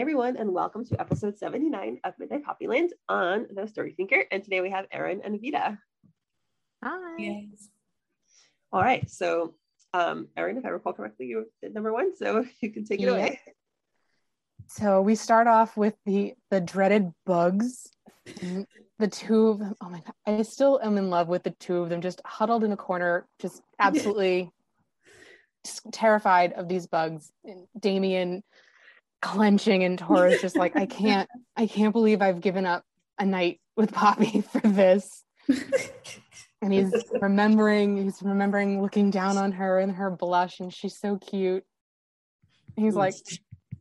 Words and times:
Hi 0.00 0.02
everyone, 0.02 0.38
and 0.38 0.54
welcome 0.54 0.82
to 0.86 0.98
episode 0.98 1.36
79 1.36 2.00
of 2.04 2.14
Midnight 2.18 2.42
Poppyland 2.42 2.88
on 3.06 3.46
The 3.54 3.66
Story 3.66 3.92
Tinker. 3.92 4.24
And 4.32 4.42
today 4.42 4.62
we 4.62 4.70
have 4.70 4.86
Erin 4.90 5.20
and 5.22 5.38
Vita. 5.38 5.78
Hi. 6.82 7.16
Yes. 7.18 7.68
All 8.72 8.80
right, 8.80 9.10
so 9.10 9.56
um, 9.92 10.28
Erin, 10.38 10.56
if 10.56 10.64
I 10.64 10.68
recall 10.68 10.94
correctly, 10.94 11.26
you 11.26 11.44
did 11.62 11.74
number 11.74 11.92
one, 11.92 12.16
so 12.16 12.46
you 12.62 12.70
can 12.70 12.86
take 12.86 13.02
it 13.02 13.04
Yeah. 13.04 13.10
away. 13.10 13.40
So 14.68 15.02
we 15.02 15.16
start 15.16 15.46
off 15.46 15.76
with 15.76 15.96
the 16.06 16.32
the 16.50 16.62
dreaded 16.62 17.12
bugs. 17.26 17.86
The 18.40 19.08
two 19.08 19.48
of 19.48 19.58
them. 19.58 19.74
Oh 19.82 19.90
my 19.90 20.00
god! 20.00 20.14
I 20.26 20.40
still 20.44 20.80
am 20.82 20.96
in 20.96 21.10
love 21.10 21.28
with 21.28 21.42
the 21.42 21.50
two 21.60 21.76
of 21.76 21.90
them, 21.90 22.00
just 22.00 22.22
huddled 22.24 22.64
in 22.64 22.72
a 22.72 22.76
corner, 22.76 23.28
just 23.38 23.60
absolutely 23.78 24.50
just 25.62 25.82
terrified 25.92 26.54
of 26.54 26.68
these 26.68 26.86
bugs. 26.86 27.30
And 27.44 27.66
Damien 27.78 28.42
clenching, 29.20 29.84
and 29.84 29.98
Tora's 29.98 30.40
just 30.40 30.56
like, 30.56 30.76
I 30.76 30.86
can't, 30.86 31.28
I 31.56 31.66
can't 31.66 31.92
believe 31.92 32.22
I've 32.22 32.40
given 32.40 32.66
up 32.66 32.84
a 33.18 33.26
night 33.26 33.60
with 33.76 33.92
Poppy 33.92 34.40
for 34.52 34.60
this. 34.60 35.24
And 36.62 36.74
he's 36.74 36.92
remembering, 37.12 38.04
he's 38.04 38.22
remembering 38.22 38.82
looking 38.82 39.10
down 39.10 39.38
on 39.38 39.52
her 39.52 39.78
and 39.78 39.92
her 39.92 40.10
blush, 40.10 40.60
and 40.60 40.72
she's 40.72 40.98
so 40.98 41.16
cute. 41.16 41.64
And 42.76 42.84
he's 42.84 42.94
like, 42.94 43.14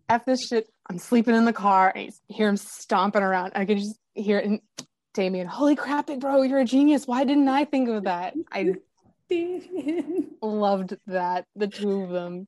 F 0.08 0.26
this 0.26 0.48
shit. 0.48 0.68
I'm 0.90 0.98
sleeping 0.98 1.36
in 1.36 1.46
the 1.46 1.54
car. 1.54 1.92
And 1.94 2.10
I 2.10 2.34
hear 2.34 2.48
him 2.48 2.58
stomping 2.58 3.22
around. 3.22 3.52
I 3.56 3.66
can 3.66 3.78
just 3.78 4.00
hear 4.16 4.40
it. 4.40 4.46
And 4.46 4.62
Damien, 5.14 5.48
holy 5.48 5.76
crap, 5.76 6.08
bro, 6.20 6.42
you're 6.44 6.60
a 6.60 6.66
genius. 6.66 7.06
Why 7.06 7.26
didn't 7.26 7.50
I 7.50 7.66
think 7.66 7.90
of 7.90 8.06
that? 8.06 8.34
I 8.52 8.76
loved 10.42 10.96
that. 11.08 11.46
The 11.56 11.68
two 11.68 12.04
of 12.04 12.10
them. 12.10 12.48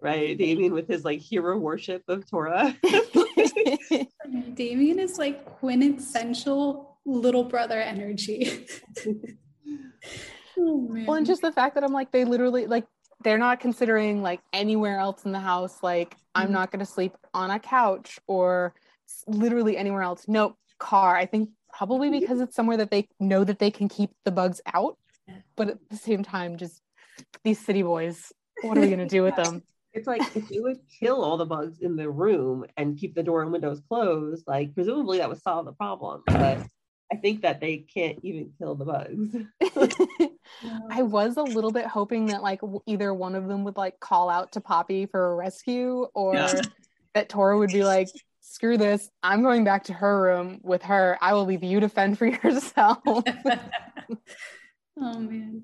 Right, 0.00 0.38
Damien 0.38 0.72
with 0.72 0.86
his 0.88 1.04
like 1.04 1.20
hero 1.20 1.58
worship 1.58 2.02
of 2.08 2.28
Tora. 2.30 2.76
Damien 4.54 4.98
is 5.00 5.18
like 5.18 5.44
quintessential 5.44 6.98
little 7.04 7.44
brother 7.44 7.80
energy. 7.80 8.66
oh 10.58 10.86
well, 11.06 11.14
and 11.14 11.26
just 11.26 11.42
the 11.42 11.52
fact 11.52 11.74
that 11.74 11.84
I'm 11.84 11.92
like, 11.92 12.12
they 12.12 12.24
literally, 12.24 12.66
like, 12.66 12.86
they're 13.24 13.38
not 13.38 13.58
considering 13.58 14.22
like 14.22 14.40
anywhere 14.52 14.98
else 14.98 15.24
in 15.24 15.32
the 15.32 15.40
house. 15.40 15.82
Like, 15.82 16.14
I'm 16.34 16.48
Mhm. 16.48 16.52
not 16.52 16.70
going 16.70 16.80
to 16.80 16.86
sleep 16.86 17.16
on 17.34 17.50
a 17.50 17.58
couch 17.58 18.20
or 18.28 18.74
literally 19.26 19.76
anywhere 19.76 20.02
else. 20.02 20.26
Nope, 20.28 20.56
car. 20.78 21.16
I 21.16 21.26
think 21.26 21.50
probably 21.72 22.10
because 22.10 22.40
it's 22.40 22.54
somewhere 22.54 22.76
that 22.76 22.90
they 22.90 23.08
know 23.18 23.42
that 23.44 23.58
they 23.58 23.70
can 23.70 23.88
keep 23.88 24.10
the 24.24 24.30
bugs 24.30 24.60
out. 24.72 24.96
But 25.56 25.68
at 25.70 25.78
the 25.90 25.96
same 25.96 26.22
time, 26.22 26.56
just 26.56 26.80
these 27.42 27.58
city 27.58 27.82
boys, 27.82 28.32
what 28.62 28.78
are 28.78 28.80
we 28.80 28.86
going 28.86 28.98
to 29.00 29.06
do 29.06 29.22
with 29.22 29.34
them? 29.36 29.62
It's 29.94 30.06
like 30.06 30.22
if 30.34 30.50
you 30.50 30.62
would 30.64 30.80
kill 31.00 31.24
all 31.24 31.36
the 31.36 31.46
bugs 31.46 31.78
in 31.80 31.96
the 31.96 32.10
room 32.10 32.66
and 32.76 32.98
keep 32.98 33.14
the 33.14 33.22
door 33.22 33.42
and 33.42 33.50
windows 33.52 33.80
closed, 33.88 34.44
like 34.46 34.74
presumably 34.74 35.18
that 35.18 35.28
would 35.28 35.42
solve 35.42 35.64
the 35.64 35.72
problem. 35.72 36.22
But 36.26 36.62
I 37.12 37.16
think 37.16 37.42
that 37.42 37.60
they 37.60 37.78
can't 37.78 38.18
even 38.22 38.52
kill 38.58 38.74
the 38.74 38.84
bugs. 38.84 39.34
I 40.90 41.02
was 41.02 41.36
a 41.36 41.42
little 41.42 41.72
bit 41.72 41.86
hoping 41.86 42.26
that 42.28 42.42
like 42.42 42.60
either 42.86 43.14
one 43.14 43.34
of 43.34 43.48
them 43.48 43.64
would 43.64 43.76
like 43.76 43.98
call 44.00 44.28
out 44.28 44.52
to 44.52 44.60
Poppy 44.60 45.06
for 45.06 45.32
a 45.32 45.34
rescue 45.34 46.06
or 46.14 46.34
Yeah. 46.34 46.62
that 47.14 47.28
Tora 47.28 47.58
would 47.58 47.72
be 47.72 47.84
like, 47.84 48.08
screw 48.40 48.76
this, 48.76 49.08
I'm 49.22 49.42
going 49.42 49.64
back 49.64 49.84
to 49.84 49.92
her 49.92 50.20
room 50.20 50.60
with 50.62 50.82
her. 50.82 51.16
I 51.20 51.34
will 51.34 51.44
leave 51.44 51.62
you 51.64 51.80
to 51.80 51.88
fend 51.88 52.18
for 52.18 52.26
yourself. 52.44 52.98
oh 53.06 53.22
man. 54.96 55.62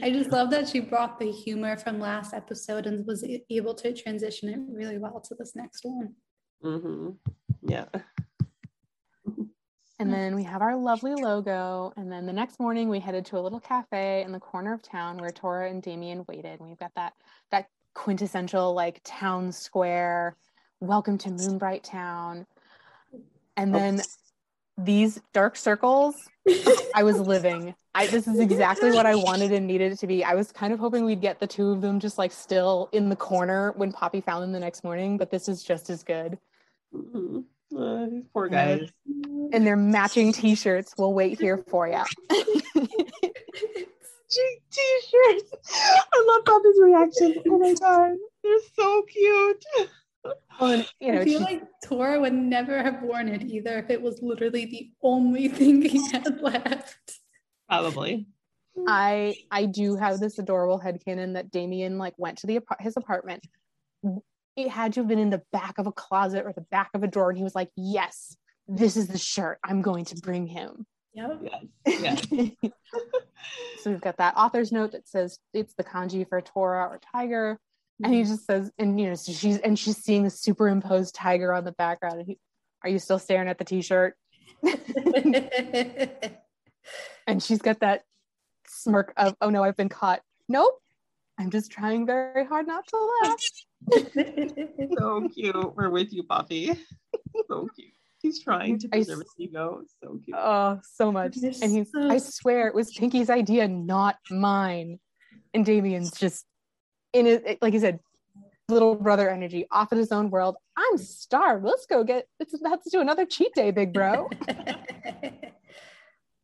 I 0.00 0.10
just 0.10 0.30
love 0.30 0.50
that 0.50 0.68
she 0.68 0.80
brought 0.80 1.18
the 1.18 1.30
humor 1.30 1.76
from 1.76 2.00
last 2.00 2.32
episode 2.32 2.86
and 2.86 3.06
was 3.06 3.24
able 3.50 3.74
to 3.74 3.92
transition 3.92 4.48
it 4.48 4.58
really 4.74 4.98
well 4.98 5.20
to 5.20 5.34
this 5.34 5.54
next 5.54 5.84
one. 5.84 6.14
hmm 6.62 7.10
Yeah. 7.62 7.86
and 9.98 10.12
then 10.12 10.34
we 10.34 10.44
have 10.44 10.62
our 10.62 10.76
lovely 10.76 11.14
logo. 11.14 11.92
And 11.96 12.10
then 12.10 12.26
the 12.26 12.32
next 12.32 12.58
morning 12.58 12.88
we 12.88 13.00
headed 13.00 13.26
to 13.26 13.38
a 13.38 13.40
little 13.40 13.60
cafe 13.60 14.22
in 14.22 14.32
the 14.32 14.40
corner 14.40 14.72
of 14.72 14.82
town 14.82 15.18
where 15.18 15.30
Tora 15.30 15.68
and 15.70 15.82
Damien 15.82 16.24
waited. 16.28 16.60
And 16.60 16.68
we've 16.68 16.78
got 16.78 16.94
that 16.96 17.12
that 17.50 17.66
quintessential 17.94 18.72
like 18.74 19.00
town 19.04 19.52
square, 19.52 20.36
welcome 20.80 21.18
to 21.18 21.30
Moonbright 21.30 21.84
Town. 21.84 22.46
And 23.56 23.74
then 23.74 24.00
these 24.78 25.20
dark 25.34 25.56
circles, 25.56 26.16
I 26.94 27.02
was 27.02 27.20
living. 27.20 27.74
I 27.94 28.06
this 28.06 28.26
is 28.26 28.38
exactly 28.40 28.90
what 28.90 29.04
I 29.04 29.14
wanted 29.14 29.52
and 29.52 29.66
needed 29.66 29.92
it 29.92 29.98
to 29.98 30.06
be. 30.06 30.24
I 30.24 30.34
was 30.34 30.50
kind 30.50 30.72
of 30.72 30.78
hoping 30.78 31.04
we'd 31.04 31.20
get 31.20 31.38
the 31.40 31.46
two 31.46 31.70
of 31.70 31.80
them 31.82 32.00
just 32.00 32.16
like 32.16 32.32
still 32.32 32.88
in 32.92 33.08
the 33.10 33.16
corner 33.16 33.72
when 33.76 33.92
Poppy 33.92 34.20
found 34.22 34.42
them 34.42 34.52
the 34.52 34.60
next 34.60 34.82
morning, 34.82 35.18
but 35.18 35.30
this 35.30 35.48
is 35.48 35.62
just 35.62 35.90
as 35.90 36.02
good. 36.02 36.38
hmm 36.92 37.40
Uh, 37.76 38.06
these 38.06 38.24
poor 38.32 38.48
guys. 38.48 38.90
And 39.52 39.66
their 39.66 39.76
matching 39.76 40.32
t-shirts 40.32 40.94
will 40.96 41.12
wait 41.12 41.38
here 41.38 41.58
for 41.68 41.86
you. 41.86 42.02
T-shirts. 44.70 45.52
I 45.74 46.24
love 46.26 46.44
Poppy's 46.46 46.80
reaction. 46.80 47.42
Oh 47.48 47.58
my 47.58 47.74
god, 47.74 48.12
they're 48.42 48.58
so 48.74 49.02
cute. 49.02 49.64
and, 50.60 50.88
you 51.00 51.12
know, 51.12 51.20
I 51.20 51.24
feel 51.24 51.38
she- 51.40 51.44
like 51.44 51.62
Tora 51.84 52.20
would 52.20 52.32
never 52.32 52.82
have 52.82 53.02
worn 53.02 53.28
it 53.28 53.42
either 53.42 53.78
if 53.78 53.90
it 53.90 54.00
was 54.00 54.22
literally 54.22 54.64
the 54.64 54.90
only 55.02 55.48
thing 55.48 55.82
he 55.82 56.08
had 56.10 56.40
left. 56.40 57.18
Probably. 57.72 58.26
I 58.86 59.36
I 59.50 59.64
do 59.64 59.96
have 59.96 60.20
this 60.20 60.38
adorable 60.38 60.78
headcanon 60.78 61.34
that 61.34 61.50
Damien 61.50 61.96
like 61.96 62.14
went 62.18 62.38
to 62.38 62.46
the 62.46 62.60
his 62.80 62.96
apartment. 62.98 63.46
It 64.56 64.68
had 64.68 64.92
to 64.94 65.00
have 65.00 65.08
been 65.08 65.18
in 65.18 65.30
the 65.30 65.42
back 65.52 65.78
of 65.78 65.86
a 65.86 65.92
closet 65.92 66.44
or 66.44 66.52
the 66.52 66.66
back 66.70 66.90
of 66.92 67.02
a 67.02 67.06
drawer, 67.06 67.30
and 67.30 67.38
he 67.38 67.44
was 67.44 67.54
like, 67.54 67.70
"Yes, 67.76 68.36
this 68.68 68.98
is 68.98 69.08
the 69.08 69.16
shirt 69.16 69.58
I'm 69.64 69.80
going 69.80 70.04
to 70.06 70.16
bring 70.16 70.46
him." 70.46 70.86
Yep. 71.14 71.42
Yes. 71.86 72.26
Yeah. 72.30 72.48
so 73.80 73.90
we've 73.90 74.00
got 74.00 74.18
that 74.18 74.36
author's 74.36 74.70
note 74.72 74.92
that 74.92 75.08
says 75.08 75.38
it's 75.54 75.74
the 75.74 75.84
kanji 75.84 76.28
for 76.28 76.42
Tora 76.42 76.86
or 76.86 77.00
tiger, 77.12 77.58
and 78.02 78.12
he 78.12 78.20
mm-hmm. 78.20 78.32
just 78.32 78.46
says, 78.46 78.70
and 78.78 79.00
you 79.00 79.08
know, 79.08 79.14
so 79.14 79.32
she's 79.32 79.58
and 79.58 79.78
she's 79.78 79.96
seeing 79.96 80.24
the 80.24 80.30
superimposed 80.30 81.14
tiger 81.14 81.54
on 81.54 81.64
the 81.64 81.72
background, 81.72 82.18
and 82.18 82.26
he, 82.26 82.38
are 82.84 82.90
you 82.90 82.98
still 82.98 83.18
staring 83.18 83.48
at 83.48 83.56
the 83.56 83.64
t-shirt? 83.64 84.14
and 87.26 87.42
she's 87.42 87.60
got 87.60 87.80
that 87.80 88.04
smirk 88.66 89.12
of 89.16 89.34
oh 89.40 89.50
no 89.50 89.62
i've 89.62 89.76
been 89.76 89.88
caught 89.88 90.22
nope 90.48 90.80
i'm 91.38 91.50
just 91.50 91.70
trying 91.70 92.06
very 92.06 92.44
hard 92.46 92.66
not 92.66 92.86
to 92.86 92.96
laugh 93.22 93.38
so 94.96 95.28
cute. 95.28 95.76
We're 95.76 95.90
with 95.90 96.12
you, 96.12 96.22
Poppy. 96.22 96.72
so 97.48 97.68
cute. 97.74 97.92
He's 98.18 98.40
trying 98.40 98.78
to 98.78 98.88
preserve 98.88 99.18
his 99.18 99.34
ego. 99.36 99.82
So 100.00 100.20
cute. 100.24 100.36
oh 100.38 100.80
so 100.94 101.10
much 101.10 101.34
They're 101.36 101.52
and 101.62 101.72
he's 101.72 101.90
so 101.90 102.08
i 102.08 102.18
swear 102.18 102.68
it 102.68 102.74
was 102.74 102.92
pinky's 102.92 103.30
idea 103.30 103.66
not 103.66 104.16
mine 104.30 105.00
and 105.54 105.66
damien's 105.66 106.12
just 106.12 106.46
in 107.12 107.26
it 107.26 107.58
like 107.60 107.74
you 107.74 107.80
said 107.80 107.98
little 108.68 108.94
brother 108.94 109.28
energy 109.28 109.66
off 109.70 109.92
in 109.92 109.98
his 109.98 110.12
own 110.12 110.30
world 110.30 110.56
i'm 110.76 110.96
starved 110.96 111.64
let's 111.64 111.84
go 111.86 112.04
get 112.04 112.26
let's, 112.38 112.54
let's 112.60 112.90
do 112.90 113.00
another 113.00 113.26
cheat 113.26 113.52
day 113.54 113.70
big 113.72 113.92
bro 113.92 114.30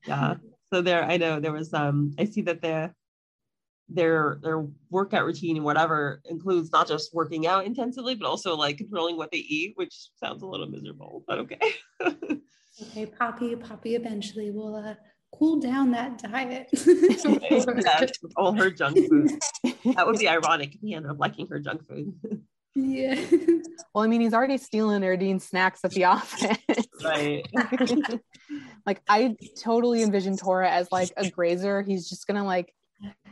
Yeah. 0.08 0.34
So 0.72 0.82
there, 0.82 1.04
I 1.04 1.16
know 1.16 1.40
there 1.40 1.52
was. 1.52 1.72
Um, 1.72 2.14
I 2.18 2.24
see 2.24 2.42
that 2.42 2.60
their 2.60 2.94
their 3.88 4.38
their 4.42 4.66
workout 4.90 5.24
routine 5.24 5.56
and 5.56 5.64
whatever 5.64 6.20
includes 6.26 6.70
not 6.70 6.88
just 6.88 7.14
working 7.14 7.46
out 7.46 7.64
intensively, 7.64 8.14
but 8.14 8.26
also 8.26 8.54
like 8.54 8.78
controlling 8.78 9.16
what 9.16 9.30
they 9.30 9.38
eat, 9.38 9.72
which 9.76 10.10
sounds 10.22 10.42
a 10.42 10.46
little 10.46 10.66
miserable, 10.66 11.24
but 11.26 11.38
okay. 11.38 11.74
okay, 12.82 13.06
Poppy, 13.06 13.56
Poppy 13.56 13.94
eventually 13.94 14.50
will 14.50 14.76
uh, 14.76 14.94
cool 15.32 15.58
down 15.58 15.90
that 15.92 16.18
diet. 16.18 16.68
all 18.36 18.52
her 18.52 18.70
junk 18.70 18.98
food. 19.08 19.32
That 19.94 20.06
would 20.06 20.18
be 20.18 20.28
ironic 20.28 20.74
if 20.74 20.80
he 20.80 20.94
ended 20.94 21.10
up 21.10 21.18
liking 21.18 21.46
her 21.48 21.58
junk 21.58 21.86
food. 21.86 22.14
Yeah. 22.84 23.24
well 23.94 24.04
i 24.04 24.06
mean 24.06 24.20
he's 24.20 24.34
already 24.34 24.58
stealing 24.58 25.02
Erdine's 25.02 25.44
snacks 25.44 25.80
at 25.84 25.90
the 25.92 26.04
office 26.04 26.56
right. 27.04 27.46
Like 28.86 29.02
I 29.06 29.36
totally 29.62 30.02
envision 30.02 30.38
Tora 30.38 30.70
as 30.70 30.90
like 30.90 31.10
a 31.18 31.28
grazer. 31.28 31.82
He's 31.82 32.08
just 32.08 32.26
gonna 32.26 32.44
like 32.44 32.72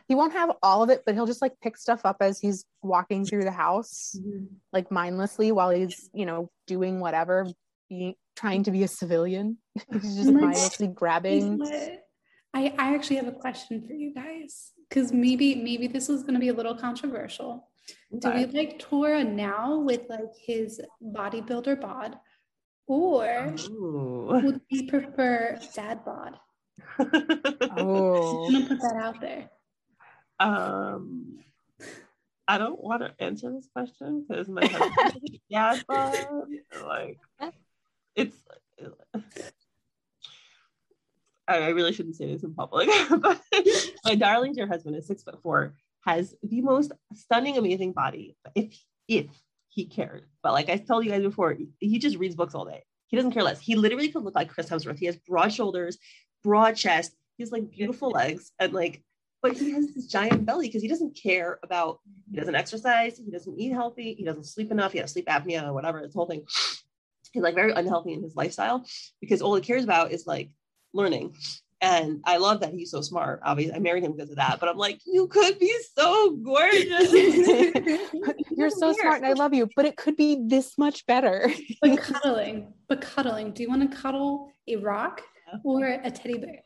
he 0.06 0.14
won't 0.14 0.34
have 0.34 0.52
all 0.62 0.82
of 0.82 0.90
it, 0.90 1.02
but 1.06 1.14
he'll 1.14 1.24
just 1.26 1.40
like 1.40 1.54
pick 1.62 1.78
stuff 1.78 2.02
up 2.04 2.18
as 2.20 2.38
he's 2.38 2.66
walking 2.82 3.24
through 3.24 3.44
the 3.44 3.50
house, 3.50 4.14
Mhm. 4.20 4.48
like 4.74 4.90
mindlessly 4.90 5.52
while 5.52 5.70
he's, 5.70 6.10
you 6.12 6.26
know, 6.26 6.50
doing 6.66 7.00
whatever, 7.00 7.46
being 7.88 8.14
trying 8.36 8.64
to 8.64 8.70
be 8.70 8.82
a 8.82 8.88
civilian. 8.88 9.56
he's 9.92 10.14
just 10.16 10.26
my 10.30 10.40
God. 10.40 10.46
mindlessly 10.48 10.88
grabbing. 10.88 11.62
I, 12.52 12.74
I 12.78 12.94
actually 12.94 13.16
have 13.16 13.28
a 13.28 13.32
question 13.32 13.82
for 13.86 13.94
you 13.94 14.12
guys 14.12 14.72
because 14.90 15.10
maybe 15.10 15.54
maybe 15.54 15.86
this 15.86 16.10
is 16.10 16.20
going 16.22 16.34
to 16.34 16.40
be 16.40 16.48
a 16.48 16.54
little 16.54 16.76
controversial. 16.76 17.66
Do 18.18 18.30
we 18.30 18.46
like 18.46 18.78
Tora 18.78 19.22
now 19.24 19.78
with 19.78 20.02
like 20.08 20.34
his 20.40 20.80
bodybuilder 21.02 21.80
bod, 21.80 22.16
or 22.86 23.54
Ooh. 23.68 24.40
would 24.42 24.60
we 24.70 24.88
prefer 24.88 25.58
dad 25.74 26.04
bod? 26.04 26.38
Oh. 26.98 28.46
I'm 28.46 28.52
gonna 28.52 28.66
put 28.68 28.80
that 28.80 28.96
out 29.02 29.20
there. 29.20 29.50
um, 30.40 31.38
I 32.48 32.58
don't 32.58 32.82
want 32.82 33.02
to 33.02 33.14
answer 33.18 33.52
this 33.52 33.68
question 33.72 34.24
because 34.28 34.48
my 34.48 34.66
husband 34.66 35.38
dad 35.50 35.84
bod. 35.88 36.16
Like, 36.84 37.18
it's. 38.14 38.36
I 41.48 41.58
I 41.58 41.68
really 41.68 41.92
shouldn't 41.92 42.16
say 42.16 42.32
this 42.32 42.42
in 42.42 42.54
public, 42.54 42.88
but 43.20 43.40
my 44.04 44.14
darling 44.14 44.52
dear 44.52 44.66
husband 44.66 44.96
is 44.96 45.06
six 45.06 45.22
foot 45.22 45.40
four, 45.42 45.74
has 46.06 46.34
the 46.42 46.62
most 46.62 46.92
stunning, 47.14 47.58
amazing 47.58 47.92
body. 47.92 48.36
If 48.54 48.78
if 49.08 49.26
he 49.68 49.86
cared, 49.86 50.24
but 50.42 50.52
like 50.52 50.70
I 50.70 50.78
told 50.78 51.04
you 51.04 51.10
guys 51.10 51.22
before, 51.22 51.56
he 51.80 51.98
just 51.98 52.16
reads 52.16 52.34
books 52.34 52.54
all 52.54 52.64
day. 52.64 52.84
He 53.08 53.16
doesn't 53.16 53.32
care 53.32 53.42
less. 53.42 53.60
He 53.60 53.74
literally 53.74 54.08
could 54.08 54.24
look 54.24 54.34
like 54.34 54.48
Chris 54.48 54.68
Hemsworth. 54.68 54.98
He 54.98 55.06
has 55.06 55.16
broad 55.16 55.52
shoulders, 55.52 55.98
broad 56.42 56.76
chest. 56.76 57.12
He 57.36 57.42
has 57.42 57.52
like 57.52 57.70
beautiful 57.70 58.10
legs, 58.10 58.52
and 58.58 58.72
like, 58.72 59.02
but 59.42 59.52
he 59.52 59.72
has 59.72 59.92
this 59.94 60.06
giant 60.06 60.46
belly 60.46 60.68
because 60.68 60.82
he 60.82 60.88
doesn't 60.88 61.18
care 61.20 61.58
about. 61.62 62.00
He 62.30 62.36
doesn't 62.38 62.54
exercise. 62.54 63.18
He 63.18 63.30
doesn't 63.30 63.58
eat 63.58 63.72
healthy. 63.72 64.14
He 64.14 64.24
doesn't 64.24 64.44
sleep 64.44 64.70
enough. 64.70 64.92
He 64.92 64.98
has 64.98 65.12
sleep 65.12 65.26
apnea 65.26 65.68
or 65.68 65.72
whatever. 65.72 66.00
This 66.02 66.14
whole 66.14 66.26
thing. 66.26 66.44
He's 67.32 67.42
like 67.42 67.54
very 67.54 67.72
unhealthy 67.72 68.14
in 68.14 68.22
his 68.22 68.34
lifestyle 68.34 68.86
because 69.20 69.42
all 69.42 69.54
he 69.56 69.60
cares 69.60 69.84
about 69.84 70.10
is 70.10 70.26
like 70.26 70.50
learning. 70.94 71.36
And 71.82 72.22
I 72.24 72.38
love 72.38 72.60
that 72.60 72.72
he's 72.72 72.90
so 72.90 73.02
smart. 73.02 73.40
Obviously, 73.44 73.74
I 73.74 73.80
married 73.80 74.02
him 74.02 74.12
because 74.12 74.30
of 74.30 74.36
that. 74.36 74.58
But 74.60 74.70
I'm 74.70 74.78
like, 74.78 75.00
you 75.04 75.26
could 75.28 75.58
be 75.58 75.72
so 75.96 76.30
gorgeous. 76.36 77.12
You're 78.56 78.70
so 78.70 78.86
Weird. 78.88 78.96
smart 79.00 79.16
and 79.18 79.26
I 79.26 79.34
love 79.34 79.52
you, 79.52 79.68
but 79.76 79.84
it 79.84 79.96
could 79.96 80.16
be 80.16 80.42
this 80.46 80.78
much 80.78 81.04
better. 81.06 81.50
But 81.82 81.98
cuddling, 81.98 82.72
but 82.88 83.02
cuddling. 83.02 83.52
Do 83.52 83.62
you 83.62 83.68
want 83.68 83.90
to 83.90 83.96
cuddle 83.96 84.50
a 84.66 84.76
rock 84.76 85.20
or 85.64 85.84
a 85.86 86.10
teddy 86.10 86.38
bear? 86.38 86.60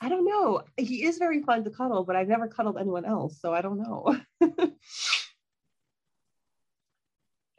I 0.00 0.08
don't 0.08 0.24
know. 0.24 0.62
He 0.78 1.04
is 1.04 1.18
very 1.18 1.42
fun 1.42 1.62
to 1.64 1.70
cuddle, 1.70 2.04
but 2.04 2.16
I've 2.16 2.28
never 2.28 2.48
cuddled 2.48 2.78
anyone 2.78 3.04
else, 3.04 3.38
so 3.40 3.52
I 3.52 3.60
don't 3.60 3.78
know. 3.78 4.18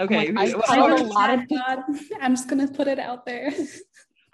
okay, 0.02 0.32
Like, 0.32 0.50
I've 0.50 0.54
well, 0.56 0.64
cuddled 0.64 0.92
I 0.92 0.96
a 0.96 1.04
love 1.04 1.08
lot 1.08 1.34
of 1.40 1.48
dad. 1.48 1.84
I'm 2.20 2.36
just 2.36 2.50
gonna 2.50 2.68
put 2.68 2.88
it 2.88 2.98
out 2.98 3.28
there. 3.28 3.52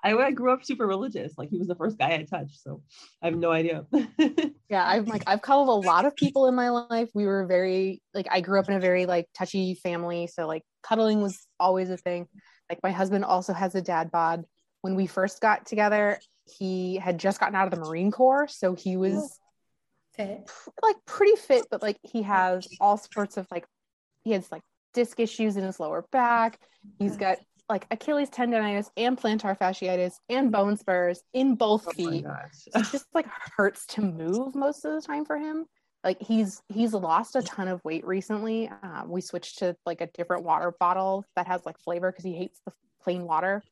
I, 0.04 0.16
I 0.16 0.32
grew 0.32 0.52
up 0.52 0.66
super 0.66 0.88
religious. 0.88 1.34
Like 1.38 1.50
he 1.50 1.58
was 1.58 1.68
the 1.68 1.76
first 1.76 1.98
guy 1.98 2.14
I 2.14 2.24
touched, 2.24 2.62
so 2.62 2.82
I 3.22 3.28
have 3.28 3.36
no 3.36 3.52
idea. 3.52 3.86
Yeah, 4.72 4.88
I've 4.88 5.10
like 5.10 5.24
I've 5.28 5.42
cuddled 5.42 5.68
a 5.68 5.86
lot 5.86 6.06
of 6.06 6.16
people 6.16 6.48
in 6.48 6.56
my 6.56 6.70
life. 6.70 7.10
We 7.14 7.26
were 7.26 7.46
very 7.46 8.02
like 8.14 8.28
I 8.32 8.40
grew 8.40 8.58
up 8.58 8.70
in 8.70 8.76
a 8.76 8.80
very 8.80 9.06
like 9.06 9.28
touchy 9.38 9.76
family, 9.76 10.28
so 10.28 10.48
like 10.48 10.64
cuddling 10.82 11.22
was 11.22 11.46
always 11.60 11.90
a 11.90 11.98
thing. 11.98 12.26
Like 12.70 12.80
my 12.82 12.92
husband 12.92 13.26
also 13.26 13.52
has 13.52 13.76
a 13.76 13.82
dad 13.82 14.12
bod. 14.12 14.46
When 14.80 14.96
we 14.96 15.08
first 15.08 15.42
got 15.42 15.66
together, 15.66 16.22
he 16.46 16.96
had 16.96 17.18
just 17.18 17.42
gotten 17.42 17.54
out 17.54 17.66
of 17.66 17.78
the 17.78 17.86
Marine 17.86 18.12
Corps, 18.12 18.48
so 18.48 18.74
he 18.74 18.96
was 18.96 19.16
oh, 19.18 19.28
Fit. 20.16 20.50
like 20.82 20.96
pretty 21.06 21.36
fit, 21.36 21.66
but 21.70 21.82
like 21.82 21.98
he 22.04 22.22
has 22.22 22.66
all 22.80 22.96
sorts 22.96 23.36
of 23.36 23.48
like 23.52 23.66
he 24.24 24.32
has 24.32 24.50
like 24.54 24.64
disc 24.94 25.20
issues 25.20 25.58
in 25.58 25.66
his 25.66 25.82
lower 25.82 26.06
back. 26.14 26.58
He's 26.98 27.18
got 27.18 27.40
like 27.72 27.88
Achilles 27.90 28.30
tendonitis 28.30 28.90
and 28.98 29.18
plantar 29.18 29.58
fasciitis 29.58 30.16
and 30.30 30.52
bone 30.52 30.76
spurs 30.78 31.24
in 31.34 31.56
both 31.56 31.88
oh 31.88 31.92
feet. 31.92 32.26
So 32.52 32.80
it 32.80 32.86
just 32.92 33.08
like 33.14 33.26
hurts 33.58 33.86
to 33.88 34.02
move 34.02 34.54
most 34.54 34.84
of 34.86 34.94
the 34.94 35.02
time 35.02 35.26
for 35.26 35.38
him. 35.38 35.66
Like 36.04 36.22
he's 36.22 36.62
he's 36.68 36.94
lost 36.94 37.36
a 37.36 37.42
ton 37.42 37.68
of 37.68 37.84
weight 37.86 38.06
recently. 38.06 38.70
Uh, 38.84 39.04
we 39.08 39.22
switched 39.22 39.60
to 39.60 39.76
like 39.86 40.02
a 40.02 40.08
different 40.08 40.44
water 40.44 40.74
bottle 40.80 41.24
that 41.36 41.48
has 41.48 41.66
like 41.66 41.80
flavor 41.80 42.12
because 42.12 42.26
he 42.26 42.34
hates 42.34 42.60
the 42.66 42.74
plain 43.02 43.24
water. 43.24 43.64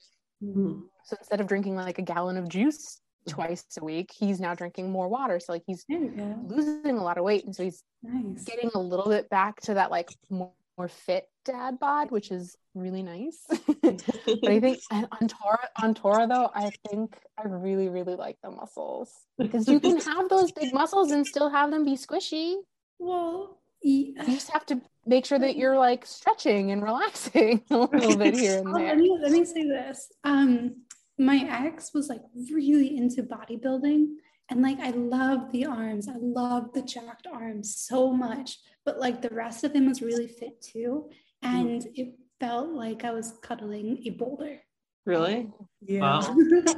Mhm. 0.42 0.84
So 1.04 1.16
instead 1.19 1.42
of 1.42 1.48
drinking 1.48 1.75
like 1.75 2.00
a 2.00 2.04
gallon 2.04 2.38
of 2.38 2.48
juice 2.48 3.01
twice 3.28 3.66
a 3.81 3.84
week, 3.84 4.12
he's 4.18 4.40
now 4.40 4.56
drinking 4.56 4.90
more 4.92 5.10
water. 5.10 5.40
So 5.42 5.51
like 5.51 5.63
he's 5.68 5.84
There 5.90 6.00
you 6.00 6.12
go. 6.12 6.40
losing 6.48 6.98
a 6.98 7.04
lot 7.04 7.18
of 7.18 7.24
weight, 7.25 7.44
and 7.46 7.54
so 7.56 7.63
he's 7.63 7.84
Nice. 8.01 8.44
getting 8.46 8.69
a 8.75 8.80
little 8.80 9.10
bit 9.10 9.30
back 9.30 9.60
to 9.62 9.74
that 9.74 9.92
like 9.92 10.10
more, 10.30 10.54
more 10.78 10.88
fit 10.88 11.28
dad 11.51 11.80
bod, 11.80 12.12
which 12.12 12.30
is 12.31 12.56
really 12.75 13.04
nice. 13.04 13.40
but 13.84 14.04
I 14.48 14.60
think 14.66 14.80
and 14.92 15.07
on 15.19 15.28
Tora 15.28 15.60
on 15.84 15.94
Tora 15.94 16.28
though, 16.28 16.50
I 16.54 16.72
think 16.88 17.18
I 17.38 17.44
really 17.48 17.90
really 17.90 18.16
like 18.16 18.38
the 18.44 18.51
muscles 18.51 19.12
because 19.38 19.68
you 19.68 19.80
can 19.80 19.98
have 20.01 20.30
those 20.30 20.51
big 20.51 20.74
muscles 20.74 21.12
and 21.12 21.25
still 21.25 21.50
have 21.50 21.72
them 21.72 21.84
be 21.86 21.96
squishy. 21.96 22.56
Well, 23.00 23.60
e- 23.84 24.13
You 24.18 24.34
just 24.40 24.51
have 24.51 24.66
to 24.68 24.81
make 25.06 25.25
sure 25.25 25.40
that 25.40 25.56
you're 25.56 25.78
like 25.78 26.06
stretching 26.06 26.72
and 26.72 26.84
relaxing 26.84 27.63
a 27.72 27.78
little 27.78 28.18
bit 28.18 28.34
here 28.36 28.57
and 28.60 28.68
Oh, 28.68 28.72
let 28.74 28.80
there. 28.88 28.96
me 28.98 29.18
let 29.22 29.31
me 29.31 29.44
say 29.46 29.63
this. 29.68 30.12
Um, 30.24 30.84
my 31.18 31.38
ex 31.68 31.94
was 31.94 32.07
like 32.10 32.22
really 32.51 32.96
into 32.98 33.24
bodybuilding, 33.24 34.01
and 34.50 34.62
like 34.62 34.80
I 34.80 34.92
loved 34.92 35.51
the 35.51 35.66
arms. 35.66 36.07
I 36.07 36.16
loved 36.18 36.74
the 36.75 36.81
jacked 36.81 37.28
arms 37.31 37.75
so 37.75 38.12
much, 38.12 38.57
but 38.86 39.00
like 39.00 39.22
the 39.22 39.34
rest 39.44 39.63
of 39.66 39.74
him 39.74 39.88
was 39.88 40.01
really 40.01 40.28
fit 40.28 40.62
too, 40.62 41.10
and 41.41 41.86
it 41.95 42.15
felt 42.39 42.69
like 42.69 43.03
I 43.03 43.12
was 43.12 43.33
cuddling 43.41 44.01
a 44.06 44.12
boulder. 44.12 44.59
Really? 45.06 45.50
Yeah, 45.81 46.01
Wow. 46.01 46.21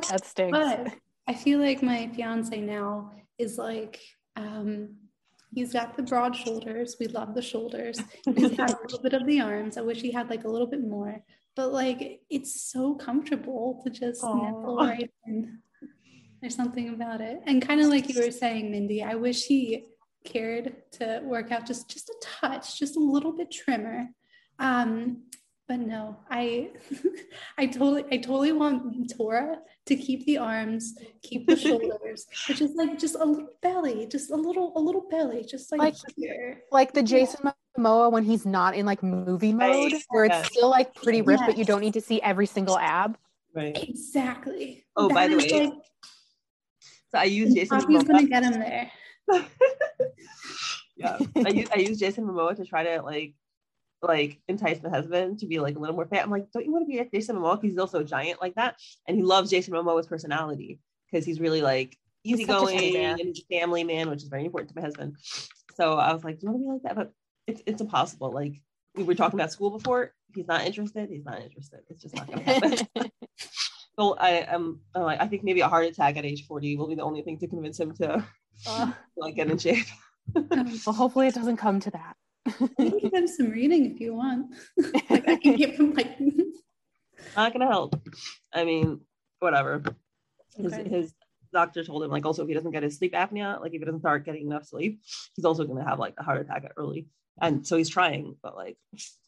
that 0.09 0.25
stinks. 0.25 0.57
But 0.57 0.93
I 1.27 1.33
feel 1.33 1.59
like 1.59 1.83
my 1.83 2.09
fiance 2.15 2.59
now 2.59 3.11
is 3.37 3.57
like, 3.57 3.99
um, 4.35 4.95
he's 5.53 5.73
got 5.73 5.95
the 5.97 6.03
broad 6.03 6.35
shoulders. 6.35 6.95
We 6.99 7.07
love 7.07 7.35
the 7.35 7.41
shoulders. 7.41 7.99
He's 8.35 8.51
got 8.51 8.71
a 8.71 8.81
little 8.81 9.01
bit 9.01 9.13
of 9.13 9.25
the 9.27 9.41
arms. 9.41 9.77
I 9.77 9.81
wish 9.81 10.01
he 10.01 10.11
had 10.11 10.29
like 10.29 10.45
a 10.45 10.47
little 10.47 10.67
bit 10.67 10.81
more. 10.81 11.21
But 11.55 11.73
like, 11.73 12.21
it's 12.29 12.71
so 12.71 12.95
comfortable 12.95 13.81
to 13.83 13.89
just 13.89 14.23
nestle 14.23 14.77
right 14.77 15.11
in. 15.27 15.59
There's 16.39 16.55
something 16.55 16.89
about 16.89 17.21
it, 17.21 17.39
and 17.45 17.61
kind 17.61 17.81
of 17.81 17.87
like 17.87 18.09
you 18.09 18.19
were 18.19 18.31
saying, 18.31 18.71
Mindy. 18.71 19.03
I 19.03 19.13
wish 19.15 19.45
he 19.45 19.85
cared 20.23 20.73
to 20.93 21.21
work 21.23 21.51
out 21.51 21.67
just 21.67 21.89
just 21.89 22.09
a 22.09 22.15
touch, 22.21 22.79
just 22.79 22.95
a 22.95 22.99
little 22.99 23.35
bit 23.35 23.51
trimmer. 23.51 24.07
Um, 24.61 25.23
but 25.67 25.79
no, 25.79 26.17
I 26.29 26.69
I 27.57 27.65
totally 27.65 28.03
I 28.11 28.17
totally 28.17 28.51
want 28.51 29.11
Tora 29.15 29.57
to 29.87 29.95
keep 29.95 30.25
the 30.25 30.37
arms, 30.37 30.95
keep 31.23 31.47
the 31.47 31.55
shoulders, 31.55 32.27
but 32.47 32.55
just 32.57 32.75
like 32.77 32.99
just 32.99 33.15
a 33.15 33.25
little 33.25 33.49
belly, 33.61 34.05
just 34.05 34.31
a 34.31 34.35
little 34.35 34.73
a 34.75 34.79
little 34.79 35.07
belly, 35.09 35.43
just 35.49 35.71
like, 35.71 35.79
Like- 35.79 35.95
here. 36.15 36.61
like 36.71 36.93
the 36.93 37.01
Jason 37.01 37.51
Momoa 37.77 38.11
when 38.11 38.23
he's 38.23 38.45
not 38.45 38.75
in 38.75 38.85
like 38.85 39.01
movie 39.01 39.53
mode, 39.53 39.93
Right. 39.93 40.03
where 40.09 40.25
it's 40.25 40.35
Yes. 40.35 40.47
still 40.53 40.69
like 40.69 40.93
pretty 40.93 41.21
ripped, 41.21 41.43
but 41.47 41.57
you 41.57 41.65
don't 41.65 41.81
need 41.81 41.93
to 41.93 42.01
see 42.01 42.21
every 42.21 42.45
single 42.45 42.77
ab. 42.77 43.17
Right. 43.55 43.75
Exactly. 43.81 44.85
Oh, 44.95 45.09
by 45.09 45.27
the 45.27 45.37
way, 45.37 45.67
like, 45.67 45.73
So 47.11 47.17
I 47.17 47.23
use 47.25 47.53
Jason 47.53 47.79
Poppy's 47.79 48.03
Momoa. 48.03 48.07
gonna 48.07 48.27
get 48.27 48.43
him 48.43 48.59
there. 48.59 48.91
yeah. 50.97 51.17
I 51.45 51.49
use 51.49 51.69
I 51.75 51.79
use 51.79 51.97
Jason 51.99 52.25
Momoa 52.25 52.55
to 52.57 52.65
try 52.65 52.83
to 52.83 53.01
like 53.01 53.33
like 54.01 54.39
entice 54.47 54.81
my 54.81 54.89
husband 54.89 55.39
to 55.39 55.47
be 55.47 55.59
like 55.59 55.75
a 55.75 55.79
little 55.79 55.95
more 55.95 56.05
fat. 56.05 56.23
I'm 56.23 56.31
like, 56.31 56.51
don't 56.51 56.65
you 56.65 56.71
want 56.71 56.85
to 56.85 56.91
be 56.91 56.97
like 56.97 57.11
Jason 57.11 57.35
Momoa? 57.35 57.55
Because 57.55 57.71
he's 57.71 57.79
also 57.79 58.03
giant 58.03 58.41
like 58.41 58.55
that. 58.55 58.75
And 59.07 59.15
he 59.17 59.23
loves 59.23 59.49
Jason 59.49 59.73
Momoa's 59.73 60.07
personality 60.07 60.79
because 61.11 61.25
he's 61.25 61.39
really 61.39 61.61
like 61.61 61.97
He's 62.23 62.45
such 62.45 62.49
a 62.49 62.65
teddy 62.65 62.87
easygoing 62.87 63.19
and 63.19 63.19
he's 63.19 63.43
a 63.49 63.59
family 63.59 63.83
man, 63.83 64.09
which 64.09 64.21
is 64.21 64.29
very 64.29 64.45
important 64.45 64.69
to 64.69 64.75
my 64.75 64.85
husband. 64.85 65.17
So 65.75 65.97
I 65.97 66.13
was 66.13 66.23
like, 66.23 66.39
do 66.39 66.45
you 66.45 66.51
want 66.51 66.61
to 66.61 66.65
be 66.65 66.71
like 66.71 66.83
that? 66.83 66.95
But 66.95 67.13
it's 67.47 67.61
it's 67.65 67.81
impossible. 67.81 68.31
Like 68.31 68.61
we 68.95 69.03
were 69.03 69.15
talking 69.15 69.39
about 69.39 69.51
school 69.51 69.71
before. 69.71 70.13
He's 70.33 70.47
not 70.47 70.65
interested, 70.65 71.09
he's 71.09 71.25
not 71.25 71.41
interested. 71.41 71.79
It's 71.89 72.01
just 72.01 72.15
not 72.15 72.27
gonna 72.27 72.43
happen. 72.43 72.87
so 73.99 74.13
I 74.15 74.45
am 74.47 74.81
I'm 74.93 75.03
like, 75.03 75.21
I 75.21 75.27
think 75.27 75.43
maybe 75.43 75.61
a 75.61 75.67
heart 75.67 75.85
attack 75.85 76.17
at 76.17 76.25
age 76.25 76.45
40 76.45 76.77
will 76.77 76.87
be 76.87 76.95
the 76.95 77.03
only 77.03 77.21
thing 77.21 77.39
to 77.39 77.47
convince 77.47 77.79
him 77.79 77.93
to 77.95 78.25
Uh, 78.67 78.91
like 79.17 79.35
get 79.35 79.49
in 79.49 79.57
shape. 79.57 79.85
Um, 80.35 80.45
well, 80.85 80.95
hopefully 80.95 81.27
it 81.27 81.35
doesn't 81.35 81.57
come 81.57 81.79
to 81.81 81.91
that. 81.91 82.15
I 82.47 82.67
can 82.77 82.97
give 82.99 83.13
him 83.13 83.27
some 83.27 83.49
reading 83.49 83.91
if 83.91 83.99
you 83.99 84.13
want. 84.13 84.53
like 85.09 85.27
I 85.27 85.35
can 85.35 85.55
give 85.55 85.71
him 85.71 85.93
like 85.93 86.19
not 87.35 87.53
gonna 87.53 87.67
help. 87.67 88.01
I 88.53 88.63
mean, 88.63 89.01
whatever. 89.39 89.83
His, 90.57 90.73
Okay. 90.73 90.89
his 90.89 91.13
doctor 91.53 91.83
told 91.83 92.03
him 92.03 92.11
like 92.11 92.25
also 92.25 92.43
if 92.43 92.47
he 92.47 92.53
doesn't 92.53 92.71
get 92.71 92.83
his 92.83 92.97
sleep 92.97 93.13
apnea, 93.13 93.59
like 93.61 93.73
if 93.73 93.79
he 93.79 93.85
doesn't 93.85 93.99
start 93.99 94.25
getting 94.25 94.47
enough 94.47 94.65
sleep, 94.65 95.01
he's 95.35 95.45
also 95.45 95.65
gonna 95.65 95.87
have 95.87 95.99
like 95.99 96.13
a 96.17 96.23
heart 96.23 96.41
attack 96.41 96.71
early. 96.77 97.07
And 97.41 97.65
so 97.65 97.77
he's 97.77 97.89
trying, 97.89 98.35
but 98.41 98.55
like 98.55 98.77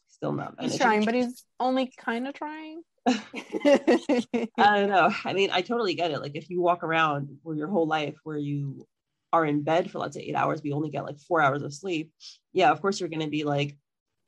still 0.08 0.32
not. 0.32 0.54
He's 0.60 0.76
trying, 0.78 1.04
but 1.04 1.14
he's 1.14 1.44
only 1.60 1.92
kind 1.98 2.28
of 2.28 2.34
trying. 2.34 2.82
I 3.06 4.48
don't 4.56 4.88
know. 4.88 5.12
I 5.24 5.32
mean, 5.34 5.50
I 5.52 5.60
totally 5.60 5.94
get 5.94 6.10
it. 6.10 6.20
Like 6.20 6.36
if 6.36 6.48
you 6.48 6.60
walk 6.60 6.82
around 6.82 7.38
for 7.42 7.54
your 7.54 7.68
whole 7.68 7.86
life 7.86 8.14
where 8.24 8.38
you 8.38 8.86
are 9.34 9.44
in 9.44 9.62
bed 9.62 9.90
for 9.90 9.98
let's 9.98 10.14
say 10.14 10.22
eight 10.22 10.36
hours, 10.36 10.62
we 10.62 10.72
only 10.72 10.90
get 10.90 11.04
like 11.04 11.18
four 11.18 11.40
hours 11.40 11.62
of 11.62 11.74
sleep. 11.74 12.12
Yeah, 12.52 12.70
of 12.70 12.80
course 12.80 13.00
you're 13.00 13.08
gonna 13.08 13.28
be 13.28 13.42
like 13.42 13.76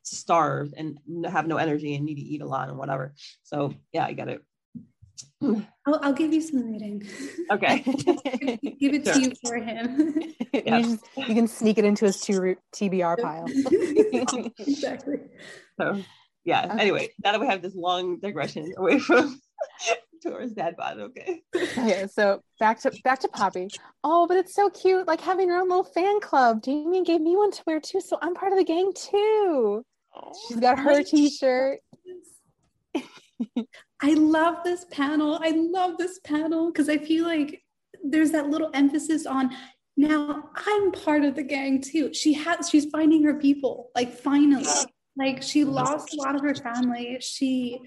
starved 0.03 0.73
and 0.75 0.99
have 1.25 1.47
no 1.47 1.57
energy 1.57 1.95
and 1.95 2.05
need 2.05 2.15
to 2.15 2.21
eat 2.21 2.41
a 2.41 2.45
lot 2.45 2.67
and 2.69 2.77
whatever. 2.77 3.13
So 3.43 3.73
yeah, 3.93 4.05
I 4.05 4.13
get 4.13 4.27
it. 4.27 4.41
I'll, 5.41 5.99
I'll 6.01 6.13
give 6.13 6.33
you 6.33 6.41
some 6.41 6.71
reading. 6.71 7.07
Okay. 7.49 7.79
give 7.85 8.93
it 8.93 9.05
Sure. 9.05 9.13
to 9.13 9.21
you 9.21 9.31
for 9.43 9.55
him. 9.55 10.23
Yeah. 10.53 10.77
you, 10.77 10.83
just, 10.83 11.05
you 11.17 11.35
can 11.35 11.47
sneak 11.47 11.77
it 11.77 11.85
into 11.85 12.05
his 12.05 12.19
two 12.19 12.55
TBR 12.73 13.21
pile. 13.21 13.45
exactly. 14.59 15.19
So 15.79 16.01
yeah. 16.45 16.65
Okay. 16.65 16.81
Anyway, 16.81 17.09
now 17.23 17.33
that 17.33 17.41
we 17.41 17.47
have 17.47 17.61
this 17.61 17.75
long 17.75 18.17
digression 18.19 18.73
away 18.77 18.97
from 18.99 19.39
towards 20.21 20.53
dad 20.53 20.75
bod, 20.77 20.99
okay. 20.99 21.41
okay, 21.55 22.07
so 22.11 22.41
back 22.59 22.79
to 22.81 22.91
back 23.03 23.19
to 23.19 23.27
Poppy. 23.27 23.67
Oh, 24.03 24.27
but 24.27 24.37
it's 24.37 24.53
so 24.53 24.69
cute, 24.69 25.07
like 25.07 25.21
having 25.21 25.49
her 25.49 25.57
own 25.57 25.69
little 25.69 25.83
fan 25.83 26.19
club. 26.19 26.61
Damien 26.61 27.03
gave 27.03 27.21
me 27.21 27.35
one 27.35 27.51
to 27.51 27.63
wear 27.65 27.79
too, 27.79 28.01
so 28.01 28.17
I'm 28.21 28.33
part 28.33 28.51
of 28.51 28.57
the 28.57 28.65
gang 28.65 28.91
too. 28.93 29.83
She's 30.47 30.59
got 30.59 30.79
her 30.79 31.03
T-shirt. 31.03 31.79
I 34.01 34.13
love 34.13 34.57
this 34.63 34.85
panel. 34.91 35.39
I 35.41 35.51
love 35.51 35.97
this 35.97 36.19
panel 36.23 36.71
because 36.71 36.89
I 36.89 36.97
feel 36.97 37.25
like 37.25 37.61
there's 38.03 38.31
that 38.31 38.47
little 38.47 38.71
emphasis 38.73 39.25
on 39.25 39.55
now 39.97 40.51
I'm 40.55 40.91
part 40.91 41.23
of 41.23 41.35
the 41.35 41.43
gang 41.43 41.81
too. 41.81 42.13
She 42.13 42.33
has 42.33 42.69
she's 42.69 42.85
finding 42.85 43.23
her 43.23 43.33
people, 43.33 43.89
like 43.95 44.13
finally. 44.13 44.65
Like 45.17 45.41
she 45.41 45.63
lost 45.63 46.13
a 46.13 46.17
lot 46.17 46.35
of 46.35 46.41
her 46.41 46.53
family. 46.53 47.17
She 47.19 47.81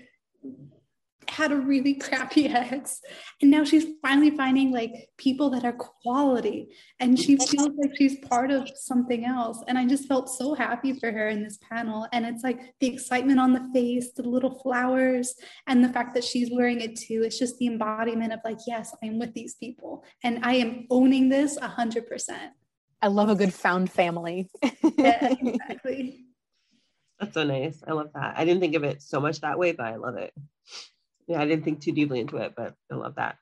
had 1.30 1.52
a 1.52 1.56
really 1.56 1.94
crappy 1.94 2.48
ex 2.48 3.00
and 3.40 3.50
now 3.50 3.62
she's 3.62 3.86
finally 4.02 4.30
finding 4.30 4.72
like 4.72 5.08
people 5.16 5.48
that 5.48 5.64
are 5.64 5.72
quality 5.72 6.68
and 6.98 7.18
she 7.18 7.36
feels 7.36 7.70
like 7.78 7.92
she's 7.96 8.18
part 8.28 8.50
of 8.50 8.68
something 8.74 9.24
else 9.24 9.62
and 9.68 9.78
i 9.78 9.86
just 9.86 10.08
felt 10.08 10.28
so 10.28 10.54
happy 10.54 10.92
for 10.92 11.12
her 11.12 11.28
in 11.28 11.42
this 11.42 11.58
panel 11.70 12.06
and 12.12 12.26
it's 12.26 12.42
like 12.42 12.74
the 12.80 12.88
excitement 12.88 13.38
on 13.38 13.52
the 13.52 13.68
face 13.72 14.10
the 14.16 14.22
little 14.22 14.58
flowers 14.60 15.34
and 15.68 15.84
the 15.84 15.88
fact 15.88 16.14
that 16.14 16.24
she's 16.24 16.50
wearing 16.52 16.80
it 16.80 16.96
too 16.96 17.22
it's 17.24 17.38
just 17.38 17.56
the 17.58 17.66
embodiment 17.66 18.32
of 18.32 18.40
like 18.44 18.58
yes 18.66 18.94
i'm 19.02 19.18
with 19.18 19.32
these 19.32 19.54
people 19.54 20.04
and 20.24 20.44
i 20.44 20.54
am 20.54 20.86
owning 20.90 21.28
this 21.28 21.58
100% 21.58 22.04
I 23.02 23.06
love 23.06 23.30
a 23.30 23.34
good 23.34 23.54
found 23.54 23.90
family. 23.90 24.50
yeah 24.98 25.34
exactly 25.40 26.26
That's 27.18 27.34
so 27.34 27.44
nice. 27.44 27.82
I 27.86 27.92
love 27.92 28.10
that. 28.14 28.34
I 28.36 28.44
didn't 28.44 28.60
think 28.60 28.74
of 28.74 28.84
it 28.84 29.02
so 29.02 29.20
much 29.20 29.40
that 29.40 29.58
way, 29.58 29.72
but 29.72 29.86
I 29.86 29.96
love 29.96 30.16
it. 30.16 30.32
Yeah, 31.30 31.40
I 31.40 31.46
didn't 31.46 31.64
think 31.64 31.80
too 31.80 31.92
deeply 31.92 32.18
into 32.18 32.38
it, 32.38 32.54
but 32.56 32.74
I 32.90 32.96
love 32.96 33.14
that. 33.14 33.36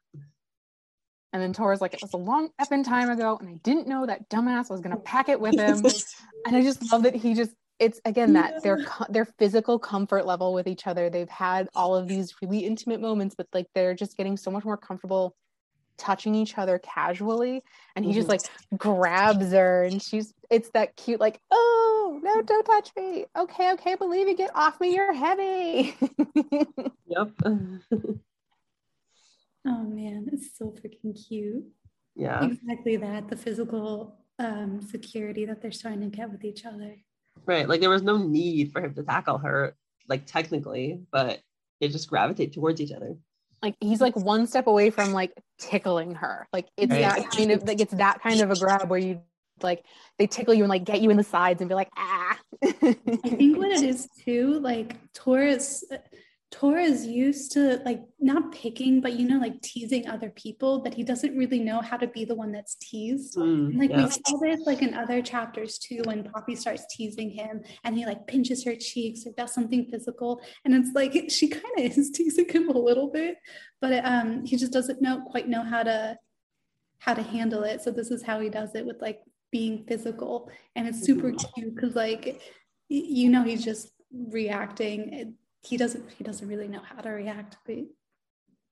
And 1.33 1.42
then 1.42 1.54
Tor's 1.54 1.80
like, 1.80 1.95
it 1.95 2.02
was 2.02 2.12
a 2.12 2.18
long 2.18 2.50
effing 2.61 2.85
time 2.85 3.09
ago, 3.09 3.38
and 3.40 3.49
I 3.49 3.54
didn't 3.62 3.88
know 3.88 4.04
that 4.04 4.28
dumbass 4.28 4.68
was 4.68 4.83
gonna 4.83 4.99
pack 4.99 5.30
it 5.30 5.40
with 5.40 5.54
him. 5.54 5.83
and 6.47 6.54
I 6.54 6.62
just 6.62 6.92
love 6.92 7.04
that 7.04 7.14
he 7.14 7.33
just 7.33 7.52
it's 7.78 7.99
again 8.04 8.35
that 8.35 8.62
their 8.62 8.85
their 9.09 9.25
physical 9.25 9.78
comfort 9.78 10.26
level 10.26 10.52
with 10.52 10.66
each 10.66 10.87
other. 10.87 11.09
They've 11.09 11.30
had 11.30 11.66
all 11.75 11.97
of 11.97 12.09
these 12.09 12.35
really 12.42 12.59
intimate 12.59 13.00
moments, 13.00 13.35
but 13.35 13.47
like 13.54 13.68
they're 13.75 13.95
just 13.95 14.18
getting 14.18 14.37
so 14.37 14.50
much 14.50 14.66
more 14.66 14.76
comfortable 14.76 15.35
touching 15.99 16.35
each 16.35 16.57
other 16.57 16.78
casually. 16.78 17.62
And 17.97 18.05
he 18.05 18.12
just 18.12 18.28
like 18.28 18.40
grabs 18.76 19.52
her, 19.52 19.85
and 19.85 20.02
she's 20.02 20.33
it's 20.50 20.71
that 20.71 20.97
cute 20.97 21.21
like, 21.21 21.40
oh 21.50 22.21
no, 22.23 22.43
don't 22.43 22.64
touch 22.64 22.90
me. 22.97 23.26
Okay, 23.37 23.73
okay, 23.73 23.95
believe 23.97 24.28
you. 24.28 24.37
Get 24.37 24.55
off 24.55 24.81
me. 24.81 24.95
You're 24.95 25.12
heavy. 25.12 25.97
Yep. 27.11 27.31
oh 29.67 29.83
man 29.83 30.28
it's 30.31 30.57
so 30.57 30.67
freaking 30.67 31.19
cute 31.26 31.64
yeah. 32.14 32.45
exactly 32.45 32.97
that 32.99 33.28
the 33.28 33.37
physical 33.37 34.21
um, 34.38 34.83
security 34.83 35.47
that 35.47 35.62
they're 35.62 35.73
starting 35.73 36.02
to 36.02 36.14
get 36.14 36.31
with 36.31 36.45
each 36.45 36.67
other 36.67 36.99
Right. 37.47 37.69
Like 37.69 37.81
there 37.81 37.90
was 37.90 38.02
no 38.02 38.17
need 38.17 38.73
for 38.73 38.83
him 38.83 38.95
to 38.95 39.02
tackle 39.02 39.38
her, 39.38 39.76
like 40.09 40.26
technically, 40.26 41.00
but 41.11 41.40
they 41.81 41.88
just 41.88 42.09
gravitate 42.09 42.52
towards 42.52 42.81
each 42.81 42.93
other. 42.93 43.17
Like 43.62 43.74
he's 43.80 44.00
like 44.00 44.16
one 44.16 44.46
step 44.46 44.66
away 44.66 44.90
from 44.90 45.12
like 45.12 45.32
tickling 45.58 46.14
her. 46.16 46.46
Like 46.52 46.66
it's 46.76 46.90
Right. 46.90 47.02
that 47.02 47.30
kind 47.30 47.50
of 47.52 47.64
like 47.64 47.80
it's 47.80 47.94
that 47.94 48.20
kind 48.22 48.40
of 48.40 48.50
a 48.50 48.56
grab 48.56 48.88
where 48.88 48.98
you 48.98 49.20
like 49.62 49.84
they 50.18 50.26
tickle 50.26 50.54
you 50.54 50.62
and 50.62 50.70
like 50.70 50.84
get 50.84 51.00
you 51.00 51.10
in 51.10 51.16
the 51.16 51.24
sides 51.24 51.60
and 51.60 51.68
be 51.68 51.74
like 51.74 51.90
ah. 51.96 52.38
I 52.62 52.70
think 52.72 53.56
what 53.58 53.70
it 53.72 53.82
is 53.82 54.08
too, 54.24 54.60
like 54.60 54.96
Tora's, 55.12 55.84
Tor 56.50 56.78
is 56.78 57.07
used 57.07 57.52
to 57.52 57.81
like 57.85 58.00
not 58.19 58.52
picking, 58.52 59.02
but 59.02 59.12
you 59.12 59.28
know, 59.28 59.38
like 59.38 59.61
teasing 59.61 60.09
other 60.09 60.31
people, 60.31 60.81
but 60.81 60.95
he 60.95 61.05
doesn't 61.05 61.37
really 61.37 61.59
know 61.59 61.83
how 61.83 61.99
to 61.99 62.07
be 62.07 62.25
the 62.25 62.35
one 62.35 62.52
that's 62.52 62.76
teased. 62.76 63.37
Mm, 63.37 63.78
like 63.78 63.90
yeah. 63.90 64.05
we 64.05 64.11
saw 64.11 64.38
this 64.40 64.61
like 64.64 64.81
in 64.81 64.95
other 64.95 65.21
chapters 65.21 65.78
too, 65.78 66.00
when 66.05 66.25
Poppy 66.25 66.57
starts 66.57 66.87
teasing 66.90 67.31
him 67.31 67.62
and 67.85 67.97
he 67.97 68.07
like 68.07 68.26
pinches 68.26 68.64
her 68.64 68.75
cheeks 68.75 69.26
or 69.26 69.33
does 69.37 69.52
something 69.52 69.88
physical. 69.90 70.40
And 70.64 70.75
it's 70.75 70.90
like 70.95 71.12
she 71.31 71.49
kind 71.49 71.64
of 71.76 71.99
is 71.99 72.11
teasing 72.11 72.49
him 72.49 72.71
a 72.71 72.78
little 72.78 73.11
bit, 73.11 73.37
but 73.83 74.02
um 74.05 74.47
he 74.47 74.57
just 74.57 74.73
doesn't 74.73 75.02
know 75.02 75.21
quite 75.31 75.49
know 75.49 75.62
how 75.62 75.83
to 75.83 76.17
how 76.99 77.12
to 77.12 77.23
handle 77.23 77.62
it. 77.62 77.83
So 77.83 77.90
this 77.90 78.11
is 78.11 78.23
how 78.23 78.40
he 78.40 78.49
does 78.49 78.75
it 78.75 78.87
with 78.87 79.02
like 79.02 79.21
being 79.52 79.85
physical. 79.87 80.50
And 80.75 80.88
it's 80.88 81.02
super 81.02 81.31
cute 81.33 81.75
because 81.75 81.95
like 81.95 82.40
you 82.88 83.28
know 83.28 83.43
he's 83.43 83.64
just 83.64 83.90
reacting. 84.11 85.35
He 85.62 85.76
doesn't 85.76 86.10
he 86.12 86.24
doesn't 86.24 86.46
really 86.46 86.68
know 86.68 86.80
how 86.80 87.00
to 87.00 87.10
react, 87.10 87.56
but 87.66 87.76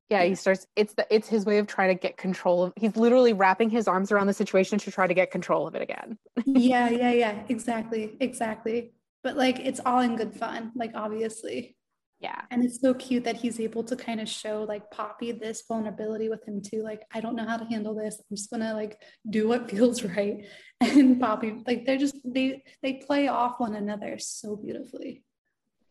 yeah, 0.08 0.22
he 0.22 0.34
starts 0.36 0.66
it's 0.76 0.94
the 0.94 1.06
it's 1.10 1.28
his 1.28 1.44
way 1.44 1.58
of 1.58 1.66
trying 1.66 1.88
to 1.88 2.00
get 2.00 2.16
control 2.16 2.62
of 2.62 2.72
he's 2.76 2.96
literally 2.96 3.32
wrapping 3.32 3.70
his 3.70 3.88
arms 3.88 4.12
around 4.12 4.28
the 4.28 4.34
situation 4.34 4.78
to 4.78 4.90
try 4.90 5.06
to 5.06 5.14
get 5.14 5.30
control 5.30 5.66
of 5.66 5.74
it 5.74 5.82
again. 5.82 6.18
yeah, 6.46 6.88
yeah, 6.90 7.12
yeah, 7.12 7.42
exactly, 7.48 8.16
exactly. 8.20 8.92
But 9.24 9.36
like 9.36 9.58
it's 9.58 9.80
all 9.84 10.00
in 10.00 10.16
good 10.16 10.34
fun, 10.34 10.72
like 10.74 10.92
obviously. 10.94 11.76
Yeah. 12.18 12.40
And 12.50 12.64
it's 12.64 12.80
so 12.80 12.94
cute 12.94 13.24
that 13.24 13.36
he's 13.36 13.60
able 13.60 13.84
to 13.84 13.94
kind 13.94 14.22
of 14.22 14.28
show 14.28 14.64
like 14.66 14.90
Poppy 14.90 15.32
this 15.32 15.64
vulnerability 15.68 16.30
with 16.30 16.48
him 16.48 16.62
too. 16.62 16.82
Like, 16.82 17.02
I 17.12 17.20
don't 17.20 17.36
know 17.36 17.44
how 17.44 17.58
to 17.58 17.66
handle 17.66 17.94
this. 17.94 18.18
I'm 18.18 18.36
just 18.36 18.50
gonna 18.50 18.72
like 18.72 18.98
do 19.28 19.48
what 19.48 19.70
feels 19.70 20.02
right. 20.16 20.46
And 20.80 21.20
Poppy, 21.20 21.62
like 21.66 21.84
they're 21.84 21.98
just 21.98 22.16
they 22.24 22.62
they 22.82 22.94
play 22.94 23.28
off 23.28 23.58
one 23.58 23.74
another 23.74 24.18
so 24.18 24.56
beautifully. 24.56 25.24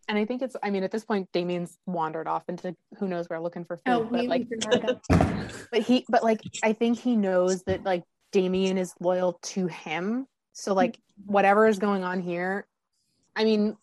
And 0.07 0.17
I 0.17 0.25
think 0.25 0.41
it's 0.41 0.55
I 0.61 0.69
mean 0.69 0.83
at 0.83 0.91
this 0.91 1.03
point 1.05 1.31
Damien's 1.31 1.77
wandered 1.87 2.27
off 2.27 2.43
into 2.47 2.75
who 2.99 3.07
knows 3.07 3.27
where 3.29 3.39
looking 3.39 3.65
for 3.65 3.77
food. 3.77 3.83
Oh, 3.87 4.03
but 4.03 4.25
like 4.25 4.47
we 4.49 4.57
forgot 4.61 4.83
about 4.83 5.01
that. 5.09 5.51
but 5.71 5.81
he 5.81 6.05
but 6.09 6.23
like 6.23 6.41
i 6.63 6.73
think 6.73 6.99
he 6.99 7.15
knows 7.15 7.63
that 7.63 7.83
like 7.83 8.03
damien 8.31 8.77
is 8.77 8.93
loyal 8.99 9.39
to 9.41 9.67
him 9.67 10.27
so 10.53 10.73
like 10.73 10.99
whatever 11.25 11.67
is 11.67 11.79
going 11.79 12.03
on 12.03 12.19
here 12.21 12.67
i 13.35 13.43
mean 13.43 13.75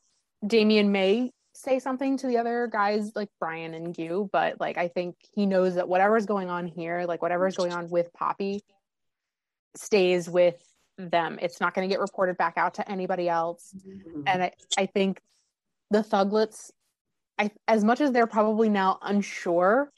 damien 0.47 0.93
may 0.93 1.31
say 1.55 1.79
something 1.79 2.17
to 2.19 2.27
the 2.27 2.37
other 2.39 2.69
guys 2.71 3.13
like 3.15 3.29
brian 3.41 3.75
and 3.75 3.97
you 3.99 4.29
but 4.33 4.61
like 4.61 4.77
i 4.79 4.89
think 4.89 5.17
he 5.35 5.47
knows 5.47 5.75
that 5.77 5.89
whatever 5.89 6.17
is 6.17 6.27
going 6.27 6.51
on 6.51 6.67
here 6.67 7.05
like 7.07 7.23
whatever 7.23 7.47
is 7.47 7.57
going 7.57 7.73
on 7.73 7.89
with 7.91 8.13
poppy 8.13 8.63
stays 9.77 10.29
with 10.29 10.57
them 10.99 11.39
it's 11.41 11.61
not 11.61 11.75
going 11.75 11.89
to 11.89 11.93
get 11.93 12.01
reported 12.01 12.37
back 12.37 12.55
out 12.57 12.75
to 12.75 12.91
anybody 12.91 13.29
else 13.29 13.75
Mhm. 13.87 14.25
and 14.27 14.43
I, 14.45 14.53
I 14.77 14.87
think 14.87 15.21
the 15.93 16.03
thuglets 16.03 16.71
I, 17.39 17.51
as 17.69 17.85
much 17.85 18.01
as 18.01 18.13
they're 18.13 18.27
probably 18.27 18.69
now 18.69 18.99
unsure 19.03 19.91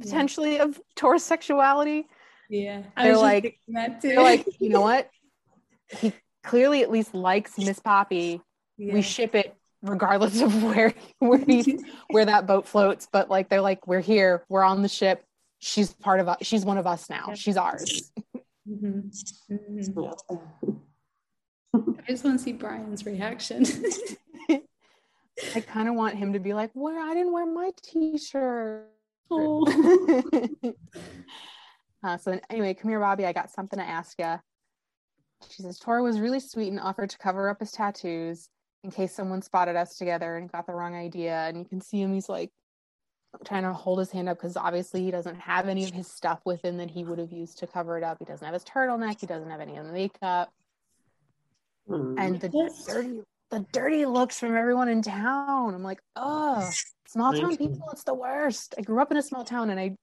potentially 0.00 0.58
of 0.60 0.80
Tora's 0.96 1.24
sexuality 1.24 2.06
Yeah, 2.48 2.82
They're 2.96 3.16
like- 3.16 3.58
that 3.68 4.00
too. 4.00 4.08
they're 4.08 4.22
like 4.22 4.46
you 4.60 4.68
know 4.70 4.80
what 4.90 5.10
he 6.00 6.12
clearly 6.44 6.82
at 6.82 6.90
least 6.90 7.14
likes 7.14 7.56
miss 7.58 7.78
poppy 7.80 8.40
Yeah. 8.76 8.94
we 8.94 9.02
ship 9.02 9.34
it 9.34 9.54
regardless 9.82 10.40
of 10.40 10.62
where 10.64 10.92
where 11.20 11.38
he, 11.38 11.78
where 12.10 12.24
that 12.26 12.46
boat 12.46 12.66
floats 12.66 13.08
but 13.12 13.28
like 13.30 13.48
they're 13.48 13.60
like 13.60 13.86
we're 13.86 14.00
here 14.00 14.44
we're 14.48 14.62
on 14.64 14.82
the 14.82 14.88
ship 14.88 15.24
she's 15.60 15.92
part 15.92 16.20
of 16.20 16.28
us 16.28 16.38
she's 16.42 16.64
one 16.64 16.78
of 16.78 16.86
us 16.86 17.08
now 17.10 17.26
Yeah. 17.28 17.34
she's 17.34 17.56
ours 17.56 18.12
Mhm. 18.68 19.10
Mhm. 19.50 20.14
Yeah. 20.34 20.38
I 22.06 22.10
just 22.10 22.24
want 22.24 22.38
to 22.38 22.42
see 22.44 22.52
Brian's 22.52 23.04
reaction. 23.06 23.64
i 25.54 25.60
kind 25.60 25.88
of 25.88 25.94
want 25.94 26.14
him 26.14 26.32
to 26.32 26.38
be 26.38 26.52
like 26.52 26.70
where 26.74 27.00
i 27.00 27.14
didn't 27.14 27.32
wear 27.32 27.46
my 27.46 27.70
t-shirt 27.82 28.88
oh. 29.30 30.54
uh, 32.02 32.16
so 32.16 32.38
anyway, 32.50 32.74
come 32.74 32.90
here, 32.90 33.00
Poppy. 33.00 33.26
I 33.26 33.32
got 33.32 33.50
something 33.50 33.78
to 33.78 33.84
ask 33.84 34.18
you. 34.18 34.36
She 35.50 35.62
says 35.62 35.78
Tora 35.78 36.02
was 36.02 36.18
really 36.20 36.40
sweet 36.40 36.68
and 36.68 36.80
offered 36.80 37.10
to 37.10 37.18
cover 37.18 37.48
up 37.48 37.60
his 37.60 37.70
tattoos 37.70 38.48
in 38.82 38.90
case 38.90 39.14
someone 39.14 39.42
spotted 39.42 39.76
us 39.76 39.96
together 39.96 40.36
and 40.36 40.50
got 40.50 40.66
the 40.66 40.74
wrong 40.74 40.94
idea. 40.94 41.46
And 41.46 41.58
you 41.58 41.64
can 41.64 41.80
see 41.80 42.00
him; 42.00 42.12
he's 42.12 42.28
like 42.28 42.50
trying 43.44 43.62
to 43.62 43.72
hold 43.72 43.98
his 43.98 44.10
hand 44.10 44.28
up 44.28 44.38
because 44.38 44.56
obviously 44.56 45.04
he 45.04 45.10
doesn't 45.10 45.38
have 45.38 45.68
any 45.68 45.84
of 45.84 45.90
his 45.90 46.08
stuff 46.08 46.40
with 46.44 46.64
him 46.64 46.78
that 46.78 46.90
he 46.90 47.04
would 47.04 47.18
have 47.18 47.32
used 47.32 47.58
to 47.58 47.66
cover 47.66 47.96
it 47.96 48.04
up. 48.04 48.18
He 48.18 48.24
doesn't 48.24 48.44
have 48.44 48.54
his 48.54 48.64
turtleneck. 48.64 49.20
He 49.20 49.26
doesn't 49.26 49.50
have 49.50 49.60
any 49.60 49.76
of 49.76 49.86
the 49.86 49.92
makeup. 49.92 50.50
Mm. 51.88 52.16
And 52.18 52.40
the 52.40 52.48
dirty 52.48 53.20
the 53.50 53.64
dirty 53.72 54.06
looks 54.06 54.38
from 54.38 54.56
everyone 54.56 54.88
in 54.88 55.02
town. 55.02 55.74
I'm 55.74 55.82
like, 55.82 56.00
oh, 56.16 56.70
small 57.06 57.32
town 57.32 57.56
people, 57.56 57.88
it's 57.92 58.04
the 58.04 58.14
worst. 58.14 58.74
I 58.78 58.82
grew 58.82 59.00
up 59.00 59.10
in 59.10 59.16
a 59.16 59.22
small 59.22 59.44
town 59.44 59.70
and 59.70 59.80
I 59.80 59.96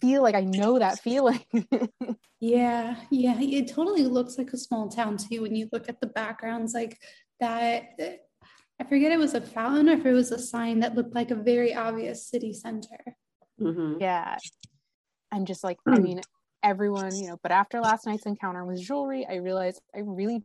feel 0.00 0.22
like 0.22 0.34
I 0.34 0.40
know 0.42 0.78
that 0.78 0.98
feeling. 0.98 1.40
yeah, 2.40 2.96
yeah, 3.10 3.40
it 3.40 3.68
totally 3.68 4.04
looks 4.04 4.36
like 4.36 4.52
a 4.52 4.58
small 4.58 4.88
town 4.88 5.16
too 5.16 5.42
when 5.42 5.54
you 5.54 5.68
look 5.72 5.88
at 5.88 6.00
the 6.00 6.08
backgrounds 6.08 6.74
like 6.74 6.98
that. 7.40 7.90
I 8.80 8.84
forget 8.88 9.12
it 9.12 9.18
was 9.18 9.34
a 9.34 9.40
fountain 9.40 9.88
or 9.88 9.92
if 9.92 10.04
it 10.04 10.12
was 10.12 10.32
a 10.32 10.38
sign 10.38 10.80
that 10.80 10.96
looked 10.96 11.14
like 11.14 11.30
a 11.30 11.36
very 11.36 11.74
obvious 11.74 12.26
city 12.26 12.52
center. 12.52 13.16
Mm-hmm. 13.60 14.00
Yeah. 14.00 14.38
And 15.30 15.46
just 15.46 15.62
like, 15.62 15.78
I 15.86 15.98
mean, 16.00 16.20
everyone, 16.64 17.14
you 17.14 17.28
know, 17.28 17.38
but 17.42 17.52
after 17.52 17.80
last 17.80 18.06
night's 18.06 18.26
encounter 18.26 18.64
with 18.64 18.84
Julri, 18.84 19.24
I 19.28 19.36
realized 19.36 19.80
I 19.94 20.00
really 20.00 20.42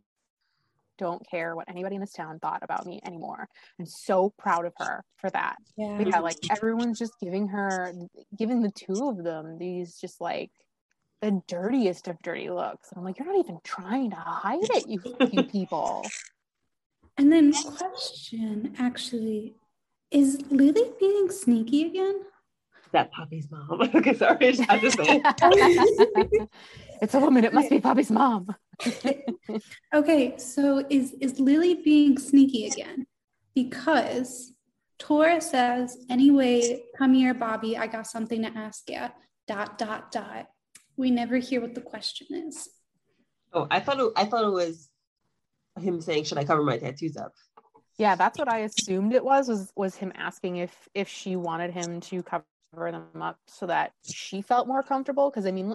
don't 0.98 1.28
care 1.28 1.56
what 1.56 1.68
anybody 1.68 1.94
in 1.94 2.00
this 2.00 2.12
town 2.12 2.38
thought 2.40 2.62
about 2.62 2.86
me 2.86 3.00
anymore. 3.06 3.48
I'm 3.78 3.86
so 3.86 4.32
proud 4.38 4.66
of 4.66 4.72
her 4.78 5.04
for 5.16 5.30
that. 5.30 5.56
Yeah. 5.76 6.00
yeah, 6.00 6.18
like 6.20 6.36
everyone's 6.50 6.98
just 6.98 7.14
giving 7.20 7.48
her, 7.48 7.92
giving 8.36 8.62
the 8.62 8.70
two 8.70 9.08
of 9.08 9.24
them 9.24 9.58
these 9.58 9.96
just 10.00 10.20
like 10.20 10.50
the 11.20 11.40
dirtiest 11.48 12.08
of 12.08 12.20
dirty 12.22 12.50
looks. 12.50 12.90
And 12.90 12.98
I'm 12.98 13.04
like, 13.04 13.18
you're 13.18 13.26
not 13.26 13.38
even 13.44 13.58
trying 13.64 14.10
to 14.10 14.16
hide 14.16 14.58
it, 14.62 14.88
you, 14.88 15.00
you 15.32 15.42
people. 15.44 16.06
And 17.16 17.32
then, 17.32 17.52
question 17.52 18.74
actually, 18.78 19.56
is 20.10 20.40
Lily 20.50 20.92
being 21.00 21.30
sneaky 21.30 21.84
again? 21.86 22.20
That 22.92 23.12
Poppy's 23.12 23.50
mom. 23.50 23.90
okay, 23.94 24.14
sorry, 24.14 24.36
I 24.40 24.50
just 24.50 24.62
had 24.62 24.80
to 24.80 24.90
say. 24.90 25.22
it's 27.02 27.14
a 27.14 27.18
woman. 27.18 27.44
It 27.44 27.52
must 27.52 27.70
be 27.70 27.80
Poppy's 27.80 28.10
mom. 28.10 28.54
okay, 29.94 30.38
so 30.38 30.84
is 30.88 31.14
is 31.20 31.38
Lily 31.40 31.74
being 31.74 32.18
sneaky 32.18 32.66
again? 32.66 33.06
Because 33.54 34.52
Tora 34.98 35.40
says, 35.40 35.98
anyway, 36.08 36.82
come 36.96 37.14
here, 37.14 37.34
Poppy. 37.34 37.76
I 37.76 37.86
got 37.86 38.06
something 38.06 38.42
to 38.42 38.48
ask 38.56 38.88
you. 38.88 39.06
Dot 39.46 39.78
dot 39.78 40.12
dot. 40.12 40.48
We 40.96 41.10
never 41.10 41.36
hear 41.36 41.60
what 41.60 41.74
the 41.74 41.80
question 41.80 42.26
is. 42.30 42.68
Oh, 43.52 43.66
I 43.70 43.80
thought 43.80 44.00
it, 44.00 44.12
I 44.16 44.24
thought 44.24 44.44
it 44.44 44.52
was 44.52 44.88
him 45.80 46.00
saying, 46.00 46.24
"Should 46.24 46.38
I 46.38 46.44
cover 46.44 46.62
my 46.62 46.78
tattoos 46.78 47.16
up?" 47.16 47.32
Yeah, 47.96 48.14
that's 48.14 48.38
what 48.38 48.48
I 48.48 48.58
assumed 48.58 49.14
it 49.14 49.24
was. 49.24 49.48
Was 49.48 49.72
was 49.76 49.96
him 49.96 50.12
asking 50.14 50.56
if 50.56 50.88
if 50.94 51.08
she 51.08 51.36
wanted 51.36 51.72
him 51.72 52.00
to 52.02 52.22
cover 52.22 52.44
them 52.72 53.22
up 53.22 53.38
so 53.46 53.66
that 53.66 53.92
she 54.10 54.42
felt 54.42 54.68
more 54.68 54.82
comfortable? 54.82 55.30
Because 55.30 55.46
I 55.46 55.50
mean, 55.50 55.72
uh, 55.72 55.74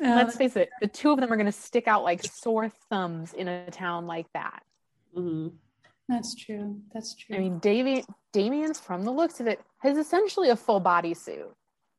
let's 0.00 0.36
face 0.36 0.56
it, 0.56 0.70
the 0.80 0.88
two 0.88 1.10
of 1.10 1.20
them 1.20 1.32
are 1.32 1.36
going 1.36 1.46
to 1.46 1.52
stick 1.52 1.86
out 1.86 2.02
like 2.02 2.24
sore 2.24 2.70
thumbs 2.90 3.32
in 3.32 3.48
a 3.48 3.70
town 3.70 4.06
like 4.06 4.26
that. 4.34 4.62
Mm-hmm. 5.16 5.48
That's 6.08 6.34
true. 6.34 6.80
That's 6.92 7.14
true. 7.14 7.36
I 7.36 7.38
mean, 7.38 7.58
Davy, 7.60 8.04
Damien's 8.32 8.78
from 8.78 9.04
the 9.04 9.10
looks 9.10 9.40
of 9.40 9.46
it, 9.46 9.60
has 9.78 9.96
essentially 9.96 10.50
a 10.50 10.56
full 10.56 10.80
bodysuit. 10.80 11.46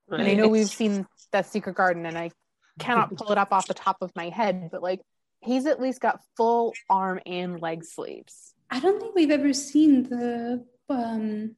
Right. 0.08 0.20
And 0.20 0.30
I 0.30 0.34
know 0.34 0.48
we've 0.48 0.68
seen 0.68 1.08
that 1.32 1.48
Secret 1.48 1.76
Garden, 1.76 2.06
and 2.06 2.18
I 2.18 2.32
cannot 2.78 3.16
pull 3.16 3.32
it 3.32 3.38
up 3.38 3.52
off 3.52 3.68
the 3.68 3.74
top 3.74 3.98
of 4.02 4.12
my 4.16 4.30
head, 4.30 4.70
but 4.72 4.84
like 4.84 5.02
he's 5.40 5.66
at 5.66 5.82
least 5.82 6.02
got 6.02 6.20
full 6.38 6.74
arm 6.90 7.20
and 7.26 7.62
leg 7.62 7.84
sleeves. 7.84 8.54
I 8.70 8.80
don't 8.80 9.00
think 9.00 9.16
we've 9.16 9.32
ever 9.32 9.54
seen 9.54 10.04
the 10.04 10.66
um, 10.90 11.56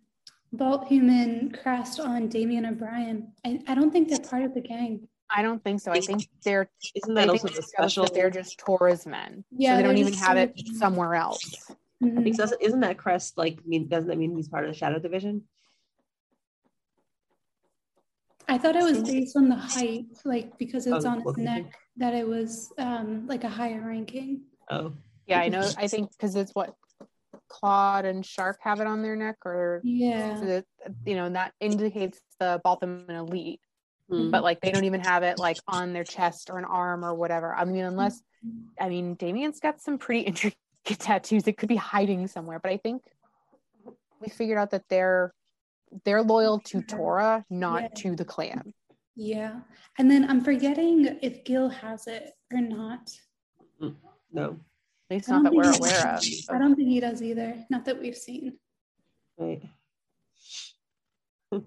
Vault 0.53 0.87
Human 0.87 1.51
crest 1.51 1.99
on 1.99 2.27
Damien 2.27 2.65
or 2.65 2.71
Brian. 2.73 3.31
I, 3.45 3.59
I 3.67 3.75
don't 3.75 3.91
think 3.91 4.09
they're 4.09 4.19
part 4.19 4.43
of 4.43 4.53
the 4.53 4.61
gang. 4.61 5.07
I 5.29 5.41
don't 5.41 5.61
think 5.63 5.81
so. 5.81 5.91
I 5.91 5.99
think 5.99 6.27
they're 6.43 6.69
isn't 6.95 7.13
that 7.15 7.29
also 7.29 7.49
the 7.49 7.61
special? 7.61 8.05
That 8.05 8.13
they're 8.13 8.29
just 8.29 8.59
Tora's 8.59 9.05
men. 9.05 9.43
Yeah, 9.51 9.73
so 9.73 9.77
they 9.77 9.83
don't 9.83 9.97
even 9.97 10.13
have 10.13 10.37
it 10.37 10.53
somewhere 10.77 11.15
else. 11.15 11.71
Mm-hmm. 12.03 12.19
I 12.19 12.23
think 12.23 12.35
so. 12.37 12.47
Isn't 12.61 12.79
that 12.81 12.97
crest 12.97 13.37
like 13.37 13.65
mean? 13.65 13.87
Doesn't 13.87 14.09
that 14.09 14.17
mean 14.17 14.35
he's 14.35 14.47
part 14.47 14.63
of 14.63 14.71
the 14.71 14.77
Shadow 14.77 14.99
Division? 14.99 15.43
I 18.47 18.57
thought 18.57 18.77
it 18.77 18.83
was 18.83 19.03
based 19.03 19.35
on 19.35 19.49
the 19.49 19.55
height, 19.55 20.05
like 20.23 20.57
because 20.57 20.87
it's 20.87 21.05
oh, 21.05 21.09
on 21.09 21.21
his 21.21 21.37
neck, 21.37 21.77
that 21.97 22.13
it 22.13 22.25
was 22.25 22.71
um 22.77 23.27
like 23.27 23.43
a 23.43 23.49
higher 23.49 23.81
ranking. 23.85 24.43
Oh, 24.69 24.93
yeah, 25.25 25.41
I 25.41 25.49
know. 25.49 25.69
I 25.77 25.87
think 25.87 26.11
because 26.11 26.35
it's 26.35 26.51
what 26.53 26.73
Claude 27.47 28.05
and 28.05 28.25
shark 28.25 28.59
have 28.61 28.79
it 28.79 28.87
on 28.87 29.01
their 29.01 29.15
neck, 29.15 29.37
or 29.45 29.81
yeah, 29.83 30.61
you 31.05 31.15
know, 31.15 31.25
and 31.25 31.35
that 31.35 31.53
indicates 31.59 32.19
the 32.39 32.61
Baltimore 32.63 33.05
elite. 33.09 33.61
Mm-hmm. 34.11 34.31
But 34.31 34.43
like 34.43 34.61
they 34.61 34.71
don't 34.71 34.85
even 34.85 35.01
have 35.01 35.23
it 35.23 35.37
like 35.37 35.57
on 35.67 35.93
their 35.93 36.05
chest 36.05 36.49
or 36.49 36.57
an 36.57 36.65
arm 36.65 37.03
or 37.03 37.13
whatever. 37.13 37.53
I 37.53 37.65
mean, 37.65 37.83
unless 37.83 38.21
I 38.79 38.89
mean 38.89 39.15
Damien's 39.15 39.59
got 39.59 39.81
some 39.81 39.97
pretty 39.97 40.21
intricate 40.27 40.57
tattoos. 40.99 41.47
It 41.47 41.57
could 41.57 41.69
be 41.69 41.75
hiding 41.75 42.27
somewhere, 42.27 42.59
but 42.59 42.71
I 42.71 42.77
think 42.77 43.03
we 44.19 44.29
figured 44.29 44.57
out 44.57 44.71
that 44.71 44.83
they're 44.89 45.33
they're 46.03 46.23
loyal 46.23 46.59
to 46.59 46.81
Tora, 46.81 47.45
not 47.49 47.81
yeah. 47.81 47.87
to 47.95 48.15
the 48.15 48.25
clan. 48.25 48.73
Yeah. 49.15 49.61
And 49.97 50.09
then 50.11 50.29
I'm 50.29 50.43
forgetting 50.43 51.17
if 51.21 51.43
Gil 51.43 51.69
has 51.69 52.07
it 52.07 52.33
or 52.53 52.61
not. 52.61 53.11
Mm, 53.81 53.95
no. 54.31 54.59
At 55.09 55.15
least 55.15 55.29
not 55.29 55.43
that 55.43 55.53
we're 55.53 55.71
aware 55.71 56.15
of. 56.15 56.23
I 56.49 56.57
don't 56.57 56.75
think 56.75 56.89
he 56.89 56.99
does 56.99 57.21
either. 57.21 57.55
Not 57.69 57.85
that 57.85 57.99
we've 57.99 58.17
seen. 58.17 58.57
Right. 59.37 59.63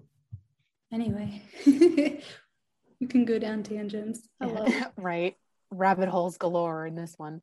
anyway, 0.93 1.41
you 1.65 3.07
can 3.09 3.25
go 3.25 3.39
down 3.39 3.63
tangents. 3.63 4.27
Love 4.39 4.67
it. 4.67 4.87
right. 4.97 5.35
Rabbit 5.71 6.07
holes 6.07 6.37
galore 6.37 6.85
in 6.85 6.95
this 6.95 7.15
one. 7.17 7.41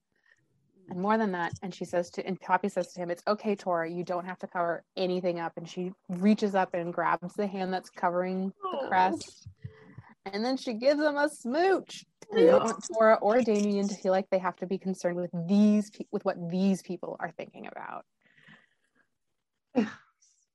And 0.88 1.00
more 1.00 1.18
than 1.18 1.32
that, 1.32 1.52
and 1.62 1.74
she 1.74 1.84
says 1.84 2.10
to, 2.10 2.24
and 2.24 2.40
Poppy 2.40 2.68
says 2.68 2.92
to 2.92 3.00
him, 3.00 3.10
It's 3.10 3.22
okay, 3.26 3.56
Tora, 3.56 3.90
you 3.90 4.04
don't 4.04 4.24
have 4.24 4.38
to 4.38 4.46
cover 4.46 4.84
anything 4.96 5.40
up. 5.40 5.54
And 5.56 5.68
she 5.68 5.92
reaches 6.08 6.54
up 6.54 6.74
and 6.74 6.94
grabs 6.94 7.34
the 7.34 7.46
hand 7.46 7.72
that's 7.74 7.90
covering 7.90 8.52
the 8.62 8.78
oh. 8.84 8.88
crest. 8.88 9.48
And 10.26 10.44
then 10.44 10.56
she 10.56 10.74
gives 10.74 11.00
him 11.02 11.16
a 11.16 11.28
smooch. 11.28 12.04
And 12.30 12.40
I 12.40 12.44
don't 12.44 12.64
want 12.64 12.84
Tora 12.92 13.14
or 13.14 13.40
Damien 13.40 13.88
to 13.88 13.94
feel 13.94 14.12
like 14.12 14.28
they 14.30 14.38
have 14.38 14.56
to 14.56 14.66
be 14.66 14.78
concerned 14.78 15.16
with 15.16 15.30
these, 15.46 15.90
with 16.10 16.24
what 16.24 16.50
these 16.50 16.82
people 16.82 17.16
are 17.20 17.30
thinking 17.30 17.66
about. 17.66 18.04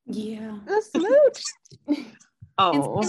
Yeah. 0.06 0.58
The 0.66 0.82
smooch. 1.88 2.04
Oh, 2.60 3.02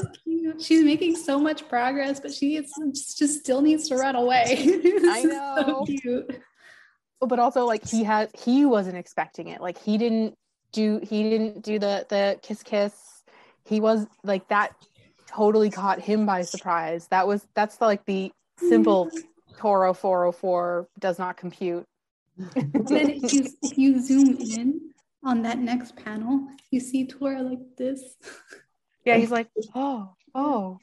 she's 0.59 0.83
making 0.83 1.17
so 1.17 1.39
much 1.39 1.69
progress, 1.69 2.21
but 2.21 2.33
she 2.33 2.57
is, 2.57 2.73
just 3.19 3.41
still 3.41 3.61
needs 3.61 3.89
to 3.89 3.97
run 3.97 4.17
away. 4.17 4.45
I 4.49 5.23
know. 5.25 5.85
So 5.87 5.95
cute. 6.01 6.41
Oh, 7.21 7.27
but 7.27 7.39
also, 7.39 7.67
like 7.67 7.87
he 7.87 8.05
had, 8.05 8.31
he 8.35 8.65
wasn't 8.65 8.97
expecting 8.97 9.49
it. 9.49 9.61
Like 9.61 9.79
he 9.79 9.99
didn't 9.99 10.35
do, 10.73 11.01
he 11.03 11.29
didn't 11.29 11.63
do 11.63 11.79
the 11.79 12.07
the 12.09 12.39
kiss 12.43 12.63
kiss. 12.63 12.95
He 13.65 13.81
was 13.81 14.07
like 14.23 14.49
that. 14.49 14.75
Totally 15.27 15.71
caught 15.71 16.01
him 16.01 16.27
by 16.27 16.43
surprise. 16.43 17.09
That 17.09 17.27
was 17.27 17.47
that's 17.55 17.77
the, 17.77 17.87
like 17.87 18.05
the 18.05 18.33
simple 18.69 19.11
Tora 19.59 19.95
404 19.95 20.89
does 20.99 21.19
not 21.19 21.37
compute. 21.37 21.87
then 22.37 23.11
if 23.11 23.33
you 23.33 23.47
if 23.63 23.79
you 23.79 24.01
zoom 24.01 24.37
in 24.41 24.81
on 25.25 25.43
that 25.43 25.59
next 25.59 25.97
panel, 25.97 26.47
you 26.71 26.81
see 26.81 27.07
Tora 27.07 27.43
like 27.43 27.77
this. 27.77 28.17
Yeah, 29.05 29.19
he's 29.19 29.31
like, 29.31 29.49
oh, 29.75 30.15
oh. 30.35 30.79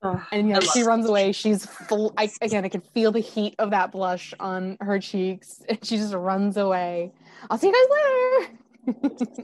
Ah, 0.00 0.28
and 0.30 0.48
yeah, 0.48 0.60
she 0.60 0.82
runs 0.82 1.08
away. 1.08 1.32
She's 1.32 1.66
full. 1.66 2.14
I, 2.16 2.30
again, 2.40 2.64
I 2.64 2.68
can 2.68 2.82
feel 2.82 3.10
the 3.10 3.18
heat 3.20 3.56
of 3.58 3.70
that 3.70 3.90
blush 3.90 4.32
on 4.38 4.76
her 4.80 5.00
cheeks, 5.00 5.60
and 5.68 5.84
she 5.84 5.96
just 5.96 6.14
runs 6.14 6.56
away. 6.56 7.12
I'll 7.50 7.58
see 7.58 7.68
you 7.68 7.72
guys 7.72 8.94
later. 8.94 9.38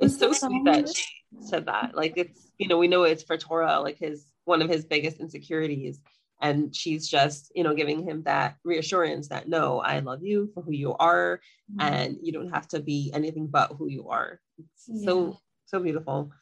it's 0.00 0.18
so 0.18 0.32
sweet 0.32 0.64
that 0.66 0.88
she 0.94 1.04
said 1.40 1.66
that. 1.66 1.94
Like, 1.94 2.14
it's 2.16 2.50
you 2.58 2.68
know, 2.68 2.76
we 2.76 2.88
know 2.88 3.04
it's 3.04 3.22
for 3.22 3.38
Tora, 3.38 3.80
like 3.80 3.98
his 3.98 4.26
one 4.46 4.62
of 4.62 4.70
his 4.70 4.84
biggest 4.84 5.20
insecurities, 5.20 6.00
and 6.40 6.74
she's 6.74 7.08
just 7.08 7.52
you 7.54 7.62
know 7.62 7.74
giving 7.74 8.02
him 8.02 8.22
that 8.22 8.56
reassurance 8.64 9.28
that 9.28 9.48
no, 9.48 9.80
I 9.80 9.98
love 10.00 10.22
you 10.22 10.50
for 10.54 10.62
who 10.62 10.72
you 10.72 10.94
are, 10.94 11.40
mm-hmm. 11.70 11.80
and 11.80 12.16
you 12.22 12.32
don't 12.32 12.50
have 12.50 12.66
to 12.68 12.80
be 12.80 13.10
anything 13.14 13.46
but 13.46 13.72
who 13.78 13.88
you 13.88 14.08
are. 14.08 14.40
Yeah. 14.88 15.04
so 15.04 15.38
so 15.66 15.80
beautiful. 15.80 16.32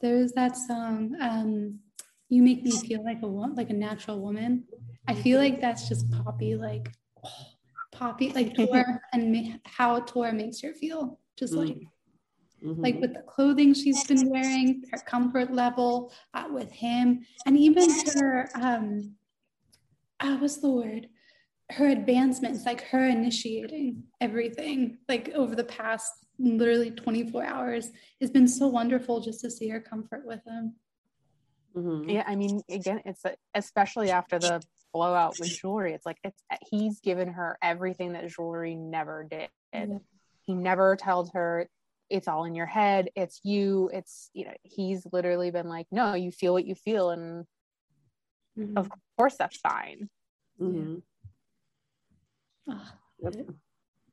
There's 0.00 0.32
that 0.32 0.56
song 0.56 1.16
um 1.20 1.80
you 2.28 2.42
make 2.42 2.62
me 2.62 2.70
feel 2.70 3.04
like 3.04 3.22
a 3.22 3.26
like 3.26 3.70
a 3.70 3.74
natural 3.74 4.20
woman. 4.20 4.64
I 5.06 5.14
feel 5.14 5.38
like 5.38 5.60
that's 5.60 5.88
just 5.88 6.10
poppy 6.10 6.56
like 6.56 6.90
oh, 7.24 7.46
poppy 7.92 8.32
like 8.32 8.54
Tora 8.56 9.00
and 9.12 9.60
how 9.64 10.00
Tora 10.00 10.32
makes 10.32 10.60
her 10.62 10.72
feel 10.72 11.18
just 11.36 11.52
like 11.52 11.76
mm-hmm. 12.64 12.80
like 12.80 13.00
with 13.00 13.14
the 13.14 13.22
clothing 13.22 13.74
she's 13.74 14.04
been 14.04 14.28
wearing 14.28 14.82
her 14.92 14.98
comfort 14.98 15.52
level 15.52 16.12
uh, 16.34 16.46
with 16.50 16.70
him 16.70 17.24
and 17.46 17.58
even 17.58 17.88
her 18.14 18.48
um 18.54 19.14
uh, 20.20 20.36
what's 20.36 20.58
the 20.58 20.70
word 20.70 21.08
her 21.70 21.88
advancements 21.88 22.66
like 22.66 22.82
her 22.82 23.08
initiating 23.08 24.02
everything 24.20 24.98
like 25.08 25.30
over 25.34 25.54
the 25.54 25.64
past 25.64 26.22
literally 26.42 26.90
24 26.90 27.44
hours. 27.44 27.90
It's 28.20 28.30
been 28.30 28.48
so 28.48 28.68
wonderful 28.68 29.20
just 29.20 29.40
to 29.40 29.50
see 29.50 29.68
her 29.68 29.80
comfort 29.80 30.22
with 30.24 30.40
him. 30.46 30.74
Mm-hmm. 31.76 32.10
Yeah, 32.10 32.24
I 32.26 32.36
mean, 32.36 32.60
again, 32.70 33.00
it's 33.04 33.24
a, 33.24 33.34
especially 33.54 34.10
after 34.10 34.38
the 34.38 34.62
blowout 34.92 35.38
with 35.38 35.48
Julri. 35.48 35.94
It's 35.94 36.04
like 36.04 36.18
it's 36.22 36.42
he's 36.68 37.00
given 37.00 37.28
her 37.28 37.56
everything 37.62 38.12
that 38.12 38.24
Julri 38.26 38.76
never 38.76 39.26
did. 39.30 39.48
Yeah. 39.72 39.98
He 40.42 40.54
never 40.54 40.96
told 40.96 41.30
her 41.32 41.68
it's 42.12 42.28
all 42.28 42.44
in 42.44 42.54
your 42.54 42.66
head, 42.66 43.08
it's 43.16 43.40
you, 43.42 43.90
it's 43.92 44.30
you 44.34 44.44
know, 44.44 44.54
he's 44.62 45.06
literally 45.12 45.50
been 45.50 45.68
like, 45.68 45.86
No, 45.90 46.14
you 46.14 46.30
feel 46.30 46.52
what 46.52 46.66
you 46.66 46.74
feel, 46.74 47.10
and 47.10 47.46
Mhm. 48.58 48.76
of 48.76 48.90
course 49.18 49.36
that's 49.36 49.56
fine. 49.56 50.10
Mhm. 50.60 51.02
Ah, 52.68 52.98
Yep. 53.18 53.48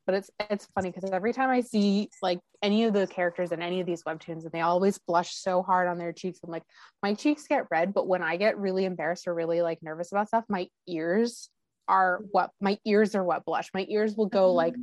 but 0.06 0.16
it's 0.16 0.32
it's 0.50 0.66
funny 0.74 0.90
because 0.92 1.12
every 1.12 1.34
time 1.34 1.50
I 1.50 1.60
see 1.62 2.10
like 2.22 2.40
any 2.64 2.86
of 2.86 2.94
the 2.94 3.06
characters 3.06 3.52
in 3.52 3.62
any 3.62 3.80
of 3.80 3.86
these 3.86 4.04
webtoons 4.04 4.44
and 4.44 4.52
they 4.52 4.62
always 4.62 4.98
blush 4.98 5.36
so 5.36 5.62
hard 5.62 5.88
on 5.88 5.98
their 5.98 6.14
cheeks, 6.14 6.40
I'm 6.44 6.50
like, 6.50 6.64
my 7.04 7.14
cheeks 7.14 7.48
get 7.48 7.68
red, 7.70 7.94
but 7.94 8.08
when 8.08 8.24
I 8.24 8.38
get 8.38 8.58
really 8.58 8.86
embarrassed 8.86 9.28
or 9.28 9.36
really 9.36 9.62
like 9.62 9.84
nervous 9.84 10.12
about 10.12 10.30
stuff, 10.30 10.46
my 10.50 10.68
ears 10.88 11.50
are 11.88 12.22
what 12.32 12.52
my 12.62 12.80
ears 12.86 13.14
are 13.14 13.24
what 13.24 13.46
blush. 13.46 13.70
My 13.74 13.86
ears 13.90 14.16
will 14.16 14.28
go 14.28 14.54
like 14.54 14.76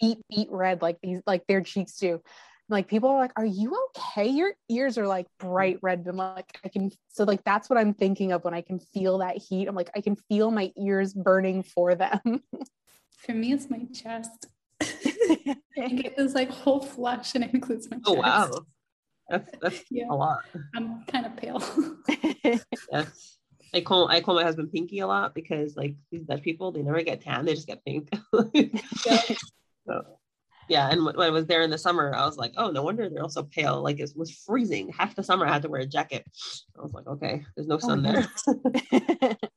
beet 0.00 0.18
beet 0.28 0.48
red 0.50 0.82
like 0.82 0.98
these 1.02 1.20
like 1.26 1.46
their 1.46 1.60
cheeks 1.62 1.96
do. 1.96 2.20
Like 2.68 2.88
people 2.88 3.10
are 3.10 3.18
like, 3.18 3.32
"Are 3.36 3.44
you 3.44 3.76
okay? 3.90 4.26
Your 4.28 4.54
ears 4.70 4.96
are 4.96 5.06
like 5.06 5.26
bright 5.38 5.78
red." 5.82 6.04
And 6.06 6.16
like, 6.16 6.58
I 6.64 6.68
can 6.68 6.90
so 7.08 7.24
like 7.24 7.44
that's 7.44 7.68
what 7.68 7.78
I'm 7.78 7.92
thinking 7.92 8.32
of 8.32 8.42
when 8.42 8.54
I 8.54 8.62
can 8.62 8.78
feel 8.78 9.18
that 9.18 9.36
heat. 9.36 9.68
I'm 9.68 9.74
like, 9.74 9.90
I 9.94 10.00
can 10.00 10.16
feel 10.16 10.50
my 10.50 10.72
ears 10.78 11.12
burning 11.12 11.62
for 11.62 11.94
them. 11.94 12.42
For 13.18 13.32
me, 13.32 13.52
it's 13.52 13.68
my 13.70 13.86
chest. 13.92 14.46
I 14.80 15.56
get 15.96 16.16
this 16.16 16.34
like 16.34 16.50
whole 16.50 16.80
flush, 16.80 17.34
and 17.34 17.44
it 17.44 17.52
includes 17.52 17.90
my 17.90 17.96
chest. 17.98 18.06
Oh 18.08 18.14
wow, 18.14 18.50
that's 19.28 19.50
that's 19.60 19.84
Yeah, 19.90 20.06
a 20.10 20.14
lot. 20.14 20.40
I'm 20.74 21.04
kind 21.04 21.26
of 21.26 21.36
pale. 21.36 21.62
Yes. 22.92 23.38
I 23.74 23.80
call 23.80 24.08
I 24.08 24.20
call 24.20 24.36
my 24.36 24.44
husband 24.44 24.70
Pinky 24.72 25.00
a 25.00 25.06
lot 25.06 25.34
because 25.34 25.76
like 25.76 25.96
these 26.10 26.22
Dutch 26.22 26.42
people 26.42 26.70
they 26.70 26.82
never 26.82 27.02
get 27.02 27.20
tan 27.20 27.44
they 27.44 27.54
just 27.54 27.66
get 27.66 27.84
pink. 27.84 28.08
So, 29.86 30.02
yeah, 30.68 30.88
and 30.90 31.04
when 31.04 31.20
I 31.20 31.30
was 31.30 31.46
there 31.46 31.62
in 31.62 31.70
the 31.70 31.78
summer, 31.78 32.14
I 32.14 32.24
was 32.24 32.36
like, 32.36 32.54
oh, 32.56 32.70
no 32.70 32.82
wonder 32.82 33.08
they're 33.08 33.22
all 33.22 33.28
so 33.28 33.42
pale. 33.42 33.82
Like 33.82 34.00
it 34.00 34.10
was 34.16 34.30
freezing. 34.30 34.88
Half 34.88 35.14
the 35.14 35.22
summer 35.22 35.46
I 35.46 35.52
had 35.52 35.62
to 35.62 35.68
wear 35.68 35.82
a 35.82 35.86
jacket. 35.86 36.24
I 36.78 36.82
was 36.82 36.92
like, 36.92 37.06
okay, 37.06 37.44
there's 37.54 37.68
no 37.68 37.76
Oh 37.76 37.78
sun 37.78 38.02
my 38.02 38.12
there. 38.12 39.36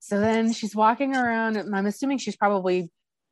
so 0.00 0.20
then 0.20 0.52
she's 0.52 0.74
walking 0.76 1.16
around 1.16 1.56
and 1.56 1.74
i'm 1.74 1.86
assuming 1.86 2.18
she's 2.18 2.36
probably 2.36 2.90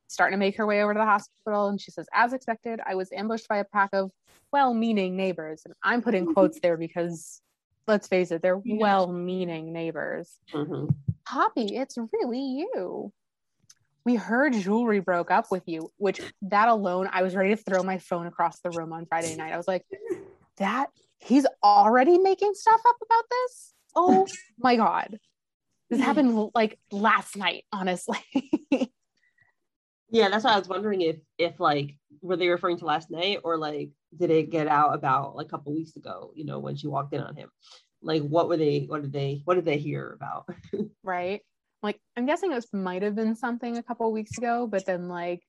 starting 0.08 0.34
to 0.34 0.38
make 0.38 0.56
her 0.56 0.66
way 0.66 0.82
over 0.82 0.92
to 0.94 0.98
the 0.98 1.04
hospital 1.04 1.68
and 1.68 1.80
she 1.80 1.90
says 1.90 2.06
as 2.14 2.32
expected 2.32 2.80
i 2.86 2.94
was 2.94 3.10
ambushed 3.12 3.48
by 3.48 3.58
a 3.58 3.64
pack 3.64 3.90
of 3.92 4.10
well-meaning 4.52 5.16
neighbors 5.16 5.62
and 5.64 5.74
i'm 5.82 6.02
putting 6.02 6.26
quotes 6.34 6.60
there 6.60 6.76
because 6.76 7.40
let's 7.86 8.08
face 8.08 8.30
it 8.30 8.42
they're 8.42 8.60
well-meaning 8.64 9.72
neighbors 9.72 10.38
Mhm. 10.52 10.94
poppy 11.26 11.76
it's 11.76 11.96
really 12.12 12.40
you 12.40 13.12
we 14.06 14.14
heard 14.14 14.52
Julri 14.54 15.04
broke 15.04 15.30
up 15.30 15.46
with 15.50 15.64
you 15.66 15.90
which 15.98 16.22
that 16.42 16.68
alone 16.68 17.10
i 17.12 17.22
was 17.22 17.34
ready 17.34 17.54
to 17.54 17.62
throw 17.62 17.82
my 17.82 17.98
phone 17.98 18.26
across 18.26 18.60
the 18.60 18.70
room 18.70 18.92
on 18.92 19.04
friday 19.04 19.36
night. 19.36 19.52
I 19.52 19.58
was 19.58 19.68
like 19.68 19.84
that 20.56 20.86
he's 21.18 21.46
already 21.62 22.16
making 22.16 22.54
stuff 22.54 22.80
up 22.88 22.96
about 23.04 23.24
this? 23.30 23.74
Oh 23.94 24.26
my 24.58 24.76
god. 24.76 25.18
This 25.90 26.00
happened 26.00 26.50
like 26.54 26.78
last 26.90 27.36
night 27.36 27.64
honestly. 27.72 28.18
Yeah, 30.08 30.28
that's 30.28 30.44
why 30.44 30.52
I 30.52 30.58
was 30.58 30.68
wondering 30.68 31.00
if 31.00 31.16
if 31.36 31.58
like 31.58 31.96
were 32.22 32.36
they 32.36 32.48
referring 32.48 32.78
to 32.78 32.84
last 32.84 33.10
night 33.10 33.40
or 33.42 33.58
like 33.58 33.90
did 34.16 34.30
it 34.30 34.50
get 34.50 34.68
out 34.68 34.94
about 34.94 35.34
like 35.34 35.46
a 35.46 35.48
couple 35.48 35.74
weeks 35.74 35.96
ago, 35.96 36.30
you 36.34 36.44
know, 36.44 36.60
when 36.60 36.76
she 36.76 36.86
walked 36.86 37.12
in 37.12 37.20
on 37.20 37.34
him? 37.34 37.50
Like 38.02 38.22
what 38.22 38.48
were 38.48 38.56
they 38.56 38.84
what 38.86 39.02
did 39.02 39.12
they 39.12 39.42
what 39.44 39.56
did 39.56 39.64
they 39.64 39.78
hear 39.78 40.12
about? 40.12 40.48
right 41.02 41.42
like 41.82 42.00
i'm 42.16 42.26
guessing 42.26 42.50
this 42.50 42.66
might 42.72 43.02
have 43.02 43.14
been 43.14 43.34
something 43.34 43.76
a 43.76 43.82
couple 43.82 44.10
weeks 44.12 44.36
ago 44.38 44.66
but 44.66 44.86
then 44.86 45.08
like 45.08 45.42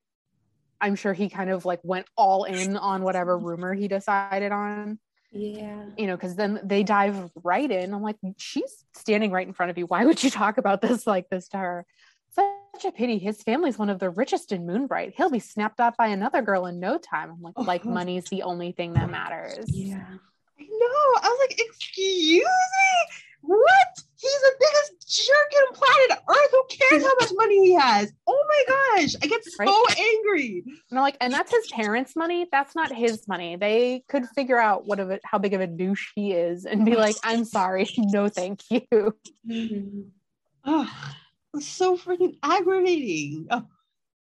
i'm 0.81 0.95
sure 0.95 1.13
he 1.13 1.29
kind 1.29 1.49
of 1.49 1.65
like 1.65 1.79
went 1.83 2.05
all 2.15 2.43
in 2.43 2.77
on 2.77 3.01
whatever 3.03 3.37
rumor 3.37 3.73
he 3.73 3.87
decided 3.87 4.51
on. 4.51 4.99
Yeah. 5.31 5.83
you 5.97 6.07
know 6.07 6.15
because 6.15 6.35
then 6.35 6.59
they 6.63 6.83
dive 6.83 7.29
right 7.43 7.69
in. 7.69 7.93
I'm 7.93 8.01
like 8.01 8.15
she's 8.37 8.85
standing 8.95 9.31
right 9.31 9.45
in 9.45 9.53
front 9.53 9.69
of 9.69 9.77
you. 9.77 9.85
Why 9.85 10.05
would 10.05 10.23
you 10.23 10.29
talk 10.29 10.57
about 10.57 10.81
this 10.81 11.05
like 11.05 11.29
this 11.29 11.49
to 11.49 11.57
her? 11.57 11.85
Such 12.29 12.85
a 12.85 12.91
pity. 12.91 13.17
His 13.17 13.43
family's 13.43 13.77
one 13.77 13.89
of 13.89 13.99
the 13.99 14.09
richest 14.09 14.51
in 14.51 14.65
moonbright. 14.65 15.13
He'll 15.17 15.29
be 15.29 15.39
snapped 15.39 15.79
up 15.79 15.97
by 15.97 16.07
another 16.07 16.41
girl 16.41 16.65
in 16.65 16.79
no 16.79 16.97
time. 16.97 17.31
I'm 17.31 17.41
like 17.41 17.55
oh, 17.57 17.63
like 17.63 17.85
oh. 17.85 17.89
money's 17.89 18.25
the 18.25 18.43
only 18.43 18.71
thing 18.71 18.93
that 18.93 19.09
matters. 19.09 19.65
Yeah. 19.67 19.97
I 20.59 20.63
know. 20.63 21.19
I 21.21 21.27
was 21.29 21.47
like, 21.49 21.59
excuse 21.59 22.43
me? 22.43 23.13
What? 23.41 23.87
He's 24.19 24.31
the 24.41 24.51
biggest 24.59 25.25
jerk 25.27 25.61
on 25.61 25.73
planet 25.75 26.23
Earth. 26.27 26.51
Who 26.51 26.63
cares 26.69 27.03
how 27.03 27.13
much 27.19 27.29
money 27.35 27.65
he 27.67 27.73
has? 27.75 28.11
Oh 28.25 28.45
my 28.47 28.63
gosh. 28.97 29.15
I 29.21 29.27
get 29.27 29.43
so 29.45 29.53
Right? 29.59 29.99
angry. 29.99 30.63
And 30.89 30.97
I'm 30.99 31.03
like, 31.03 31.17
and 31.21 31.31
that's 31.33 31.51
his 31.51 31.67
parents' 31.71 32.15
money. 32.15 32.47
That's 32.51 32.75
not 32.75 32.91
his 32.93 33.27
money. 33.27 33.55
They 33.55 34.03
could 34.09 34.25
figure 34.35 34.57
out 34.59 34.85
what 34.85 34.99
of 34.99 35.11
it, 35.11 35.21
how 35.23 35.37
big 35.37 35.53
of 35.53 35.61
a 35.61 35.67
douche 35.67 36.11
he 36.15 36.33
is, 36.33 36.65
and 36.65 36.83
be 36.83 36.95
like, 36.95 37.15
"I'm 37.23 37.45
sorry, 37.45 37.87
no, 37.97 38.27
thank 38.27 38.61
you." 38.69 39.15
Mhm. 39.47 40.09
Oh, 40.65 41.13
it's 41.53 41.67
so 41.67 41.95
freaking 41.97 42.37
aggravating. 42.43 43.47
Oh, 43.51 43.65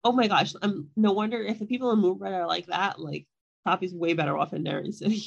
oh 0.04 0.12
my 0.12 0.28
gosh. 0.28 0.54
Um, 0.62 0.90
no 0.96 1.14
wonder 1.14 1.42
if 1.42 1.58
the 1.60 1.66
people 1.66 1.92
in 1.92 2.00
Moonbright 2.00 2.34
are 2.34 2.46
like 2.48 2.68
that, 2.68 3.00
like 3.00 3.26
Poppy's 3.66 3.94
way 3.94 4.14
better 4.14 4.38
off 4.38 4.54
in 4.54 4.64
Narran 4.64 4.94
City. 4.94 5.24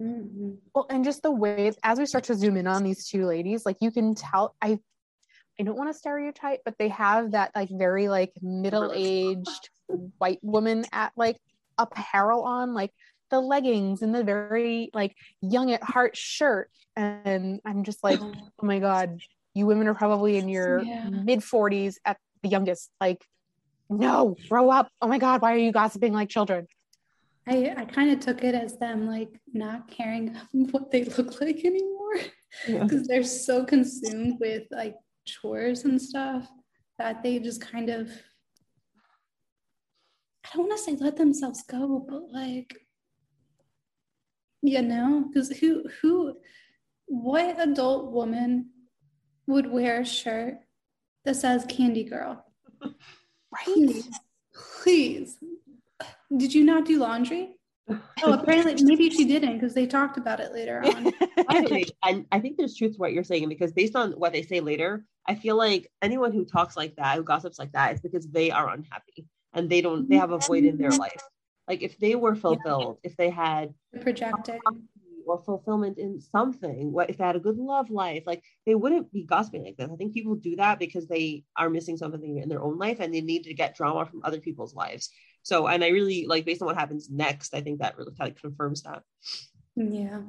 Mhm. 0.00 0.58
Well, 0.74 0.86
and 0.90 1.04
just 1.04 1.22
the 1.22 1.30
way 1.30 1.72
as 1.82 1.98
we 1.98 2.06
start 2.06 2.24
to 2.24 2.34
zoom 2.34 2.56
in 2.56 2.66
on 2.66 2.82
these 2.82 3.08
two 3.08 3.24
ladies, 3.26 3.64
like 3.64 3.76
you 3.80 3.90
can 3.90 4.14
tell. 4.14 4.54
I, 4.60 4.78
I 5.58 5.62
don't 5.62 5.76
want 5.76 5.90
to 5.92 5.98
stereotype, 5.98 6.60
but 6.64 6.76
they 6.78 6.88
have 6.88 7.32
that 7.32 7.52
like 7.54 7.70
very 7.70 8.08
like 8.08 8.32
middle-aged 8.42 9.70
white 10.18 10.38
woman 10.42 10.84
at 10.92 11.12
like 11.16 11.38
apparel 11.78 12.42
on, 12.42 12.74
like 12.74 12.92
the 13.30 13.40
leggings 13.40 14.02
and 14.02 14.14
the 14.14 14.24
very 14.24 14.90
like 14.92 15.14
young 15.40 15.72
at 15.72 15.82
heart 15.82 16.16
shirt, 16.16 16.70
and 16.96 17.60
I'm 17.64 17.84
just 17.84 18.04
like, 18.04 18.20
oh 18.62 18.66
my 18.66 18.78
god, 18.80 19.18
you 19.54 19.66
women 19.66 19.88
are 19.88 19.94
probably 19.94 20.36
in 20.36 20.48
your 20.48 20.84
Yeah. 20.84 21.10
mid 21.10 21.42
40s 21.42 21.98
at 22.04 22.18
the 22.42 22.50
youngest. 22.50 22.90
Like, 23.00 23.24
no, 23.88 24.36
grow 24.50 24.70
up. 24.70 24.90
Oh 25.00 25.08
my 25.08 25.18
God, 25.18 25.40
why 25.42 25.54
are 25.54 25.58
you 25.58 25.72
gossiping 25.72 26.12
like 26.12 26.28
children? 26.28 26.66
I, 27.48 27.74
I 27.76 27.84
kind 27.84 28.10
of 28.10 28.20
took 28.20 28.42
it 28.42 28.54
as 28.54 28.76
them 28.78 29.06
like 29.06 29.40
not 29.52 29.88
caring 29.90 30.34
what 30.52 30.90
they 30.90 31.04
look 31.04 31.40
like 31.40 31.64
anymore 31.64 32.16
Yeah. 32.66 32.82
because 32.84 33.06
they're 33.06 33.22
so 33.22 33.64
consumed 33.64 34.38
with 34.40 34.64
like 34.70 34.96
chores 35.26 35.84
and 35.84 36.00
stuff 36.00 36.48
that 36.98 37.22
they 37.22 37.38
just 37.38 37.60
kind 37.60 37.88
of 37.90 38.10
I 40.44 40.56
don't 40.56 40.68
want 40.68 40.78
to 40.78 40.84
say 40.84 40.96
let 40.98 41.16
themselves 41.16 41.62
go, 41.64 42.04
but 42.08 42.30
like 42.30 42.74
you 44.62 44.82
know, 44.82 45.24
because 45.28 45.50
who 45.58 45.84
who 46.00 46.36
what 47.06 47.60
adult 47.60 48.12
woman 48.12 48.70
would 49.46 49.70
wear 49.70 50.00
a 50.00 50.04
shirt 50.04 50.58
that 51.24 51.36
says 51.36 51.64
candy 51.68 52.04
girl? 52.04 52.44
Right? 53.52 53.64
Please, 53.64 54.10
please. 54.82 55.38
Did 56.34 56.54
you 56.54 56.64
not 56.64 56.84
do 56.84 56.98
laundry? 56.98 57.52
Oh, 58.24 58.32
apparently, 58.32 58.82
maybe 58.82 59.10
she 59.10 59.26
didn't 59.26 59.58
because 59.58 59.72
they 59.74 59.86
talked 59.86 60.16
about 60.16 60.40
it 60.40 60.52
later 60.52 60.82
on. 60.84 61.04
The 61.36 62.24
I 62.32 62.40
think 62.40 62.56
there's 62.56 62.74
truth 62.74 62.94
to 62.94 62.98
what 62.98 63.12
you're 63.12 63.22
saying 63.22 63.48
because 63.48 63.72
based 63.72 63.94
on 63.94 64.12
what 64.12 64.32
they 64.32 64.42
say 64.42 64.58
later, 64.58 65.04
I 65.26 65.36
feel 65.36 65.56
like 65.56 65.88
anyone 66.02 66.32
who 66.32 66.44
talks 66.44 66.76
like 66.76 66.96
that, 66.96 67.16
who 67.16 67.22
gossips 67.22 67.58
like 67.58 67.72
that, 67.72 67.94
is 67.94 68.00
because 68.00 68.26
they 68.26 68.50
are 68.50 68.70
unhappy 68.70 69.26
and 69.52 69.70
they 69.70 69.80
don't 69.80 70.08
they 70.08 70.16
have 70.16 70.32
a 70.32 70.38
void 70.38 70.64
in 70.64 70.78
their 70.78 70.90
life. 70.90 71.22
Like 71.68 71.82
if 71.82 71.98
they 71.98 72.14
were 72.14 72.34
fulfilled, 72.34 72.98
if 73.02 73.16
they 73.16 73.30
had 73.30 73.74
projected 74.00 74.60
or 75.26 75.42
fulfillment 75.42 75.98
in 75.98 76.20
something, 76.20 76.92
what 76.92 77.10
if 77.10 77.18
they 77.18 77.24
had 77.24 77.36
a 77.36 77.40
good 77.40 77.58
love 77.58 77.90
life, 77.90 78.22
like 78.26 78.42
they 78.64 78.74
wouldn't 78.74 79.12
be 79.12 79.24
gossiping 79.24 79.64
like 79.64 79.76
this. 79.76 79.90
I 79.92 79.96
think 79.96 80.14
people 80.14 80.36
do 80.36 80.56
that 80.56 80.78
because 80.78 81.08
they 81.08 81.44
are 81.56 81.68
missing 81.68 81.96
something 81.96 82.38
in 82.38 82.48
their 82.48 82.62
own 82.62 82.78
life 82.78 82.98
and 83.00 83.12
they 83.12 83.20
need 83.20 83.44
to 83.44 83.54
get 83.54 83.76
drama 83.76 84.06
from 84.06 84.22
other 84.24 84.40
people's 84.40 84.74
lives. 84.74 85.10
So, 85.46 85.68
and 85.68 85.84
I 85.84 85.90
really 85.90 86.26
like 86.26 86.44
based 86.44 86.60
on 86.60 86.66
what 86.66 86.74
happens 86.74 87.08
next, 87.08 87.54
I 87.54 87.60
think 87.60 87.78
that 87.78 87.96
really 87.96 88.12
kind 88.18 88.32
of 88.32 88.36
confirms 88.36 88.82
that. 88.82 89.04
Yeah. 89.76 90.22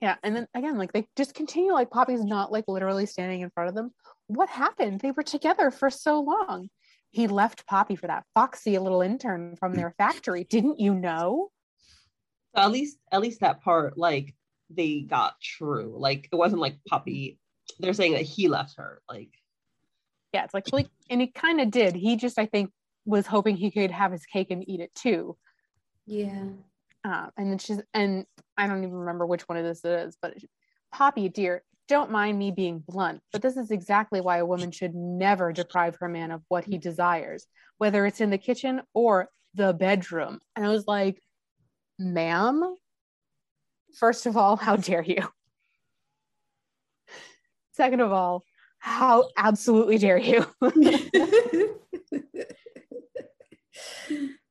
Yeah. 0.00 0.16
And 0.22 0.34
then 0.34 0.48
again, 0.54 0.78
like 0.78 0.94
they 0.94 1.06
just 1.14 1.34
continue, 1.34 1.74
like 1.74 1.90
Poppy's 1.90 2.24
not 2.24 2.50
like 2.50 2.64
literally 2.66 3.04
standing 3.04 3.42
in 3.42 3.50
front 3.50 3.68
of 3.68 3.74
them. 3.74 3.92
What 4.28 4.48
happened? 4.48 5.00
They 5.00 5.10
were 5.10 5.22
together 5.22 5.70
for 5.70 5.90
so 5.90 6.22
long. 6.22 6.70
He 7.10 7.26
left 7.26 7.66
Poppy 7.66 7.96
for 7.96 8.06
that 8.06 8.24
foxy 8.34 8.78
little 8.78 9.02
intern 9.02 9.56
from 9.56 9.74
their 9.74 9.92
factory. 9.98 10.44
Didn't 10.44 10.80
you 10.80 10.94
know? 10.94 11.50
So 12.56 12.62
at 12.62 12.70
least 12.70 12.96
at 13.12 13.20
least 13.20 13.40
that 13.40 13.60
part 13.60 13.98
like 13.98 14.34
they 14.70 15.00
got 15.00 15.38
true. 15.42 15.96
Like 15.98 16.30
it 16.32 16.36
wasn't 16.36 16.62
like 16.62 16.78
Poppy. 16.88 17.38
They're 17.78 17.92
saying 17.92 18.14
that 18.14 18.22
he 18.22 18.48
left 18.48 18.78
her. 18.78 19.02
Like 19.06 19.34
Yeah, 20.32 20.44
it's 20.44 20.54
like, 20.54 20.72
like 20.72 20.88
and 21.10 21.20
he 21.20 21.26
kind 21.26 21.60
of 21.60 21.70
did. 21.70 21.94
He 21.94 22.16
just, 22.16 22.38
I 22.38 22.46
think, 22.46 22.70
was 23.04 23.26
hoping 23.26 23.56
he 23.56 23.70
could 23.70 23.90
have 23.90 24.12
his 24.12 24.26
cake 24.26 24.50
and 24.50 24.68
eat 24.68 24.80
it 24.80 24.94
too. 24.94 25.36
Yeah. 26.06 26.44
Uh, 27.04 27.28
and 27.36 27.50
then 27.50 27.58
she's, 27.58 27.80
and 27.94 28.24
I 28.56 28.66
don't 28.66 28.82
even 28.82 28.94
remember 28.94 29.26
which 29.26 29.48
one 29.48 29.58
of 29.58 29.64
this 29.64 29.84
is, 29.84 30.16
but 30.20 30.34
Poppy, 30.92 31.28
dear, 31.28 31.62
don't 31.88 32.10
mind 32.10 32.38
me 32.38 32.50
being 32.50 32.84
blunt, 32.86 33.20
but 33.32 33.42
this 33.42 33.56
is 33.56 33.70
exactly 33.70 34.20
why 34.20 34.38
a 34.38 34.46
woman 34.46 34.70
should 34.70 34.94
never 34.94 35.52
deprive 35.52 35.96
her 35.96 36.08
man 36.08 36.30
of 36.30 36.42
what 36.48 36.64
he 36.64 36.78
desires, 36.78 37.46
whether 37.78 38.06
it's 38.06 38.20
in 38.20 38.30
the 38.30 38.38
kitchen 38.38 38.82
or 38.94 39.28
the 39.54 39.72
bedroom. 39.72 40.38
And 40.54 40.64
I 40.64 40.68
was 40.68 40.86
like, 40.86 41.20
ma'am, 41.98 42.76
first 43.98 44.26
of 44.26 44.36
all, 44.36 44.56
how 44.56 44.76
dare 44.76 45.02
you? 45.02 45.28
Second 47.72 48.00
of 48.00 48.12
all, 48.12 48.44
how 48.78 49.28
absolutely 49.36 49.98
dare 49.98 50.18
you? 50.18 50.46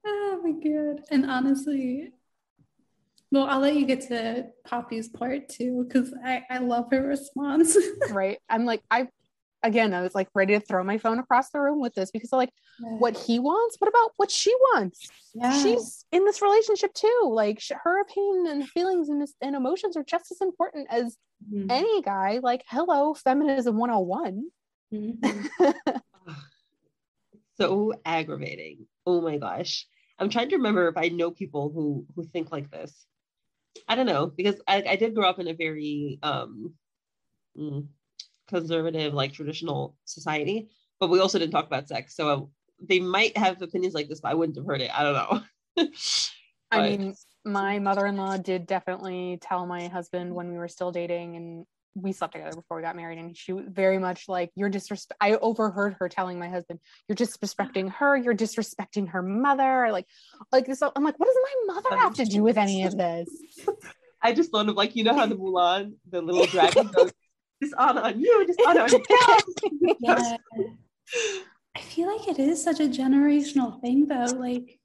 oh 0.05 0.41
my 0.43 0.51
god. 0.51 1.03
And 1.11 1.29
honestly, 1.29 2.13
well, 3.31 3.45
I'll 3.45 3.59
let 3.59 3.75
you 3.75 3.85
get 3.85 4.01
to 4.07 4.47
Poppy's 4.65 5.07
part 5.07 5.49
too, 5.49 5.85
because 5.87 6.13
I, 6.23 6.43
I 6.49 6.57
love 6.59 6.87
her 6.91 7.05
response. 7.05 7.77
right. 8.11 8.39
I'm 8.49 8.65
like, 8.65 8.81
I 8.89 9.07
again, 9.63 9.93
I 9.93 10.01
was 10.01 10.15
like 10.15 10.29
ready 10.33 10.53
to 10.53 10.59
throw 10.59 10.83
my 10.83 10.97
phone 10.97 11.19
across 11.19 11.49
the 11.49 11.59
room 11.59 11.79
with 11.79 11.93
this 11.93 12.11
because 12.11 12.31
like 12.31 12.51
yeah. 12.79 12.97
what 12.97 13.17
he 13.17 13.39
wants, 13.39 13.75
what 13.79 13.89
about 13.89 14.13
what 14.17 14.31
she 14.31 14.53
wants? 14.73 15.07
Yeah. 15.33 15.61
She's 15.61 16.05
in 16.11 16.25
this 16.25 16.41
relationship 16.41 16.93
too. 16.93 17.21
Like 17.25 17.61
her 17.83 18.01
opinion 18.01 18.47
and 18.47 18.69
feelings 18.69 19.09
and, 19.09 19.27
and 19.41 19.55
emotions 19.55 19.97
are 19.97 20.03
just 20.03 20.31
as 20.31 20.41
important 20.41 20.87
as 20.89 21.17
mm-hmm. 21.51 21.69
any 21.69 22.01
guy. 22.01 22.39
Like, 22.41 22.63
hello, 22.67 23.13
feminism 23.13 23.77
101. 23.77 24.47
Mm-hmm. 24.93 25.91
so 27.59 27.93
aggravating. 28.05 28.87
Oh 29.09 29.21
my 29.21 29.37
gosh. 29.39 29.87
I'm 30.19 30.29
trying 30.29 30.49
to 30.49 30.57
remember 30.57 30.87
if 30.87 30.97
I 30.97 31.07
know 31.09 31.31
people 31.31 31.71
who 31.73 32.05
who 32.15 32.23
think 32.27 32.51
like 32.51 32.69
this. 32.69 32.93
I 33.87 33.95
don't 33.95 34.05
know 34.05 34.27
because 34.27 34.61
I, 34.67 34.83
I 34.87 34.95
did 34.97 35.15
grow 35.15 35.27
up 35.27 35.39
in 35.39 35.47
a 35.47 35.53
very 35.53 36.19
um, 36.21 36.75
mm, 37.57 37.87
conservative, 38.47 39.15
like 39.15 39.33
traditional 39.33 39.97
society, 40.05 40.69
but 40.99 41.09
we 41.09 41.19
also 41.19 41.39
didn't 41.39 41.53
talk 41.53 41.65
about 41.65 41.87
sex. 41.87 42.15
So 42.15 42.51
they 42.79 42.99
might 42.99 43.35
have 43.35 43.63
opinions 43.63 43.95
like 43.95 44.09
this, 44.09 44.19
but 44.19 44.29
I 44.29 44.35
wouldn't 44.35 44.57
have 44.57 44.67
heard 44.67 44.81
it. 44.81 44.91
I 44.93 45.03
don't 45.03 45.13
know. 45.77 45.87
I 46.71 46.89
mean, 46.89 47.15
my 47.43 47.79
mother-in-law 47.79 48.37
did 48.37 48.67
definitely 48.67 49.39
tell 49.41 49.65
my 49.65 49.87
husband 49.87 50.35
when 50.35 50.51
we 50.51 50.59
were 50.59 50.67
still 50.67 50.91
dating 50.91 51.35
and 51.35 51.65
we 51.95 52.11
slept 52.11 52.33
together 52.33 52.55
before 52.55 52.77
we 52.77 52.83
got 52.83 52.95
married 52.95 53.17
and 53.17 53.35
she 53.35 53.53
was 53.53 53.65
very 53.67 53.97
much 53.97 54.27
like 54.27 54.51
you're 54.55 54.69
disrespect 54.69 55.17
i 55.21 55.33
overheard 55.35 55.95
her 55.99 56.07
telling 56.07 56.39
my 56.39 56.47
husband 56.47 56.79
you're 57.07 57.15
disrespecting 57.15 57.91
her 57.91 58.15
you're 58.15 58.35
disrespecting 58.35 59.09
her 59.09 59.21
mother 59.21 59.89
like 59.91 60.05
like 60.51 60.65
this 60.65 60.81
i'm 60.81 61.03
like 61.03 61.19
what 61.19 61.25
does 61.25 61.37
my 61.43 61.73
mother 61.73 61.97
have 61.97 62.13
to 62.13 62.25
do 62.25 62.43
with 62.43 62.57
any 62.57 62.83
of 62.83 62.97
this? 62.97 63.27
I 64.21 64.33
just 64.33 64.51
thought 64.51 64.67
of 64.67 64.75
like 64.75 64.95
you 64.95 65.03
know 65.03 65.15
how 65.15 65.25
the 65.25 65.35
mulan 65.35 65.93
the 66.09 66.21
little 66.21 66.45
dragon 66.47 66.87
goes 66.87 67.11
dishonor 67.61 68.01
on 68.01 68.19
you 68.19 68.45
dishonor 68.45 68.81
on 68.81 68.89
you. 69.71 69.95
Yeah. 69.99 70.37
i 71.75 71.79
feel 71.79 72.13
like 72.13 72.27
it 72.27 72.39
is 72.39 72.63
such 72.63 72.79
a 72.79 72.83
generational 72.83 73.79
thing 73.81 74.07
though 74.07 74.35
like 74.37 74.78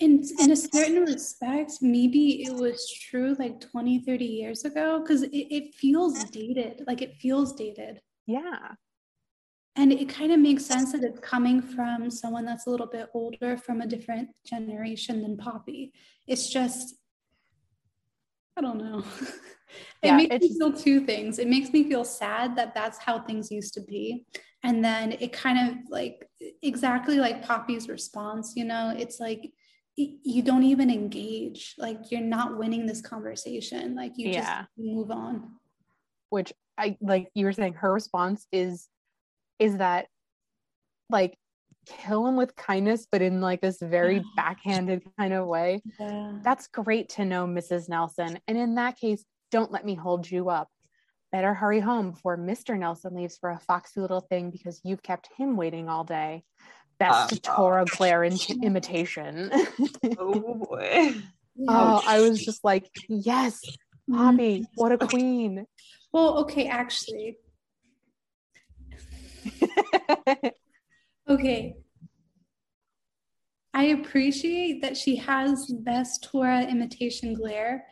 in 0.00 0.24
in 0.40 0.50
a 0.50 0.56
certain 0.56 1.04
respect 1.04 1.74
maybe 1.80 2.44
it 2.44 2.52
was 2.52 2.90
true 2.90 3.36
like 3.38 3.60
20 3.60 4.00
30 4.00 4.24
years 4.24 4.64
ago 4.64 5.00
because 5.00 5.22
it, 5.22 5.30
it 5.32 5.74
feels 5.74 6.24
dated 6.30 6.82
like 6.86 7.02
it 7.02 7.14
feels 7.16 7.52
dated. 7.54 8.00
Yeah. 8.26 8.72
And 9.76 9.92
it 9.92 10.08
kind 10.08 10.30
of 10.30 10.38
makes 10.38 10.64
sense 10.64 10.92
that 10.92 11.02
it's 11.02 11.18
coming 11.18 11.60
from 11.60 12.08
someone 12.08 12.44
that's 12.44 12.68
a 12.68 12.70
little 12.70 12.86
bit 12.86 13.08
older 13.12 13.56
from 13.56 13.80
a 13.80 13.86
different 13.86 14.28
generation 14.46 15.20
than 15.22 15.36
poppy. 15.36 15.92
It's 16.26 16.48
just 16.48 16.96
i 18.56 18.60
don't 18.60 18.78
know. 18.78 19.04
It 20.02 20.08
yeah, 20.08 20.16
makes 20.16 20.38
me 20.38 20.56
feel 20.56 20.72
two 20.72 21.00
things. 21.00 21.40
It 21.40 21.48
makes 21.48 21.72
me 21.72 21.88
feel 21.88 22.04
sad 22.04 22.54
that 22.56 22.74
that's 22.74 22.98
how 22.98 23.18
things 23.18 23.50
used 23.50 23.74
to 23.74 23.80
be. 23.80 24.24
And 24.62 24.84
then 24.84 25.12
it 25.12 25.32
kind 25.32 25.68
of 25.68 25.76
like 25.90 26.28
exactly 26.62 27.16
like 27.18 27.44
poppy's 27.44 27.88
response 27.88 28.54
you 28.56 28.64
know 28.64 28.92
it's 28.96 29.20
like 29.20 29.52
you 29.96 30.42
don't 30.42 30.64
even 30.64 30.90
engage 30.90 31.74
like 31.78 32.10
you're 32.10 32.20
not 32.20 32.58
winning 32.58 32.86
this 32.86 33.00
conversation 33.00 33.94
like 33.94 34.12
you 34.16 34.30
yeah. 34.30 34.60
just 34.60 34.68
move 34.76 35.10
on. 35.10 35.52
Which 36.30 36.52
i 36.76 36.96
like 37.00 37.30
you 37.34 37.46
were 37.46 37.52
saying 37.52 37.74
her 37.74 37.92
response 37.92 38.46
is 38.50 38.88
is 39.60 39.76
that 39.76 40.06
like 41.08 41.38
kill 41.86 42.26
him 42.26 42.34
with 42.34 42.56
kindness 42.56 43.06
but 43.10 43.22
in 43.22 43.40
like 43.40 43.60
this 43.60 43.78
very 43.80 44.24
backhanded 44.36 45.02
kind 45.18 45.32
of 45.32 45.46
way. 45.46 45.80
Yeah. 46.00 46.32
that's 46.42 46.66
great 46.66 47.10
to 47.10 47.24
know 47.24 47.46
mrs 47.46 47.88
nelson. 47.88 48.38
And 48.48 48.58
in 48.58 48.74
that 48.76 48.98
case 48.98 49.24
don't 49.50 49.70
let 49.70 49.84
me 49.84 49.94
hold 49.94 50.28
you 50.28 50.48
up. 50.48 50.68
Better 51.30 51.54
hurry 51.54 51.80
home 51.80 52.10
before 52.10 52.36
mr 52.36 52.76
nelson 52.76 53.14
leaves 53.14 53.38
for 53.38 53.50
a 53.50 53.60
foxy 53.60 54.00
little 54.00 54.22
thing 54.22 54.50
because 54.50 54.80
you've 54.84 55.02
kept 55.02 55.28
him 55.36 55.56
waiting 55.56 55.88
all 55.88 56.02
day 56.02 56.42
best 56.98 57.48
um, 57.48 57.56
Tora 57.56 57.84
Glare 57.84 58.24
in- 58.24 58.62
imitation. 58.62 59.50
oh 60.18 60.54
boy. 60.54 61.14
Oh, 61.68 62.02
I 62.06 62.20
was 62.20 62.44
just 62.44 62.64
like, 62.64 62.90
yes, 63.08 63.60
Poppy, 64.10 64.66
what 64.74 64.92
a 64.92 64.98
queen. 64.98 65.66
Well, 66.12 66.38
okay, 66.38 66.66
actually. 66.66 67.38
okay. 71.28 71.76
I 73.72 73.84
appreciate 73.84 74.82
that 74.82 74.96
she 74.96 75.16
has 75.16 75.66
best 75.80 76.28
Tora 76.30 76.62
imitation 76.62 77.34
glare. 77.34 77.86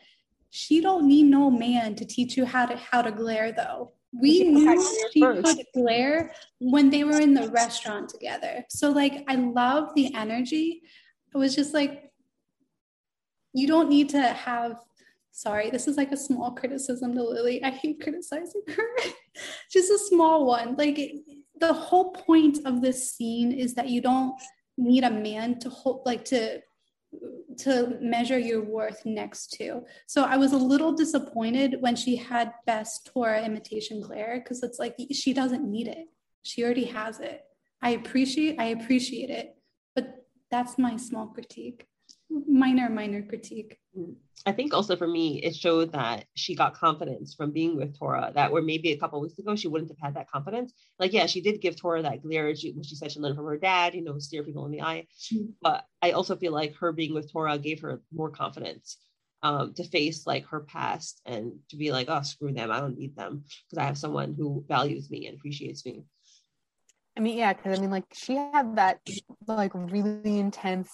She 0.51 0.81
don't 0.81 1.09
need 1.09 1.25
no 1.25 1.51
man 1.51 1.95
to 1.97 2.05
teach 2.05 2.37
you 2.37 2.45
how 2.45 2.67
to 2.67 2.77
how 2.77 3.03
to 3.03 3.11
glare 3.11 3.53
though 3.53 3.93
we 4.13 4.45
knew 4.45 4.81
she 5.13 5.21
could 5.21 5.65
glare 5.75 6.33
when 6.61 6.91
they 6.91 7.05
were 7.05 7.21
in 7.21 7.35
the 7.35 7.49
restaurant 7.49 8.09
together. 8.09 8.65
So 8.69 8.91
like 8.91 9.25
I 9.29 9.37
love 9.37 9.95
the 9.95 10.15
energy. 10.15 10.83
It 11.35 11.39
was 11.39 11.55
just 11.55 11.73
like 11.73 12.11
you 13.55 13.67
don't 13.67 13.89
need 13.89 14.11
to 14.11 14.21
have 14.21 14.77
sorry, 15.33 15.71
this 15.71 15.89
is 15.89 15.97
like 15.97 16.13
a 16.13 16.17
small 16.17 16.53
criticism 16.53 17.15
to 17.15 17.23
Lily. 17.23 17.65
I 17.65 17.71
hate 17.71 18.03
criticizing 18.03 18.63
her. 18.69 18.89
just 19.73 19.91
a 19.91 19.99
small 19.99 20.45
one. 20.47 20.77
Like 20.77 21.01
the 21.59 21.73
whole 21.73 22.13
point 22.13 22.59
of 22.67 22.83
this 22.83 23.13
scene 23.13 23.51
is 23.51 23.75
that 23.75 23.89
you 23.89 24.03
don't 24.03 24.35
need 24.77 25.05
a 25.05 25.11
man 25.11 25.59
to 25.61 25.71
hold 25.71 26.03
like 26.05 26.25
to 26.27 26.61
to 27.59 27.99
measure 28.01 28.39
your 28.39 28.63
worth 28.63 29.03
next 29.05 29.53
to. 29.53 29.83
So 30.07 30.25
I 30.25 30.37
was 30.37 30.53
a 30.53 30.57
little 30.57 30.93
disappointed 30.93 31.77
when 31.81 31.97
she 31.97 32.17
had 32.17 32.53
best 32.67 33.11
Tora 33.13 33.45
imitation 33.45 34.01
glare 34.01 34.41
because 34.43 34.63
it's 34.63 34.79
like 34.79 34.97
she 35.13 35.33
doesn't 35.33 35.71
need 35.71 35.89
it. 35.89 36.07
She 36.43 36.65
already 36.65 36.85
has 36.85 37.21
it. 37.21 37.43
I 37.83 37.91
appreciate 37.91 38.59
I 38.59 38.67
appreciate 38.67 39.31
it, 39.31 39.57
but 39.95 40.25
that's 40.51 40.79
my 40.79 40.97
small 40.97 41.27
critique. 41.27 41.87
Minor 42.49 42.89
minor 42.89 43.23
critique. 43.23 43.79
Mm. 43.99 44.15
I 44.45 44.53
think 44.53 44.75
also 44.75 44.97
for 44.97 45.07
me, 45.07 45.41
it 45.43 45.55
showed 45.55 45.93
that 45.93 46.25
she 46.35 46.55
got 46.55 46.75
confidence 46.75 47.35
from 47.35 47.53
being 47.53 47.77
with 47.77 47.97
Tora. 47.97 48.33
That 48.35 48.51
where 48.51 48.63
maybe 48.63 48.91
a 48.91 48.99
couple 48.99 49.21
weeks 49.21 49.39
ago 49.39 49.55
she 49.55 49.69
wouldn't 49.69 49.91
have 49.91 49.99
had 50.01 50.15
that 50.15 50.31
confidence. 50.31 50.73
Like, 50.99 51.13
yeah, 51.13 51.27
she 51.27 51.41
did 51.41 51.61
give 51.61 51.77
Tora 51.77 52.03
that 52.03 52.23
glare. 52.23 52.55
She, 52.57 52.75
she 52.83 52.97
said 52.97 53.13
she 53.13 53.21
learned 53.21 53.37
from 53.37 53.47
her 53.47 53.59
dad, 53.59 53.95
you 53.95 54.03
know, 54.03 54.19
stare 54.19 54.43
people 54.43 54.67
in 54.67 54.73
the 54.73 54.83
eye. 54.83 55.07
But 55.61 55.87
I 56.01 56.13
also 56.13 56.37
feel 56.37 56.53
like 56.53 56.75
her 56.77 56.93
being 56.93 57.15
with 57.15 57.31
Tora 57.31 57.59
gave 57.59 57.81
her 57.83 58.03
more 58.13 58.31
confidence 58.31 58.97
um, 59.43 59.75
to 59.75 59.85
face 59.85 60.27
like 60.27 60.47
her 60.47 60.61
past 60.61 61.21
and 61.27 61.53
to 61.71 61.77
be 61.77 61.93
like, 61.93 62.09
oh, 62.09 62.23
screw 62.23 62.53
them, 62.53 62.71
I 62.71 62.81
don't 62.81 62.99
need 62.99 63.17
them 63.17 63.45
because 63.69 63.79
I 63.79 63.87
have 63.87 63.99
someone 63.99 64.35
who 64.35 64.65
values 64.69 65.11
me 65.11 65.27
and 65.27 65.37
appreciates 65.37 65.85
me. 65.85 66.05
I 67.15 67.21
mean, 67.21 67.37
yeah, 67.37 67.53
because 67.53 67.79
I 67.79 67.81
mean, 67.81 67.91
like 67.91 68.07
she 68.15 68.37
had 68.37 68.77
that 68.77 68.99
like 69.47 69.73
really 69.75 70.39
intense 70.39 70.89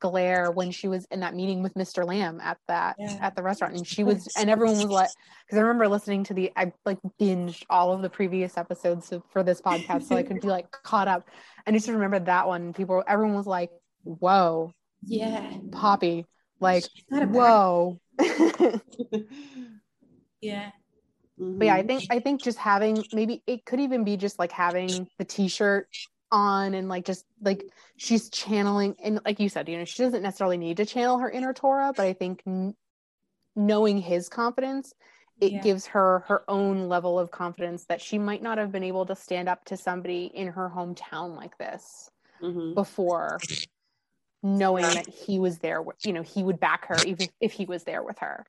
glare 0.00 0.50
when 0.50 0.70
she 0.70 0.86
was 0.86 1.06
in 1.10 1.20
that 1.20 1.34
meeting 1.34 1.62
with 1.62 1.72
Mr. 1.74 2.06
Lamb 2.06 2.42
at 2.42 2.58
that 2.68 2.96
yeah. 2.98 3.16
at 3.22 3.36
the 3.36 3.42
restaurant, 3.42 3.74
and 3.74 3.86
she 3.86 4.04
was, 4.04 4.28
and 4.36 4.50
everyone 4.50 4.76
was 4.76 4.84
like, 4.84 5.08
because 5.46 5.58
I 5.58 5.62
remember 5.62 5.88
listening 5.88 6.24
to 6.24 6.34
the, 6.34 6.52
I 6.56 6.72
like 6.84 6.98
binged 7.18 7.62
all 7.70 7.92
of 7.92 8.02
the 8.02 8.10
previous 8.10 8.58
episodes 8.58 9.10
for 9.30 9.42
this 9.42 9.62
podcast, 9.62 10.08
so 10.08 10.16
I 10.16 10.22
could 10.22 10.42
be 10.42 10.48
like 10.48 10.70
caught 10.70 11.08
up, 11.08 11.26
and 11.64 11.74
I 11.74 11.78
just 11.78 11.88
remember 11.88 12.18
that 12.18 12.46
one. 12.46 12.74
People, 12.74 13.02
everyone 13.08 13.34
was 13.34 13.46
like, 13.46 13.70
"Whoa, 14.02 14.74
yeah, 15.02 15.56
Poppy, 15.70 16.26
like, 16.60 16.84
whoa." 17.08 17.98
yeah 20.42 20.72
Mm-hmm. 21.42 21.58
But 21.58 21.64
yeah, 21.66 21.74
I 21.74 21.82
think 21.82 22.04
I 22.10 22.20
think 22.20 22.42
just 22.42 22.58
having 22.58 23.04
maybe 23.12 23.42
it 23.46 23.64
could 23.64 23.80
even 23.80 24.04
be 24.04 24.16
just 24.16 24.38
like 24.38 24.52
having 24.52 25.08
the 25.18 25.24
t-shirt 25.24 25.88
on 26.30 26.74
and 26.74 26.88
like 26.88 27.04
just 27.04 27.26
like 27.42 27.64
she's 27.96 28.30
channeling 28.30 28.94
and 29.02 29.20
like 29.24 29.40
you 29.40 29.48
said, 29.48 29.68
you 29.68 29.76
know, 29.76 29.84
she 29.84 30.02
doesn't 30.02 30.22
necessarily 30.22 30.56
need 30.56 30.78
to 30.78 30.86
channel 30.86 31.18
her 31.18 31.30
inner 31.30 31.52
Tora, 31.52 31.92
but 31.94 32.06
I 32.06 32.12
think 32.12 32.42
n- 32.46 32.74
knowing 33.56 33.98
his 33.98 34.28
confidence, 34.28 34.94
it 35.40 35.52
yeah. 35.52 35.60
gives 35.60 35.86
her 35.86 36.20
her 36.28 36.44
own 36.48 36.88
level 36.88 37.18
of 37.18 37.30
confidence 37.30 37.84
that 37.86 38.00
she 38.00 38.18
might 38.18 38.42
not 38.42 38.58
have 38.58 38.70
been 38.70 38.84
able 38.84 39.04
to 39.06 39.16
stand 39.16 39.48
up 39.48 39.64
to 39.66 39.76
somebody 39.76 40.30
in 40.32 40.48
her 40.48 40.70
hometown 40.74 41.36
like 41.36 41.58
this 41.58 42.10
mm-hmm. 42.40 42.74
before 42.74 43.38
knowing 44.42 44.84
that 44.84 45.08
he 45.08 45.38
was 45.38 45.58
there 45.58 45.82
you 46.04 46.12
know 46.12 46.22
he 46.22 46.42
would 46.42 46.58
back 46.58 46.86
her 46.86 46.96
even 47.06 47.28
if 47.40 47.52
he 47.52 47.64
was 47.64 47.84
there 47.84 48.02
with 48.02 48.18
her 48.18 48.44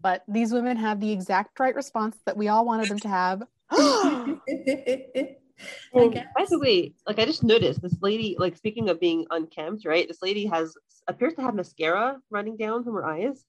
But 0.00 0.22
these 0.28 0.52
women 0.52 0.76
have 0.76 1.00
the 1.00 1.10
exact 1.10 1.58
right 1.58 1.74
response 1.74 2.16
that 2.26 2.36
we 2.36 2.48
all 2.48 2.64
wanted 2.64 2.88
them 2.88 2.98
to 3.00 3.08
have. 3.08 3.42
And 5.94 6.14
by 6.36 6.44
the 6.48 6.58
way, 6.58 6.92
like 7.06 7.18
I 7.18 7.24
just 7.24 7.42
noticed 7.42 7.80
this 7.80 7.96
lady, 8.02 8.36
like 8.38 8.56
speaking 8.56 8.88
of 8.88 9.00
being 9.00 9.26
unkempt, 9.30 9.84
right? 9.86 10.06
This 10.06 10.22
lady 10.22 10.46
has 10.46 10.74
appears 11.08 11.34
to 11.34 11.42
have 11.42 11.54
mascara 11.54 12.18
running 12.30 12.56
down 12.56 12.84
from 12.84 12.94
her 12.94 13.06
eyes. 13.06 13.44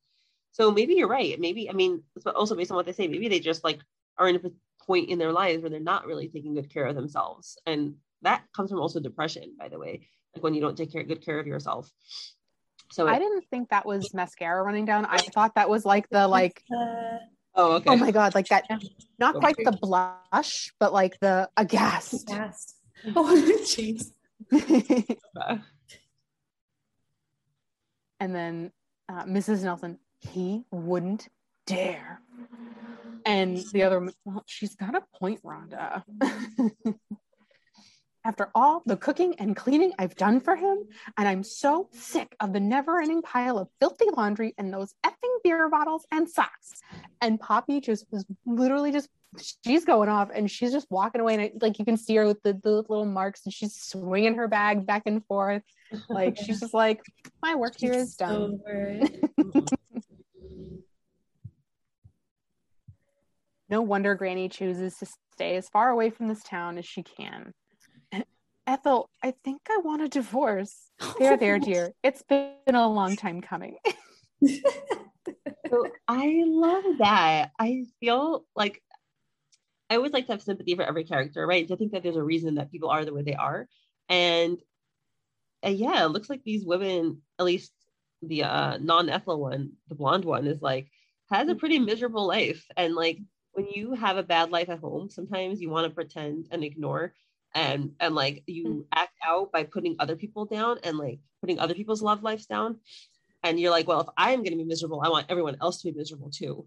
So 0.52 0.72
maybe 0.72 0.96
you're 0.96 1.08
right. 1.08 1.40
Maybe 1.40 1.70
I 1.70 1.74
mean, 1.74 2.04
also 2.26 2.56
based 2.56 2.72
on 2.72 2.78
what 2.78 2.86
they 2.86 2.94
say, 2.94 3.08
maybe 3.08 3.28
they 3.28 3.40
just 3.40 3.64
like 3.64 3.80
are 4.18 4.30
in 4.30 4.38
a 4.38 4.42
point 4.86 5.10
in 5.10 5.20
their 5.20 5.32
lives 5.32 5.62
where 5.62 5.70
they're 5.70 5.80
not 5.80 6.06
really 6.06 6.30
taking 6.30 6.56
good 6.56 6.74
care 6.74 6.86
of 6.86 6.96
themselves, 6.96 7.58
and 7.66 7.96
that 8.22 8.44
comes 8.56 8.72
from 8.72 8.80
also 8.80 9.00
depression, 9.00 9.56
by 9.60 9.68
the 9.68 9.80
way. 9.80 10.08
Like 10.34 10.44
when 10.44 10.54
you 10.54 10.62
don't 10.62 10.78
take 10.78 10.92
care, 10.92 11.04
good 11.04 11.24
care 11.24 11.40
of 11.40 11.48
yourself. 11.48 11.92
So 12.92 13.08
I 13.08 13.20
didn't 13.20 13.46
think 13.50 13.70
that 13.70 13.86
was 13.86 14.14
mascara 14.14 14.64
running 14.64 14.86
down. 14.86 15.06
I 15.06 15.18
thought 15.18 15.56
that 15.56 15.70
was 15.70 15.86
like 15.86 16.10
the 16.10 16.28
like 16.28 16.64
Uh, 16.72 17.18
oh 17.56 17.74
okay. 17.74 17.90
oh 17.92 17.96
my 17.98 18.12
god, 18.12 18.34
like 18.36 18.48
that 18.48 18.66
not 19.20 19.36
Okay. 19.36 19.54
quite 19.54 19.58
the 19.66 19.78
blush, 19.82 20.72
but 20.80 20.94
like 20.94 21.20
the 21.20 21.50
aghast. 21.58 22.28
fast. 22.30 22.76
Oh, 23.16 23.26
jeez. 23.64 24.12
And 28.20 28.34
then 28.36 28.72
uh, 29.10 29.24
Mrs. 29.26 29.64
Nelson, 29.64 30.00
he 30.20 30.64
wouldn't 30.72 31.28
dare. 31.66 32.22
And 33.26 33.58
the 33.74 33.84
other, 33.84 34.10
well, 34.26 34.44
she's 34.48 34.76
got 34.76 34.96
a 34.96 35.02
point, 35.20 35.42
Rhonda. 35.44 36.04
After 38.28 38.50
all 38.54 38.84
the 38.86 38.98
cooking 38.98 39.36
and 39.40 39.56
cleaning 39.56 39.94
I've 39.98 40.14
done 40.18 40.42
for 40.42 40.58
him, 40.58 40.80
and 41.18 41.30
I'm 41.30 41.44
so 41.44 41.88
sick 41.94 42.36
of 42.42 42.52
the 42.52 42.60
never 42.60 43.00
ending 43.00 43.22
pile 43.22 43.58
of 43.58 43.70
filthy 43.80 44.08
laundry 44.18 44.54
and 44.58 44.74
those 44.74 44.94
effing 45.06 45.38
beer 45.46 45.70
bottles 45.70 46.06
and 46.12 46.28
socks. 46.28 46.74
And 47.22 47.40
Poppy 47.40 47.80
just 47.80 48.06
was 48.12 48.26
literally 48.46 48.92
just, 48.92 49.08
she's 49.64 49.86
going 49.86 50.10
off 50.10 50.30
and 50.36 50.52
she's 50.52 50.74
just 50.74 50.88
walking 50.90 51.22
away. 51.22 51.36
And 51.36 51.42
I, 51.44 51.52
like 51.62 51.80
you 51.80 51.86
can 51.86 51.96
see 51.96 52.18
her 52.18 52.26
with 52.26 52.44
the, 52.44 52.60
the 52.62 52.84
little 52.90 53.06
marks 53.06 53.46
and 53.46 53.54
she's 53.54 53.74
swinging 53.74 54.36
her 54.36 54.50
bag 54.50 54.86
back 54.86 55.04
and 55.06 55.26
forth. 55.28 55.64
Like 56.10 56.36
she's 56.44 56.60
just 56.60 56.74
like, 56.74 57.02
my 57.42 57.56
work 57.56 57.76
here 57.80 57.94
is 57.94 58.16
done. 58.16 58.60
No 63.70 63.82
wonder 63.82 64.16
Granny 64.16 64.48
chooses 64.48 64.98
to 65.00 65.08
stay 65.34 65.58
as 65.58 65.68
far 65.68 65.90
away 65.90 66.10
from 66.10 66.30
this 66.30 66.42
town 66.42 66.78
as 66.78 66.86
she 66.86 67.04
can. 67.04 67.54
Ethel, 68.68 69.10
I 69.24 69.34
think 69.44 69.62
I 69.70 69.80
want 69.84 70.02
a 70.04 70.10
divorce. 70.10 70.76
There, 71.20 71.38
there, 71.38 71.58
dear. 71.58 71.94
It's 72.04 72.22
been 72.24 72.52
a 72.68 72.88
long 72.88 73.16
time 73.16 73.42
coming. 73.42 73.78
So 75.70 75.88
I 76.08 76.44
love 76.46 76.84
that. 77.00 77.52
I 77.60 77.86
feel 78.00 78.46
like 78.56 78.82
I 79.90 79.96
always 79.96 80.12
like 80.12 80.28
to 80.28 80.34
have 80.34 80.42
sympathy 80.42 80.76
for 80.76 80.84
every 80.84 81.04
character, 81.04 81.46
right? 81.46 81.68
To 81.68 81.76
think 81.76 81.92
that 81.92 82.04
there's 82.04 82.16
a 82.16 82.24
reason 82.24 82.56
that 82.56 82.72
people 82.72 82.90
are 82.90 83.06
the 83.06 83.14
way 83.14 83.24
they 83.24 83.36
are. 83.36 83.68
And 84.10 84.58
uh, 85.66 85.70
yeah, 85.70 86.06
it 86.06 86.12
looks 86.12 86.30
like 86.30 86.44
these 86.44 86.66
women, 86.66 87.22
at 87.40 87.46
least 87.46 87.74
the 88.22 88.44
uh, 88.44 88.78
non-Ethel 88.78 89.40
one, 89.40 89.74
the 89.90 89.96
blonde 89.96 90.26
one, 90.26 90.48
is 90.48 90.62
like 90.62 90.90
has 91.32 91.50
a 91.50 91.56
pretty 91.56 91.80
miserable 91.80 92.26
life. 92.26 92.66
And 92.76 92.96
like 92.96 93.20
when 93.54 93.68
you 93.68 93.94
have 93.94 94.18
a 94.18 94.24
bad 94.24 94.52
life 94.52 94.70
at 94.70 94.80
home, 94.80 95.10
sometimes 95.10 95.60
you 95.60 95.70
want 95.70 95.86
to 95.88 95.94
pretend 95.94 96.48
and 96.52 96.64
ignore 96.64 97.14
and 97.58 97.92
and 98.00 98.14
like 98.14 98.44
you 98.46 98.86
act 98.94 99.14
out 99.28 99.52
by 99.52 99.64
putting 99.64 99.96
other 100.00 100.16
people 100.16 100.46
down 100.46 100.78
and 100.84 100.98
like 100.98 101.20
putting 101.42 101.60
other 101.60 101.74
people's 101.74 102.04
love 102.04 102.22
lives 102.22 102.46
down 102.46 102.78
and 103.44 103.60
you're 103.60 103.72
like 103.72 103.88
well 103.88 104.02
if 104.02 104.08
i'm 104.16 104.40
going 104.44 104.52
to 104.52 104.64
be 104.64 104.64
miserable 104.74 105.02
i 105.04 105.10
want 105.10 105.26
everyone 105.30 105.58
else 105.60 105.82
to 105.82 105.92
be 105.92 105.98
miserable 105.98 106.30
too 106.30 106.66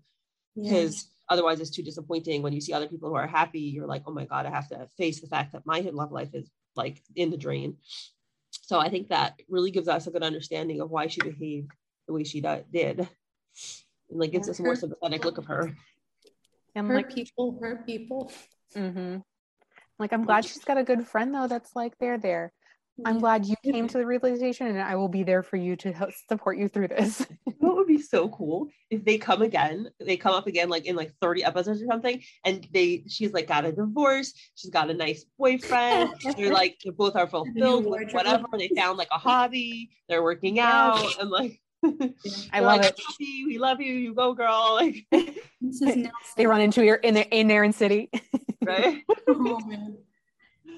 Yeah. 0.56 0.70
because 0.70 1.06
otherwise 1.28 1.60
it's 1.60 1.70
too 1.70 1.84
disappointing 1.84 2.42
when 2.42 2.52
you 2.52 2.60
see 2.60 2.72
other 2.72 2.88
people 2.88 3.08
who 3.08 3.14
are 3.14 3.26
happy 3.26 3.60
you're 3.60 3.86
like 3.86 4.02
oh 4.06 4.12
my 4.12 4.24
god 4.24 4.46
i 4.46 4.50
have 4.50 4.68
to 4.70 4.88
face 4.98 5.20
the 5.20 5.28
fact 5.28 5.52
that 5.52 5.64
my 5.64 5.78
love 5.92 6.10
life 6.10 6.34
is 6.34 6.50
like 6.74 7.00
in 7.14 7.30
the 7.30 7.36
drain 7.46 7.76
so 8.50 8.80
i 8.80 8.88
think 8.88 9.08
that 9.08 9.40
really 9.48 9.70
gives 9.70 9.86
us 9.88 10.06
a 10.08 10.10
good 10.10 10.24
understanding 10.24 10.80
of 10.80 10.90
why 10.90 11.06
she 11.06 11.20
behaved 11.20 11.70
the 12.08 12.12
way 12.12 12.24
she 12.24 12.40
did 12.40 12.98
and 12.98 13.08
like 14.20 14.32
gives 14.32 14.48
Yeah. 14.48 14.52
us 14.52 14.58
a 14.60 14.62
more 14.64 14.74
sympathetic 14.74 15.24
look 15.24 15.38
of 15.38 15.46
her 15.46 15.62
And 16.74 16.88
hurt 16.88 16.96
like, 16.96 17.14
people 17.14 17.58
her 17.62 17.76
people. 17.86 18.32
hmm 18.74 19.18
like 20.00 20.12
I'm 20.12 20.24
glad 20.24 20.44
she's 20.44 20.64
got 20.64 20.78
a 20.78 20.84
good 20.84 21.06
friend 21.06 21.34
though. 21.34 21.46
That's 21.46 21.76
like 21.76 21.96
they're 21.98 22.18
there. 22.18 22.52
I'm 23.04 23.18
glad 23.18 23.46
you 23.46 23.54
came 23.64 23.88
to 23.88 23.98
the 23.98 24.04
realization, 24.04 24.66
and 24.66 24.80
I 24.80 24.94
will 24.96 25.08
be 25.08 25.22
there 25.22 25.42
for 25.42 25.56
you 25.56 25.74
to 25.76 25.92
help 25.92 26.10
support 26.28 26.58
you 26.58 26.68
through 26.68 26.88
this. 26.88 27.26
what 27.60 27.76
would 27.76 27.86
be 27.86 28.00
so 28.00 28.28
cool 28.30 28.68
if 28.90 29.04
they 29.04 29.18
come 29.18 29.42
again 29.42 29.88
they 30.00 30.16
come 30.16 30.34
up 30.34 30.46
again 30.46 30.68
like 30.68 30.86
in 30.86 30.96
like 30.96 31.12
30 31.20 31.44
episodes 31.44 31.82
or 31.82 31.86
something 31.86 32.22
and 32.44 32.66
they 32.72 33.04
she's 33.06 33.32
like 33.32 33.46
got 33.46 33.64
a 33.64 33.72
divorce 33.72 34.32
she's 34.54 34.70
got 34.70 34.90
a 34.90 34.94
nice 34.94 35.24
boyfriend 35.38 36.10
they're 36.36 36.52
like 36.52 36.78
they 36.84 36.90
both 36.90 37.16
are 37.16 37.26
fulfilled 37.26 37.84
with 37.84 38.12
whatever 38.12 38.46
they 38.58 38.70
found 38.74 38.98
like 38.98 39.08
a 39.12 39.18
hobby 39.18 39.90
they're 40.08 40.22
working 40.22 40.58
out 40.58 41.18
and 41.20 41.30
like 41.30 41.60
I 41.84 42.60
love 42.60 42.78
like, 42.78 42.84
it. 42.84 43.00
"Happy, 43.08 43.44
we 43.46 43.58
love 43.58 43.80
you 43.80 43.92
you 43.92 44.14
go 44.14 44.34
girl 44.34 44.74
like 44.80 45.06
Mrs. 45.12 45.80
Nelson. 45.80 46.10
They 46.36 46.46
run 46.46 46.60
into 46.60 46.84
your 46.84 46.96
in 46.96 47.14
their 47.14 47.26
in 47.30 47.48
Naren 47.48 47.74
City. 47.74 48.10
right 48.62 49.02
Oh. 49.28 49.60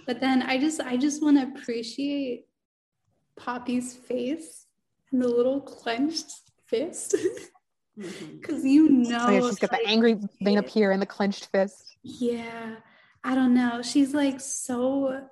But 0.07 0.21
then 0.21 0.43
I 0.43 0.59
just 0.59 0.81
I 0.81 0.97
just 0.97 1.23
want 1.23 1.39
to 1.39 1.61
appreciate 1.61 2.47
Poppy's 3.37 3.95
face 3.95 4.67
and 5.11 5.23
the 5.23 5.29
little 5.29 5.61
clenched 5.61 6.33
fist 6.67 7.15
mm-hmm. 7.99 8.37
because 8.37 8.65
you 8.65 8.89
know 8.89 9.27
Oh 9.27 9.31
yeah, 9.31 9.41
she's 9.41 9.59
got 9.59 9.71
the 9.71 9.87
angry 9.87 10.19
vein 10.41 10.59
up 10.59 10.69
here 10.69 10.91
and 10.91 11.01
the 11.01 11.07
clenched 11.07 11.47
fist. 11.47 11.97
Yeah, 12.03 12.77
I 13.25 13.35
don't 13.35 13.55
know. 13.55 13.83
She's 13.83 14.15
like 14.15 14.41
so 14.41 15.23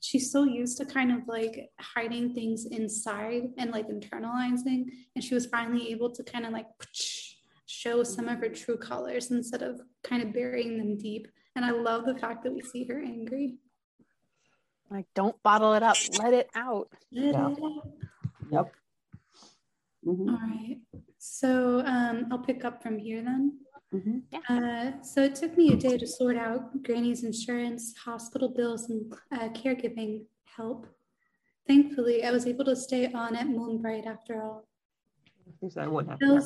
she's 0.00 0.30
so 0.30 0.44
used 0.44 0.78
to 0.78 0.84
kind 0.84 1.12
of 1.12 1.26
like 1.26 1.70
hiding 1.80 2.34
things 2.34 2.66
inside 2.66 3.42
and 3.58 3.70
like 3.70 3.88
internalizing 3.88 4.84
and 5.14 5.24
she 5.24 5.34
was 5.34 5.46
finally 5.46 5.90
able 5.90 6.10
to 6.10 6.22
kind 6.22 6.46
of 6.46 6.52
like 6.52 6.66
show 7.66 8.02
some 8.02 8.28
of 8.28 8.38
her 8.38 8.48
true 8.48 8.76
colors 8.76 9.30
instead 9.30 9.62
of 9.62 9.80
kind 10.02 10.22
of 10.22 10.32
burying 10.32 10.78
them 10.78 10.96
deep. 10.96 11.28
And 11.54 11.64
I 11.64 11.70
love 11.70 12.06
the 12.06 12.16
fact 12.16 12.44
that 12.44 12.52
we 12.52 12.62
see 12.62 12.84
her 12.84 12.98
angry. 12.98 13.56
Like, 14.90 15.06
don't 15.14 15.40
bottle 15.42 15.74
it 15.74 15.82
up. 15.82 15.96
Let 16.18 16.32
it 16.32 16.48
out. 16.54 16.88
Let 17.12 17.34
Yeah. 17.34 17.54
yep 18.50 18.72
Mhm. 20.06 20.30
All 20.30 20.48
right. 20.48 20.78
So 21.18 21.80
um, 21.84 22.28
I'll 22.30 22.38
pick 22.38 22.64
up 22.64 22.82
from 22.82 22.98
here 22.98 23.22
then. 23.22 23.58
Mhm. 23.92 24.22
Uh, 24.48 25.02
so 25.02 25.22
it 25.22 25.34
took 25.34 25.56
me 25.56 25.72
a 25.72 25.76
day 25.76 25.96
to 25.96 26.06
sort 26.06 26.36
out 26.36 26.82
Granny's 26.82 27.24
insurance, 27.24 27.96
hospital 27.96 28.48
bills, 28.50 28.90
and 28.90 29.12
uh, 29.32 29.48
caregiving 29.50 30.26
help. 30.44 30.86
Thankfully, 31.66 32.24
I 32.24 32.30
was 32.30 32.46
able 32.46 32.64
to 32.66 32.76
stay 32.76 33.10
on 33.12 33.34
at 33.36 33.46
Moonbright 33.48 34.06
after 34.06 34.42
all. 34.42 34.68
Things 35.60 35.76
I 35.76 35.86
won't 35.86 36.08
have 36.08 36.18
to 36.18 36.42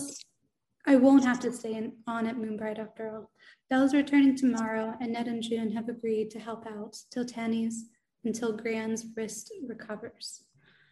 I 0.85 0.97
won't 0.97 1.25
have 1.25 1.39
to 1.41 1.53
stay 1.53 1.75
in, 1.75 1.93
on 2.09 2.27
at 2.27 2.37
Moonbright 2.37 2.79
after 2.79 3.09
all. 3.15 3.31
Belle's 3.71 3.95
returning 3.95 4.35
tomorrow, 4.37 4.97
and 5.01 5.13
Ned 5.13 5.29
and 5.29 5.41
June 5.43 5.71
have 5.73 5.89
agreed 5.89 6.31
to 6.33 6.41
help 6.41 6.67
out 6.67 6.97
till 7.11 7.25
Tanny's 7.25 7.87
until 8.25 8.53
Gran's 8.57 9.07
wrist 9.17 9.53
recovers. 9.67 10.45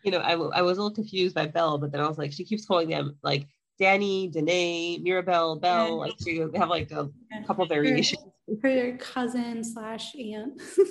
you 0.04 0.10
know 0.10 0.20
I, 0.20 0.30
w- 0.32 0.50
I 0.54 0.62
was 0.62 0.78
a 0.78 0.82
little 0.82 0.94
confused 0.94 1.34
by 1.34 1.46
belle 1.46 1.76
but 1.78 1.92
then 1.92 2.00
i 2.00 2.08
was 2.08 2.16
like 2.18 2.32
she 2.32 2.42
keeps 2.44 2.64
calling 2.66 2.88
them 2.88 3.16
like 3.22 3.46
danny 3.80 4.28
danae 4.28 4.98
mirabelle 4.98 5.56
belle 5.56 5.86
Yeah. 5.88 5.92
like 5.94 6.12
she 6.22 6.38
they 6.52 6.58
have 6.58 6.68
like 6.68 6.90
a 6.92 7.08
couple 7.46 7.66
variations 7.66 8.22
Her 8.64 8.96
cousin 8.96 9.62
slash 9.62 10.12
aunt. 10.16 10.60
Her 10.60 10.82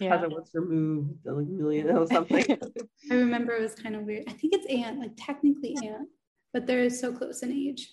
Yeah. 0.00 0.08
cousin 0.16 0.30
was 0.30 0.48
removed 0.54 1.18
like 1.26 1.46
a 1.46 1.50
million 1.50 1.90
or 1.90 2.06
something. 2.06 2.46
I 3.10 3.14
remember 3.14 3.52
it 3.54 3.60
was 3.60 3.74
kind 3.74 3.94
of 3.94 4.04
weird. 4.04 4.24
I 4.26 4.32
think 4.32 4.54
it's 4.54 4.64
aunt, 4.72 5.00
like 5.00 5.10
technically 5.18 5.76
aunt, 5.84 6.08
but 6.54 6.66
they're 6.66 6.88
so 6.88 7.12
close 7.12 7.42
in 7.42 7.52
age. 7.52 7.92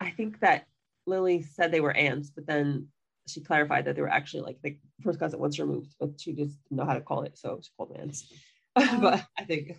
I 0.00 0.10
think 0.10 0.40
that 0.40 0.66
Lily 1.06 1.42
said 1.42 1.70
they 1.70 1.80
were 1.80 1.94
aunts, 1.96 2.30
but 2.30 2.44
then 2.44 2.88
she 3.28 3.40
clarified 3.40 3.84
that 3.84 3.94
they 3.94 4.02
were 4.02 4.08
actually 4.18 4.42
like 4.42 4.58
the 4.64 4.76
first 5.04 5.20
cousin 5.20 5.38
once 5.38 5.60
removed, 5.60 5.94
but 6.00 6.20
she 6.20 6.32
just 6.32 6.58
didn't 6.64 6.78
know 6.78 6.84
how 6.84 6.94
to 6.94 7.00
call 7.00 7.22
it, 7.22 7.38
so 7.38 7.60
she 7.62 7.70
called 7.76 7.90
them 7.94 8.00
aunts. 8.02 8.24
Oh. 8.74 8.98
but 9.00 9.24
I 9.38 9.44
think 9.44 9.76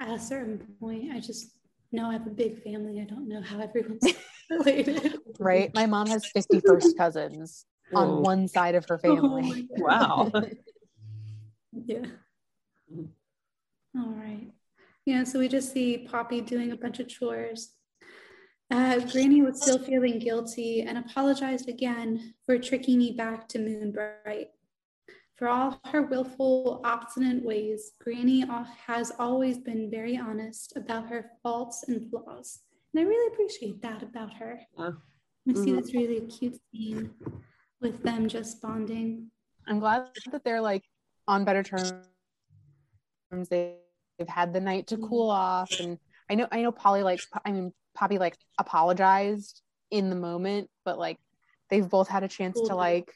At 0.00 0.08
a 0.08 0.18
certain 0.18 0.66
point, 0.80 1.12
I 1.12 1.20
just 1.20 1.50
know 1.92 2.08
I 2.08 2.14
have 2.14 2.26
a 2.26 2.30
big 2.30 2.62
family. 2.62 3.00
I 3.00 3.04
don't 3.04 3.28
know 3.28 3.42
how 3.42 3.60
everyone's 3.60 4.02
related. 4.50 5.18
Right? 5.38 5.72
My 5.74 5.84
mom 5.84 6.06
has 6.08 6.24
51st 6.34 6.96
cousins 6.96 7.66
Whoa. 7.90 8.00
on 8.00 8.22
one 8.22 8.48
side 8.48 8.74
of 8.74 8.88
her 8.88 8.98
Oh 9.04 9.16
family. 9.16 9.42
my 9.42 9.60
God. 9.60 10.32
wow. 10.34 10.42
Yeah. 11.84 12.06
All 13.96 14.08
right. 14.08 14.50
Yeah, 15.04 15.24
so 15.24 15.38
we 15.38 15.48
just 15.48 15.72
see 15.72 16.06
Poppy 16.10 16.40
doing 16.40 16.72
a 16.72 16.76
bunch 16.76 16.98
of 17.00 17.08
chores. 17.08 17.74
Uh, 18.70 19.00
Granny 19.00 19.42
was 19.42 19.60
still 19.60 19.78
feeling 19.78 20.18
guilty 20.18 20.82
and 20.82 20.96
apologized 20.96 21.68
again 21.68 22.34
for 22.46 22.56
tricking 22.56 22.98
me 22.98 23.12
back 23.12 23.48
to 23.48 23.58
Moonbright. 23.58 24.50
For 25.40 25.48
all 25.48 25.80
her 25.86 26.02
willful, 26.02 26.82
obstinate 26.84 27.42
ways, 27.42 27.92
Granny 27.98 28.44
has 28.86 29.10
always 29.18 29.56
been 29.56 29.90
very 29.90 30.18
honest 30.18 30.76
about 30.76 31.08
her 31.08 31.30
faults 31.42 31.82
and 31.88 32.10
flaws, 32.10 32.60
And 32.92 33.00
I 33.00 33.08
really 33.08 33.32
appreciate 33.32 33.80
that 33.80 34.02
about 34.02 34.34
her. 34.34 34.60
Yeah. 34.76 34.90
I 35.48 35.54
see 35.54 35.72
Mhm. 35.72 35.76
this 35.80 35.94
really 35.94 36.20
cute 36.26 36.60
scene 36.70 37.14
with 37.80 38.02
them 38.02 38.28
just 38.28 38.60
bonding. 38.60 39.30
I'm 39.66 39.78
glad 39.80 40.10
that 40.30 40.44
they're 40.44 40.60
like 40.60 40.84
on 41.26 41.46
better 41.46 41.62
terms. 41.62 42.04
They, 43.48 43.76
they've 44.18 44.28
had 44.28 44.52
the 44.52 44.60
night 44.60 44.88
to 44.88 44.98
cool 44.98 45.30
off, 45.30 45.72
and 45.80 45.98
I 46.28 46.34
know 46.34 46.48
I 46.52 46.60
know 46.60 46.70
Polly 46.72 47.02
like 47.02 47.22
I 47.46 47.52
mean 47.52 47.72
Poppy 47.94 48.18
like 48.18 48.36
apologized 48.58 49.62
in 49.90 50.10
the 50.10 50.16
moment, 50.16 50.68
but 50.84 50.98
like 50.98 51.18
they've 51.70 51.88
both 51.88 52.08
had 52.08 52.24
a 52.24 52.28
chance 52.28 52.60
to 52.60 52.74
like 52.74 53.10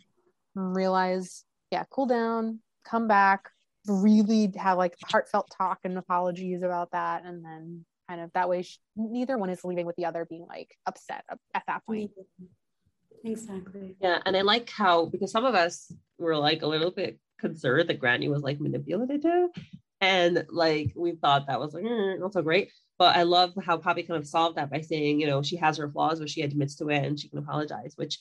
realize, 0.54 1.44
yeah, 1.74 1.82
cool 1.90 2.06
down, 2.06 2.60
come 2.84 3.08
back, 3.08 3.50
really 3.88 4.52
have 4.56 4.78
like 4.78 4.94
heartfelt 5.04 5.52
talk 5.58 5.80
and 5.82 5.98
apologies 5.98 6.62
about 6.62 6.92
that, 6.92 7.24
and 7.24 7.44
then 7.44 7.84
kind 8.08 8.20
of 8.20 8.30
that 8.34 8.48
way 8.48 8.62
sh- 8.62 8.78
neither 8.94 9.36
one 9.36 9.50
is 9.50 9.64
leaving 9.64 9.84
with 9.84 9.96
the 9.96 10.04
other 10.04 10.24
being 10.24 10.46
like 10.48 10.70
upset 10.86 11.24
at- 11.28 11.38
at 11.52 11.64
that 11.66 11.84
point. 11.84 12.12
Exactly. 13.24 13.96
Yeah, 14.00 14.20
and 14.24 14.36
I 14.36 14.42
like 14.42 14.70
how 14.70 15.06
because 15.06 15.32
some 15.32 15.44
of 15.44 15.56
us 15.56 15.90
were 16.16 16.36
like 16.36 16.62
a 16.62 16.66
little 16.68 16.92
bit 16.92 17.18
concerned 17.40 17.88
that 17.88 17.98
Granny 17.98 18.28
was 18.28 18.42
like 18.42 18.60
manipulative, 18.60 19.50
and 20.00 20.46
like 20.50 20.92
we 20.94 21.16
thought 21.16 21.48
that 21.48 21.58
was 21.58 21.74
like 21.74 21.82
"Mm, 21.84 22.20
not 22.20 22.34
so 22.34 22.42
great. 22.42 22.70
But 22.98 23.16
I 23.16 23.24
love 23.24 23.50
how 23.60 23.78
Poppy 23.78 24.04
kind 24.04 24.20
of 24.20 24.28
solved 24.28 24.58
that 24.58 24.70
by 24.70 24.80
saying, 24.80 25.20
you 25.20 25.26
know, 25.26 25.42
she 25.42 25.56
has 25.56 25.78
her 25.78 25.90
flaws, 25.90 26.20
but 26.20 26.30
she 26.30 26.42
admits 26.42 26.76
to 26.76 26.88
it 26.90 27.04
and 27.04 27.18
she 27.18 27.28
can 27.28 27.38
apologize, 27.40 27.94
which 27.96 28.20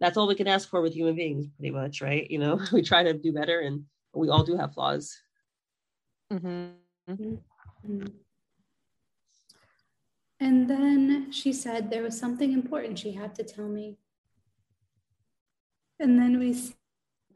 that's 0.00 0.16
all 0.16 0.26
we 0.26 0.34
can 0.34 0.48
ask 0.48 0.68
for 0.68 0.80
with 0.80 0.94
human 0.94 1.14
beings, 1.14 1.46
pretty 1.56 1.70
much, 1.70 2.00
right? 2.00 2.28
You 2.30 2.38
know, 2.38 2.60
we 2.72 2.82
try 2.82 3.02
to 3.02 3.12
do 3.12 3.32
better, 3.32 3.60
and 3.60 3.84
we 4.14 4.28
all 4.28 4.42
do 4.42 4.56
have 4.56 4.74
flaws. 4.74 5.16
Mhm. 6.32 6.72
Mm. 7.08 8.12
And 10.40 10.70
then 10.70 11.30
she 11.32 11.52
said 11.52 11.90
there 11.90 12.02
was 12.02 12.18
something 12.18 12.52
important 12.52 12.98
she 12.98 13.12
had 13.12 13.34
to 13.34 13.44
tell 13.44 13.68
me. 13.68 13.98
And 15.98 16.18
then 16.18 16.38
we 16.38 16.54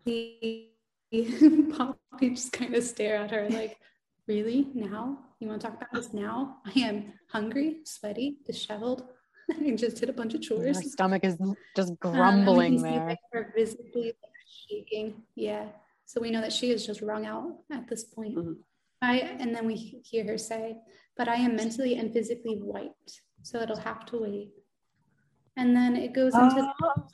see 0.07 0.71
Poppy 1.77 2.31
just 2.31 2.53
kind 2.53 2.75
of 2.75 2.83
stare 2.83 3.17
at 3.17 3.31
her 3.31 3.49
like, 3.51 3.79
Really? 4.27 4.69
Now? 4.75 5.19
You 5.39 5.49
want 5.49 5.61
to 5.61 5.67
talk 5.67 5.77
about 5.77 5.93
this 5.93 6.15
now? 6.15 6.57
I 6.65 6.79
am 6.81 7.13
hungry, 7.31 7.81
sweaty, 7.85 8.39
disheveled. 8.47 9.05
I 9.67 9.71
just 9.77 9.97
did 9.99 10.09
a 10.09 10.13
bunch 10.13 10.35
of 10.35 10.41
Her 10.41 10.49
chores. 10.49 10.93
stomach 10.93 11.25
is 11.25 11.37
just 11.77 11.91
Um, 11.91 11.97
and 12.03 12.13
we 12.13 12.19
grumbling 12.19 12.73
can 12.77 12.85
see, 12.85 12.91
there. 12.91 13.09
like, 13.09 13.19
her 13.33 13.53
visibly 13.57 14.13
shaking. 14.47 15.23
Yeah. 15.35 15.69
So 16.07 16.21
we 16.21 16.31
know 16.31 16.41
that 16.41 16.53
she 16.53 16.71
is 16.71 16.87
just 16.87 17.01
wrung 17.03 17.27
out 17.27 17.59
at 17.73 17.89
this 17.89 18.05
point. 18.05 18.37
Mhm. 18.37 18.57
I 19.03 19.19
and 19.43 19.55
then 19.55 19.67
we 19.67 19.75
hear 19.77 20.25
her 20.27 20.39
say, 20.39 20.79
"But 21.17 21.29
I 21.29 21.37
am 21.37 21.57
mentally 21.57 21.97
and 21.97 22.13
physically 22.13 22.59
wiped, 22.63 23.21
so 23.43 23.61
it'll 23.61 23.77
have 23.91 24.07
to 24.07 24.19
wait." 24.23 24.53
And 25.57 25.77
then 25.77 25.95
it 25.97 26.13
goes 26.15 26.35
into 26.35 26.55
this 26.57 26.67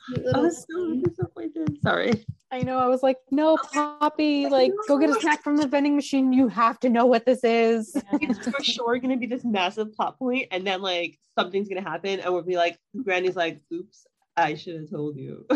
cute 0.07 0.35
I 0.35 0.39
was 0.39 0.65
so 0.69 0.95
disappointed. 0.95 1.79
Sorry. 1.83 2.25
I 2.51 2.63
know. 2.63 2.77
I 2.79 2.87
was 2.87 3.01
like, 3.01 3.17
no, 3.31 3.57
Poppy, 3.73 4.47
like, 4.47 4.73
go 4.87 4.97
get 4.97 5.09
a 5.09 5.13
snack 5.13 5.41
from 5.41 5.55
the 5.55 5.67
vending 5.67 5.95
machine. 5.95 6.33
You 6.33 6.49
have 6.49 6.79
to 6.81 6.89
know 6.89 7.05
what 7.05 7.25
this 7.25 7.43
is. 7.43 7.95
It's 8.13 8.47
for 8.47 8.61
sure 8.61 8.97
gonna 8.97 9.17
be 9.17 9.25
this 9.25 9.45
massive 9.45 9.93
plot 9.93 10.19
point, 10.19 10.47
and 10.51 10.67
then 10.67 10.81
like 10.81 11.17
something's 11.37 11.69
gonna 11.69 11.81
happen, 11.81 12.19
and 12.19 12.33
we'll 12.33 12.43
be 12.43 12.57
like, 12.57 12.77
Granny's 13.03 13.35
like, 13.37 13.61
"Oops, 13.73 14.05
I 14.35 14.55
should 14.55 14.75
have 14.75 14.89
told 14.89 15.15
you." 15.15 15.45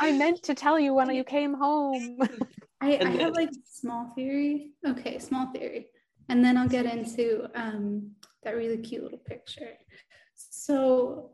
I 0.00 0.12
meant 0.12 0.42
to 0.44 0.54
tell 0.54 0.78
you 0.78 0.92
when 0.92 1.10
you 1.14 1.24
came 1.24 1.54
home. 1.54 2.18
I, 2.80 2.98
I 2.98 3.10
have 3.22 3.34
like 3.34 3.50
small 3.68 4.12
theory. 4.14 4.72
Okay, 4.86 5.18
small 5.18 5.50
theory, 5.52 5.88
and 6.28 6.44
then 6.44 6.56
I'll 6.56 6.68
get 6.68 6.86
into 6.86 7.48
um, 7.54 8.10
that 8.42 8.56
really 8.56 8.78
cute 8.78 9.02
little 9.02 9.18
picture. 9.18 9.72
So, 10.34 11.30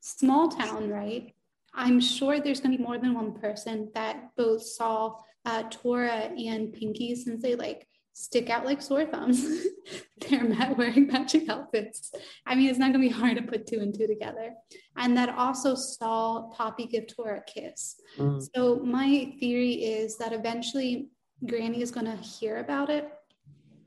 small 0.00 0.48
town, 0.48 0.88
right? 0.88 1.34
I'm 1.74 2.00
sure 2.00 2.40
there's 2.40 2.60
going 2.60 2.72
to 2.72 2.78
be 2.78 2.84
more 2.84 2.98
than 2.98 3.14
one 3.14 3.32
person 3.32 3.90
that 3.94 4.30
both 4.36 4.62
saw 4.62 5.16
uh, 5.44 5.64
Tora 5.70 6.32
and 6.36 6.72
Pinky 6.72 7.14
since 7.14 7.42
they 7.42 7.54
like 7.54 7.86
stick 8.12 8.50
out 8.50 8.66
like 8.66 8.82
sore 8.82 9.06
thumbs. 9.06 9.46
They're 10.28 10.44
ma- 10.44 10.72
wearing 10.72 11.06
matching 11.06 11.48
outfits. 11.48 12.12
I 12.46 12.54
mean, 12.54 12.68
it's 12.68 12.78
not 12.78 12.92
going 12.92 13.08
to 13.08 13.14
be 13.14 13.20
hard 13.20 13.36
to 13.36 13.42
put 13.42 13.66
two 13.66 13.80
and 13.80 13.94
two 13.94 14.06
together. 14.06 14.54
And 14.96 15.16
that 15.16 15.30
also 15.30 15.74
saw 15.74 16.50
Poppy 16.50 16.86
give 16.86 17.06
Tora 17.06 17.38
a 17.38 17.42
kiss. 17.50 17.96
Mm. 18.18 18.46
So 18.54 18.76
my 18.80 19.32
theory 19.40 19.72
is 19.72 20.18
that 20.18 20.32
eventually 20.32 21.08
Granny 21.46 21.80
is 21.80 21.90
going 21.90 22.06
to 22.06 22.16
hear 22.16 22.58
about 22.58 22.90
it, 22.90 23.10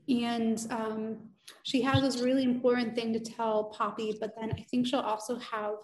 and 0.08 0.66
um, 0.70 1.18
she 1.62 1.82
has 1.82 2.02
this 2.02 2.20
really 2.20 2.42
important 2.42 2.96
thing 2.96 3.12
to 3.12 3.20
tell 3.20 3.64
Poppy. 3.64 4.16
But 4.20 4.34
then 4.38 4.52
I 4.58 4.62
think 4.62 4.88
she'll 4.88 5.00
also 5.00 5.36
have 5.36 5.76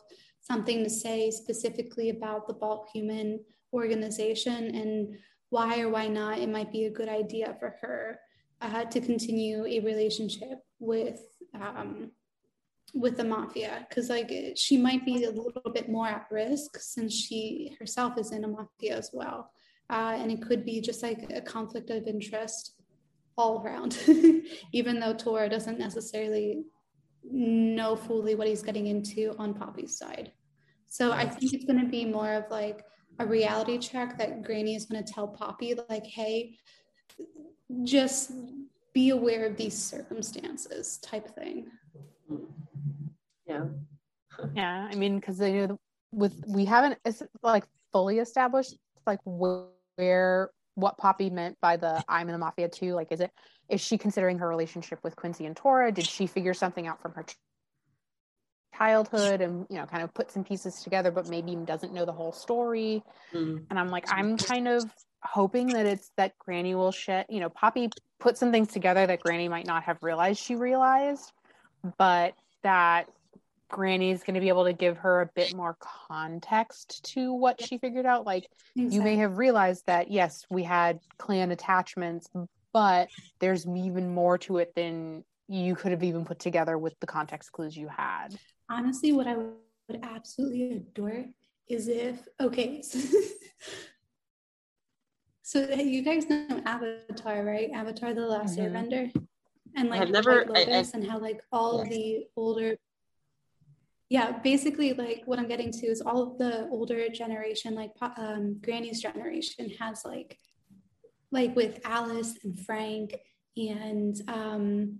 something 0.51 0.83
to 0.83 0.91
say 0.91 1.31
specifically 1.31 2.11
about 2.11 2.47
the 2.47 2.55
bulk 2.55 2.89
human 2.93 3.41
organization 3.73 4.75
and 4.75 5.17
why 5.51 5.81
or 5.81 5.89
why 5.89 6.07
not 6.07 6.39
it 6.39 6.49
might 6.49 6.73
be 6.73 6.87
a 6.87 6.91
good 6.91 7.09
idea 7.09 7.57
for 7.59 7.77
her 7.81 8.19
uh, 8.61 8.85
to 8.85 9.01
continue 9.01 9.65
a 9.67 9.81
relationship 9.81 10.59
with 10.79 11.21
um, 11.55 12.11
with 12.93 13.17
the 13.17 13.25
mafia. 13.25 13.87
Because 13.89 14.09
like 14.11 14.31
she 14.57 14.77
might 14.77 15.05
be 15.05 15.25
a 15.25 15.31
little 15.31 15.73
bit 15.73 15.89
more 15.89 16.09
at 16.09 16.27
risk 16.31 16.79
since 16.79 17.15
she 17.15 17.77
herself 17.79 18.19
is 18.19 18.33
in 18.33 18.45
a 18.45 18.49
mafia 18.49 18.97
as 18.97 19.11
well 19.13 19.53
uh, 19.91 20.17
and 20.17 20.31
it 20.31 20.41
could 20.41 20.65
be 20.65 20.81
just 20.81 21.03
like 21.03 21.31
a 21.35 21.41
conflict 21.41 21.91
of 21.91 22.07
interest 22.07 22.75
all 23.37 23.63
around 23.63 23.99
even 24.73 25.01
though 25.01 25.13
tora 25.13 25.49
doesn't 25.49 25.79
necessarily 25.79 26.65
know 27.25 27.97
fully 27.97 28.35
what 28.35 28.47
he's 28.47 28.63
getting 28.63 28.87
into 28.87 29.35
on 29.39 29.53
poppy's 29.53 29.97
side 29.97 30.33
so 30.91 31.13
i 31.13 31.25
think 31.27 31.55
it's 31.55 31.65
going 31.65 31.81
to 31.81 31.87
be 31.87 32.05
more 32.05 32.33
of 32.35 32.45
like 32.51 32.85
a 33.19 33.27
reality 33.27 33.79
check 33.79 34.19
that 34.19 34.43
granny 34.43 34.75
is 34.75 34.85
going 34.85 35.03
to 35.03 35.13
tell 35.13 35.27
poppy 35.27 35.75
like 35.89 36.05
hey 36.05 36.55
just 37.85 38.33
be 38.93 39.11
aware 39.11 39.47
of 39.47 39.57
these 39.57 39.77
circumstances 39.77 40.99
type 40.99 41.35
thing 41.35 41.67
Yeah. 43.47 43.65
yeah, 44.55 44.89
I 44.91 44.95
mean, 44.95 45.17
because 45.17 45.39
they 45.39 45.53
know 45.67 45.79
with 46.13 46.35
we 46.47 46.65
haven't 46.65 46.99
it's 47.05 47.23
like 47.43 47.65
fully 47.93 48.19
established 48.19 48.77
like 49.07 49.21
wh- 49.25 49.67
where 49.97 50.51
what 50.77 50.97
Poppy 50.99 51.31
meant 51.31 51.57
by 51.61 51.77
the 51.77 52.03
I'm 52.09 52.29
in 52.29 52.33
the 52.33 52.39
mafia 52.39 52.69
too. 52.69 52.95
Like, 52.95 53.11
is 53.11 53.21
it 53.21 53.31
is 53.69 53.81
she 53.81 53.99
considering 53.99 54.39
her 54.39 54.49
relationship 54.49 55.01
with 55.03 55.15
Quincy 55.17 55.47
and 55.47 55.57
Tora? 55.57 55.93
Did 55.93 56.07
she 56.07 56.27
figure 56.27 56.55
something 56.55 56.87
out 56.87 57.01
from 57.03 57.13
her 57.15 57.25
ch- 57.25 57.37
childhood 58.77 59.41
and 59.41 59.67
you 59.69 59.77
know 59.77 59.87
kind 59.87 60.03
of 60.03 60.13
put 60.15 60.31
some 60.31 60.45
pieces 60.45 60.83
together, 60.83 61.11
but 61.11 61.29
maybe 61.29 61.55
doesn't 61.57 61.93
know 61.93 62.05
the 62.05 62.13
whole 62.13 62.33
story? 62.33 63.03
Mm. 63.33 63.65
And 63.71 63.79
I'm 63.79 63.89
like, 63.89 64.07
I'm 64.13 64.37
kind 64.37 64.69
of 64.69 64.85
hoping 65.23 65.69
that 65.69 65.87
it's 65.87 66.11
that 66.17 66.39
Granny 66.39 66.75
will 66.75 66.93
shed, 66.93 67.27
you 67.29 67.41
know, 67.41 67.49
Poppy 67.49 67.91
put 68.19 68.39
some 68.39 68.53
things 68.53 68.69
together 68.69 69.07
that 69.07 69.21
Granny 69.21 69.49
might 69.49 69.67
not 69.67 69.85
have 69.85 69.99
realized 70.03 70.41
she 70.41 70.57
realized, 70.57 71.33
but 71.99 72.35
that 72.63 73.09
Granny's 73.69 74.23
going 74.23 74.35
to 74.35 74.41
be 74.41 74.49
able 74.49 74.65
to 74.65 74.73
give 74.73 74.99
her 74.99 75.23
a 75.23 75.27
bit 75.35 75.55
more 75.55 75.77
context 76.09 77.05
to 77.15 77.33
what 77.33 77.63
she 77.63 77.79
figured 77.79 78.07
out. 78.07 78.27
Like, 78.27 78.49
you 78.75 79.01
may 79.03 79.17
have 79.17 79.39
realized 79.39 79.87
that, 79.87 80.11
yes, 80.11 80.45
we 80.51 80.65
had 80.65 81.01
clan 81.19 81.51
attachments, 81.51 82.29
but 82.73 83.09
there's 83.39 83.67
even 83.67 84.13
more 84.13 84.39
to 84.39 84.59
it 84.59 84.75
than 84.75 85.25
you 85.49 85.75
could 85.75 85.93
have 85.93 86.03
even 86.03 86.25
put 86.25 86.39
together 86.39 86.77
with 86.79 86.99
the 87.01 87.07
context 87.07 87.53
clues 87.53 87.77
you 87.77 87.89
had. 87.89 88.29
Honestly 88.71 89.13
what 89.13 89.27
i 89.27 89.37
would 89.37 90.01
absolutely 90.03 90.73
adore 90.77 91.25
is 91.69 91.89
if 91.89 92.17
okay 92.41 92.81
so, 92.83 92.99
so 95.43 95.61
you 95.75 96.03
guys 96.03 96.29
know 96.29 96.63
avatar 96.67 97.45
right 97.45 97.71
avatar 97.75 98.15
the 98.15 98.27
last 98.27 98.57
Mhm. 98.59 98.63
airbender 98.73 99.13
and 99.77 99.89
like 99.89 100.01
I've 100.03 100.11
never- 100.11 100.45
White 100.45 100.57
I- 100.57 100.61
I- 100.63 100.65
Lotus 100.77 100.95
and 100.95 101.05
how 101.07 101.19
like 101.19 101.43
all 101.53 101.81
of 101.81 101.89
the 101.89 102.27
older 102.37 102.77
yeah 104.09 104.39
basically 104.39 104.93
like 104.93 105.23
what 105.27 105.39
i'm 105.39 105.49
getting 105.49 105.71
to 105.73 105.87
is 105.87 106.01
all 106.01 106.23
of 106.23 106.39
the 106.39 106.69
older 106.71 107.09
generation 107.09 107.75
like 107.75 107.95
po- 107.97 108.13
um, 108.17 108.59
granny's 108.63 109.01
generation 109.01 109.71
has 109.79 110.05
like 110.05 110.39
like 111.33 111.55
with 111.55 111.79
alice 111.85 112.37
and 112.45 112.59
frank 112.67 113.17
and 113.57 114.21
um 114.29 114.99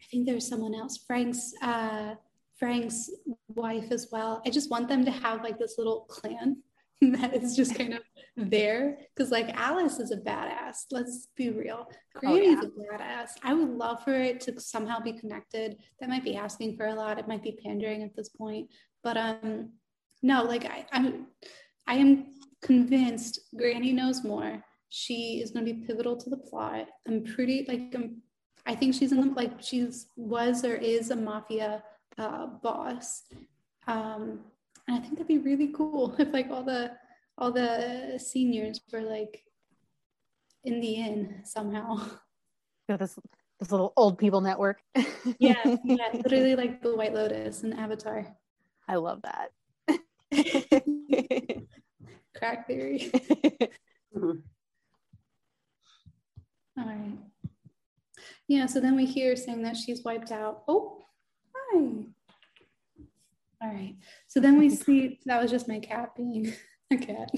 i 0.00 0.04
think 0.10 0.26
there's 0.26 0.48
someone 0.48 0.74
else 0.74 1.04
frank's 1.06 1.52
uh 1.62 2.14
frank's 2.58 3.10
wife 3.48 3.90
as 3.90 4.08
well. 4.10 4.42
I 4.46 4.50
just 4.50 4.70
want 4.70 4.88
them 4.88 5.04
to 5.04 5.10
have 5.10 5.42
like 5.42 5.58
this 5.58 5.76
little 5.78 6.06
clan 6.08 6.62
that 7.00 7.34
is 7.34 7.54
just 7.54 7.76
kind 7.76 7.94
of 7.94 8.00
there 8.36 8.98
because 9.14 9.30
like 9.30 9.48
alice 9.54 10.00
is 10.00 10.10
a 10.10 10.16
badass 10.16 10.86
let's 10.90 11.28
be 11.36 11.50
real. 11.50 11.88
Granny's 12.16 12.58
yeah. 12.62 12.68
a 12.68 12.98
badass. 12.98 13.30
I 13.44 13.54
would 13.54 13.70
love 13.70 14.02
for 14.02 14.14
it 14.14 14.40
to 14.42 14.60
somehow 14.60 15.00
be 15.00 15.12
connected. 15.12 15.76
That 16.00 16.08
might 16.08 16.24
be 16.24 16.36
asking 16.36 16.76
for 16.76 16.86
a 16.86 16.94
lot. 16.94 17.18
It 17.18 17.28
might 17.28 17.42
be 17.42 17.58
pandering 17.64 18.02
at 18.02 18.16
this 18.16 18.28
point. 18.28 18.68
But 19.04 19.16
um 19.16 19.70
no 20.20 20.42
like 20.42 20.64
i 20.64 20.84
i'm 20.90 21.28
i 21.86 21.94
am 21.94 22.34
convinced 22.62 23.40
granny 23.56 23.92
knows 23.92 24.24
more. 24.24 24.64
She 24.90 25.40
is 25.42 25.50
going 25.50 25.66
to 25.66 25.72
be 25.74 25.86
pivotal 25.86 26.16
to 26.16 26.30
the 26.30 26.38
plot. 26.38 26.88
I'm 27.06 27.22
pretty 27.22 27.66
like 27.68 27.92
i'm 27.94 28.22
I 28.68 28.74
think 28.74 28.94
she's 28.94 29.12
in 29.12 29.20
the 29.20 29.34
like 29.34 29.52
she's 29.60 30.08
was 30.16 30.62
or 30.62 30.74
is 30.74 31.10
a 31.10 31.16
mafia 31.16 31.82
uh, 32.18 32.46
boss. 32.62 33.22
Um, 33.86 34.40
and 34.86 34.96
I 34.96 35.00
think 35.00 35.12
that'd 35.12 35.26
be 35.26 35.38
really 35.38 35.68
cool 35.68 36.14
if 36.18 36.32
like 36.34 36.50
all 36.50 36.62
the 36.62 36.92
all 37.38 37.50
the 37.50 38.20
seniors 38.22 38.78
were 38.92 39.00
like 39.00 39.42
in 40.64 40.80
the 40.80 40.94
inn 40.96 41.40
somehow. 41.44 41.98
Yeah, 42.88 42.98
this 42.98 43.18
this 43.58 43.70
little 43.70 43.94
old 43.96 44.18
people 44.18 44.42
network. 44.42 44.80
yeah, 45.38 45.76
yeah, 45.84 46.08
literally 46.12 46.54
like 46.54 46.82
the 46.82 46.94
White 46.94 47.14
Lotus 47.14 47.62
and 47.62 47.72
Avatar. 47.72 48.26
I 48.86 48.96
love 48.96 49.22
that. 49.22 49.50
Crack 52.36 52.66
theory. 52.66 53.10
Mhm. 54.14 54.42
All 56.78 56.84
right. 56.84 57.18
Yeah, 58.48 58.64
so 58.64 58.80
then 58.80 58.96
we 58.96 59.04
hear 59.04 59.36
saying 59.36 59.62
that 59.62 59.76
she's 59.76 60.02
wiped 60.02 60.32
out. 60.32 60.62
Oh, 60.66 61.02
hi. 61.54 61.78
All 63.60 63.68
right. 63.70 63.94
So 64.26 64.40
then 64.40 64.58
we 64.58 64.70
see 64.74 65.20
that 65.26 65.40
was 65.40 65.50
just 65.50 65.68
my 65.68 65.78
cat 65.78 66.16
being 66.16 66.54
a 66.90 66.96
cat. 66.96 67.30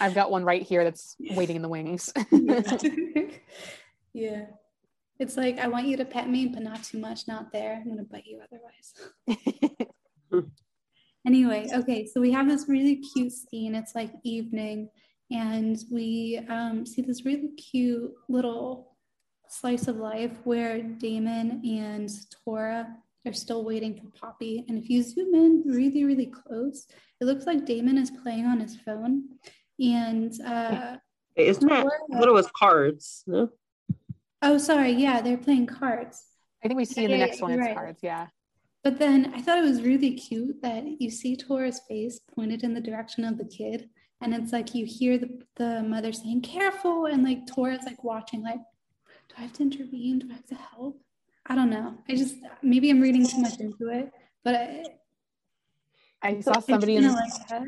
I've 0.00 0.14
got 0.14 0.30
one 0.30 0.44
right 0.44 0.62
here 0.62 0.84
that's 0.84 1.16
waiting 1.32 1.56
in 1.56 1.62
the 1.62 1.68
wings. 1.68 2.12
yeah. 4.12 4.44
It's 5.18 5.36
like, 5.36 5.58
I 5.58 5.66
want 5.66 5.86
you 5.86 5.96
to 5.96 6.04
pet 6.04 6.28
me, 6.28 6.46
but 6.46 6.62
not 6.62 6.84
too 6.84 6.98
much, 6.98 7.26
not 7.26 7.52
there. 7.52 7.74
I'm 7.74 7.84
going 7.84 7.98
to 7.98 8.04
bite 8.04 8.26
you 8.26 8.40
otherwise. 8.40 8.94
anyway, 11.26 11.68
okay, 11.74 12.06
so 12.06 12.20
we 12.20 12.30
have 12.30 12.48
this 12.48 12.68
really 12.68 12.96
cute 12.96 13.32
scene. 13.32 13.74
It's 13.74 13.94
like 13.94 14.12
evening, 14.24 14.88
and 15.30 15.78
we 15.90 16.44
um, 16.48 16.86
see 16.86 17.02
this 17.02 17.24
really 17.24 17.48
cute 17.56 18.12
little 18.28 18.91
slice 19.52 19.86
of 19.88 19.96
life 19.96 20.32
where 20.44 20.82
Damien 20.82 21.60
and 21.64 22.10
Tora 22.44 22.88
are 23.26 23.32
still 23.32 23.64
waiting 23.64 23.94
for 23.94 24.08
Poppy. 24.18 24.64
And 24.68 24.78
if 24.82 24.88
you 24.88 25.02
zoom 25.02 25.34
in 25.34 25.62
really, 25.66 26.04
really 26.04 26.26
close, 26.26 26.86
it 27.20 27.24
looks 27.24 27.46
like 27.46 27.66
Damien 27.66 27.98
is 27.98 28.10
playing 28.10 28.46
on 28.46 28.60
his 28.60 28.76
phone. 28.76 29.24
And 29.78 30.32
uh, 30.40 30.96
Wait, 31.36 31.48
Isn't 31.48 31.68
that 31.68 31.86
I 31.86 32.18
thought 32.18 32.28
it 32.28 32.32
was 32.32 32.50
cards? 32.56 33.22
No? 33.26 33.50
oh, 34.42 34.58
sorry, 34.58 34.92
yeah, 34.92 35.20
they're 35.20 35.36
playing 35.36 35.66
cards. 35.66 36.24
I 36.64 36.68
think 36.68 36.78
we 36.78 36.84
see 36.84 37.04
in 37.04 37.10
the 37.10 37.16
Yeah, 37.18 37.26
next 37.26 37.40
one 37.40 37.52
it's 37.52 37.60
right. 37.60 37.74
cards. 37.74 38.00
Yeah. 38.02 38.28
But 38.84 38.98
then 38.98 39.32
I 39.34 39.40
thought 39.40 39.58
it 39.58 39.62
was 39.62 39.82
really 39.82 40.14
cute 40.14 40.60
that 40.62 40.84
you 41.00 41.10
see 41.10 41.36
Tora's 41.36 41.80
face 41.88 42.20
pointed 42.34 42.64
in 42.64 42.74
the 42.74 42.80
direction 42.80 43.24
of 43.24 43.38
the 43.38 43.44
kid. 43.44 43.88
And 44.20 44.34
it's 44.34 44.52
like 44.52 44.74
you 44.74 44.86
hear 44.86 45.18
the, 45.18 45.40
the 45.56 45.82
mother 45.82 46.12
saying, 46.12 46.42
careful. 46.42 47.06
And 47.06 47.22
like 47.22 47.46
Tora's 47.46 47.84
like 47.84 48.02
watching, 48.02 48.42
like, 48.42 48.60
do 49.36 49.38
I 49.38 49.42
have 49.42 49.52
to 49.54 49.62
intervene? 49.62 50.18
Do 50.20 50.28
I 50.30 50.34
have 50.34 50.46
to 50.46 50.54
help? 50.54 51.00
I 51.46 51.54
don't 51.54 51.70
know. 51.70 51.94
I 52.08 52.14
just, 52.14 52.36
maybe 52.62 52.90
I'm 52.90 53.00
reading 53.00 53.26
too 53.26 53.38
much 53.40 53.58
into 53.58 53.88
it. 53.88 54.10
But 54.44 54.54
I, 54.54 54.84
I 56.22 56.40
saw 56.40 56.60
somebody 56.60 56.96
in 56.96 57.12
like 57.12 57.32
that. 57.48 57.62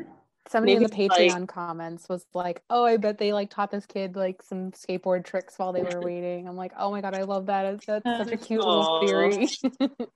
somebody 0.49 0.75
in 0.75 0.83
the 0.83 0.89
Maybe 0.89 1.05
it's 1.07 1.19
like- 1.19 1.31
Patreon 1.33 1.49
comments 1.49 2.09
was 2.09 2.25
like, 2.35 2.63
"Oh, 2.71 2.85
I 2.85 2.97
bet 2.99 3.19
they 3.19 3.33
like 3.33 3.51
taught 3.51 3.71
this 3.71 3.87
kid 3.87 4.15
like 4.17 4.43
some 4.43 4.71
skateboard 4.73 5.25
tricks 5.25 5.59
while 5.59 5.73
they 5.73 5.83
were 5.83 6.01
waiting." 6.03 6.47
I'm 6.49 6.57
like, 6.57 6.73
"Oh 6.79 6.91
my 6.91 7.01
god, 7.01 7.15
I 7.15 7.23
love 7.23 7.47
that. 7.47 7.81
That's 7.87 8.05
such 8.05 8.33
a 8.33 8.37
cute 8.37 8.61
little 8.61 9.07
theory." 9.07 9.49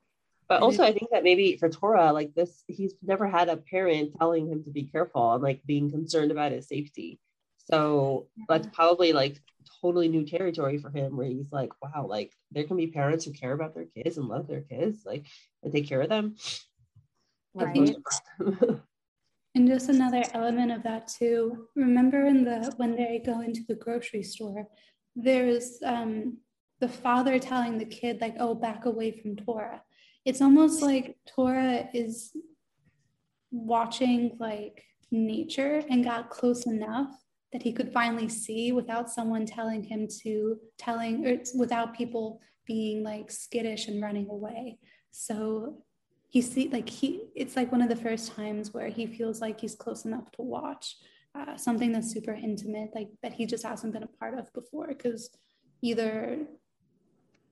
But 0.49 0.63
also, 0.63 0.83
I 0.83 0.93
think 0.93 1.11
that 1.11 1.25
maybe 1.25 1.59
for 1.59 1.69
Tora, 1.69 2.11
like 2.15 2.35
this, 2.35 2.65
he's 2.69 2.95
never 3.03 3.29
had 3.29 3.51
a 3.51 3.59
parent 3.59 4.15
telling 4.19 4.49
him 4.51 4.65
to 4.65 4.71
be 4.71 4.85
careful 4.85 5.35
and 5.35 5.43
like 5.43 5.61
being 5.67 5.91
concerned 5.91 6.31
about 6.31 6.53
his 6.53 6.67
safety. 6.67 7.21
So 7.71 8.29
that's 8.49 8.67
probably 8.69 9.13
like 9.13 9.43
totally 9.81 10.09
new 10.09 10.25
territory 10.25 10.79
for 10.79 10.91
him, 10.91 11.17
where 11.17 11.27
he's 11.27 11.53
like, 11.53 11.71
wow, 11.83 12.07
like 12.07 12.33
there 12.51 12.65
can 12.65 12.77
be 12.77 12.87
parents 12.89 13.25
who 13.25 13.33
care 13.33 13.53
about 13.53 13.75
their 13.75 13.87
kids 13.87 14.19
and 14.19 14.29
love 14.29 14.47
their 14.47 14.63
kids, 14.63 15.03
like 15.05 15.27
and 15.63 15.73
take 15.73 15.89
care 15.89 16.03
of 16.03 16.09
them. 16.09 16.37
right. 17.55 17.97
And 19.55 19.67
just 19.67 19.89
another 19.89 20.23
element 20.35 20.71
of 20.71 20.83
that 20.85 21.09
too. 21.09 21.67
Remember 21.75 22.27
in 22.27 22.45
the 22.45 22.73
when 22.77 22.95
they 22.95 23.21
go 23.25 23.41
into 23.41 23.63
the 23.67 23.75
grocery 23.75 24.23
store, 24.23 24.69
there's 25.17 25.79
um, 25.85 26.39
the 26.81 26.89
father 26.89 27.39
telling 27.39 27.77
the 27.77 27.85
kid 27.85 28.21
like, 28.21 28.37
"Oh, 28.39 28.55
back 28.55 28.85
away 28.85 29.11
from 29.11 29.35
Tora." 29.35 29.83
It's 30.25 30.43
almost 30.43 30.83
like 30.83 31.17
Tora 31.35 31.89
is 31.93 32.31
watching 33.51 34.37
like 34.39 34.85
nature 35.11 35.83
and 35.91 36.05
got 36.05 36.31
close 36.31 36.67
enough 36.67 37.11
that 37.53 37.63
he 37.63 37.73
could 37.73 37.93
finally 37.93 38.29
see 38.29 38.73
without 38.73 39.11
someone 39.11 39.47
telling 39.47 39.83
him 39.83 40.07
to 40.23 40.59
telling 40.77 41.27
or 41.27 41.39
without 41.57 41.97
people 41.97 42.41
being 42.67 43.03
like 43.03 43.31
skittish 43.31 43.89
and 43.89 44.03
running 44.03 44.29
away. 44.29 44.79
So 45.11 45.83
he 46.29 46.43
see 46.43 46.69
like 46.69 46.89
he 46.89 47.23
it's 47.35 47.57
like 47.57 47.73
one 47.73 47.81
of 47.81 47.89
the 47.89 47.97
first 47.97 48.33
times 48.33 48.75
where 48.75 48.89
he 48.89 49.07
feels 49.07 49.41
like 49.41 49.59
he's 49.61 49.75
close 49.75 50.05
enough 50.05 50.31
to 50.33 50.43
watch 50.43 50.97
uh, 51.35 51.57
something 51.57 51.91
that's 51.93 52.11
super 52.13 52.33
intimate 52.35 52.91
like 52.95 53.09
that 53.23 53.33
he 53.33 53.47
just 53.47 53.65
hasn't 53.65 53.93
been 53.95 54.03
a 54.03 54.07
part 54.19 54.39
of 54.39 54.53
before 54.53 54.89
because 54.89 55.31
either 55.81 56.39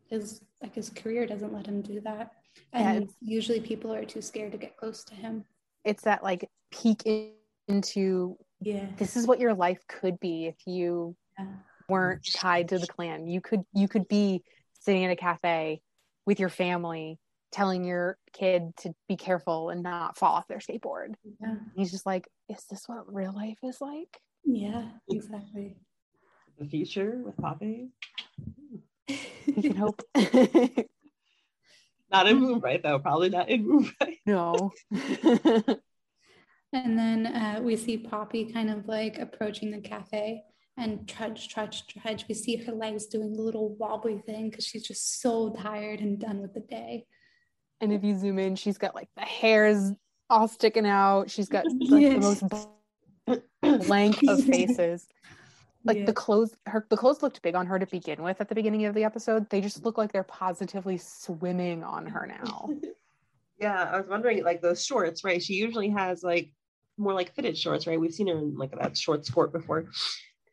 his 0.09 0.43
like 0.63 0.75
his 0.75 0.91
career 0.91 1.27
doesn't 1.27 1.53
let 1.55 1.67
him 1.67 1.81
do 1.81 2.01
that 2.03 2.33
and 2.73 3.05
it's- 3.05 3.15
usually 3.21 3.61
people 3.61 3.93
are 3.95 4.05
too 4.05 4.21
scared 4.21 4.53
to 4.53 4.59
get 4.59 4.77
close 4.77 5.05
to 5.05 5.15
him 5.15 5.45
It's 5.85 6.03
that 6.03 6.23
like 6.23 6.49
peek 6.71 7.03
in- 7.07 7.33
into 7.69 8.37
yeah 8.61 8.87
this 8.97 9.17
is 9.17 9.27
what 9.27 9.41
your 9.41 9.55
life 9.55 9.81
could 9.89 10.19
be 10.19 10.47
if 10.47 10.57
you 10.67 11.17
weren't 11.89 12.27
tied 12.35 12.69
to 12.71 12.79
the 12.79 12.87
clan. 12.87 13.27
You 13.27 13.41
could 13.41 13.63
you 13.73 13.89
could 13.89 14.09
be 14.09 14.43
sitting 14.81 15.03
in 15.03 15.11
a 15.11 15.17
cafe 15.17 15.81
with 16.25 16.41
your 16.41 16.49
family 16.49 17.19
telling 17.53 17.85
your 17.85 18.19
kid 18.33 18.77
to 18.79 18.93
be 19.09 19.17
careful 19.17 19.71
and 19.71 19.83
not 19.83 20.19
fall 20.19 20.35
off 20.35 20.49
their 20.49 20.59
skateboard. 20.59 21.15
yeah 21.41 21.55
He's 21.75 21.91
just 21.91 22.07
like, 22.07 22.29
is 22.49 22.65
this 22.71 22.85
what 22.87 23.13
real 23.13 23.35
life 23.35 23.59
is 23.63 23.81
like? 23.81 24.19
yeah 24.45 24.85
exactly 25.09 25.77
the 26.59 26.67
future 26.67 27.21
with 27.25 27.37
Poppy. 27.37 27.91
We 29.09 29.63
can 29.63 29.77
hope. 29.77 30.03
Not 32.11 32.29
in 32.29 32.39
Moonbright 32.39 32.83
though, 32.83 32.99
probably 33.01 33.31
not 33.31 33.49
in 33.49 33.67
Moonbright. 33.67 34.19
no. 34.27 34.71
And 36.73 36.99
then 36.99 37.27
uh, 37.27 37.61
we 37.63 37.77
see 37.77 37.97
Poppy 37.97 38.53
kind 38.53 38.71
of 38.71 38.87
like 38.87 39.19
approaching 39.19 39.71
the 39.71 39.81
cafe 39.81 40.43
and 40.77 41.09
trudge, 41.09 41.49
trudge, 41.49 41.87
trudge. 41.87 42.27
We 42.29 42.35
see 42.35 42.57
her 42.57 42.73
legs 42.73 43.07
doing 43.07 43.35
a 43.39 43.43
little 43.43 43.75
wobbly 43.77 44.19
thing 44.27 44.51
because 44.51 44.67
she's 44.67 44.87
just 44.87 45.21
so 45.23 45.55
tired 45.55 46.01
and 46.01 46.19
done 46.19 46.41
with 46.41 46.53
the 46.55 46.61
day. 46.61 47.07
and 47.81 47.93
if 47.93 48.03
you 48.05 48.19
zoom 48.19 48.39
in, 48.39 48.57
she's 48.57 48.79
got 48.79 48.95
like 48.95 49.09
the 49.17 49.23
hairs 49.23 49.93
all 50.29 50.49
sticking 50.49 50.87
out. 50.87 51.31
She's 51.31 51.49
got 51.49 51.65
like 51.89 52.03
Yes. 52.03 52.41
the 52.41 52.69
most 53.27 53.87
blank 53.89 54.17
of 54.29 54.45
faces. 54.45 55.09
Like 55.85 56.05
the 56.05 56.13
clothes, 56.13 56.57
her 56.67 56.85
the 56.91 56.97
clothes 56.97 57.23
looked 57.23 57.41
big 57.43 57.55
on 57.55 57.65
her 57.67 57.79
to 57.79 57.87
begin 57.87 58.21
with 58.23 58.41
at 58.41 58.49
the 58.49 58.57
beginning 58.57 58.87
of 58.87 58.95
the 58.95 59.05
episode. 59.05 59.49
They 59.51 59.61
just 59.61 59.85
look 59.85 59.97
like 59.97 60.11
they're 60.13 60.25
positively 60.25 60.99
swimming 60.99 61.85
on 61.85 62.07
her 62.07 62.27
now. 62.27 62.71
Yeah, 63.59 63.91
I 63.91 63.99
was 63.99 64.09
wondering, 64.09 64.45
like 64.45 64.61
those 64.61 64.85
shorts, 64.85 65.25
right? 65.25 65.43
She 65.43 65.55
usually 65.55 65.89
has 65.91 66.23
like 66.23 66.53
more 66.99 67.15
like 67.15 67.35
fitted 67.35 67.57
shorts, 67.57 67.87
right? 67.87 68.01
We've 68.01 68.13
seen 68.13 68.29
her 68.29 68.39
in 68.39 68.57
like 68.57 68.79
that 68.79 68.97
short 68.97 69.25
skirt 69.27 69.53
before, 69.53 69.87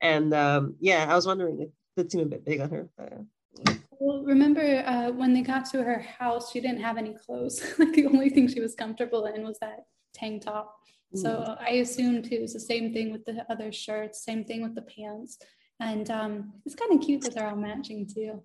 and 0.02 0.34
um, 0.34 0.76
yeah, 0.80 1.06
I 1.10 1.16
was 1.16 1.28
wondering 1.28 1.62
if 1.62 1.70
it 1.98 2.12
seemed 2.12 2.26
a 2.26 2.30
bit 2.30 2.46
big 2.46 2.62
on 2.62 2.70
her. 2.70 2.90
But, 2.98 3.14
uh, 3.14 3.74
Well, 4.00 4.24
remember 4.24 4.84
uh, 4.86 5.12
when 5.12 5.34
they 5.34 5.42
got 5.42 5.66
to 5.72 5.84
her 5.84 6.00
house, 6.00 6.52
she 6.52 6.62
didn't 6.62 6.82
have 6.82 6.98
any 6.98 7.16
clothes. 7.26 7.64
like 7.80 7.94
the 7.94 8.06
only 8.06 8.30
thing 8.30 8.48
she 8.48 8.62
was 8.62 8.76
comfortable 8.76 9.26
in 9.26 9.44
was 9.44 9.60
that 9.60 9.86
tank 10.14 10.44
top. 10.44 10.76
So 11.16 11.56
I 11.60 11.74
assume 11.74 12.24
too, 12.24 12.40
it's 12.42 12.54
the 12.54 12.60
same 12.60 12.92
thing 12.92 13.12
with 13.12 13.24
the 13.26 13.46
other 13.50 13.72
shirts, 13.72 14.26
same 14.26 14.44
thing 14.44 14.64
with 14.64 14.74
the 14.74 14.82
pants. 14.82 15.38
And 15.80 16.10
um, 16.10 16.54
it's 16.66 16.76
kind 16.76 16.92
of 16.92 17.02
cute 17.06 17.22
that 17.22 17.36
they're 17.36 17.48
all 17.48 17.56
matching 17.56 18.08
too. 18.08 18.42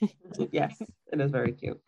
yes, 0.52 0.80
it 1.12 1.20
is 1.20 1.30
very 1.30 1.52
cute. 1.52 1.80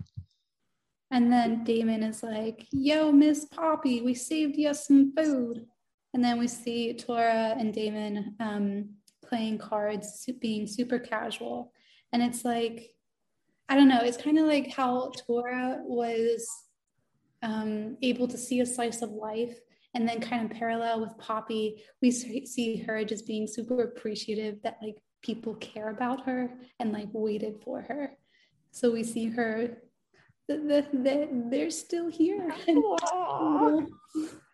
And 1.10 1.32
then 1.32 1.64
Damien 1.64 2.02
is 2.02 2.22
like, 2.22 2.66
Yo, 2.70 3.10
Miss 3.10 3.46
Poppy, 3.46 4.02
we 4.02 4.14
saved 4.14 4.56
you 4.56 4.74
some 4.74 5.12
food. 5.16 5.66
And 6.14 6.24
then 6.24 6.38
we 6.38 6.48
see 6.48 6.94
Tora 6.94 7.54
and 7.58 7.72
Damien 7.72 8.34
um, 8.40 8.90
playing 9.24 9.58
cards, 9.58 10.28
being 10.40 10.66
super 10.66 10.98
casual. 10.98 11.72
And 12.12 12.22
it's 12.22 12.44
like, 12.44 12.94
I 13.68 13.74
don't 13.74 13.88
know, 13.88 14.00
it's 14.02 14.16
kind 14.16 14.38
of 14.38 14.46
like 14.46 14.72
how 14.72 15.12
Tora 15.26 15.78
was 15.82 16.46
um, 17.42 17.96
able 18.02 18.26
to 18.28 18.38
see 18.38 18.60
a 18.60 18.66
slice 18.66 19.02
of 19.02 19.10
life. 19.10 19.58
And 19.94 20.06
then, 20.06 20.20
kind 20.20 20.44
of 20.44 20.56
parallel 20.56 21.00
with 21.00 21.16
Poppy, 21.18 21.82
we 22.02 22.10
see 22.10 22.76
her 22.86 23.04
just 23.04 23.26
being 23.26 23.46
super 23.46 23.82
appreciative 23.82 24.62
that 24.62 24.78
like 24.82 24.96
people 25.22 25.54
care 25.54 25.88
about 25.88 26.26
her 26.26 26.50
and 26.78 26.92
like 26.92 27.08
waited 27.12 27.62
for 27.64 27.80
her. 27.80 28.12
So 28.70 28.92
we 28.92 29.02
see 29.02 29.26
her 29.26 29.78
that 30.48 30.88
they, 30.92 31.28
they're 31.30 31.70
still 31.70 32.08
here. 32.08 32.50
Aw. 32.68 33.82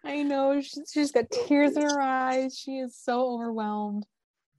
I 0.05 0.23
know 0.23 0.61
she's, 0.61 0.91
she's 0.93 1.13
got 1.13 1.31
tears 1.31 1.77
in 1.77 1.83
her 1.83 2.01
eyes. 2.01 2.59
She 2.59 2.79
is 2.79 2.97
so 2.97 3.33
overwhelmed. 3.35 4.05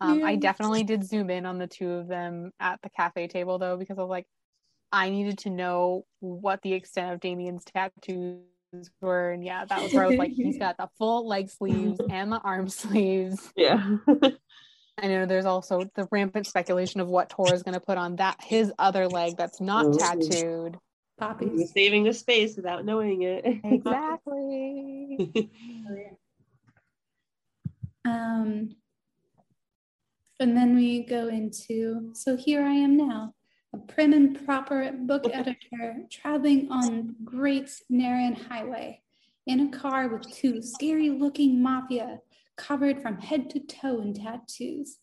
Um, 0.02 0.24
I 0.24 0.36
definitely 0.36 0.84
did 0.84 1.06
zoom 1.06 1.30
in 1.30 1.46
on 1.46 1.58
the 1.58 1.68
two 1.68 1.90
of 1.92 2.08
them 2.08 2.52
at 2.60 2.82
the 2.82 2.90
cafe 2.90 3.28
table 3.28 3.58
though, 3.58 3.78
because 3.78 3.98
I 3.98 4.02
was 4.02 4.10
like, 4.10 4.28
I 4.92 5.10
needed 5.10 5.40
to 5.40 5.50
know 5.50 6.06
what 6.20 6.62
the 6.62 6.74
extent 6.74 7.14
of 7.14 7.20
Damien's 7.20 7.64
tattoos 7.66 8.42
were. 9.02 9.32
And 9.32 9.44
yeah, 9.44 9.66
that 9.66 9.82
was 9.82 9.94
where 9.94 10.06
I 10.06 10.08
was 10.08 10.18
like, 10.18 10.32
he's 10.32 10.58
got 10.58 10.78
the 10.78 10.90
full 10.98 11.28
leg 11.28 11.50
sleeves 11.50 12.00
and 12.10 12.32
the 12.32 12.40
arm 12.40 12.68
sleeves. 12.70 13.52
Yeah. 13.56 13.98
I 14.98 15.08
know 15.08 15.26
there's 15.26 15.46
also 15.46 15.90
the 15.96 16.08
rampant 16.12 16.48
speculation 16.48 17.02
of 17.02 17.10
what 17.10 17.30
Tor 17.30 17.54
is 17.54 17.64
going 17.64 17.74
to 17.74 17.82
put 17.82 17.98
on 17.98 18.16
that 18.18 18.38
his 18.42 18.72
other 18.80 19.08
leg 19.08 19.36
that's 19.38 19.60
not 19.60 19.86
Ooh. 19.86 19.98
tattooed. 19.98 20.78
Poppies. 21.18 21.72
saving 21.72 22.04
the 22.04 22.14
space 22.14 22.56
without 22.58 22.84
knowing 22.86 23.22
it. 23.22 23.46
Exactly. 23.64 25.50
Um, 28.06 28.76
and 30.40 30.56
then 30.56 30.76
we 30.76 31.04
go 31.04 31.28
into 31.28 32.12
so 32.14 32.38
here 32.38 32.62
I 32.62 32.74
am 32.74 32.96
now, 32.96 33.34
a 33.74 33.78
prim 33.78 34.14
and 34.14 34.46
proper 34.46 34.92
book 34.92 35.26
editor 35.34 36.04
traveling 36.12 36.70
on 36.72 37.16
Great 37.24 37.72
Naren 37.92 38.38
Highway 38.48 39.02
in 39.48 39.60
a 39.62 39.78
car 39.78 40.08
with 40.08 40.32
two 40.32 40.62
scary 40.62 41.10
looking 41.10 41.62
mafia 41.62 42.20
covered 42.58 43.02
from 43.02 43.20
head 43.20 43.50
to 43.52 43.60
toe 43.60 44.02
in 44.02 44.14
tattoos. 44.14 44.98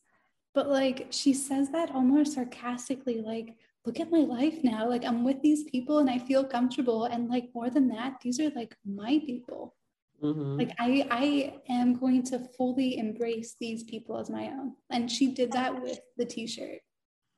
But 0.54 0.68
like 0.68 1.08
she 1.10 1.32
says 1.32 1.70
that 1.70 1.90
almost 1.90 2.34
sarcastically, 2.34 3.20
like, 3.20 3.56
look 3.84 3.98
at 4.00 4.10
my 4.10 4.18
life 4.20 4.58
now. 4.62 4.88
Like 4.88 5.04
I'm 5.04 5.24
with 5.24 5.42
these 5.42 5.64
people 5.64 5.98
and 5.98 6.08
I 6.08 6.18
feel 6.18 6.44
comfortable. 6.44 7.04
And 7.04 7.28
like 7.28 7.50
more 7.54 7.70
than 7.70 7.88
that, 7.88 8.20
these 8.22 8.38
are 8.40 8.50
like 8.50 8.76
my 8.84 9.20
people 9.26 9.74
Mhm. 10.22 10.56
like 10.58 10.70
i 10.78 11.04
i 11.10 11.60
am 11.68 11.98
going 11.98 12.22
to 12.22 12.38
fully 12.56 12.96
embrace 12.96 13.56
these 13.58 13.82
people 13.82 14.16
as 14.16 14.30
my 14.30 14.46
own 14.48 14.76
and 14.88 15.10
she 15.10 15.32
did 15.34 15.50
that 15.50 15.82
with 15.82 15.98
the 16.16 16.24
t-shirt 16.24 16.78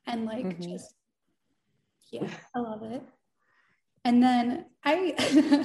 and 0.07 0.27
like 0.27 0.45
Mhm. 0.45 0.61
just 0.71 0.95
yeah 2.11 2.29
i 2.55 2.59
love 2.59 2.83
it 2.83 3.03
and 4.05 4.23
then 4.23 4.67
i 4.85 5.15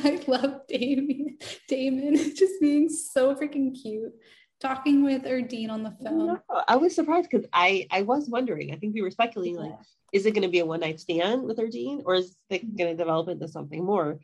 i 0.09 0.23
love 0.27 0.61
damien 0.69 1.37
damien 1.67 2.15
just 2.41 2.61
being 2.61 2.87
so 2.87 3.35
freaking 3.35 3.75
cute 3.75 4.13
talking 4.59 5.03
with 5.03 5.23
erdine 5.23 5.69
on 5.69 5.83
the 5.83 5.91
phone 6.03 6.27
No, 6.27 6.39
I 6.67 6.75
was 6.75 6.95
surprised 6.95 7.29
because 7.29 7.47
I 7.53 7.87
I 7.91 8.01
was 8.01 8.29
wondering. 8.29 8.73
I 8.73 8.75
think 8.77 8.93
we 8.93 9.01
were 9.01 9.11
speculating 9.11 9.57
like, 9.57 9.73
is 10.11 10.25
it 10.25 10.31
going 10.31 10.43
to 10.43 10.49
be 10.49 10.59
a 10.59 10.65
one 10.65 10.81
night 10.81 10.99
stand 10.99 11.43
with 11.43 11.57
Erdine, 11.57 12.01
or 12.05 12.15
is 12.15 12.35
it 12.49 12.65
mm-hmm. 12.65 12.75
going 12.75 12.91
to 12.91 12.97
develop 12.97 13.29
into 13.29 13.47
something 13.47 13.83
more? 13.83 14.19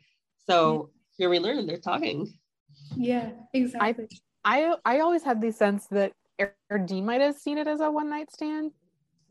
So 0.46 0.90
here 1.16 1.28
we 1.28 1.38
learn 1.38 1.66
they're 1.66 1.78
talking. 1.78 2.32
yeah 2.96 3.30
exactly 3.52 4.08
I 4.44 4.74
I 4.84 5.00
always 5.00 5.24
had 5.24 5.40
the 5.40 5.52
sense 5.52 5.86
that 5.88 6.12
Erdine 6.70 7.04
might 7.04 7.20
have 7.20 7.36
seen 7.36 7.58
it 7.58 7.66
as 7.66 7.80
a 7.80 7.90
one 7.90 8.08
night 8.08 8.32
stand, 8.32 8.72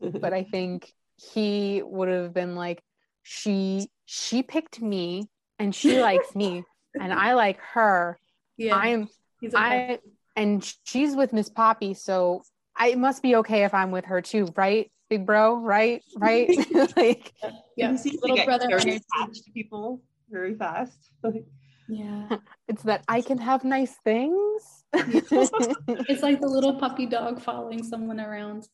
but 0.00 0.32
I 0.32 0.44
think 0.44 0.92
he 1.16 1.82
would 1.82 2.08
have 2.08 2.34
been 2.34 2.54
like, 2.54 2.82
she 3.22 3.88
she 4.04 4.42
picked 4.42 4.80
me 4.80 5.28
and 5.58 5.74
she 5.74 6.00
likes 6.00 6.34
me 6.34 6.64
and 7.00 7.12
I 7.12 7.34
like 7.34 7.60
her. 7.72 8.18
yeah 8.58 8.76
I'm 8.76 9.08
he's 9.40 9.54
a 9.54 9.58
I 9.58 9.98
and 10.36 10.74
she's 10.84 11.16
with 11.16 11.32
Miss 11.32 11.48
Poppy, 11.48 11.94
so 11.94 12.42
I 12.76 12.88
it 12.88 12.98
must 12.98 13.22
be 13.22 13.36
okay 13.36 13.64
if 13.64 13.74
I'm 13.74 13.90
with 13.90 14.04
her 14.06 14.20
too, 14.20 14.52
right? 14.56 14.90
Big 15.08 15.24
bro, 15.26 15.56
right? 15.56 16.02
Right? 16.16 16.48
like 16.96 17.32
yeah 17.76 17.92
he 17.92 17.98
seems 17.98 18.20
little 18.22 18.36
get 18.36 18.46
brother 18.46 18.66
very 18.68 18.96
attached 18.96 19.44
to 19.44 19.50
people 19.52 20.02
very 20.30 20.54
fast. 20.54 21.10
yeah 21.88 22.28
it's 22.66 22.82
that 22.82 23.04
I 23.08 23.20
can 23.20 23.38
have 23.38 23.62
nice 23.62 23.94
things. 24.04 24.84
it's 24.92 26.22
like 26.22 26.40
the 26.40 26.48
little 26.48 26.74
puppy 26.74 27.06
dog 27.06 27.40
following 27.40 27.84
someone 27.84 28.18
around 28.20 28.68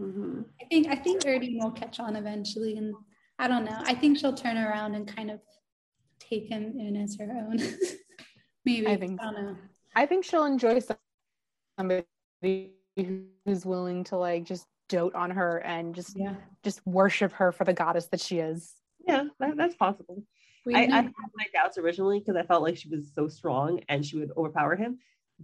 Mhm. 0.00 0.44
I 0.60 0.64
think 0.66 0.88
I 0.88 0.96
think 0.96 1.22
Erdine 1.22 1.62
will 1.62 1.70
catch 1.70 2.00
on 2.00 2.16
eventually, 2.16 2.76
and 2.76 2.94
I 3.38 3.48
don't 3.48 3.64
know. 3.64 3.78
I 3.84 3.94
think 3.94 4.18
she'll 4.18 4.34
turn 4.34 4.58
around 4.58 4.94
and 4.94 5.06
kind 5.06 5.30
of 5.30 5.40
take 6.18 6.48
him 6.48 6.78
in 6.78 6.96
as 6.96 7.16
her 7.16 7.24
own. 7.24 7.58
Maybe 8.64 8.86
I 8.86 8.96
think 8.96 9.20
I 9.20 9.24
don't 9.24 9.42
know. 9.42 9.56
I 9.94 10.06
think 10.06 10.24
she'll 10.24 10.44
enjoy 10.44 10.80
somebody 11.78 12.04
who's 12.96 13.66
willing 13.66 14.04
to 14.04 14.16
like 14.16 14.44
just 14.44 14.66
dote 14.88 15.14
on 15.14 15.30
her 15.30 15.58
and 15.58 15.94
just 15.94 16.16
Yeah, 16.16 16.34
just 16.62 16.86
worship 16.86 17.32
her 17.32 17.52
for 17.52 17.64
the 17.64 17.72
goddess 17.72 18.06
that 18.06 18.20
she 18.20 18.38
is. 18.38 18.74
Yeah, 19.06 19.24
that, 19.38 19.56
that's 19.56 19.76
possible. 19.76 20.22
we 20.64 20.74
I, 20.74 20.80
I 20.80 21.02
had 21.02 21.12
my 21.34 21.46
doubts 21.52 21.78
originally 21.78 22.18
because 22.18 22.36
I 22.36 22.42
felt 22.42 22.62
like 22.62 22.76
she 22.76 22.88
was 22.88 23.12
so 23.14 23.28
strong 23.28 23.80
and 23.88 24.04
she 24.04 24.18
would 24.18 24.32
overpower 24.36 24.76
him. 24.76 24.98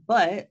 But 0.07 0.51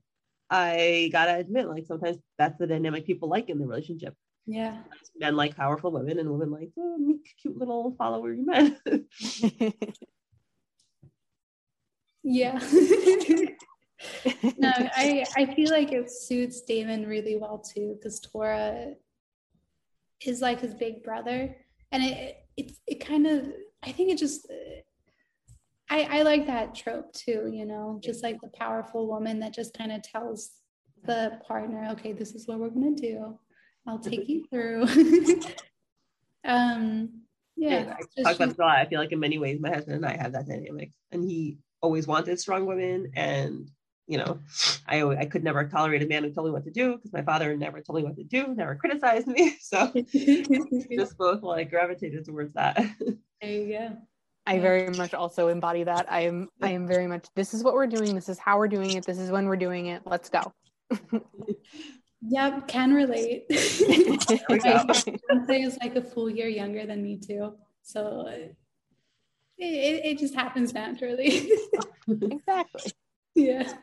I 0.50 1.10
gotta 1.12 1.36
admit, 1.36 1.68
like 1.68 1.86
sometimes 1.88 2.18
that's 2.38 2.58
the 2.58 2.68
dynamic 2.68 3.06
people 3.06 3.30
like 3.30 3.50
in 3.50 3.58
the 3.58 3.66
relationship. 3.66 4.16
yeah, 4.46 4.80
Men 5.16 5.36
like 5.36 5.56
powerful 5.56 5.92
women, 5.92 6.20
and 6.20 6.30
women 6.30 6.52
like 6.52 6.70
oh, 6.78 6.98
meek, 6.98 7.34
cute 7.42 7.58
little 7.58 7.96
follower 7.98 8.36
men. 8.38 8.78
yeah. 12.24 12.60
no, 14.58 14.72
I 14.96 15.26
I 15.36 15.46
feel 15.54 15.72
like 15.72 15.92
it 15.92 16.10
suits 16.12 16.62
Damien 16.62 17.08
really 17.08 17.38
well 17.38 17.60
too 17.60 17.96
because 17.98 18.20
Tora 18.20 18.94
is 20.26 20.42
like 20.42 20.62
his 20.62 20.74
big 20.74 21.04
brother, 21.04 21.56
and 21.92 22.04
it 22.04 22.38
it 22.58 22.72
it 22.88 23.06
kind 23.06 23.28
of 23.28 23.48
I 23.84 23.92
think 23.92 24.12
it 24.12 24.18
just. 24.18 24.48
I, 25.90 26.20
I 26.20 26.22
like 26.22 26.48
that 26.48 26.74
trope 26.74 27.12
too, 27.12 27.52
you 27.54 27.66
know, 27.66 28.00
just 28.02 28.24
like 28.24 28.40
the 28.40 28.48
powerful 28.48 29.08
woman 29.08 29.42
that 29.42 29.54
just 29.54 29.78
kind 29.78 29.92
of 29.92 30.02
tells 30.02 30.52
the 31.04 31.38
partner, 31.46 31.90
okay, 31.92 32.14
this 32.14 32.34
is 32.34 32.48
what 32.48 32.60
we're 32.60 32.70
gonna 32.70 32.96
do. 32.96 33.38
I'll 33.88 34.00
take 34.00 34.30
you 34.30 34.46
through. 34.50 34.84
um, 36.46 37.10
yeah, 37.56 37.96
I 38.18 38.24
talk 38.24 38.36
about 38.36 38.50
this 38.50 38.58
a 38.58 38.62
lot. 38.62 38.78
I 38.78 38.86
feel 38.86 39.00
like 39.00 39.12
in 39.12 39.20
many 39.20 39.38
ways, 39.38 39.60
my 39.60 39.70
husband 39.70 39.98
and 39.98 40.06
I 40.06 40.16
have 40.16 40.34
that 40.34 40.48
dynamic, 40.48 40.92
and 41.12 41.24
he 41.24 41.58
always 41.82 42.08
wanted 42.08 42.40
strong 42.40 42.66
women, 42.66 43.12
and 43.16 43.70
you 44.08 44.18
know, 44.18 44.40
I 44.88 45.04
I 45.04 45.26
could 45.26 45.44
never 45.44 45.68
tolerate 45.68 46.04
a 46.04 46.08
man 46.08 46.24
who 46.24 46.32
told 46.32 46.48
me 46.48 46.52
what 46.52 46.66
to 46.66 46.72
do 46.72 46.96
because 46.98 47.14
my 47.14 47.22
father 47.22 47.56
never 47.56 47.82
told 47.82 47.98
me 47.98 48.04
what 48.04 48.18
to 48.18 48.24
do, 48.24 48.54
never 48.56 48.76
criticized 48.76 49.28
me. 49.28 49.58
So 49.62 49.92
just 50.92 51.18
both 51.18 51.44
like 51.44 51.70
gravitated 51.70 52.26
towards 52.26 52.54
that. 52.54 52.76
there 53.42 53.52
you 53.52 53.68
go. 53.78 53.98
I 54.46 54.60
very 54.60 54.90
much 54.90 55.14
also 55.14 55.48
embody 55.48 55.84
that. 55.84 56.12
I 56.12 56.22
am 56.22 56.50
I 56.62 56.72
am 56.72 56.88
very 56.88 57.08
much 57.08 57.28
this 57.36 57.54
is 57.54 57.64
what 57.64 57.74
we're 57.74 57.88
doing, 57.88 58.16
this 58.16 58.28
is 58.28 58.38
how 58.40 58.58
we're 58.58 58.68
doing 58.68 58.92
it, 58.92 59.06
this 59.06 59.20
is 59.20 59.32
when 59.32 59.46
we're 59.46 59.56
doing 59.56 59.88
it. 59.88 60.02
Let's 60.06 60.30
go. 60.30 60.52
Yep, 62.24 62.68
can 62.68 62.94
relate. 62.94 63.46
we 63.50 64.60
go. 64.60 64.84
My 64.86 64.94
fiance 64.94 65.62
is 65.62 65.78
like 65.82 65.96
a 65.96 66.02
full 66.02 66.30
year 66.30 66.48
younger 66.48 66.86
than 66.86 67.02
me 67.02 67.18
too, 67.18 67.56
so 67.82 68.28
uh, 68.28 68.32
it, 68.32 68.56
it, 69.58 70.06
it 70.06 70.20
just 70.20 70.36
happens 70.36 70.74
naturally. 70.74 71.52
exactly. 72.08 72.92
yeah. 73.36 73.74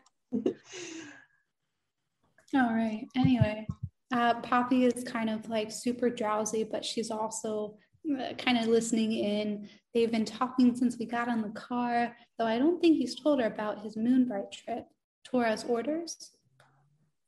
All 2.55 2.73
right. 2.75 3.07
Anyway, 3.17 3.67
uh, 4.13 4.41
Poppy 4.41 4.85
is 4.85 5.05
kind 5.05 5.29
of 5.29 5.49
like 5.49 5.71
super 5.71 6.09
drowsy, 6.09 6.65
but 6.65 6.85
she's 6.85 7.11
also 7.11 7.77
uh, 8.19 8.33
kind 8.35 8.59
of 8.59 8.67
listening 8.67 9.13
in. 9.13 9.69
They've 9.93 10.11
been 10.11 10.25
talking 10.25 10.75
since 10.75 10.97
we 10.99 11.05
got 11.07 11.29
on 11.29 11.43
the 11.43 11.51
car, 11.51 12.17
though 12.39 12.47
I 12.47 12.59
don't 12.59 12.81
think 12.81 12.97
he's 12.97 13.21
told 13.21 13.41
her 13.41 13.47
about 13.47 13.83
his 13.83 13.97
Moonbright 13.97 14.51
trip, 14.53 14.85
Tora's 15.25 15.65
orders. 15.65 16.31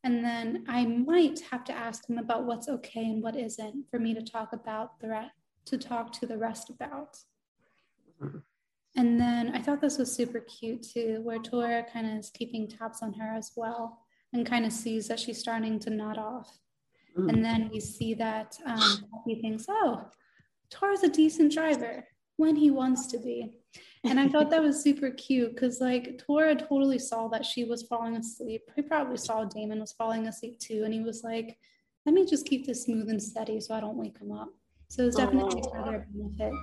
And 0.05 0.25
then 0.25 0.65
I 0.69 0.87
might 0.87 1.41
have 1.51 1.65
to 1.65 1.75
ask 1.75 2.09
him 2.09 2.17
about 2.17 2.47
what's 2.47 2.69
okay 2.69 3.05
and 3.05 3.23
what 3.23 3.37
isn't 3.37 3.85
for 3.91 3.99
me 3.99 4.15
to 4.15 4.23
talk 4.23 4.55
about 4.55 4.99
the 5.01 5.09
re- 5.09 5.31
to 5.67 5.77
talk 5.77 6.13
to 6.13 6.27
the 6.27 6.39
rest 6.39 6.71
about. 6.71 7.19
Mhm. 8.19 8.43
And 8.97 9.21
then 9.21 9.55
I 9.55 9.63
thought 9.63 9.81
this 9.81 9.99
was 9.99 10.13
super 10.13 10.41
cute 10.41 10.83
too, 10.83 11.21
where 11.23 11.39
Tora 11.39 11.85
kind 11.93 12.11
of 12.11 12.19
is 12.19 12.31
keeping 12.31 12.69
tabs 12.69 13.03
on 13.03 13.13
her 13.15 13.37
as 13.37 13.53
well 13.57 14.05
and 14.33 14.47
kind 14.47 14.65
of 14.65 14.73
sees 14.73 15.09
that 15.09 15.21
she's 15.21 15.39
starting 15.39 15.79
to 15.81 15.91
nod 15.91 16.19
off. 16.19 16.59
Mhm. 17.17 17.29
And 17.29 17.45
then 17.45 17.71
we 17.73 17.81
see 17.81 18.15
that 18.15 18.59
um, 18.65 19.09
Poppy 19.11 19.37
thinks, 19.41 19.67
oh, 19.69 20.05
Tora's 20.71 21.03
a 21.03 21.09
decent 21.09 21.53
driver 21.53 22.07
when 22.37 22.57
he 22.57 22.71
wants 22.71 23.07
to 23.09 23.19
be. 23.19 23.59
And 24.05 24.19
I 24.19 24.29
thought 24.29 24.51
that 24.51 24.63
was 24.63 24.83
super 24.83 25.11
cute 25.11 25.55
because, 25.55 25.81
like, 25.81 26.19
Tora 26.19 26.55
totally 26.55 26.99
saw 26.99 27.29
that 27.29 27.45
she 27.45 27.65
was 27.65 27.83
falling 27.83 28.17
asleep. 28.17 28.63
He 28.75 28.83
probably 28.83 29.19
saw 29.19 29.45
Damien 29.45 29.81
was 29.81 29.93
falling 29.93 30.27
asleep 30.27 30.59
too. 30.59 30.83
And 30.85 30.95
he 30.95 31.01
was 31.01 31.23
like, 31.23 31.59
let 32.07 32.15
me 32.15 32.25
just 32.25 32.47
keep 32.47 32.67
this 32.67 32.85
smooth 32.85 33.11
and 33.11 33.23
steady 33.23 33.61
so 33.61 33.75
I 33.75 33.81
don't 33.81 33.97
wake 33.97 34.19
him 34.19 34.33
up. 34.33 34.49
So 34.89 35.07
it's 35.07 35.17
definitely 35.17 35.63
for 35.63 35.85
their 35.85 36.09
benefit. 36.13 36.55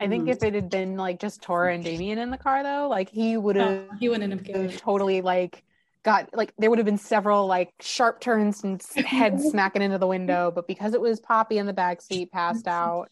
I 0.00 0.08
think 0.08 0.26
Mhm. 0.26 0.30
if 0.30 0.42
it 0.42 0.54
had 0.54 0.70
been 0.70 0.96
like 0.96 1.20
just 1.20 1.42
Tora 1.42 1.74
and 1.74 1.84
Damien 1.84 2.18
in 2.18 2.30
the 2.30 2.38
car 2.38 2.62
though, 2.62 2.88
like 2.88 3.10
he 3.10 3.36
would 3.36 3.56
have 3.56 3.86
Oh, 3.90 3.96
he 3.98 4.08
wouldn't 4.08 4.32
have 4.32 4.44
cared. 4.44 4.72
totally 4.78 5.20
like 5.20 5.62
got 6.02 6.34
like 6.34 6.54
there 6.56 6.70
would 6.70 6.78
have 6.78 6.86
been 6.86 6.96
several 6.96 7.46
like 7.46 7.70
sharp 7.80 8.20
turns 8.20 8.64
and 8.64 8.80
s- 8.80 8.94
heads 8.94 9.44
smacking 9.50 9.82
into 9.82 9.98
the 9.98 10.06
window, 10.06 10.50
but 10.50 10.66
because 10.66 10.94
it 10.94 11.00
was 11.00 11.20
Poppy 11.20 11.58
in 11.58 11.66
the 11.66 11.74
back 11.74 12.00
seat 12.00 12.32
passed 12.32 12.66
out, 12.68 13.10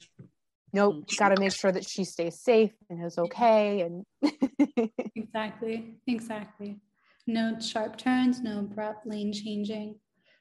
nope, 0.72 1.04
got 1.18 1.28
to 1.28 1.36
make 1.36 1.52
sure 1.52 1.70
that 1.70 1.86
she 1.88 2.04
stays 2.04 2.40
safe 2.40 2.72
and 2.88 3.04
is 3.04 3.18
okay 3.18 3.82
and 3.82 4.04
Exactly, 5.14 5.96
exactly. 6.06 6.80
No 7.26 7.58
sharp 7.60 7.98
turns, 7.98 8.40
no 8.40 8.60
abrupt 8.60 9.06
lane 9.06 9.32
changing. 9.32 9.96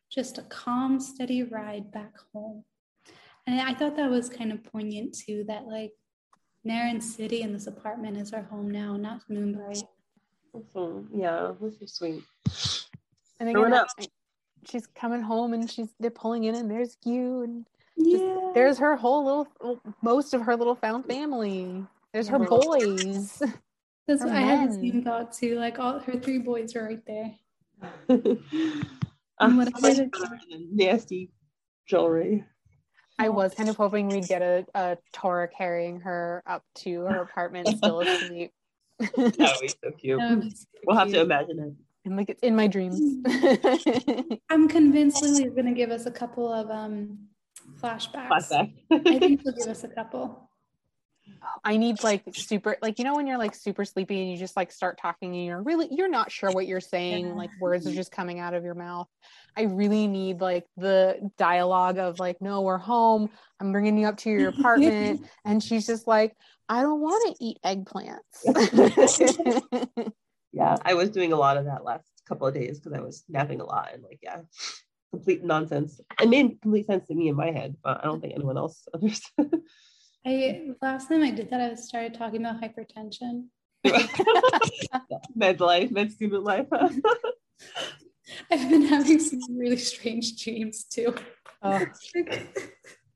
just 0.10 0.38
a 0.38 0.44
calm, 0.44 1.00
steady 1.02 1.44
ride 1.44 1.92
back 1.92 2.14
home. 2.32 2.64
And 3.46 3.60
I 3.60 3.74
thought 3.74 3.98
that 3.98 4.10
was 4.10 4.30
kind 4.30 4.54
of 4.54 4.64
poignant 4.64 5.14
too, 5.18 5.44
that 5.48 5.66
like 5.68 5.92
Naren 6.68 7.02
City 7.02 7.42
and 7.44 7.54
this 7.56 7.68
apartment 7.68 8.18
is 8.18 8.34
our 8.34 8.42
home 8.44 8.70
now, 8.70 8.96
not 8.98 9.22
Moonbright. 9.30 9.84
Awesome. 10.54 11.10
Yeah, 11.14 11.54
that's 11.62 11.80
so 11.80 11.86
sweet. 11.86 12.24
And 13.40 13.50
again, 13.50 13.74
up. 13.74 13.88
She's 14.70 14.88
coming 14.88 15.22
home 15.22 15.54
and 15.54 15.70
she's 15.70 15.90
they're 16.00 16.10
pulling 16.12 16.44
in 16.46 16.56
and 16.56 16.70
there's 16.70 16.98
you 17.06 17.42
and 17.44 17.66
Yeah. 17.96 18.52
there's 18.54 18.78
her 18.80 18.96
whole 18.98 19.24
little 19.26 19.80
most 20.02 20.34
of 20.34 20.42
her 20.42 20.56
little 20.56 20.76
found 20.76 21.06
family. 21.06 21.86
There's 22.14 22.28
her 22.28 22.40
boys. 22.40 23.42
That's 24.08 24.24
her 24.24 24.30
I 24.30 24.40
had 24.42 24.72
the 24.72 24.78
men. 24.78 24.92
same 24.92 25.04
thought 25.04 25.32
too. 25.34 25.56
Like 25.60 25.80
all 25.80 26.00
her 26.00 26.18
three 26.20 26.40
boys 26.40 26.76
are 26.76 26.84
right 26.86 27.04
there. 27.06 27.34
Uh, 29.40 29.52
what 29.52 29.68
I 29.84 29.94
did- 29.94 30.12
nasty 30.72 31.30
jewelry. 31.86 32.44
I 33.20 33.30
was 33.30 33.54
kind 33.54 33.70
of 33.70 33.76
hoping 33.78 34.10
we'd 34.10 34.28
get 34.28 34.42
a, 34.42 34.66
a 34.76 34.98
Tora 35.14 35.48
carrying 35.48 36.00
her 36.02 36.44
up 36.46 36.64
to 36.76 37.02
her 37.02 37.22
apartment 37.24 37.68
still 37.78 38.02
asleep. 38.02 38.52
That 39.00 39.14
would 39.16 39.62
be 39.62 39.68
so 39.68 39.92
cute. 39.92 40.20
Be 40.20 40.50
super 40.50 40.68
We'll 40.88 40.98
have 40.98 41.10
to 41.12 41.22
imagine 41.22 41.60
it. 41.60 41.74
and 42.06 42.18
like 42.18 42.30
it's 42.30 42.42
in 42.42 42.56
my 42.56 42.68
dreams. 42.68 43.00
I'm 44.50 44.68
convinced 44.68 45.22
Lily's 45.22 45.54
gonna 45.56 45.74
give 45.74 45.92
us 45.92 46.06
a 46.08 46.12
couple 46.12 46.52
of 46.52 46.70
um 46.72 47.20
flashbacks. 47.80 48.28
Flashback. 48.30 48.74
I 48.92 49.20
think 49.20 49.42
she'll 49.44 49.54
give 49.54 49.68
us 49.68 49.84
a 49.84 49.88
couple. 49.88 50.47
I 51.64 51.78
need 51.78 52.04
like 52.04 52.24
super 52.34 52.78
like 52.82 53.00
you 53.00 53.06
know 53.06 53.16
when 53.16 53.28
you're 53.28 53.38
like 53.38 53.56
super 53.56 53.86
sleepy 53.86 54.22
and 54.22 54.32
you 54.32 54.38
just 54.38 54.56
like 54.56 54.72
start 54.72 54.98
talking 55.00 55.36
and 55.36 55.46
you're 55.46 55.62
really 55.62 55.88
you're 55.92 56.10
not 56.10 56.32
sure 56.32 56.52
what 56.52 56.68
you're 56.68 56.82
saying 56.82 57.36
like 57.36 57.50
words 57.60 57.88
are 57.88 57.94
just 57.94 58.12
coming 58.12 58.40
out 58.40 58.54
of 58.54 58.64
your 58.64 58.76
mouth. 58.76 59.08
I 59.56 59.64
really 59.64 60.08
need 60.08 60.42
like 60.42 60.66
the 60.78 61.32
dialogue 61.38 61.98
of 61.98 62.20
like 62.20 62.42
no 62.42 62.62
we're 62.62 62.78
home. 62.78 63.30
I'm 63.60 63.72
bringing 63.72 63.98
you 63.98 64.08
up 64.08 64.18
to 64.18 64.30
your 64.30 64.50
apartment 64.50 65.26
and 65.46 65.64
she's 65.64 65.88
just 65.88 66.08
like 66.08 66.36
I 66.70 66.82
don't 66.82 67.02
want 67.02 67.38
to 67.38 67.44
eat 67.44 67.58
eggplants. 67.66 68.44
yeah, 70.52 70.76
I 70.84 70.94
was 70.96 71.10
doing 71.10 71.34
a 71.34 71.38
lot 71.38 71.58
of 71.58 71.66
that 71.66 71.84
last 71.84 72.08
couple 72.28 72.48
of 72.48 72.54
days 72.54 72.80
because 72.80 72.98
I 72.98 73.02
was 73.02 73.24
napping 73.30 73.62
a 73.62 73.66
lot 73.66 73.92
and 73.94 74.04
like, 74.04 74.20
yeah, 74.22 74.42
complete 75.12 75.44
nonsense. 75.44 76.02
It 76.22 76.30
made 76.30 76.62
complete 76.62 76.86
sense 76.86 77.08
to 77.08 77.16
me 77.16 77.30
in 77.30 77.36
my 77.36 77.52
head, 77.52 77.78
but 77.84 78.02
I 78.02 78.06
don't 78.06 78.22
think 78.22 78.34
anyone 78.36 78.58
else 78.58 78.86
understood. 78.94 79.62
I 80.28 80.72
last 80.82 81.08
time 81.08 81.24
I 81.24 81.32
did 81.32 81.50
that, 81.52 81.62
I 81.62 81.76
started 81.76 82.14
talking 82.14 82.46
about 82.46 82.62
hypertension. 82.62 83.48
med 85.36 85.62
life, 85.62 85.92
med 85.92 86.12
student 86.12 86.44
life. 86.44 86.68
I've 88.52 88.70
been 88.70 88.82
having 88.82 89.20
some 89.20 89.58
really 89.58 89.78
strange 89.78 90.44
dreams 90.44 90.84
too. 90.84 91.16
Oh, 91.62 91.86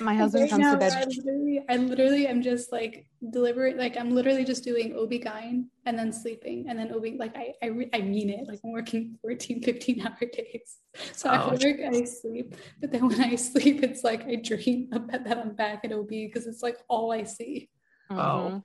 my 0.00 0.14
husband 0.14 0.42
right 0.42 0.50
comes 0.50 0.62
now, 0.62 0.72
to 0.72 0.78
bed 0.78 0.92
I 0.92 1.04
literally, 1.04 1.64
I 1.68 1.76
literally 1.76 2.26
am 2.26 2.42
just 2.42 2.72
like 2.72 3.06
deliberate, 3.30 3.78
like 3.78 3.96
I'm 3.96 4.10
literally 4.14 4.44
just 4.44 4.64
doing 4.64 4.96
OB-GYN 4.96 5.64
and 5.86 5.98
then 5.98 6.12
sleeping 6.12 6.66
and 6.68 6.78
then 6.78 6.92
OB, 6.92 7.18
like 7.18 7.36
I, 7.36 7.54
I, 7.62 7.66
re- 7.66 7.90
I 7.94 8.00
mean 8.00 8.30
it, 8.30 8.46
like 8.46 8.60
I'm 8.64 8.72
working 8.72 9.18
14, 9.22 9.62
15 9.62 10.06
hour 10.06 10.18
days. 10.32 10.78
So 11.12 11.30
Oh. 11.30 11.34
after 11.34 11.68
work, 11.68 11.80
I 11.94 12.04
sleep. 12.04 12.54
But 12.80 12.92
then 12.92 13.08
when 13.08 13.20
I 13.20 13.36
sleep, 13.36 13.82
it's 13.82 14.04
like 14.04 14.24
I 14.26 14.36
dream 14.36 14.88
about 14.92 15.24
that 15.24 15.38
I'm 15.38 15.54
back 15.54 15.84
at 15.84 15.92
OB 15.92 16.08
because 16.08 16.46
it's 16.46 16.62
like 16.62 16.78
all 16.88 17.12
I 17.12 17.22
see. 17.22 17.68
Mhm. 18.10 18.18
Oh. 18.18 18.62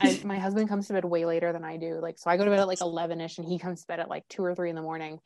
I, 0.00 0.20
my 0.24 0.38
husband 0.38 0.68
comes 0.68 0.88
to 0.88 0.94
bed 0.94 1.04
way 1.04 1.24
later 1.24 1.52
than 1.52 1.64
I 1.64 1.76
do. 1.76 2.00
Like, 2.00 2.18
so 2.18 2.28
I 2.28 2.36
go 2.36 2.44
to 2.44 2.50
bed 2.50 2.58
at 2.58 2.66
like 2.66 2.80
11 2.80 3.20
ish 3.20 3.38
and 3.38 3.46
he 3.46 3.58
comes 3.58 3.82
to 3.82 3.86
bed 3.86 4.00
at 4.00 4.08
like 4.10 4.26
two 4.28 4.44
or 4.44 4.54
three 4.54 4.68
in 4.68 4.74
the 4.76 4.82
morning. 4.82 5.20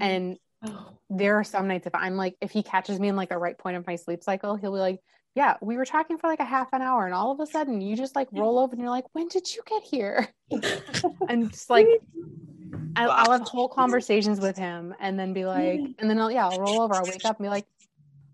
And 0.00 0.38
oh, 0.64 0.88
there 1.10 1.38
are 1.38 1.44
some 1.44 1.68
nights 1.68 1.86
if 1.86 1.94
I'm 1.94 2.16
like, 2.16 2.36
if 2.40 2.50
he 2.50 2.62
catches 2.62 2.98
me 2.98 3.08
in 3.08 3.16
like 3.16 3.28
the 3.28 3.38
right 3.38 3.56
point 3.56 3.76
of 3.76 3.86
my 3.86 3.96
sleep 3.96 4.22
cycle, 4.22 4.56
he'll 4.56 4.72
be 4.72 4.78
like, 4.78 5.00
yeah, 5.34 5.56
we 5.62 5.76
were 5.76 5.84
talking 5.84 6.18
for 6.18 6.26
like 6.26 6.40
a 6.40 6.44
half 6.44 6.68
an 6.72 6.82
hour 6.82 7.06
and 7.06 7.14
all 7.14 7.32
of 7.32 7.40
a 7.40 7.46
sudden 7.46 7.80
you 7.80 7.96
just 7.96 8.14
like 8.14 8.28
roll 8.32 8.58
over 8.58 8.72
and 8.72 8.80
you're 8.80 8.90
like, 8.90 9.06
when 9.12 9.28
did 9.28 9.54
you 9.54 9.62
get 9.66 9.82
here? 9.82 10.28
and 11.28 11.50
just 11.50 11.70
like, 11.70 11.86
I'll, 12.96 13.10
I'll 13.10 13.30
have 13.30 13.48
whole 13.48 13.68
conversations 13.68 14.40
with 14.40 14.58
him 14.58 14.94
and 15.00 15.18
then 15.18 15.32
be 15.32 15.46
like, 15.46 15.80
and 15.98 16.10
then 16.10 16.18
I'll, 16.18 16.30
yeah, 16.30 16.46
I'll 16.46 16.58
roll 16.60 16.82
over. 16.82 16.94
I'll 16.94 17.06
wake 17.06 17.24
up 17.24 17.38
and 17.38 17.44
be 17.44 17.48
like, 17.48 17.66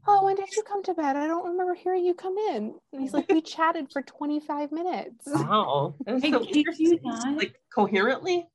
oh, 0.08 0.24
when 0.24 0.34
did 0.34 0.48
you 0.56 0.62
come 0.62 0.82
to 0.84 0.94
bed? 0.94 1.16
I 1.16 1.26
don't 1.26 1.46
remember 1.50 1.74
hearing 1.74 2.04
you 2.04 2.14
come 2.14 2.36
in. 2.36 2.74
And 2.92 3.02
he's 3.02 3.12
like, 3.14 3.28
we 3.30 3.42
chatted 3.42 3.92
for 3.92 4.02
25 4.02 4.72
minutes. 4.72 5.26
wow. 5.26 5.94
That's 6.04 6.22
so 6.28 6.40
kid 6.40 6.66
you 6.78 6.92
interesting. 6.92 7.36
Like 7.36 7.54
coherently? 7.72 8.48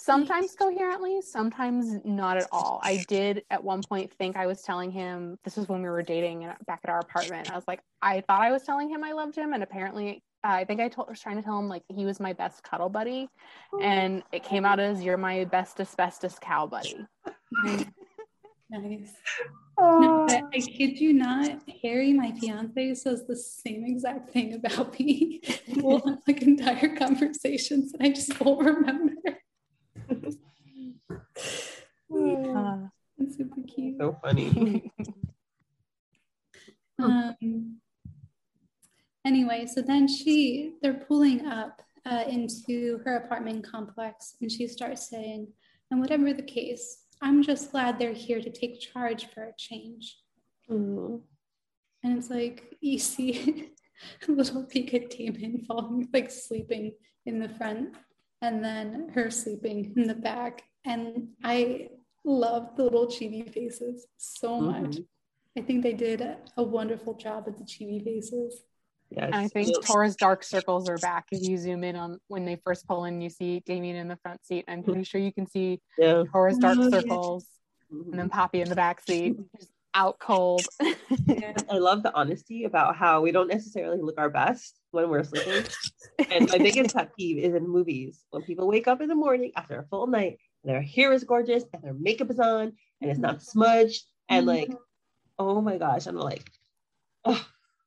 Sometimes 0.00 0.54
coherently 0.54 1.20
sometimes 1.20 1.98
not 2.04 2.36
at 2.36 2.46
all 2.52 2.80
i 2.82 3.04
did 3.08 3.42
at 3.50 3.62
one 3.62 3.82
point 3.82 4.12
think 4.14 4.36
i 4.36 4.46
was 4.46 4.62
telling 4.62 4.90
him 4.90 5.36
this 5.44 5.56
was 5.56 5.68
when 5.68 5.82
we 5.82 5.88
were 5.88 6.02
dating 6.02 6.48
back 6.66 6.80
at 6.84 6.90
our 6.90 7.00
apartment 7.00 7.50
i 7.50 7.54
was 7.54 7.64
like 7.66 7.80
i 8.00 8.20
thought 8.22 8.40
i 8.40 8.52
was 8.52 8.62
telling 8.62 8.88
him 8.88 9.02
i 9.02 9.12
loved 9.12 9.34
him 9.34 9.52
and 9.52 9.62
apparently 9.62 10.22
uh, 10.44 10.52
i 10.52 10.64
think 10.64 10.80
i 10.80 10.88
told, 10.88 11.08
was 11.08 11.20
trying 11.20 11.36
to 11.36 11.42
tell 11.42 11.58
him 11.58 11.68
like 11.68 11.82
he 11.88 12.04
was 12.04 12.20
my 12.20 12.32
best 12.32 12.62
cuddle 12.62 12.88
buddy 12.88 13.28
and 13.82 14.22
it 14.30 14.44
came 14.44 14.64
out 14.64 14.78
as 14.78 15.02
you're 15.02 15.16
my 15.16 15.44
best 15.46 15.80
asbestos 15.80 16.38
cow 16.40 16.66
buddy 16.66 17.04
nice. 18.70 19.12
No, 19.80 20.26
but 20.26 20.42
I 20.52 20.58
kid 20.58 20.98
you 20.98 21.12
not, 21.12 21.62
Harry, 21.82 22.12
my 22.12 22.32
fiance, 22.32 22.94
says 22.94 23.24
the 23.26 23.36
same 23.36 23.84
exact 23.86 24.30
thing 24.30 24.54
about 24.54 24.98
me. 24.98 25.40
We'll 25.76 26.04
have 26.04 26.18
like 26.26 26.42
entire 26.42 26.96
conversations 26.96 27.92
and 27.92 28.02
I 28.02 28.10
just 28.10 28.40
won't 28.40 28.66
remember. 28.66 29.14
Uh, 32.10 32.88
It's 33.18 33.36
super 33.36 33.60
cute. 33.62 33.96
So 33.98 34.18
funny. 34.22 34.92
Um, 37.00 37.76
anyway, 39.24 39.66
so 39.72 39.82
then 39.82 40.08
she, 40.08 40.72
they're 40.82 41.04
pulling 41.06 41.46
up 41.46 41.80
uh, 42.04 42.24
into 42.28 42.98
her 43.04 43.18
apartment 43.18 43.64
complex 43.64 44.34
and 44.40 44.50
she 44.50 44.66
starts 44.66 45.08
saying, 45.08 45.46
and 45.90 46.00
whatever 46.00 46.32
the 46.32 46.42
case, 46.42 47.04
I'm 47.22 47.42
just 47.42 47.70
glad 47.70 47.98
they're 47.98 48.12
here 48.12 48.40
to 48.40 48.50
take 48.50 48.80
charge 48.80 49.26
for 49.26 49.44
a 49.44 49.52
change. 49.56 50.18
Mm. 50.70 51.20
And 52.04 52.18
it's 52.18 52.30
like 52.30 52.76
you 52.80 52.98
see 52.98 53.70
little 54.28 54.64
Pika 54.64 55.08
Demon 55.10 55.64
falling, 55.66 56.08
like 56.12 56.30
sleeping 56.30 56.92
in 57.26 57.40
the 57.40 57.48
front, 57.48 57.94
and 58.42 58.64
then 58.64 59.10
her 59.14 59.30
sleeping 59.30 59.92
in 59.96 60.06
the 60.06 60.14
back. 60.14 60.62
And 60.84 61.28
I 61.42 61.88
love 62.24 62.76
the 62.76 62.84
little 62.84 63.06
chibi 63.06 63.52
faces 63.52 64.06
so 64.16 64.60
much. 64.60 64.96
Mhm. 64.96 65.06
I 65.56 65.60
think 65.62 65.82
they 65.82 65.92
did 65.94 66.20
a, 66.20 66.38
a 66.56 66.62
wonderful 66.62 67.14
job 67.14 67.46
with 67.46 67.58
the 67.58 67.64
chibi 67.64 68.02
faces. 68.02 68.62
Yes. 69.10 69.24
and 69.32 69.34
i 69.36 69.48
think 69.48 69.68
Tora's 69.86 70.16
dark 70.16 70.44
circles 70.44 70.86
are 70.86 70.98
back 70.98 71.28
if 71.32 71.42
you 71.42 71.56
zoom 71.56 71.82
in 71.82 71.96
on 71.96 72.18
when 72.28 72.44
they 72.44 72.56
first 72.62 72.86
pull 72.86 73.06
in 73.06 73.22
you 73.22 73.30
see 73.30 73.60
damien 73.64 73.96
in 73.96 74.06
the 74.06 74.16
front 74.16 74.44
seat 74.44 74.66
i'm 74.68 74.82
pretty 74.82 75.02
sure 75.02 75.18
you 75.18 75.32
can 75.32 75.46
see 75.46 75.80
yeah. 75.96 76.24
Tora's 76.30 76.58
dark 76.58 76.76
Oh, 76.78 76.82
yeah. 76.82 76.90
circles 76.90 77.46
and 77.90 78.18
then 78.18 78.28
poppy 78.28 78.60
in 78.60 78.68
the 78.68 78.74
back 78.74 79.00
seat 79.00 79.34
just 79.58 79.72
out 79.98 80.18
cold 80.20 80.64
I 80.80 81.78
love 81.78 82.04
the 82.04 82.14
honesty 82.14 82.64
about 82.64 82.94
how 82.94 83.20
we 83.20 83.32
don't 83.32 83.48
necessarily 83.48 84.00
look 84.00 84.14
our 84.16 84.30
best 84.30 84.78
when 84.92 85.08
we're 85.08 85.24
sleeping. 85.24 85.64
And 86.30 86.48
my 86.48 86.58
biggest 86.58 86.94
pet 86.94 87.10
peeve 87.16 87.38
is 87.38 87.54
in 87.54 87.68
movies 87.68 88.24
when 88.30 88.42
people 88.42 88.68
wake 88.68 88.86
up 88.86 89.00
in 89.00 89.08
the 89.08 89.14
morning 89.16 89.50
after 89.56 89.78
a 89.80 89.84
full 89.84 90.06
night 90.06 90.38
and 90.62 90.72
their 90.72 90.80
hair 90.80 91.12
is 91.12 91.24
gorgeous 91.24 91.64
and 91.72 91.82
their 91.82 91.94
makeup 91.94 92.30
is 92.30 92.38
on 92.38 92.72
and 93.00 93.10
it's 93.10 93.18
not 93.18 93.36
mm-hmm. 93.36 93.44
smudged 93.44 94.04
and 94.28 94.46
mm-hmm. 94.46 94.70
like, 94.70 94.78
oh 95.38 95.60
my 95.60 95.78
gosh, 95.78 96.06
I'm 96.06 96.16
like, 96.16 96.48
oh, 97.24 97.44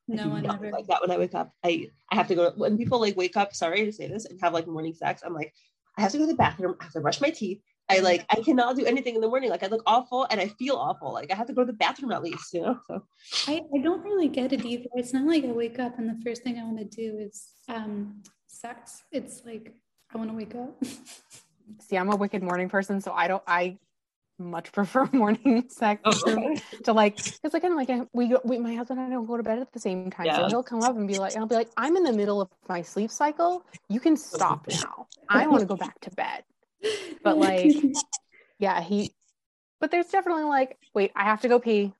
no 0.09 0.27
one 0.27 0.43
not 0.43 0.55
ever. 0.55 0.71
like 0.71 0.87
that 0.87 1.01
when 1.01 1.11
I 1.11 1.17
wake 1.17 1.33
up. 1.33 1.53
I 1.63 1.87
I 2.11 2.15
have 2.15 2.27
to 2.27 2.35
go 2.35 2.51
when 2.57 2.77
people 2.77 2.99
like 2.99 3.15
wake 3.15 3.37
up. 3.37 3.55
Sorry 3.55 3.85
to 3.85 3.91
say 3.91 4.07
this 4.07 4.25
and 4.25 4.39
have 4.41 4.53
like 4.53 4.67
morning 4.67 4.93
sex. 4.93 5.21
I'm 5.25 5.33
like, 5.33 5.53
I 5.97 6.01
have 6.01 6.11
to 6.11 6.17
go 6.17 6.25
to 6.25 6.31
the 6.31 6.37
bathroom. 6.37 6.75
I 6.79 6.83
have 6.83 6.93
to 6.93 7.01
brush 7.01 7.21
my 7.21 7.29
teeth. 7.29 7.61
I 7.91 7.99
like 7.99 8.25
I 8.29 8.41
cannot 8.41 8.75
do 8.75 8.85
anything 8.85 9.15
in 9.15 9.21
the 9.21 9.27
morning. 9.27 9.49
Like 9.49 9.63
I 9.63 9.67
look 9.67 9.83
awful 9.85 10.27
and 10.29 10.39
I 10.39 10.47
feel 10.47 10.75
awful. 10.75 11.11
Like 11.13 11.31
I 11.31 11.35
have 11.35 11.47
to 11.47 11.53
go 11.53 11.61
to 11.61 11.71
the 11.71 11.77
bathroom 11.77 12.11
at 12.11 12.23
least, 12.23 12.53
you 12.53 12.61
know. 12.61 12.79
So 12.87 13.03
I, 13.47 13.61
I 13.75 13.77
don't 13.81 14.03
really 14.03 14.27
get 14.27 14.53
it 14.53 14.65
either. 14.65 14.85
It's 14.95 15.13
not 15.13 15.25
like 15.25 15.43
I 15.43 15.51
wake 15.51 15.79
up 15.79 15.97
and 15.99 16.07
the 16.09 16.19
first 16.23 16.43
thing 16.43 16.57
I 16.59 16.63
want 16.63 16.79
to 16.79 16.85
do 16.85 17.17
is 17.19 17.49
um, 17.69 18.21
sex. 18.47 19.03
It's 19.11 19.43
like 19.45 19.73
I 20.13 20.17
want 20.17 20.29
to 20.31 20.35
wake 20.35 20.55
up. 20.55 20.71
see 21.79 21.97
i'm 21.97 22.11
a 22.11 22.15
wicked 22.15 22.43
morning 22.43 22.67
person 22.67 22.99
so 22.99 23.13
i 23.13 23.27
don't 23.27 23.43
i 23.47 23.77
much 24.39 24.71
prefer 24.77 25.07
morning 25.13 25.63
sex 25.69 26.01
Oh, 26.03 26.11
to, 26.11 26.31
okay. 26.31 26.61
to 26.83 26.93
like 26.93 27.15
because 27.17 27.53
again 27.53 27.75
like 27.75 27.89
we, 28.13 28.27
go- 28.27 28.41
we 28.43 28.57
my 28.57 28.73
husband 28.75 28.99
and 28.99 29.07
i 29.07 29.15
don't 29.15 29.25
go 29.25 29.37
to 29.37 29.43
bed 29.43 29.59
at 29.59 29.71
the 29.71 29.79
same 29.79 30.09
time 30.09 30.27
so 30.35 30.47
he'll 30.47 30.63
come 30.63 30.81
up 30.83 30.95
and 30.97 31.07
be 31.07 31.17
like 31.17 31.33
and 31.33 31.41
i'll 31.41 31.47
be 31.47 31.55
like 31.55 31.69
i'm 31.77 31.95
in 31.95 32.03
the 32.03 32.11
middle 32.11 32.41
of 32.41 32.49
my 32.67 32.81
sleep 32.81 33.11
cycle 33.11 33.63
you 33.89 33.99
can 33.99 34.17
stop 34.17 34.67
now 34.67 35.07
i 35.29 35.47
want 35.47 35.61
to 35.61 35.65
go 35.65 35.75
back 35.77 35.99
to 36.01 36.09
bed 36.11 36.43
But, 37.23 37.37
like, 37.37 37.71
yeah 38.59 38.81
he 38.81 39.13
but 39.79 39.89
there's 39.91 40.07
definitely 40.07 40.43
like 40.43 40.77
wait 40.93 41.11
i 41.15 41.23
have 41.23 41.41
to 41.41 41.47
go 41.47 41.59
pee 41.59 41.93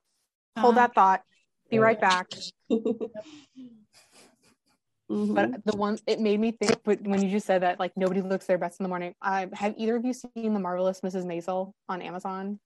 hold 0.58 0.76
Uh, 0.76 0.82
that 0.82 0.96
thought 0.96 1.24
be 1.70 1.78
Yeah. 1.78 1.84
right 1.84 2.00
back 2.00 2.28
Mhm. 5.12 5.36
but 5.36 5.66
the 5.66 5.76
one 5.76 5.98
it 6.08 6.20
made 6.20 6.40
me 6.40 6.52
think 6.52 6.80
but 6.86 7.02
when 7.02 7.22
you 7.22 7.30
just 7.30 7.46
said 7.46 7.64
that 7.64 7.80
like 7.80 7.92
nobody 7.98 8.22
looks 8.22 8.46
their 8.46 8.58
best 8.58 8.80
in 8.80 8.84
the 8.84 8.90
morning 8.90 9.14
uh, 9.22 9.48
have 9.54 9.74
either 9.78 9.96
of 9.98 10.06
you 10.06 10.14
seen 10.14 10.54
the 10.54 10.60
marvelous 10.60 11.02
mrs 11.02 11.26
maisel 11.26 11.74
on 11.90 12.02
amazon 12.02 12.60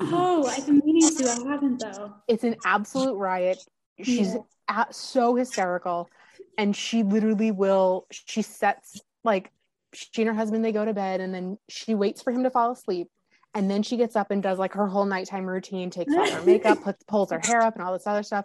Oh, 0.00 0.46
I've 0.46 0.64
been 0.64 0.80
meaning 0.82 1.14
to. 1.16 1.24
I 1.28 1.50
haven't 1.52 1.78
though. 1.78 2.14
It's 2.26 2.42
an 2.42 2.56
absolute 2.64 3.16
riot. 3.16 3.58
She's 4.02 4.34
Yeah. 4.34 4.84
a- 4.88 4.92
so 4.94 5.34
hysterical. 5.34 6.08
And 6.56 6.74
she 6.74 7.02
literally 7.02 7.50
will, 7.50 8.06
she 8.10 8.40
sets 8.40 8.98
like 9.24 9.52
she 9.94 10.22
and 10.22 10.28
her 10.28 10.34
husband, 10.34 10.64
they 10.64 10.72
go 10.72 10.84
to 10.84 10.94
bed 10.94 11.20
and 11.20 11.34
then 11.34 11.58
she 11.68 11.94
waits 11.94 12.22
for 12.22 12.32
him 12.32 12.42
to 12.44 12.50
fall 12.50 12.72
asleep. 12.72 13.08
And 13.54 13.68
then 13.70 13.82
she 13.82 13.96
gets 13.96 14.14
up 14.14 14.30
and 14.30 14.42
does 14.42 14.58
like 14.58 14.74
her 14.74 14.86
whole 14.86 15.04
nighttime 15.04 15.44
routine, 15.44 15.90
takes 15.90 16.14
off 16.14 16.30
her 16.30 16.42
makeup, 16.42 16.80
puts, 16.84 17.02
pulls 17.04 17.30
her 17.32 17.40
hair 17.42 17.62
up 17.62 17.74
and 17.74 17.82
all 17.82 17.92
this 17.92 18.06
other 18.06 18.22
stuff. 18.22 18.44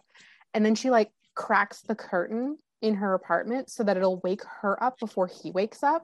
And 0.53 0.65
then 0.65 0.75
she 0.75 0.89
like 0.89 1.11
cracks 1.35 1.81
the 1.81 1.95
curtain 1.95 2.57
in 2.81 2.95
her 2.95 3.13
apartment 3.13 3.69
so 3.69 3.83
that 3.83 3.97
it'll 3.97 4.19
wake 4.21 4.41
her 4.61 4.81
up 4.81 4.99
before 4.99 5.27
he 5.27 5.51
wakes 5.51 5.83
up 5.83 6.03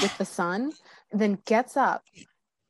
with 0.00 0.16
the 0.16 0.24
sun. 0.24 0.72
Then 1.12 1.38
gets 1.44 1.76
up, 1.76 2.02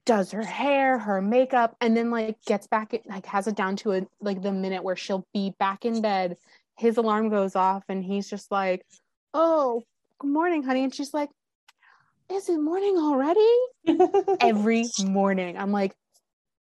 does 0.07 0.33
her 0.33 0.45
hair, 0.45 0.99
her 0.99 1.21
makeup, 1.23 1.77
and 1.81 1.97
then 1.97 2.11
like 2.11 2.43
gets 2.47 2.67
back, 2.67 2.95
it 2.95 3.07
like 3.07 3.27
has 3.27 3.47
it 3.47 3.55
down 3.55 3.77
to 3.77 3.93
a 3.93 4.03
like 4.21 4.43
the 4.43 4.53
minute 4.53 4.83
where 4.83 4.97
she'll 4.97 5.27
be 5.33 5.55
back 5.59 5.85
in 5.85 6.03
bed. 6.03 6.37
His 6.77 6.97
alarm 6.97 7.29
goes 7.29 7.55
off, 7.55 7.85
and 7.89 8.03
he's 8.03 8.29
just 8.29 8.51
like, 8.51 8.87
"Oh, 9.35 9.83
good 10.19 10.31
morning, 10.31 10.63
honey," 10.63 10.83
and 10.83 10.95
she's 10.95 11.13
like, 11.13 11.29
"Is 12.31 12.49
it 12.49 12.59
morning 12.59 12.97
already?" 12.97 13.57
Every 14.41 14.85
morning, 15.05 15.57
I'm 15.57 15.73
like, 15.73 15.95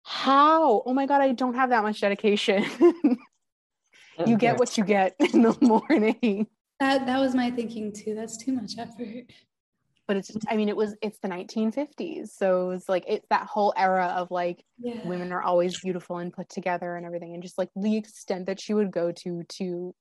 "How? 0.03 0.83
Oh 0.85 0.93
my 0.93 1.05
god, 1.05 1.21
I 1.21 1.31
don't 1.31 1.55
have 1.55 1.69
that 1.69 1.83
much 1.83 2.01
dedication." 2.01 2.65
you 4.25 4.37
get 4.37 4.57
what 4.57 4.77
you 4.77 4.83
get 4.83 5.15
in 5.33 5.41
the 5.43 5.57
morning. 5.61 6.47
That 6.79 7.05
that 7.05 7.19
was 7.19 7.35
my 7.35 7.51
thinking 7.51 7.91
too. 7.91 8.15
That's 8.15 8.37
too 8.37 8.53
much 8.53 8.77
effort. 8.77 9.25
But 10.09 10.17
it's, 10.17 10.35
I 10.49 10.57
mean, 10.57 10.69
it 10.69 10.75
was, 10.75 10.95
it's 11.03 11.19
the 11.19 11.27
1950s. 11.27 12.29
So 12.29 12.63
it 12.63 12.67
was 12.67 12.89
like, 12.89 13.03
it's 13.07 13.27
that 13.29 13.45
whole 13.45 13.75
era 13.77 14.07
of 14.17 14.31
like, 14.31 14.65
Yeah. 14.79 15.07
women 15.07 15.31
are 15.31 15.43
always 15.43 15.79
beautiful 15.79 16.17
and 16.17 16.33
put 16.33 16.49
together 16.49 16.95
and 16.95 17.05
everything 17.05 17.35
and 17.35 17.43
just 17.43 17.59
like 17.59 17.69
the 17.75 17.95
extent 17.95 18.47
that 18.47 18.59
she 18.59 18.73
would 18.73 18.89
go 18.89 19.11
to 19.11 19.43
to 19.43 19.93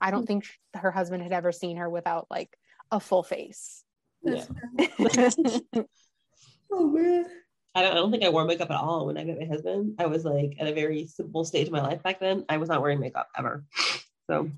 i 0.00 0.10
don't 0.10 0.24
mm. 0.24 0.28
think 0.28 0.46
her 0.74 0.90
husband 0.90 1.22
had 1.22 1.32
ever 1.32 1.52
seen 1.52 1.76
her 1.76 1.90
without 1.90 2.28
like 2.30 2.56
a 2.90 2.98
full 2.98 3.22
face 3.22 3.84
yeah 4.22 4.44
oh 6.72 6.88
man. 6.88 7.26
I 7.74 7.82
don't, 7.82 7.92
I 7.92 7.94
don't 7.94 8.10
think 8.10 8.24
I 8.24 8.30
wore 8.30 8.44
makeup 8.44 8.70
at 8.70 8.76
all 8.76 9.06
when 9.06 9.16
I 9.16 9.22
met 9.22 9.38
my 9.38 9.46
husband. 9.46 9.94
I 9.98 10.06
was 10.06 10.24
like 10.24 10.56
at 10.58 10.66
a 10.66 10.74
very 10.74 11.06
simple 11.06 11.44
stage 11.44 11.68
of 11.68 11.72
my 11.72 11.80
life 11.80 12.02
back 12.02 12.18
then. 12.18 12.44
I 12.48 12.56
was 12.56 12.68
not 12.68 12.82
wearing 12.82 12.98
makeup 12.98 13.28
ever. 13.38 13.64
So 14.28 14.50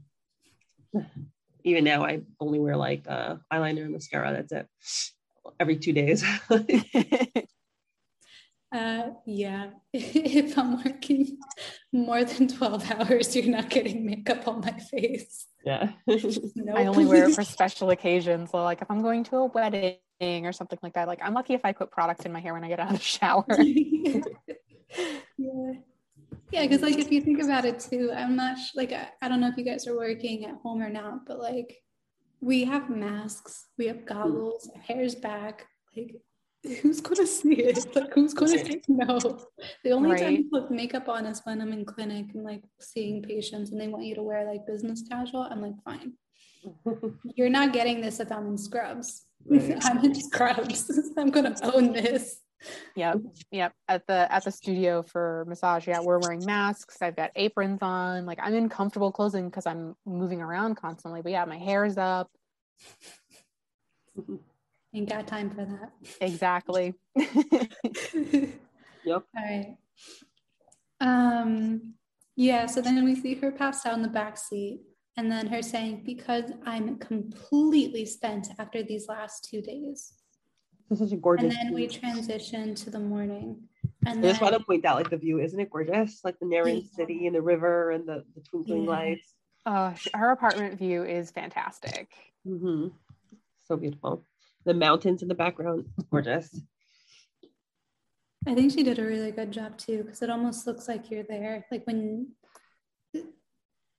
even 1.65 1.85
now, 1.85 2.05
I 2.05 2.23
only 2.41 2.59
wear 2.59 2.77
like 2.77 3.05
uh, 3.09 3.37
eyeliner 3.53 3.83
and 3.83 3.93
mascara. 3.93 4.33
That's 4.33 4.53
it. 4.53 4.67
Every 5.61 5.77
two 5.77 5.93
days. 5.93 6.25
Uh, 8.73 9.11
yeah. 9.27 9.69
if 9.93 10.57
I'm 10.57 10.83
working 10.83 11.37
more 11.93 12.25
than 12.25 12.49
12 12.49 12.91
hours, 12.91 13.37
you're 13.37 13.45
not 13.45 13.69
getting 13.69 14.07
makeup 14.07 14.49
on 14.49 14.61
my 14.61 14.73
face. 14.73 15.47
Yeah. 15.65 15.93
No. 16.57 16.75
i 16.75 16.87
only 16.87 17.07
wear 17.07 17.29
it 17.29 17.35
for 17.35 17.45
special 17.57 17.91
occasions 17.91 18.51
so 18.51 18.63
like 18.63 18.83
if 18.83 18.91
i'm 18.91 19.03
going 19.03 19.25
to 19.25 19.37
a 19.37 19.47
wedding 19.47 19.99
or 20.21 20.53
something 20.53 20.79
like 20.83 20.95
that 20.95 21.09
like 21.09 21.21
i'm 21.23 21.35
lucky 21.35 21.55
if 21.55 21.65
i 21.65 21.73
put 21.73 21.91
product 21.91 22.27
in 22.27 22.33
my 22.33 22.41
hair 22.41 22.53
when 22.53 22.65
i 22.65 22.69
get 22.69 22.81
out 22.81 22.93
of 22.93 22.99
the 22.99 23.03
shower 23.03 23.45
yeah. 25.39 25.73
Yeah, 26.51 26.63
because 26.63 26.83
like 26.83 26.99
if 26.99 27.11
you 27.11 27.23
think 27.23 27.43
about 27.43 27.65
it 27.65 27.81
too, 27.81 28.13
I'm 28.15 28.37
not 28.37 28.59
sh- 28.59 28.75
like 28.75 28.93
I, 28.93 29.09
I 29.23 29.29
don't 29.29 29.41
know 29.41 29.49
if 29.49 29.57
you 29.57 29.65
guys 29.65 29.87
are 29.87 29.97
working 29.97 30.45
at 30.45 30.57
home 30.57 30.83
or 30.83 30.91
not, 30.91 31.25
but 31.27 31.39
like 31.41 31.83
we 32.43 32.65
have 32.65 32.91
masks, 32.91 33.69
we 33.79 33.87
have 33.87 34.05
goggles, 34.05 34.71
our 34.75 34.83
hair's 34.83 35.15
back. 35.15 35.67
Like 35.97 36.17
who's 36.81 37.01
gonna 37.01 37.27
see 37.27 37.55
it? 37.55 37.95
Like 37.95 38.15
who's 38.15 38.35
gonna 38.35 38.59
say 38.59 38.81
no? 38.89 39.19
The 39.85 39.91
only 39.91 40.17
time 40.17 40.27
Right. 40.27 40.45
I 40.55 40.61
put 40.61 40.71
makeup 40.71 41.09
on 41.09 41.27
is 41.27 41.41
when 41.45 41.61
I'm 41.61 41.73
in 41.73 41.85
clinic 41.85 42.27
and 42.35 42.45
like 42.45 42.63
seeing 42.81 43.23
patients 43.23 43.73
and 43.73 43.81
they 43.81 43.89
want 43.89 44.05
you 44.05 44.15
to 44.15 44.23
wear 44.23 44.45
like 44.45 44.67
business 44.67 45.03
casual. 45.09 45.43
I'm 45.43 45.61
like, 45.61 45.75
fine. 45.85 46.13
You're 47.37 47.51
not 47.51 47.73
getting 47.73 48.01
this 48.01 48.21
if 48.21 48.31
I'm 48.31 48.47
in 48.47 48.59
scrubs. 48.59 49.27
Right. 49.45 49.79
I'm 49.85 50.05
in 50.05 50.15
scrubs. 50.15 50.91
I'm 51.17 51.31
gonna 51.31 51.57
own 51.63 51.93
this. 51.93 52.39
Yep, 52.95 53.19
yep. 53.51 53.73
At 53.89 54.07
the 54.07 54.33
at 54.33 54.45
the 54.45 54.53
studio 54.53 55.03
for 55.03 55.45
massage, 55.49 55.89
yeah, 55.89 56.01
we're 56.01 56.21
wearing 56.21 56.45
masks. 56.45 57.03
I've 57.03 57.17
got 57.17 57.33
aprons 57.35 57.81
on. 57.83 58.25
Like 58.25 58.39
I'm 58.41 58.55
in 58.55 58.69
comfortable 58.69 59.11
clothing 59.11 59.47
because 59.49 59.67
I'm 59.67 59.97
moving 60.07 60.41
around 60.41 60.77
constantly. 60.77 61.23
But 61.23 61.33
yeah, 61.33 61.45
my 61.45 61.59
hair's 61.59 61.99
up. 61.99 62.31
Ain't 64.95 65.09
got 65.09 65.27
time 65.27 65.51
for 65.51 65.65
that. 65.65 65.93
Exactly. 66.21 66.95
Yep. 69.05 69.25
All 69.37 69.43
right. 69.43 69.77
Um, 71.01 71.95
yeah, 72.37 72.67
so 72.67 72.81
then 72.81 73.05
we 73.05 73.17
see 73.17 73.35
her 73.35 73.51
passed 73.51 73.85
out 73.85 73.95
in 73.95 74.03
the 74.03 74.09
back 74.09 74.39
seat, 74.39 74.83
and 75.17 75.29
then 75.29 75.49
her 75.49 75.61
saying, 75.61 76.05
Because 76.07 76.53
I'm 76.65 76.99
completely 76.99 78.07
spent 78.07 78.47
after 78.61 78.85
these 78.85 79.09
last 79.09 79.49
two 79.51 79.61
days. 79.61 80.13
It's 80.89 81.01
such 81.01 81.11
a 81.11 81.17
gorgeous. 81.17 81.43
And 81.43 81.51
then 81.53 81.75
we 81.75 81.89
transition 81.89 82.77
to 82.77 82.91
the 82.91 83.01
morning. 83.01 83.61
And 84.07 84.19
I 84.21 84.23
then, 84.23 84.31
just 84.31 84.41
want 84.41 84.55
to 84.55 84.61
point 84.63 84.85
out 84.85 84.97
like 84.97 85.11
the 85.11 85.17
view, 85.17 85.41
isn't 85.41 85.59
it 85.59 85.69
gorgeous? 85.71 86.21
Like 86.23 86.39
the 86.39 86.47
Naren 86.47 86.83
Yeah. 86.83 86.89
city 86.95 87.27
and 87.27 87.35
the 87.35 87.43
river 87.43 87.91
and 87.91 88.07
the, 88.07 88.25
the 88.37 88.41
twinkling 88.43 88.85
Yeah. 88.85 88.91
lights. 88.91 89.35
uh, 89.67 89.95
her 90.15 90.31
apartment 90.31 90.79
view 90.79 91.03
is 91.03 91.33
fantastic. 91.33 92.13
Mm-hmm. 92.47 92.89
So 93.65 93.77
beautiful. 93.77 94.25
The 94.65 94.75
mountains 94.75 95.23
in 95.23 95.29
the 95.29 95.35
background, 95.35 95.87
gorgeous. 96.11 96.61
I 98.47 98.55
think 98.55 98.73
she 98.73 98.83
did 98.83 98.99
a 98.99 99.05
really 99.05 99.31
good 99.31 99.53
job 99.53 99.79
too, 99.79 100.03
because 100.03 100.23
it 100.23 100.31
almost 100.31 100.67
looks 100.67 100.89
like 100.89 101.11
you're 101.11 101.23
there. 101.23 101.65
Like 101.71 101.87
when, 101.87 102.33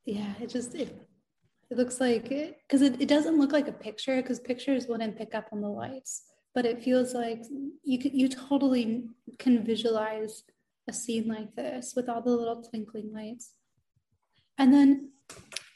yeah, 0.06 0.34
it 0.42 0.50
just, 0.50 0.76
it, 0.76 1.08
it 1.70 1.78
looks 1.78 2.02
like, 2.02 2.30
because 2.30 2.82
it, 2.82 3.02
it 3.02 3.08
doesn't 3.08 3.40
look 3.40 3.52
like 3.52 3.68
a 3.68 3.74
picture, 3.74 4.22
because 4.22 4.40
pictures 4.40 4.88
wouldn't 4.88 5.18
pick 5.18 5.34
up 5.34 5.48
on 5.52 5.62
the 5.62 5.70
lights, 5.70 6.24
but 6.54 6.66
it 6.66 6.84
feels 6.84 7.14
like 7.14 7.42
you 7.84 8.00
could, 8.00 8.14
you 8.14 8.28
totally 8.28 9.06
can 9.40 9.64
visualize 9.64 10.44
a 10.90 10.94
scene 10.94 11.28
like 11.28 11.56
this 11.56 11.94
with 11.96 12.10
all 12.10 12.22
the 12.22 12.30
little 12.30 12.62
twinkling 12.62 13.14
lights. 13.14 13.54
And 14.58 14.74
then 14.74 15.12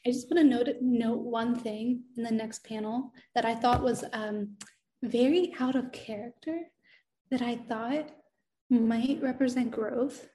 I 0.06 0.12
just 0.12 0.30
want 0.30 0.42
to 0.42 0.44
note, 0.44 0.70
note 0.82 1.20
one 1.20 1.56
thing 1.56 2.04
in 2.16 2.24
the 2.24 2.32
next 2.32 2.64
panel 2.64 3.14
that 3.36 3.46
I 3.46 3.56
thought 3.56 3.84
was 3.84 4.04
um, 4.14 4.56
very 5.04 5.54
out 5.60 5.76
of 5.76 5.92
character 5.92 6.60
that 7.32 7.42
I 7.42 7.56
thought 7.56 8.10
might 8.70 9.20
represent 9.22 9.72
growth. 9.72 10.28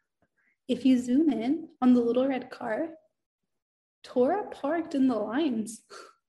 If 0.69 0.85
you 0.87 0.99
zoom 0.99 1.31
in 1.31 1.69
on 1.81 1.95
the 1.95 2.01
little 2.01 2.27
red 2.27 2.51
car, 2.51 2.89
Tora 4.05 4.45
parked 4.51 4.95
in 4.95 5.09
the 5.09 5.17
lines. 5.17 5.83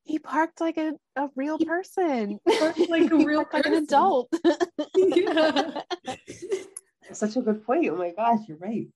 He 0.04 0.20
parked 0.20 0.60
like 0.60 0.78
a, 0.78 0.94
a 1.16 1.30
real 1.36 1.58
person. 1.58 2.40
parked 2.60 2.90
like 2.90 3.10
a 3.12 3.16
real 3.26 3.46
parked 3.46 3.54
like 3.54 3.66
an 3.68 3.84
adult. 3.84 4.34
yeah. 4.96 5.82
Such 7.12 7.36
a 7.38 7.42
good 7.42 7.66
point. 7.66 7.88
Oh 7.90 7.96
my 7.96 8.12
gosh, 8.12 8.40
you're 8.48 8.58
right. 8.58 8.88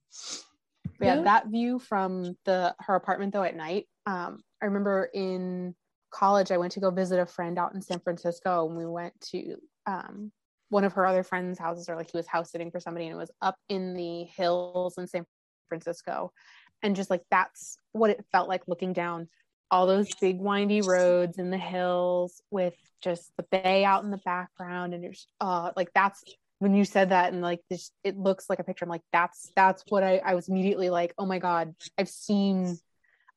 yeah 1.00 1.16
Yeah. 1.16 1.22
that 1.22 1.48
view 1.48 1.80
from 1.80 2.36
the 2.46 2.76
her 2.80 2.96
apartment 2.96 3.34
though 3.34 3.44
at 3.44 3.56
night 3.56 3.86
um 4.08 4.40
i 4.62 4.66
remember 4.66 5.08
in 5.14 5.76
college 6.12 6.52
i 6.52 6.58
went 6.58 6.72
to 6.72 6.80
go 6.80 6.90
visit 6.90 7.20
a 7.20 7.26
friend 7.26 7.58
out 7.58 7.74
in 7.74 7.82
san 7.82 8.00
francisco 8.00 8.68
and 8.68 8.78
we 8.78 8.86
went 8.86 9.14
to 9.22 9.56
um 9.86 10.32
one 10.70 10.84
of 10.84 10.94
her 10.94 11.06
other 11.06 11.24
friends 11.24 11.60
houses 11.60 11.90
or 11.90 11.96
like 11.96 12.12
he 12.12 12.18
was 12.18 12.28
house 12.28 12.52
sitting 12.52 12.72
for 12.72 12.80
somebody 12.80 13.06
and 13.06 13.14
it 13.14 13.18
was 13.18 13.32
up 13.42 13.56
in 13.70 13.94
the 13.94 14.24
hills 14.24 14.98
in 14.98 15.08
san 15.08 15.26
francisco. 15.68 16.32
And 16.84 16.96
just 16.96 17.10
like 17.10 17.24
that's 17.30 17.78
what 17.92 18.10
it 18.10 18.24
felt 18.32 18.48
like 18.48 18.68
looking 18.68 18.94
down 18.94 19.28
all 19.70 19.86
those 19.88 20.14
big 20.22 20.40
windy 20.40 20.82
roads 20.82 21.38
in 21.38 21.50
the 21.50 21.58
hills 21.58 22.42
with 22.52 22.76
just 23.02 23.32
the 23.38 23.44
bay 23.52 23.84
out 23.84 24.04
in 24.04 24.12
the 24.12 24.22
background 24.24 24.94
and 24.94 25.04
it's 25.04 25.28
uh 25.42 25.72
like 25.76 25.92
that's 25.94 26.24
when 26.60 26.74
you 26.74 26.86
said 26.86 27.10
that 27.10 27.34
and 27.34 27.42
like 27.42 27.60
this 27.70 27.92
it 28.04 28.18
looks 28.18 28.50
like 28.50 28.60
a 28.60 28.64
picture 28.64 28.86
i'm 28.86 28.90
like 28.90 29.02
that's 29.12 29.52
that's 29.58 29.84
what 29.90 30.04
i 30.04 30.18
i 30.20 30.36
was 30.36 30.48
immediately 30.48 30.90
like 30.90 31.14
oh 31.18 31.26
my 31.26 31.38
god 31.38 31.76
i've 31.98 32.08
seen 32.08 32.78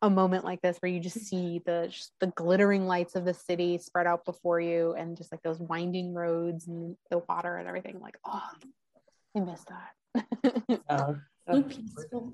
a 0.02 0.08
moment 0.10 0.44
like 0.44 0.62
this 0.62 0.78
where 0.78 0.90
you 0.90 0.98
just 1.00 1.26
see 1.26 1.60
the 1.66 1.88
just 1.90 2.12
the 2.20 2.28
glittering 2.28 2.86
lights 2.86 3.16
of 3.16 3.24
the 3.24 3.34
city 3.34 3.76
spread 3.78 4.06
out 4.06 4.24
before 4.24 4.60
you 4.60 4.94
and 4.94 5.16
just 5.16 5.30
like 5.30 5.42
those 5.42 5.58
winding 5.58 6.14
roads 6.14 6.66
and 6.68 6.96
the 7.10 7.18
water 7.28 7.56
and 7.56 7.68
everything 7.68 8.00
like 8.00 8.16
oh 8.24 8.42
i 9.36 9.40
miss 9.40 9.64
that. 9.64 10.80
Uh, 10.88 11.14
So 11.48 11.62
peaceful. 11.62 12.32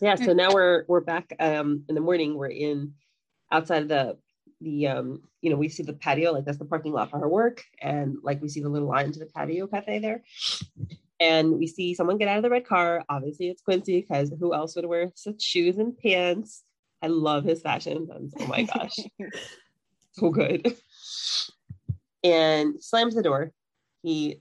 yeah 0.00 0.14
so 0.16 0.32
now 0.32 0.52
we're 0.52 0.84
we're 0.88 1.00
back 1.00 1.32
um 1.40 1.84
in 1.88 1.94
the 1.94 2.00
morning. 2.00 2.36
We're 2.36 2.48
in 2.48 2.94
outside 3.50 3.82
of 3.82 3.88
the 3.88 4.18
the 4.60 4.86
um 4.88 5.22
you 5.40 5.50
know 5.50 5.56
we 5.56 5.68
see 5.68 5.82
the 5.82 5.92
patio 5.92 6.32
like 6.32 6.44
that's 6.44 6.58
the 6.58 6.64
parking 6.64 6.92
lot 6.92 7.10
for 7.10 7.18
her 7.18 7.28
work. 7.28 7.62
And 7.80 8.16
like 8.22 8.40
we 8.42 8.48
see 8.48 8.60
the 8.60 8.68
little 8.68 8.88
line 8.88 9.12
to 9.12 9.18
the 9.18 9.26
patio 9.26 9.66
cafe 9.66 9.98
there 10.00 10.22
and 11.24 11.58
we 11.58 11.66
see 11.66 11.94
someone 11.94 12.18
get 12.18 12.28
out 12.28 12.36
of 12.36 12.42
the 12.42 12.50
red 12.50 12.66
car 12.66 13.02
obviously 13.08 13.48
it's 13.48 13.62
quincy 13.62 14.00
because 14.00 14.32
who 14.38 14.54
else 14.54 14.76
would 14.76 14.86
wear 14.86 15.10
such 15.14 15.40
shoes 15.40 15.78
and 15.78 15.96
pants 15.98 16.62
i 17.02 17.06
love 17.06 17.44
his 17.44 17.62
fashion 17.62 18.08
oh 18.40 18.46
my 18.46 18.62
gosh 18.62 18.96
so 20.12 20.30
good 20.30 20.74
and 22.22 22.82
slams 22.82 23.14
the 23.14 23.22
door 23.22 23.52
he 24.02 24.40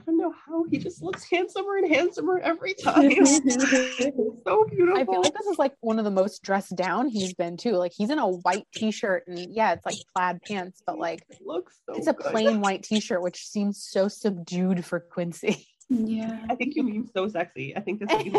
I 0.00 0.02
don't 0.06 0.18
know 0.18 0.32
how 0.46 0.64
he 0.70 0.78
just 0.78 1.02
looks 1.02 1.24
handsomer 1.30 1.76
and 1.76 1.94
handsomer 1.94 2.38
every 2.38 2.72
time. 2.72 3.10
so 3.26 4.64
beautiful. 4.70 4.98
I 4.98 5.04
feel 5.04 5.20
like 5.20 5.34
this 5.34 5.46
is 5.46 5.58
like 5.58 5.74
one 5.80 5.98
of 5.98 6.04
the 6.06 6.10
most 6.10 6.42
dressed 6.42 6.74
down 6.74 7.08
he's 7.08 7.34
been 7.34 7.58
too. 7.58 7.72
Like 7.72 7.92
he's 7.94 8.08
in 8.08 8.18
a 8.18 8.26
white 8.26 8.66
t-shirt 8.74 9.24
and 9.26 9.38
yeah, 9.54 9.72
it's 9.72 9.84
like 9.84 9.96
plaid 10.14 10.40
pants, 10.42 10.82
but 10.86 10.98
like 10.98 11.22
It 11.28 11.40
looks 11.44 11.80
so 11.86 11.96
it's 11.96 12.06
a 12.06 12.14
good. 12.14 12.30
plain 12.30 12.60
white 12.60 12.82
t-shirt, 12.82 13.20
which 13.20 13.46
seems 13.46 13.82
so 13.82 14.08
subdued 14.08 14.84
for 14.84 15.00
Quincy. 15.00 15.66
Yeah. 15.90 16.38
I 16.48 16.54
think 16.54 16.76
you 16.76 16.82
mean 16.84 17.08
so 17.12 17.28
sexy. 17.28 17.76
I 17.76 17.80
think 17.80 18.00
that's 18.00 18.14
what 18.14 18.24
you 18.24 18.32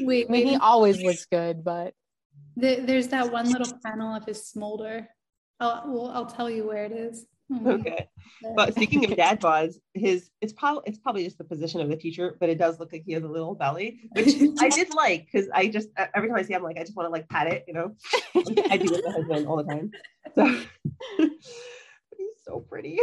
Wait, 0.06 0.26
I 0.28 0.32
mean, 0.32 0.46
he 0.48 0.56
always 0.56 1.00
looks 1.02 1.26
good, 1.26 1.62
but 1.62 1.94
There- 2.56 2.80
There's 2.80 3.08
that 3.08 3.30
one 3.30 3.50
little 3.50 3.72
panel 3.84 4.14
of 4.14 4.24
his 4.24 4.46
smolder. 4.48 5.06
I'll 5.60 5.84
well, 5.86 6.08
I'll 6.08 6.26
tell 6.26 6.50
you 6.50 6.66
where 6.66 6.84
it 6.84 6.92
is. 6.92 7.26
Oh, 7.52 7.72
okay. 7.72 8.08
But 8.56 8.74
speaking 8.74 9.04
of 9.04 9.14
dad 9.14 9.38
bods, 9.40 9.74
his 9.92 10.30
it's 10.40 10.54
probably 10.54 10.82
it's 10.86 10.98
probably 10.98 11.24
just 11.24 11.36
the 11.36 11.44
position 11.44 11.80
of 11.82 11.88
the 11.90 11.96
teacher, 11.96 12.36
but 12.40 12.48
it 12.48 12.56
does 12.58 12.80
look 12.80 12.90
like 12.92 13.02
he 13.04 13.12
has 13.12 13.22
a 13.22 13.28
little 13.28 13.54
belly, 13.54 14.00
which 14.12 14.28
I 14.58 14.70
did 14.70 14.94
like 14.96 15.28
because 15.30 15.48
I 15.52 15.68
just 15.68 15.88
every 16.14 16.28
time 16.28 16.38
I 16.38 16.42
see 16.42 16.54
him, 16.54 16.62
like 16.62 16.78
I 16.78 16.80
just 16.82 16.96
want 16.96 17.06
to 17.08 17.10
like 17.12 17.28
pat 17.28 17.48
it, 17.48 17.64
you 17.68 17.74
know. 17.74 17.94
I 18.70 18.78
do 18.78 18.90
with 18.90 19.04
my 19.04 19.12
husband 19.12 19.46
all 19.46 19.56
the 19.56 19.64
time. 19.64 19.90
So 20.34 20.60
but 21.18 21.30
he's 22.16 22.28
so 22.46 22.60
pretty. 22.60 22.98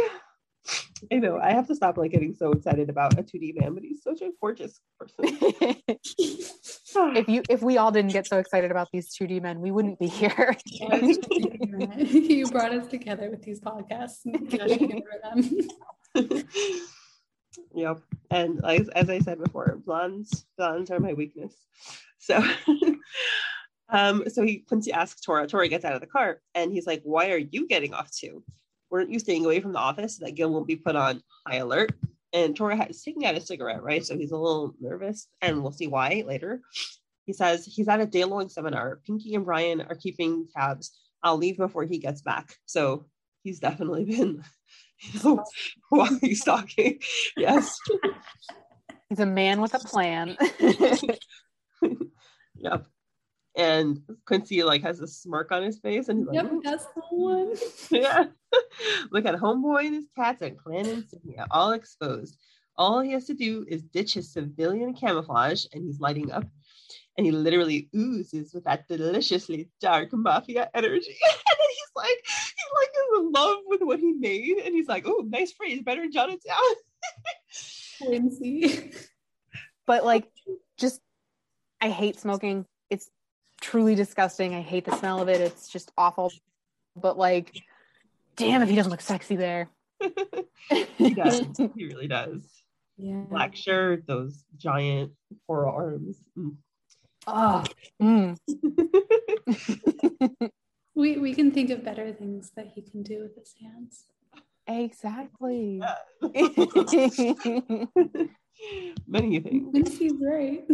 I 1.12 1.16
know 1.16 1.38
I 1.38 1.52
have 1.52 1.66
to 1.68 1.74
stop 1.74 1.96
like 1.96 2.10
getting 2.10 2.34
so 2.34 2.52
excited 2.52 2.90
about 2.90 3.18
a 3.18 3.22
2D 3.22 3.60
man, 3.60 3.74
but 3.74 3.82
he's 3.82 4.02
such 4.02 4.20
a 4.22 4.30
gorgeous 4.40 4.80
person. 4.98 5.14
if 7.16 7.28
you 7.28 7.42
if 7.48 7.62
we 7.62 7.78
all 7.78 7.90
didn't 7.90 8.12
get 8.12 8.26
so 8.26 8.38
excited 8.38 8.70
about 8.70 8.88
these 8.92 9.14
2D 9.14 9.42
men, 9.42 9.60
we 9.60 9.70
wouldn't 9.70 9.98
be 9.98 10.06
here. 10.06 10.56
you 10.66 12.46
brought 12.50 12.72
us 12.72 12.86
together 12.86 13.30
with 13.30 13.42
these 13.42 13.60
podcasts. 13.60 14.20
gushing 14.50 15.02
over 15.02 15.20
them. 15.22 15.68
yep. 17.74 18.00
And 18.30 18.64
as, 18.64 18.88
as 18.90 19.10
I 19.10 19.18
said 19.20 19.42
before, 19.42 19.80
blondes, 19.84 20.46
blondes 20.56 20.90
are 20.90 21.00
my 21.00 21.14
weakness. 21.14 21.54
So 22.18 22.42
um, 23.88 24.24
so 24.28 24.42
he 24.42 24.58
Quincy 24.58 24.92
asks 24.92 25.20
Tora, 25.20 25.46
Tora 25.46 25.68
gets 25.68 25.84
out 25.84 25.94
of 25.94 26.00
the 26.00 26.06
car 26.06 26.40
and 26.54 26.72
he's 26.72 26.86
like, 26.86 27.02
Why 27.04 27.30
are 27.30 27.38
you 27.38 27.66
getting 27.66 27.94
off 27.94 28.10
too? 28.10 28.44
Weren't 28.90 29.10
you 29.10 29.18
staying 29.18 29.44
away 29.44 29.60
from 29.60 29.72
the 29.72 29.78
office 29.78 30.16
so 30.16 30.24
that 30.24 30.34
Gil 30.34 30.52
won't 30.52 30.66
be 30.66 30.76
put 30.76 30.96
on 30.96 31.22
high 31.46 31.56
alert? 31.56 31.92
And 32.32 32.54
Tora 32.54 32.86
is 32.88 33.02
taking 33.02 33.24
out 33.24 33.36
a 33.36 33.40
cigarette, 33.40 33.82
right? 33.82 34.04
So 34.04 34.16
he's 34.16 34.32
a 34.32 34.38
little 34.38 34.74
nervous, 34.80 35.26
and 35.40 35.62
we'll 35.62 35.72
see 35.72 35.88
why 35.88 36.22
later. 36.26 36.60
He 37.26 37.32
says 37.32 37.64
he's 37.64 37.88
at 37.88 38.00
a 38.00 38.06
day-long 38.06 38.48
seminar. 38.48 39.00
Pinky 39.06 39.34
and 39.34 39.44
Brian 39.44 39.80
are 39.80 39.94
keeping 39.94 40.48
tabs. 40.54 40.90
I'll 41.22 41.36
leave 41.36 41.56
before 41.56 41.84
he 41.84 41.98
gets 41.98 42.22
back. 42.22 42.54
So 42.66 43.06
he's 43.42 43.60
definitely 43.60 44.04
been 44.04 44.44
you 45.00 45.20
know, 45.22 45.44
while 45.88 46.18
he's 46.20 46.44
talking. 46.44 47.00
Yes. 47.36 47.76
He's 49.08 49.20
a 49.20 49.26
man 49.26 49.60
with 49.60 49.74
a 49.74 49.78
plan. 49.78 50.36
yep. 52.56 52.86
And 53.56 54.00
Quincy 54.26 54.62
like 54.62 54.82
has 54.82 55.00
a 55.00 55.06
smirk 55.06 55.50
on 55.52 55.62
his 55.62 55.78
face 55.78 56.08
and 56.08 56.20
he's 56.20 56.28
like, 56.28 56.36
Yep, 56.36 56.52
that's 56.62 56.86
the 56.94 57.02
one. 57.10 57.54
yeah. 57.90 58.26
Look 59.10 59.26
at 59.26 59.34
homeboy 59.36 59.86
and 59.86 59.94
his 59.94 60.06
cats 60.16 60.42
and 60.42 60.58
clan 60.58 60.86
insignia 60.86 61.46
all 61.50 61.72
exposed. 61.72 62.36
All 62.76 63.00
he 63.00 63.12
has 63.12 63.26
to 63.26 63.34
do 63.34 63.64
is 63.68 63.82
ditch 63.82 64.14
his 64.14 64.32
civilian 64.32 64.94
camouflage 64.94 65.66
and 65.72 65.84
he's 65.84 66.00
lighting 66.00 66.30
up. 66.32 66.44
And 67.16 67.26
he 67.26 67.32
literally 67.32 67.90
oozes 67.94 68.54
with 68.54 68.64
that 68.64 68.88
deliciously 68.88 69.68
dark 69.80 70.12
mafia 70.12 70.70
energy. 70.74 71.16
and 71.28 71.58
then 71.58 71.68
he's 71.68 71.92
like, 71.94 72.24
he 72.56 72.64
like 72.80 72.88
is 72.88 73.20
in 73.20 73.32
love 73.32 73.58
with 73.66 73.82
what 73.82 74.00
he 74.00 74.12
made. 74.12 74.58
And 74.64 74.74
he's 74.74 74.88
like, 74.88 75.04
oh, 75.06 75.24
nice 75.26 75.52
phrase, 75.52 75.82
better 75.82 76.08
jot 76.08 76.30
it 76.30 76.42
down. 76.42 76.74
But 79.86 80.04
like 80.04 80.28
just 80.78 81.00
I 81.80 81.90
hate 81.90 82.18
smoking. 82.18 82.64
It's 82.88 83.10
truly 83.60 83.94
disgusting. 83.94 84.54
I 84.54 84.60
hate 84.60 84.84
the 84.84 84.96
smell 84.96 85.20
of 85.20 85.28
it. 85.28 85.40
It's 85.40 85.68
just 85.68 85.92
awful. 85.98 86.32
But 86.96 87.18
like 87.18 87.62
damn 88.36 88.62
if 88.62 88.68
he 88.68 88.76
doesn't 88.76 88.90
look 88.90 89.00
sexy 89.00 89.36
there. 89.36 89.68
he 90.98 91.14
does. 91.14 91.46
He 91.74 91.86
really 91.86 92.08
does. 92.08 92.42
Yeah. 92.96 93.22
Black 93.30 93.56
shirt, 93.56 94.06
those 94.06 94.44
giant 94.56 95.12
forearms. 95.46 96.18
Mm. 96.38 96.56
oh, 97.26 97.64
mm. 98.00 98.36
We 100.94 101.16
we 101.16 101.34
can 101.34 101.50
think 101.50 101.70
of 101.70 101.82
better 101.82 102.12
things 102.12 102.52
that 102.56 102.72
he 102.74 102.82
can 102.82 103.02
do 103.02 103.22
with 103.22 103.34
his 103.34 103.54
hands. 103.58 104.04
exactly. 104.66 105.80
Many 109.06 109.40
things. 109.40 109.70
Quincy's 109.70 110.12
right. 110.20 110.64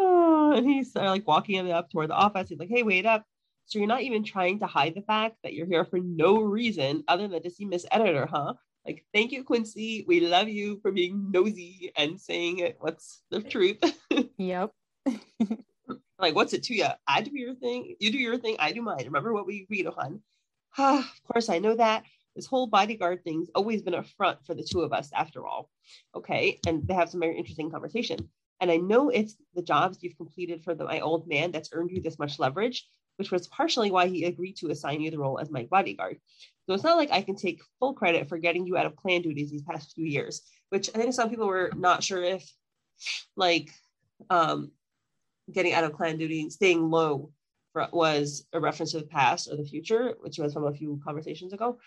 oh, 0.00 0.52
and 0.56 0.66
he's 0.68 0.96
uh, 0.96 1.04
like 1.04 1.24
walking 1.28 1.70
up 1.70 1.88
toward 1.90 2.10
the 2.10 2.14
office. 2.14 2.48
He's 2.48 2.58
like, 2.58 2.68
"Hey, 2.68 2.82
wait 2.82 3.06
up! 3.06 3.24
So 3.66 3.78
you're 3.78 3.88
not 3.88 4.02
even 4.02 4.24
trying 4.24 4.58
to 4.60 4.66
hide 4.66 4.94
the 4.94 5.02
fact 5.02 5.36
that 5.42 5.54
you're 5.54 5.66
here 5.66 5.84
for 5.84 5.98
no 5.98 6.40
reason 6.40 7.04
other 7.08 7.28
than 7.28 7.42
to 7.42 7.50
see 7.50 7.64
Miss 7.64 7.86
Editor, 7.90 8.26
huh? 8.26 8.54
Like, 8.84 9.04
thank 9.14 9.30
you, 9.32 9.44
Quincy. 9.44 10.04
We 10.08 10.20
love 10.20 10.48
you 10.48 10.80
for 10.82 10.90
being 10.90 11.30
nosy 11.30 11.92
and 11.96 12.20
saying 12.20 12.58
it. 12.58 12.76
What's 12.80 13.22
the 13.30 13.40
truth? 13.40 13.78
yep. 14.38 14.72
like, 16.18 16.34
what's 16.34 16.52
it 16.52 16.64
to 16.64 16.74
you? 16.74 16.88
I 17.06 17.22
do 17.22 17.30
your 17.32 17.54
thing. 17.54 17.94
You 18.00 18.10
do 18.10 18.18
your 18.18 18.38
thing. 18.38 18.56
I 18.58 18.72
do 18.72 18.82
mine. 18.82 19.04
Remember 19.04 19.32
what 19.32 19.46
we 19.46 19.62
agreed 19.62 19.86
on? 19.86 20.20
Of 20.78 21.04
course, 21.30 21.48
I 21.48 21.58
know 21.58 21.76
that. 21.76 22.04
This 22.34 22.46
whole 22.46 22.66
bodyguard 22.66 23.22
thing's 23.24 23.50
always 23.54 23.82
been 23.82 23.94
a 23.94 24.02
front 24.02 24.38
for 24.46 24.54
the 24.54 24.64
two 24.64 24.80
of 24.80 24.92
us, 24.92 25.10
after 25.14 25.46
all. 25.46 25.68
Okay. 26.14 26.58
And 26.66 26.86
they 26.88 26.94
have 26.94 27.10
some 27.10 27.20
very 27.20 27.36
interesting 27.36 27.70
conversation. 27.70 28.28
And 28.60 28.70
I 28.70 28.76
know 28.76 29.10
it's 29.10 29.36
the 29.54 29.62
jobs 29.62 29.98
you've 30.00 30.16
completed 30.16 30.62
for 30.64 30.74
the, 30.74 30.84
my 30.84 31.00
old 31.00 31.28
man 31.28 31.50
that's 31.50 31.70
earned 31.72 31.90
you 31.90 32.00
this 32.00 32.18
much 32.18 32.38
leverage, 32.38 32.88
which 33.22 33.30
was 33.30 33.46
partially 33.46 33.92
why 33.92 34.08
he 34.08 34.24
agreed 34.24 34.56
to 34.56 34.70
assign 34.70 35.00
you 35.00 35.08
the 35.08 35.16
role 35.16 35.38
as 35.38 35.48
my 35.48 35.62
bodyguard. 35.70 36.18
So 36.66 36.74
it's 36.74 36.82
not 36.82 36.96
like 36.96 37.12
I 37.12 37.22
can 37.22 37.36
take 37.36 37.62
full 37.78 37.94
credit 37.94 38.28
for 38.28 38.36
getting 38.36 38.66
you 38.66 38.76
out 38.76 38.86
of 38.86 38.96
clan 38.96 39.22
duties 39.22 39.48
these 39.48 39.62
past 39.62 39.94
few 39.94 40.04
years, 40.04 40.42
which 40.70 40.90
I 40.92 40.98
think 40.98 41.14
some 41.14 41.30
people 41.30 41.46
were 41.46 41.70
not 41.76 42.02
sure 42.02 42.20
if, 42.20 42.52
like, 43.36 43.70
um, 44.28 44.72
getting 45.52 45.72
out 45.72 45.84
of 45.84 45.92
clan 45.92 46.18
duty, 46.18 46.50
staying 46.50 46.90
low 46.90 47.30
for, 47.72 47.86
was 47.92 48.44
a 48.52 48.58
reference 48.58 48.90
to 48.90 48.98
the 48.98 49.06
past 49.06 49.48
or 49.48 49.56
the 49.56 49.64
future, 49.64 50.16
which 50.18 50.38
was 50.38 50.52
from 50.52 50.66
a 50.66 50.74
few 50.74 51.00
conversations 51.04 51.52
ago. 51.52 51.78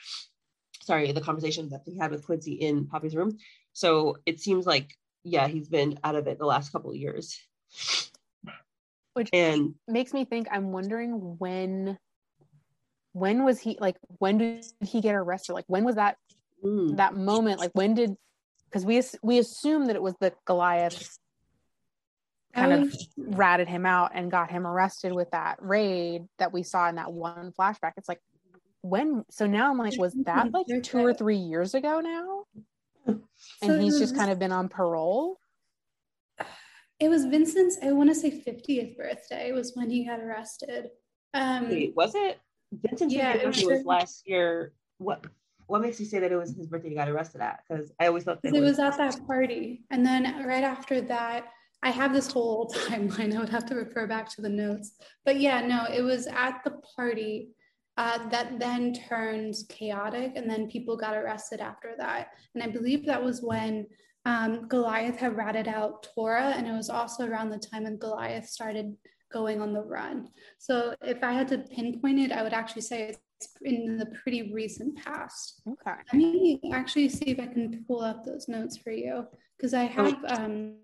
Sorry, 0.84 1.12
the 1.12 1.20
conversation 1.20 1.68
that 1.72 1.82
he 1.84 1.98
had 1.98 2.12
with 2.12 2.26
Quincy 2.26 2.54
in 2.54 2.88
Poppy's 2.88 3.14
room. 3.14 3.38
So 3.74 4.20
it 4.26 4.40
seems 4.40 4.66
like, 4.66 4.98
yeah, 5.26 5.50
he's 5.50 5.68
been 5.68 6.00
out 6.02 6.16
of 6.16 6.28
it 6.28 6.40
the 6.40 6.46
last 6.46 6.72
couple 6.72 6.92
of 6.92 6.96
years. 6.96 7.38
Which 9.16 9.30
And 9.32 9.76
makes 9.88 10.14
me 10.14 10.26
think 10.26 10.48
I'm 10.52 10.72
wondering 10.72 11.38
when 11.40 11.98
when 13.14 13.46
was 13.46 13.60
he 13.60 13.78
like 13.80 13.96
when 14.20 14.38
did 14.38 14.66
he 14.82 15.00
get 15.00 15.16
arrested? 15.16 15.54
Like 15.54 15.64
when 15.68 15.86
was 15.86 15.96
that 15.96 16.18
mm, 16.64 16.98
that 16.98 17.16
moment? 17.16 17.60
Like 17.60 17.72
when 17.74 17.94
did 17.94 18.16
because 18.66 18.86
we 18.86 19.02
we 19.24 19.40
assume 19.40 19.86
that 19.86 19.96
it 19.96 20.02
was 20.02 20.16
the 20.20 20.34
Goliath 20.46 21.18
kind 22.54 22.74
I 22.74 22.78
of 22.78 22.94
ratted 23.18 23.70
him 23.70 23.86
out 23.86 24.12
and 24.14 24.30
got 24.30 24.52
him 24.52 24.68
arrested 24.68 25.14
with 25.14 25.32
that 25.32 25.60
raid 25.62 26.24
that 26.40 26.52
we 26.52 26.64
saw 26.64 26.90
in 26.90 26.96
that 26.96 27.14
one 27.14 27.54
flashback. 27.58 27.94
It's 27.96 28.10
like 28.10 28.20
when 28.82 29.24
so 29.30 29.48
now 29.48 29.72
I'm 29.72 29.78
like, 29.78 29.98
was 29.98 30.14
that 30.26 30.52
like 30.52 30.68
two 30.84 31.00
or 31.00 31.14
three 31.14 31.38
years 31.38 31.74
ago 31.74 32.02
now? 32.02 32.44
And 33.08 33.24
So 33.64 33.80
he's 33.80 33.98
just 33.98 34.16
kind 34.16 34.30
of 34.30 34.40
been 34.40 34.52
on 34.52 34.68
parole. 34.68 35.40
It 37.00 37.10
was 37.10 37.26
Vincent's, 37.26 37.78
I 37.84 37.92
want 37.92 38.10
to 38.10 38.16
say 38.16 38.32
50th 38.32 38.98
birthday 38.98 39.52
was 39.52 39.74
when 39.76 39.90
he 39.90 40.06
got 40.06 40.20
arrested. 40.20 40.90
Um, 41.34 41.70
wait, 41.70 41.94
was 41.96 42.16
it? 42.16 42.40
Vincent's 42.72 43.14
Yeah, 43.14 43.34
birthday 43.34 43.48
was 43.48 43.56
birthday 43.58 43.76
was 43.78 43.86
last 43.86 44.28
year. 44.28 44.74
What 44.98 45.26
what 45.68 45.82
makes 45.82 46.00
you 46.00 46.06
say 46.06 46.20
that 46.20 46.32
it 46.32 46.36
was 46.36 46.56
his 46.56 46.68
birthday 46.68 46.90
he 46.90 46.96
got 46.96 47.10
arrested 47.10 47.42
at? 47.42 47.62
Because 47.68 47.92
I 48.00 48.08
always 48.08 48.24
thought 48.24 48.42
that 48.44 48.54
it 48.54 48.62
was 48.62 48.80
at 48.80 48.98
that 48.98 49.26
party. 49.26 49.84
And 49.90 50.06
then 50.06 50.46
right 50.46 50.64
after 50.64 51.02
that, 51.02 51.48
I 51.82 51.90
have 51.90 52.14
this 52.14 52.32
whole 52.32 52.70
timeline. 52.88 53.36
I 53.36 53.40
would 53.40 53.50
have 53.50 53.66
to 53.68 53.76
refer 53.76 54.08
back 54.08 54.30
to 54.36 54.42
the 54.42 54.50
notes. 54.50 54.94
But 55.26 55.40
yeah, 55.40 55.66
no, 55.66 55.86
it 55.92 56.02
was 56.02 56.28
at 56.28 56.62
the 56.64 56.80
party 56.96 57.50
uh, 57.98 58.30
that 58.30 58.60
then 58.60 58.94
turns 58.94 59.66
chaotic. 59.68 60.34
And 60.36 60.50
then 60.50 60.70
people 60.70 60.96
got 60.96 61.16
arrested 61.16 61.62
after 61.62 61.96
that. 61.98 62.30
And 62.54 62.64
I 62.64 62.68
believe 62.68 63.06
that 63.06 63.24
was 63.24 63.42
when 63.42 63.88
um, 64.26 64.68
Goliath 64.68 65.18
had 65.18 65.38
ratted 65.38 65.68
out 65.68 66.08
Tora. 66.14 66.54
And 66.56 66.68
it 66.68 66.72
was 66.72 66.90
also 66.90 67.26
around 67.28 67.50
the 67.50 67.60
time 67.60 67.84
when 67.84 67.98
Goliath 67.98 68.48
started 68.48 68.96
going 69.32 69.62
on 69.62 69.74
the 69.74 69.82
run. 69.82 70.30
So 70.58 70.96
if 71.02 71.24
I 71.24 71.32
had 71.34 71.48
to 71.50 71.60
pinpoint 71.60 72.20
it, 72.20 72.32
I 72.32 72.44
would 72.44 72.54
actually 72.54 72.84
say 72.84 73.10
it's 73.10 73.50
in 73.64 73.98
the 73.98 74.08
pretty 74.24 74.54
recent 74.54 74.98
past. 74.98 75.62
Okay. 75.68 75.98
Let 76.14 76.16
me 76.16 76.60
actually 76.74 77.10
see 77.10 77.26
if 77.26 77.40
I 77.40 77.48
can 77.48 77.84
pull 77.88 78.02
up 78.02 78.24
those 78.24 78.48
notes 78.48 78.78
for 78.78 78.92
you 78.92 79.26
because 79.58 79.74
I 79.74 79.84
have 79.84 80.18
um 80.28 80.76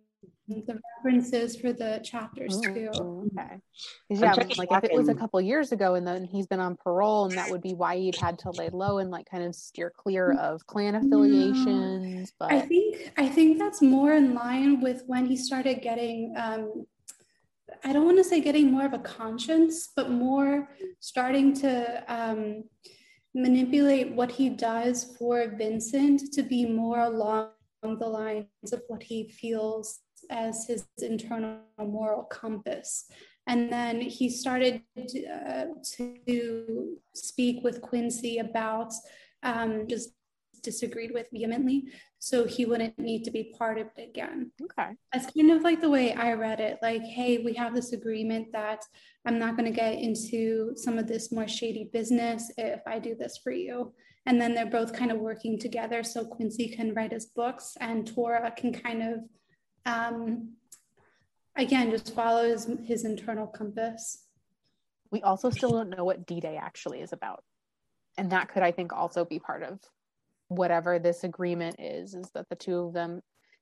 the 0.67 0.79
references 0.97 1.55
for 1.55 1.71
the 1.73 2.01
chapters 2.03 2.55
too. 2.61 2.89
Ooh, 2.95 3.29
okay. 3.37 3.61
'Cause, 4.09 4.19
Yeah, 4.19 4.33
like 4.57 4.71
if 4.71 4.83
it 4.83 4.93
was 4.93 5.07
a 5.07 5.15
couple 5.15 5.39
years 5.41 5.71
ago 5.71 5.95
and 5.95 6.05
then 6.05 6.25
he's 6.25 6.45
been 6.47 6.59
on 6.59 6.75
parole, 6.75 7.25
and 7.25 7.37
that 7.37 7.49
would 7.49 7.61
be 7.61 7.73
why 7.73 7.95
he'd 7.97 8.15
had 8.15 8.37
to 8.39 8.51
lay 8.51 8.69
low 8.69 8.97
and 8.97 9.09
like 9.09 9.25
kind 9.29 9.43
of 9.43 9.55
steer 9.55 9.89
clear 9.89 10.31
of 10.33 10.65
clan 10.67 10.95
affiliations. 10.95 12.33
But 12.37 12.51
I 12.53 12.61
think 12.61 13.13
I 13.17 13.29
think 13.29 13.57
that's 13.57 13.81
more 13.81 14.13
in 14.13 14.33
line 14.33 14.81
with 14.81 15.03
when 15.07 15.25
he 15.25 15.37
started 15.37 15.81
getting 15.81 16.33
um 16.37 16.85
I 17.85 17.93
don't 17.93 18.05
want 18.05 18.17
to 18.17 18.23
say 18.23 18.41
getting 18.41 18.69
more 18.71 18.85
of 18.85 18.93
a 18.93 18.99
conscience, 18.99 19.89
but 19.95 20.09
more 20.11 20.69
starting 20.99 21.53
to 21.63 22.03
um, 22.13 22.63
manipulate 23.33 24.11
what 24.13 24.29
he 24.31 24.49
does 24.49 25.15
for 25.17 25.47
Vincent 25.57 26.33
to 26.33 26.43
be 26.43 26.65
more 26.65 26.99
along 26.99 27.51
the 27.83 28.07
lines 28.07 28.47
of 28.73 28.81
what 28.89 29.01
he 29.03 29.29
feels 29.29 30.01
as 30.29 30.65
his 30.65 30.85
internal 30.99 31.59
moral 31.77 32.23
compass. 32.23 33.05
And 33.47 33.71
then 33.71 34.01
he 34.01 34.29
started 34.29 34.83
uh, 34.97 35.65
to 35.95 36.97
speak 37.13 37.63
with 37.63 37.81
Quincy 37.81 38.37
about 38.37 38.93
um, 39.43 39.87
just 39.87 40.11
disagreed 40.61 41.11
with 41.11 41.27
vehemently, 41.31 41.85
so 42.19 42.45
he 42.45 42.65
wouldn't 42.65 42.97
need 42.99 43.23
to 43.23 43.31
be 43.31 43.53
part 43.57 43.77
of 43.79 43.87
it 43.97 44.09
again. 44.09 44.51
okay. 44.61 44.91
That's 45.11 45.31
kind 45.33 45.51
of 45.51 45.63
like 45.63 45.81
the 45.81 45.89
way 45.89 46.13
I 46.13 46.33
read 46.33 46.59
it. 46.59 46.77
Like, 46.81 47.01
hey, 47.01 47.39
we 47.39 47.53
have 47.53 47.73
this 47.73 47.93
agreement 47.93 48.51
that 48.51 48.83
I'm 49.25 49.39
not 49.39 49.57
going 49.57 49.71
to 49.71 49.75
get 49.75 49.95
into 49.95 50.73
some 50.75 50.97
of 50.97 51.07
this 51.07 51.31
more 51.31 51.47
shady 51.47 51.89
business 51.91 52.51
if 52.57 52.81
I 52.85 52.99
do 52.99 53.15
this 53.15 53.39
for 53.43 53.51
you. 53.51 53.93
And 54.25 54.39
then 54.39 54.53
they're 54.53 54.67
both 54.67 54.93
kind 54.93 55.11
of 55.11 55.17
working 55.17 55.57
together 55.57 56.03
so 56.03 56.25
Quincy 56.25 56.67
can 56.69 56.93
write 56.93 57.11
his 57.11 57.25
books 57.25 57.75
and 57.79 58.05
Tora 58.05 58.53
can 58.55 58.71
kind 58.71 59.01
of, 59.01 59.19
um, 59.85 60.53
again, 61.55 61.91
just 61.91 62.13
follow 62.15 62.43
his, 62.43 62.69
his 62.85 63.05
internal 63.05 63.47
compass. 63.47 64.25
We 65.11 65.21
also 65.21 65.49
still 65.49 65.71
don't 65.71 65.89
know 65.89 66.05
what 66.05 66.25
D 66.25 66.39
Day 66.39 66.57
actually 66.57 67.01
is 67.01 67.13
about. 67.13 67.43
And 68.17 68.31
that 68.31 68.49
could, 68.49 68.63
I 68.63 68.71
think, 68.71 68.93
also 68.93 69.25
be 69.25 69.39
part 69.39 69.63
of 69.63 69.79
whatever 70.47 70.99
this 70.99 71.23
agreement 71.23 71.77
is, 71.79 72.13
is 72.13 72.29
that 72.33 72.47
the 72.49 72.55
two 72.55 72.77
of 72.77 72.93
them, 72.93 73.21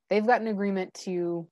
they've 0.09 0.25
got 0.25 0.41
an 0.41 0.47
agreement 0.47 0.93
to, 1.05 1.47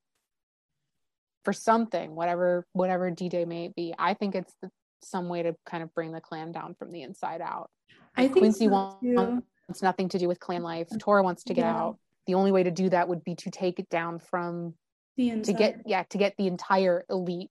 for 1.43 1.53
something, 1.53 2.15
whatever, 2.15 2.65
whatever 2.73 3.09
D 3.11 3.29
Day 3.29 3.45
may 3.45 3.71
be. 3.75 3.93
I 3.97 4.13
think 4.13 4.35
it's 4.35 4.53
the, 4.61 4.69
some 5.03 5.29
way 5.29 5.43
to 5.43 5.55
kind 5.65 5.83
of 5.83 5.93
bring 5.93 6.11
the 6.11 6.21
clan 6.21 6.51
down 6.51 6.75
from 6.77 6.91
the 6.91 7.03
inside 7.03 7.41
out. 7.41 7.69
I 8.15 8.23
think 8.23 8.37
Quincy 8.37 8.65
so, 8.65 8.71
wants, 8.71 9.43
wants 9.67 9.81
nothing 9.83 10.09
to 10.09 10.17
do 10.17 10.27
with 10.27 10.39
clan 10.39 10.63
life. 10.63 10.87
Tora 10.99 11.21
wants 11.21 11.43
to 11.45 11.53
get 11.53 11.65
Yeah. 11.65 11.75
out. 11.75 11.99
The 12.27 12.33
only 12.35 12.51
way 12.51 12.63
to 12.63 12.71
do 12.71 12.89
that 12.89 13.07
would 13.07 13.23
be 13.23 13.35
to 13.35 13.49
take 13.49 13.79
it 13.79 13.89
down 13.89 14.19
from 14.19 14.75
The 15.17 15.41
to 15.43 15.53
get 15.53 15.81
yeah 15.85 16.03
to 16.03 16.17
get 16.17 16.35
the 16.37 16.47
entire 16.47 17.05
elite 17.09 17.49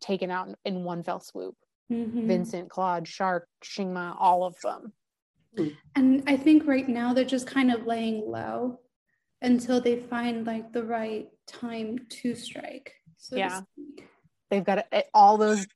taken 0.00 0.30
out 0.30 0.48
in, 0.64 0.84
one 0.84 1.02
fell 1.02 1.20
swoop. 1.20 1.56
Mhm. 1.90 2.26
Vincent, 2.26 2.68
Claude, 2.68 3.06
Shark, 3.08 3.48
Shingma, 3.62 4.16
all 4.18 4.44
of 4.44 4.56
them. 4.60 4.92
And 5.94 6.22
I 6.26 6.36
think 6.36 6.66
right 6.66 6.88
now 6.88 7.14
they're 7.14 7.24
just 7.24 7.46
kind 7.46 7.70
of 7.72 7.86
laying 7.86 8.28
low 8.28 8.80
until 9.40 9.80
they 9.80 10.00
find 10.00 10.46
like 10.46 10.72
the 10.72 10.82
right 10.82 11.28
time 11.46 11.98
to 12.08 12.34
strike. 12.34 12.94
So 13.16 13.36
Yeah. 13.36 13.60
speak. 13.62 14.08
They've 14.50 14.64
got 14.64 14.90
to, 14.90 15.04
all 15.14 15.38
those 15.38 15.66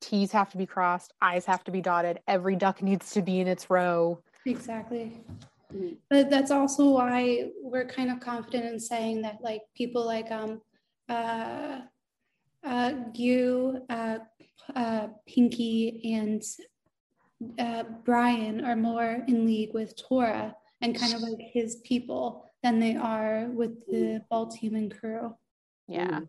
T's 0.00 0.30
have 0.32 0.50
to 0.52 0.58
be 0.58 0.66
crossed, 0.66 1.12
I's 1.20 1.46
have 1.46 1.64
to 1.64 1.70
be 1.70 1.80
dotted. 1.80 2.20
Every 2.28 2.54
duck 2.54 2.82
needs 2.82 3.10
to 3.12 3.22
be 3.22 3.40
in 3.40 3.48
its 3.48 3.68
row. 3.68 4.22
Exactly. 4.44 5.24
Mhm. 5.72 5.96
But 6.08 6.30
that's 6.30 6.50
also 6.50 6.90
why 6.90 7.50
we're 7.60 7.86
kind 7.86 8.10
of 8.10 8.20
confident 8.20 8.64
in 8.64 8.80
saying 8.80 9.22
that 9.22 9.38
like 9.42 9.62
people 9.74 10.04
like 10.04 10.30
um 10.30 10.60
uh 11.08 11.80
uh 12.64 12.92
Gyu, 13.12 13.80
uh, 13.90 14.18
uh 14.74 15.08
Pinky 15.26 16.14
and 16.14 16.42
uh 17.58 17.84
Brian 18.04 18.64
are 18.64 18.76
more 18.76 19.24
in 19.26 19.46
league 19.46 19.74
with 19.74 19.96
Tora 19.96 20.54
and 20.80 20.98
kind 20.98 21.14
of 21.14 21.20
like 21.20 21.40
his 21.40 21.76
people 21.84 22.44
than 22.62 22.78
they 22.78 22.96
are 22.96 23.46
with 23.50 23.86
the 23.86 24.22
ball 24.30 24.46
team 24.46 24.74
and 24.74 24.90
crew. 24.96 25.34
Yeah. 25.88 26.20
Mm. 26.20 26.28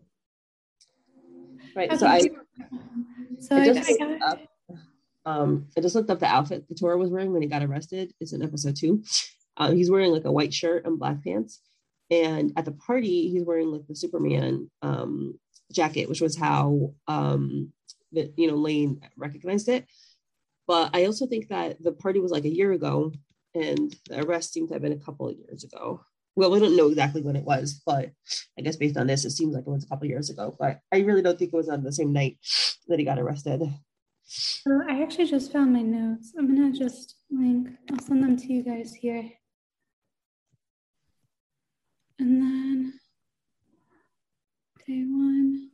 Right. 1.74 1.98
So 1.98 2.06
I, 2.06 2.20
so 3.40 3.56
I 3.56 3.60
I, 3.60 3.64
just 3.66 3.90
I 3.90 4.04
looked 4.04 4.20
got 4.20 4.32
up, 4.32 4.40
um, 5.28 5.66
I 5.76 5.80
just 5.82 5.94
looked 5.94 6.08
up 6.10 6.20
the 6.20 6.26
outfit 6.26 6.66
the 6.68 6.74
Tora 6.74 6.96
was 6.96 7.10
wearing 7.10 7.32
when 7.32 7.42
he 7.42 7.48
got 7.48 7.62
arrested. 7.62 8.12
It's 8.18 8.32
in 8.32 8.42
episode 8.42 8.76
two. 8.76 9.02
Um, 9.58 9.76
he's 9.76 9.90
wearing 9.90 10.12
like 10.12 10.24
a 10.24 10.32
white 10.32 10.54
shirt 10.54 10.86
and 10.86 10.98
black 10.98 11.22
pants, 11.22 11.60
and 12.10 12.52
at 12.56 12.64
the 12.64 12.72
party 12.72 13.28
he's 13.28 13.44
wearing 13.44 13.68
like 13.68 13.86
the 13.86 13.94
Superman 13.94 14.70
um, 14.82 15.38
jacket, 15.72 16.08
which 16.08 16.22
was 16.22 16.36
how 16.36 16.94
um, 17.08 17.72
that 18.12 18.32
you 18.38 18.48
know 18.48 18.56
Lane 18.56 19.00
recognized 19.16 19.68
it. 19.68 19.84
But 20.66 20.94
I 20.94 21.04
also 21.04 21.26
think 21.26 21.48
that 21.48 21.82
the 21.82 21.92
party 21.92 22.20
was 22.20 22.30
like 22.30 22.44
a 22.44 22.54
year 22.54 22.72
ago, 22.72 23.12
and 23.54 23.94
the 24.08 24.24
arrest 24.24 24.52
seemed 24.52 24.68
to 24.68 24.74
have 24.74 24.82
been 24.82 24.92
a 24.92 25.04
couple 25.04 25.28
of 25.28 25.36
years 25.36 25.64
ago. 25.64 26.00
Well, 26.36 26.52
we 26.52 26.60
don't 26.60 26.76
know 26.76 26.88
exactly 26.88 27.20
when 27.20 27.36
it 27.36 27.44
was, 27.44 27.82
but 27.84 28.12
I 28.56 28.62
guess 28.62 28.76
based 28.76 28.96
on 28.96 29.08
this, 29.08 29.24
it 29.24 29.32
seems 29.32 29.54
like 29.54 29.64
it 29.66 29.70
was 29.70 29.84
a 29.84 29.88
couple 29.88 30.06
of 30.06 30.10
years 30.10 30.30
ago. 30.30 30.56
But 30.58 30.80
I 30.92 31.00
really 31.00 31.20
don't 31.20 31.38
think 31.38 31.52
it 31.52 31.56
was 31.56 31.68
on 31.68 31.82
the 31.82 31.92
same 31.92 32.12
night 32.12 32.38
that 32.86 32.98
he 32.98 33.04
got 33.04 33.18
arrested. 33.18 33.62
So 34.30 34.82
I 34.86 35.02
actually 35.02 35.24
just 35.24 35.52
found 35.52 35.72
my 35.72 35.80
notes. 35.80 36.34
I'm 36.38 36.54
gonna 36.54 36.70
just 36.70 37.16
link. 37.30 37.70
I'll 37.90 37.98
send 37.98 38.22
them 38.22 38.36
to 38.36 38.52
you 38.52 38.62
guys 38.62 38.92
here. 38.94 39.30
And 42.18 42.42
then 42.42 42.92
day 44.86 45.04
one. 45.08 45.70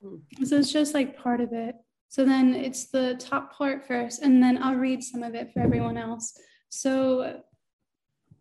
Hmm. 0.00 0.44
So 0.44 0.58
it's 0.58 0.72
just 0.72 0.94
like 0.94 1.18
part 1.18 1.40
of 1.40 1.52
it. 1.52 1.74
So 2.08 2.24
then 2.24 2.54
it's 2.54 2.90
the 2.90 3.16
top 3.18 3.52
part 3.52 3.84
first, 3.84 4.22
and 4.22 4.40
then 4.40 4.62
I'll 4.62 4.76
read 4.76 5.02
some 5.02 5.24
of 5.24 5.34
it 5.34 5.52
for 5.52 5.58
everyone 5.58 5.96
else. 5.96 6.38
So 6.68 7.40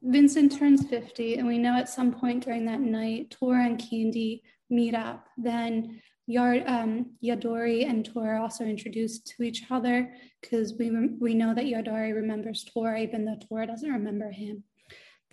Vincent 0.04 0.56
turns 0.56 0.86
50, 0.86 1.38
and 1.38 1.48
we 1.48 1.58
know 1.58 1.76
at 1.76 1.90
some 1.90 2.12
point 2.12 2.44
during 2.44 2.66
that 2.66 2.82
night, 2.82 3.32
Tora 3.32 3.66
and 3.66 3.80
Candy 3.80 4.44
meet 4.70 4.94
up. 4.94 5.26
Then 5.38 6.00
Um, 6.30 7.12
Yadori 7.24 7.90
and 7.90 8.06
Tora 8.06 8.38
are 8.38 8.42
also 8.42 8.64
introduced 8.64 9.28
to 9.28 9.44
each 9.44 9.64
other 9.70 10.14
because 10.42 10.74
we, 10.78 10.90
we 11.20 11.34
know 11.34 11.54
that 11.54 11.66
Yadori 11.66 12.14
remembers 12.16 12.64
Tora, 12.64 13.00
even 13.00 13.26
though 13.26 13.38
Tora 13.48 13.68
doesn't 13.68 13.92
remember 13.92 14.32
him. 14.32 14.64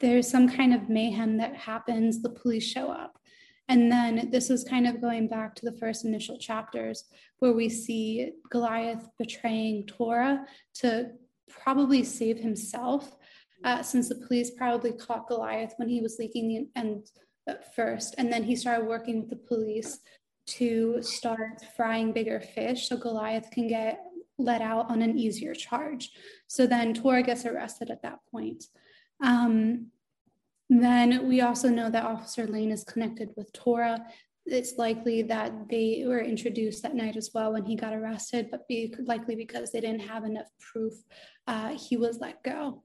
There's 0.00 0.28
some 0.28 0.48
kind 0.48 0.74
of 0.74 0.88
mayhem 0.88 1.36
that 1.38 1.54
happens, 1.56 2.22
the 2.22 2.30
police 2.30 2.64
show 2.64 2.90
up. 2.90 3.18
And 3.68 3.92
then 3.92 4.30
this 4.30 4.48
is 4.48 4.64
kind 4.64 4.86
of 4.86 5.00
going 5.00 5.28
back 5.28 5.54
to 5.56 5.64
the 5.66 5.76
first 5.76 6.04
initial 6.04 6.38
chapters 6.38 7.04
where 7.38 7.52
we 7.52 7.68
see 7.68 8.32
Goliath 8.50 9.06
betraying 9.18 9.86
Tora 9.86 10.46
to 10.76 11.10
probably 11.48 12.02
save 12.02 12.38
himself, 12.38 13.16
uh, 13.64 13.82
since 13.82 14.08
the 14.08 14.26
police 14.26 14.52
probably 14.52 14.92
caught 14.92 15.28
Goliath 15.28 15.74
when 15.76 15.88
he 15.88 16.00
was 16.00 16.16
leaking 16.18 16.48
the 16.48 16.80
end 16.80 17.10
at 17.46 17.74
first. 17.74 18.14
And 18.16 18.32
then 18.32 18.44
he 18.44 18.56
started 18.56 18.86
working 18.86 19.20
with 19.20 19.30
the 19.30 19.36
police 19.36 19.98
to 20.56 21.02
start 21.02 21.62
frying 21.76 22.12
bigger 22.12 22.40
fish 22.40 22.88
so 22.88 22.96
Goliath 22.96 23.50
can 23.50 23.68
get 23.68 24.00
let 24.38 24.62
out 24.62 24.88
on 24.90 25.02
an 25.02 25.18
easier 25.18 25.54
charge. 25.54 26.10
So 26.46 26.66
then 26.66 26.94
Tora 26.94 27.22
gets 27.22 27.44
arrested 27.44 27.90
at 27.90 28.02
that 28.02 28.20
point. 28.30 28.64
Um, 29.22 29.88
then 30.70 31.26
we 31.26 31.40
also 31.40 31.68
know 31.68 31.90
that 31.90 32.04
Officer 32.04 32.46
Lane 32.46 32.70
is 32.70 32.84
connected 32.84 33.30
with 33.36 33.52
Tora. 33.52 34.04
It's 34.46 34.78
likely 34.78 35.22
that 35.22 35.68
they 35.68 36.04
were 36.06 36.20
introduced 36.20 36.82
that 36.82 36.94
night 36.94 37.16
as 37.16 37.30
well 37.34 37.52
when 37.52 37.64
he 37.64 37.74
got 37.74 37.94
arrested, 37.94 38.48
but 38.50 38.68
be, 38.68 38.94
likely 39.04 39.34
because 39.34 39.72
they 39.72 39.80
didn't 39.80 40.08
have 40.08 40.24
enough 40.24 40.48
proof, 40.60 40.94
uh, 41.46 41.70
he 41.76 41.96
was 41.96 42.20
let 42.20 42.42
go. 42.44 42.82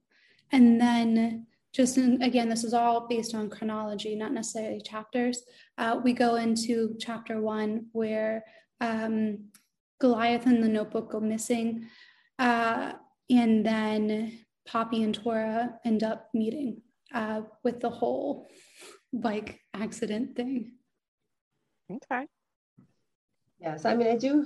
And 0.52 0.80
then, 0.80 1.48
just 1.74 1.98
in, 1.98 2.22
again, 2.22 2.50
this 2.50 2.64
is 2.64 2.74
all 2.74 3.08
based 3.08 3.34
on 3.34 3.50
chronology, 3.50 4.16
not 4.16 4.32
necessarily 4.32 4.80
chapters. 4.80 5.44
Uh, 5.78 6.00
we 6.04 6.14
go 6.14 6.36
into 6.36 6.96
chapter 7.00 7.42
one 7.42 7.88
where 7.94 8.46
um, 8.80 9.46
Goliath 10.00 10.46
and 10.46 10.64
the 10.64 10.68
notebook 10.68 11.12
go 11.12 11.20
missing. 11.20 11.88
Uh, 12.38 12.94
and 13.30 13.66
then 13.66 14.40
Poppy 14.68 15.04
and 15.04 15.16
Tora 15.16 15.80
end 15.84 16.04
up 16.04 16.30
meeting 16.34 16.82
uh, 17.14 17.42
with 17.64 17.80
the 17.80 17.90
whole 17.90 18.48
bike 19.12 19.60
accident 19.74 20.36
thing. 20.36 20.74
Okay. 21.92 22.28
Yes, 23.60 23.86
I 23.86 23.96
mean, 23.96 24.08
I 24.08 24.18
do. 24.18 24.46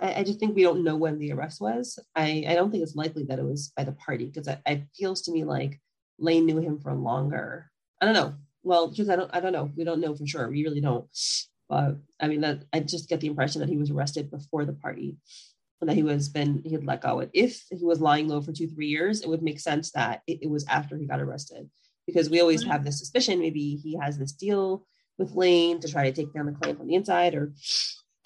I, 0.00 0.14
I 0.20 0.22
just 0.22 0.38
think 0.38 0.54
we 0.54 0.62
don't 0.62 0.84
know 0.84 0.96
when 0.96 1.18
the 1.18 1.32
arrest 1.32 1.60
was. 1.60 1.98
I, 2.14 2.44
I 2.48 2.54
don't 2.54 2.70
think 2.70 2.82
it's 2.82 2.94
likely 2.94 3.24
that 3.24 3.38
it 3.38 3.44
was 3.44 3.72
by 3.76 3.84
the 3.84 3.92
party 3.92 4.26
because 4.26 4.46
it, 4.46 4.60
it 4.66 4.82
feels 4.96 5.22
to 5.22 5.32
me 5.32 5.44
like 5.44 5.80
Lane 6.20 6.46
knew 6.46 6.58
him 6.58 6.78
for 6.78 6.94
longer. 6.94 7.70
I 8.00 8.04
don't 8.04 8.14
know. 8.14 8.34
Well, 8.62 8.90
just 8.90 9.10
I 9.10 9.16
don't. 9.16 9.30
I 9.34 9.40
don't 9.40 9.52
know. 9.52 9.70
We 9.76 9.84
don't 9.84 10.00
know 10.00 10.14
for 10.14 10.26
sure. 10.26 10.48
We 10.48 10.64
really 10.64 10.80
don't. 10.80 11.06
But 11.68 11.96
I 12.20 12.28
mean, 12.28 12.42
that 12.42 12.64
I 12.72 12.80
just 12.80 13.08
get 13.08 13.20
the 13.20 13.28
impression 13.28 13.60
that 13.60 13.68
he 13.68 13.76
was 13.76 13.90
arrested 13.90 14.30
before 14.30 14.64
the 14.64 14.72
party, 14.72 15.16
and 15.80 15.88
that 15.88 15.96
he 15.96 16.02
was 16.02 16.28
been 16.28 16.62
he 16.64 16.72
had 16.72 16.84
let 16.84 17.02
go. 17.02 17.20
And 17.20 17.30
if 17.32 17.64
he 17.70 17.84
was 17.84 18.00
lying 18.00 18.28
low 18.28 18.40
for 18.40 18.52
two 18.52 18.68
three 18.68 18.88
years, 18.88 19.22
it 19.22 19.28
would 19.28 19.42
make 19.42 19.60
sense 19.60 19.92
that 19.92 20.22
it, 20.26 20.40
it 20.42 20.50
was 20.50 20.66
after 20.66 20.96
he 20.96 21.06
got 21.06 21.20
arrested 21.20 21.70
because 22.06 22.28
we 22.28 22.40
always 22.40 22.64
have 22.64 22.84
this 22.84 22.98
suspicion 22.98 23.38
maybe 23.38 23.76
he 23.76 23.96
has 23.96 24.18
this 24.18 24.32
deal 24.32 24.84
with 25.18 25.34
Lane 25.34 25.80
to 25.80 25.88
try 25.88 26.10
to 26.10 26.12
take 26.12 26.32
down 26.32 26.46
the 26.46 26.52
clan 26.52 26.76
from 26.76 26.88
the 26.88 26.94
inside 26.94 27.34
or 27.34 27.52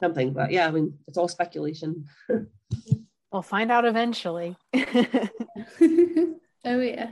something. 0.01 0.33
But 0.33 0.53
yeah, 0.53 0.67
I 0.67 0.71
mean, 0.71 0.99
it's 1.07 1.19
all 1.19 1.29
speculation. 1.29 2.07
we'll 3.33 3.43
find 3.43 3.71
out 3.71 3.85
eventually. 3.85 4.57
oh, 4.75 5.31
yeah. 6.65 7.11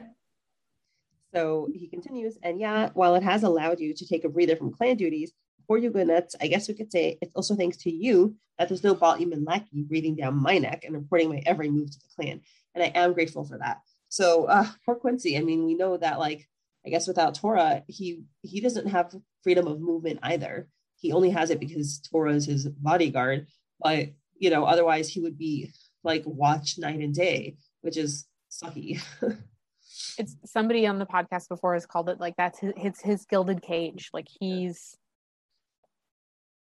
So 1.35 1.69
he 1.73 1.89
continues, 1.89 2.39
and 2.43 2.61
yeah, 2.61 2.91
while 2.95 3.15
it 3.15 3.23
has 3.23 3.43
allowed 3.43 3.81
you 3.81 3.95
to 3.95 4.07
take 4.07 4.25
a 4.25 4.29
breather 4.29 4.57
from 4.57 4.73
clan 4.73 4.97
duties, 4.97 5.33
before 5.59 5.79
you 5.79 5.91
go 5.91 6.03
nuts, 6.03 6.37
I 6.41 6.49
guess 6.49 6.69
we 6.69 6.75
could 6.75 6.93
say 6.93 7.19
it's 7.23 7.35
also 7.35 7.55
thanks 7.55 7.79
to 7.79 7.91
you 7.91 8.37
that 8.59 8.69
there's 8.69 8.85
no 8.85 8.95
Baltimore 8.95 9.39
lackey 9.39 9.83
breathing 9.83 10.17
down 10.17 10.43
my 10.43 10.59
neck 10.59 10.85
and 10.85 10.95
reporting 10.95 11.31
my 11.31 11.43
every 11.47 11.71
move 11.71 11.91
to 11.91 11.99
the 11.99 12.05
clan. 12.17 12.41
And 12.75 12.85
I 12.85 12.89
am 12.89 13.15
grateful 13.15 13.45
for 13.45 13.59
that. 13.59 13.79
So 14.09 14.45
uh, 14.45 14.67
poor 14.85 14.97
Quincy. 14.97 15.39
I 15.39 15.41
mean, 15.41 15.65
we 15.65 15.75
know 15.75 15.97
that 15.97 16.19
like 16.19 16.49
I 16.85 16.91
guess 16.91 17.07
without 17.07 17.35
Tora, 17.35 17.85
he 17.87 18.25
he 18.43 18.61
doesn't 18.61 18.89
have 18.89 19.15
freedom 19.43 19.67
of 19.67 19.81
movement 19.81 20.19
either. 20.23 20.69
He 20.97 21.13
only 21.13 21.31
has 21.31 21.51
it 21.51 21.61
because 21.61 22.01
Tora 22.01 22.35
is 22.35 22.47
his 22.47 22.69
bodyguard. 22.69 23.47
But 23.81 24.11
you 24.39 24.51
know, 24.51 24.65
otherwise 24.65 25.09
he 25.09 25.21
would 25.21 25.39
be 25.39 25.73
like 26.05 26.25
watched 26.27 26.79
night 26.79 27.01
and 27.01 27.15
day, 27.15 27.57
which 27.81 27.97
is 27.97 28.27
sucky. 28.51 29.01
it's 30.19 30.37
somebody 30.45 30.87
on 30.87 30.99
the 30.99 31.07
podcast 31.07 31.49
before 31.49 31.75
has 31.75 31.87
called 31.87 32.09
it 32.09 32.21
like 32.21 32.35
that's 32.37 32.59
his, 32.59 32.73
his 32.77 33.01
his 33.01 33.27
gilded 33.27 33.63
cage. 33.63 34.11
Like 34.13 34.29
he's 34.41 34.97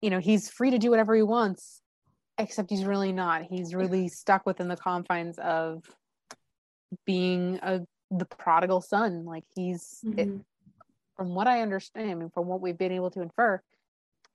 you 0.02 0.10
know, 0.10 0.20
he's 0.20 0.50
free 0.50 0.72
to 0.72 0.78
do 0.78 0.90
whatever 0.90 1.16
he 1.16 1.24
wants, 1.24 1.82
except 2.38 2.70
he's 2.70 2.84
really 2.84 3.14
not. 3.14 3.44
He's 3.44 3.74
really 3.74 4.10
stuck 4.10 4.46
within 4.46 4.68
the 4.68 4.76
confines 4.76 5.40
of 5.40 5.84
being 7.06 7.58
a 7.64 7.82
the 8.12 8.26
prodigal 8.26 8.82
son. 8.82 9.24
Like 9.26 9.46
he's 9.56 10.02
mm-hmm. 10.06 10.20
it, 10.20 10.30
from 11.16 11.36
what 11.36 11.48
I 11.48 11.62
understand 11.62 12.10
I 12.10 12.12
and 12.12 12.34
from 12.34 12.48
what 12.48 12.60
we've 12.60 12.78
been 12.78 12.92
able 12.92 13.12
to 13.12 13.22
infer, 13.22 13.62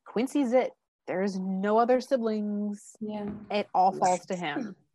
Quincy's 0.07 0.53
it. 0.53 0.73
There's 1.07 1.39
no 1.39 1.79
other 1.79 2.01
siblings. 2.01 2.97
Yeah. 3.01 3.27
It 3.51 3.69
all 3.75 3.93
falls 3.93 4.27
to 4.27 4.37
him. 4.37 4.75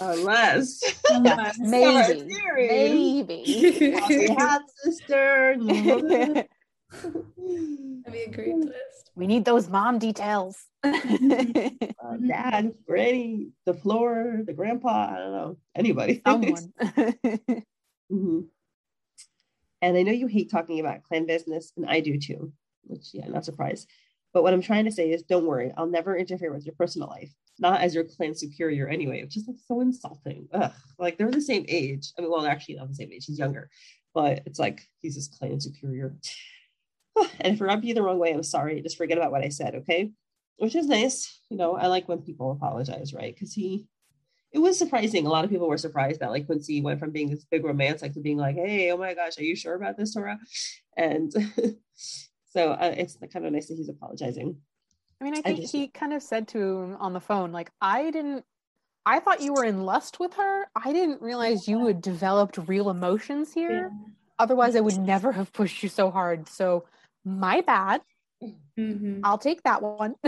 Unless, 0.00 0.82
Unless 1.10 1.58
maybe, 1.60 2.28
maybe. 2.56 3.90
half 4.36 4.62
sister. 4.76 5.56
That'd 5.58 6.46
be 8.12 8.22
a 8.22 8.30
great 8.30 8.62
twist. 8.62 9.10
We 9.16 9.26
need 9.26 9.44
those 9.44 9.68
mom 9.68 9.98
details. 9.98 10.56
uh, 10.84 10.92
dad, 12.26 12.74
granny, 12.86 13.48
the 13.64 13.74
floor, 13.74 14.40
the 14.44 14.52
grandpa. 14.52 15.10
I 15.14 15.18
don't 15.18 15.32
know 15.32 15.56
anybody. 15.74 16.20
Someone. 16.26 16.72
Mm-hmm. 18.12 18.40
And 19.82 19.96
I 19.96 20.02
know 20.02 20.12
you 20.12 20.26
hate 20.26 20.50
talking 20.50 20.80
about 20.80 21.02
clan 21.02 21.26
business, 21.26 21.72
and 21.76 21.86
I 21.86 22.00
do 22.00 22.18
too, 22.18 22.52
which, 22.84 23.10
yeah, 23.12 23.26
not 23.28 23.44
surprised. 23.44 23.88
But 24.32 24.42
what 24.42 24.52
I'm 24.54 24.62
trying 24.62 24.86
to 24.86 24.90
say 24.92 25.10
is 25.10 25.22
don't 25.22 25.46
worry, 25.46 25.72
I'll 25.76 25.86
never 25.86 26.16
interfere 26.16 26.52
with 26.52 26.64
your 26.64 26.74
personal 26.74 27.08
life, 27.08 27.30
not 27.58 27.80
as 27.80 27.94
your 27.94 28.04
clan 28.04 28.34
superior 28.34 28.88
anyway, 28.88 29.22
which 29.22 29.36
is 29.36 29.46
like 29.46 29.56
so 29.66 29.80
insulting. 29.80 30.48
Ugh. 30.52 30.72
Like 30.98 31.18
they're 31.18 31.30
the 31.30 31.40
same 31.40 31.64
age. 31.68 32.12
I 32.18 32.22
mean, 32.22 32.30
well, 32.30 32.46
actually 32.46 32.76
not 32.76 32.88
the 32.88 32.94
same 32.94 33.12
age, 33.12 33.26
he's 33.26 33.38
younger, 33.38 33.70
but 34.12 34.42
it's 34.46 34.58
like 34.58 34.82
he's 35.00 35.14
his 35.14 35.28
clan 35.28 35.60
superior. 35.60 36.16
and 37.40 37.54
if 37.54 37.62
I 37.62 37.64
rub 37.64 37.84
you 37.84 37.94
the 37.94 38.02
wrong 38.02 38.18
way, 38.18 38.32
I'm 38.32 38.42
sorry. 38.42 38.80
Just 38.80 38.96
forget 38.96 39.18
about 39.18 39.32
what 39.32 39.44
I 39.44 39.48
said, 39.48 39.74
okay? 39.76 40.10
Which 40.56 40.74
is 40.74 40.86
nice. 40.86 41.40
You 41.50 41.56
know, 41.56 41.76
I 41.76 41.86
like 41.88 42.08
when 42.08 42.22
people 42.22 42.52
apologize, 42.52 43.12
right? 43.12 43.34
Because 43.34 43.52
he 43.52 43.86
it 44.54 44.60
was 44.60 44.78
surprising. 44.78 45.26
A 45.26 45.30
lot 45.30 45.44
of 45.44 45.50
people 45.50 45.68
were 45.68 45.76
surprised 45.76 46.20
that 46.20 46.30
like 46.30 46.46
Quincy 46.46 46.80
went 46.80 47.00
from 47.00 47.10
being 47.10 47.28
this 47.28 47.44
big 47.44 47.64
romance 47.64 48.02
like 48.02 48.14
to 48.14 48.20
being 48.20 48.38
like, 48.38 48.54
hey, 48.54 48.92
oh 48.92 48.96
my 48.96 49.12
gosh, 49.12 49.36
are 49.36 49.42
you 49.42 49.56
sure 49.56 49.74
about 49.74 49.96
this, 49.96 50.14
Tora? 50.14 50.38
And 50.96 51.32
so 51.96 52.70
uh, 52.70 52.94
it's 52.96 53.16
kind 53.32 53.44
of 53.44 53.52
nice 53.52 53.66
that 53.66 53.76
he's 53.76 53.88
apologizing. 53.88 54.58
I 55.20 55.24
mean, 55.24 55.34
I 55.34 55.40
think 55.40 55.58
I 55.58 55.60
just, 55.62 55.72
he 55.72 55.88
kind 55.88 56.12
of 56.12 56.22
said 56.22 56.48
to 56.48 56.58
him 56.58 56.96
on 56.96 57.12
the 57.12 57.20
phone, 57.20 57.52
like, 57.52 57.70
I 57.80 58.10
didn't, 58.10 58.44
I 59.06 59.20
thought 59.20 59.40
you 59.40 59.52
were 59.52 59.64
in 59.64 59.84
lust 59.84 60.18
with 60.18 60.34
her. 60.34 60.66
I 60.74 60.92
didn't 60.92 61.22
realize 61.22 61.68
you 61.68 61.86
had 61.86 62.00
developed 62.00 62.58
real 62.66 62.90
emotions 62.90 63.52
here. 63.52 63.90
Yeah. 63.92 64.12
Otherwise, 64.38 64.76
I 64.76 64.80
would 64.80 64.98
never 64.98 65.32
have 65.32 65.52
pushed 65.52 65.82
you 65.82 65.88
so 65.88 66.10
hard. 66.10 66.48
So, 66.48 66.84
my 67.24 67.60
bad. 67.60 68.00
Mm-hmm. 68.78 69.20
I'll 69.22 69.38
take 69.38 69.62
that 69.62 69.82
one. 69.82 70.16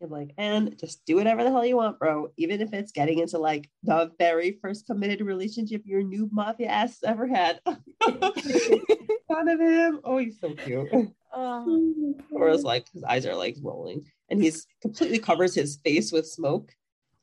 You're 0.00 0.10
like, 0.10 0.32
and 0.38 0.78
just 0.78 1.04
do 1.06 1.16
whatever 1.16 1.42
the 1.42 1.50
hell 1.50 1.66
you 1.66 1.76
want, 1.76 1.98
bro. 1.98 2.28
Even 2.36 2.60
if 2.60 2.72
it's 2.72 2.92
getting 2.92 3.18
into 3.18 3.38
like 3.38 3.68
the 3.82 4.12
very 4.18 4.58
first 4.62 4.86
committed 4.86 5.20
relationship 5.20 5.82
your 5.84 6.02
new 6.02 6.28
mafia 6.30 6.68
ass 6.68 6.98
ever 7.04 7.26
had. 7.26 7.60
Fun 7.66 9.48
of 9.48 9.60
him. 9.60 10.00
Oh, 10.04 10.18
he's 10.18 10.38
so 10.40 10.54
cute. 10.54 10.88
Um, 11.34 12.14
or 12.30 12.56
like 12.56 12.86
his 12.92 13.04
eyes 13.04 13.26
are 13.26 13.34
like 13.34 13.56
rolling 13.62 14.04
and 14.30 14.42
he's 14.42 14.66
completely 14.80 15.18
covers 15.18 15.54
his 15.54 15.78
face 15.84 16.12
with 16.12 16.26
smoke. 16.26 16.72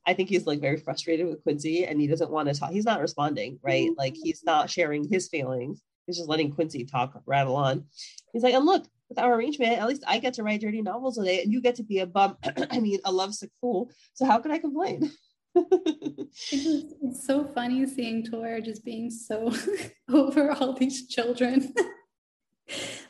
I 0.05 0.13
think 0.13 0.29
he's 0.29 0.45
like 0.45 0.61
very 0.61 0.77
frustrated 0.77 1.27
with 1.27 1.41
Quincy 1.43 1.85
and 1.85 1.99
he 1.99 2.07
doesn't 2.07 2.29
want 2.29 2.47
to 2.47 2.59
talk. 2.59 2.71
He's 2.71 2.85
not 2.85 3.01
responding, 3.01 3.59
right? 3.63 3.89
Like 3.97 4.15
he's 4.15 4.43
not 4.43 4.69
sharing 4.69 5.07
his 5.07 5.27
feelings. 5.27 5.81
He's 6.05 6.17
just 6.17 6.29
letting 6.29 6.51
Quincy 6.51 6.85
talk, 6.85 7.19
rattle 7.25 7.55
on. 7.55 7.85
He's 8.31 8.43
like, 8.43 8.53
and 8.53 8.65
look, 8.65 8.85
with 9.09 9.19
our 9.19 9.33
arrangement, 9.33 9.79
at 9.79 9.87
least 9.87 10.03
I 10.07 10.19
get 10.19 10.35
to 10.35 10.43
write 10.43 10.61
dirty 10.61 10.81
novels 10.81 11.17
a 11.17 11.23
day 11.23 11.41
and 11.41 11.51
you 11.51 11.61
get 11.61 11.75
to 11.75 11.83
be 11.83 11.99
a 11.99 12.05
bum, 12.05 12.37
I 12.71 12.79
mean, 12.79 12.99
a 13.05 13.11
lovesick 13.11 13.51
fool. 13.61 13.89
So 14.13 14.25
how 14.25 14.39
can 14.39 14.51
I 14.51 14.59
complain? 14.59 15.11
it's, 15.55 16.43
it's 16.51 17.25
so 17.25 17.45
funny 17.45 17.85
seeing 17.87 18.23
Tor 18.23 18.59
just 18.61 18.83
being 18.83 19.09
so 19.09 19.51
over 20.09 20.51
all 20.51 20.73
these 20.73 21.07
children. 21.07 21.73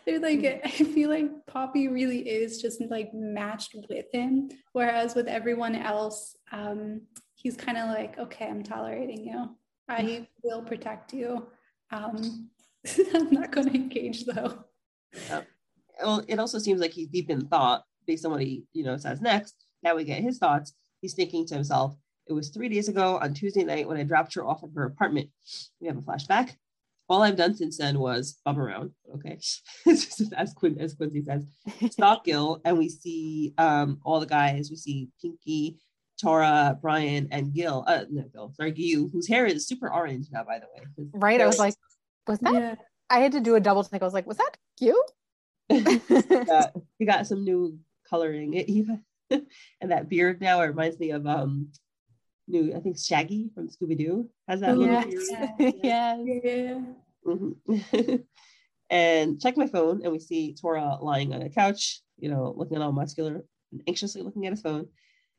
They're 0.06 0.20
like, 0.20 0.62
I 0.66 0.70
feel 0.70 1.10
like 1.10 1.30
Poppy 1.48 1.88
really 1.88 2.20
is 2.20 2.62
just 2.62 2.82
like 2.90 3.12
matched 3.14 3.76
with 3.90 4.06
him. 4.12 4.50
Whereas 4.74 5.16
with 5.16 5.28
everyone 5.28 5.76
else, 5.76 6.36
um, 6.52 7.02
he's 7.36 7.58
kind 7.58 7.78
of 7.78 7.90
like, 7.90 8.18
okay, 8.18 8.48
I'm 8.48 8.64
tolerating 8.64 9.26
you. 9.26 9.50
I 9.88 10.28
will 10.44 10.64
protect 10.64 11.14
you. 11.14 11.48
Um, 11.92 12.50
I'm 13.14 13.32
not 13.32 13.52
going 13.52 13.70
to 13.70 13.76
engage 13.76 14.26
though. 14.26 14.66
Yep 15.30 15.48
well, 16.04 16.24
it 16.28 16.40
also 16.40 16.60
seems 16.60 16.82
like 16.82 16.92
he's 16.92 17.08
deep 17.08 17.30
in 17.30 17.48
thought 17.48 17.84
based 18.06 18.26
on 18.26 18.32
what 18.32 18.42
he, 18.42 18.64
you 18.74 18.84
know, 18.84 18.98
says 18.98 19.22
next. 19.22 19.56
Now 19.84 19.96
we 19.96 20.04
get 20.04 20.22
his 20.22 20.38
thoughts. 20.38 20.74
He's 21.02 21.14
thinking 21.14 21.46
to 21.48 21.56
himself, 21.56 21.96
it 22.28 22.34
was 22.34 22.50
three 22.50 22.70
days 22.70 22.90
ago 22.90 23.20
on 23.22 23.34
Tuesday 23.34 23.64
night 23.64 23.88
when 23.88 23.98
I 23.98 24.04
dropped 24.04 24.34
her 24.34 24.46
off 24.46 24.64
at 24.64 24.70
her 24.76 24.86
apartment. 24.86 25.30
We 25.80 25.88
have 25.88 25.98
a 25.98 26.02
flashback. 26.02 26.56
All 27.08 27.22
I've 27.22 27.36
done 27.36 27.56
since 27.56 27.78
then 27.78 28.00
was 28.00 28.40
bum 28.44 28.60
around. 28.60 28.92
Okay. 29.16 29.40
as, 29.88 30.54
Quin- 30.56 30.80
as 30.80 30.96
Quincy 30.96 31.24
says, 31.24 31.46
stalk 31.92 32.26
Gil. 32.26 32.62
And 32.66 32.78
we 32.78 32.90
see 32.90 33.54
um, 33.58 34.00
all 34.04 34.20
the 34.20 34.26
guys. 34.26 34.70
We 34.70 34.76
see 34.76 35.10
Pinky, 35.22 35.78
Tora, 36.20 36.78
Brian, 36.82 37.28
and 37.32 37.54
Gil. 37.54 37.84
Uh, 37.88 38.06
no, 38.10 38.24
Gil, 38.34 38.54
sorry, 38.56 38.72
Gil, 38.72 39.10
whose 39.12 39.28
hair 39.28 39.46
is 39.46 39.68
super 39.68 39.92
orange 39.92 40.28
now, 40.32 40.44
by 40.44 40.60
the 40.60 40.66
way. 40.66 40.86
His 40.98 41.08
right. 41.14 41.40
I 41.40 41.46
was 41.46 41.60
like, 41.60 41.76
was 42.28 42.40
that? 42.40 42.54
Yeah. 42.54 42.76
I 43.10 43.20
had 43.20 43.34
to 43.34 43.40
do 43.40 43.56
a 43.56 43.60
double 43.60 43.84
take. 43.84 44.02
I 44.02 44.06
was 44.06 44.14
like, 44.14 44.26
was 44.26 44.38
that 44.38 44.58
Gil? 44.80 45.00
got, 46.46 46.74
he 46.98 47.06
got 47.06 47.28
some 47.28 47.44
new 47.44 47.78
coloring. 48.10 48.56
It, 48.56 48.68
he, 48.68 48.86
and 49.30 49.92
that 49.92 50.10
beard 50.10 50.42
now 50.42 50.62
it 50.62 50.68
reminds 50.68 51.00
me 51.00 51.12
of 51.12 51.26
um 51.26 51.70
new 52.48 52.74
I 52.76 52.80
think 52.80 52.98
Shaggy 52.98 53.50
from 53.54 53.70
Scooby 53.70 53.98
Doo 53.98 54.30
has 54.48 54.62
that 54.62 54.78
little 54.78 54.94
yes. 54.94 55.30
beard. 55.58 55.74
Yeah. 55.84 56.18
yeah. 56.24 56.82
Mm-hmm. 57.26 58.16
and 58.90 59.42
check 59.42 59.58
my 59.58 59.68
phone 59.68 60.02
and 60.04 60.12
we 60.12 60.20
see 60.20 60.54
Tora 60.54 60.98
lying 61.02 61.34
on 61.34 61.42
a 61.42 61.50
couch, 61.50 62.02
you 62.18 62.30
know, 62.30 62.54
looking 62.56 62.82
all 62.82 62.92
muscular 62.92 63.44
and 63.72 63.82
anxiously 63.88 64.22
looking 64.22 64.46
at 64.46 64.54
his 64.54 64.62
phone. 64.62 64.88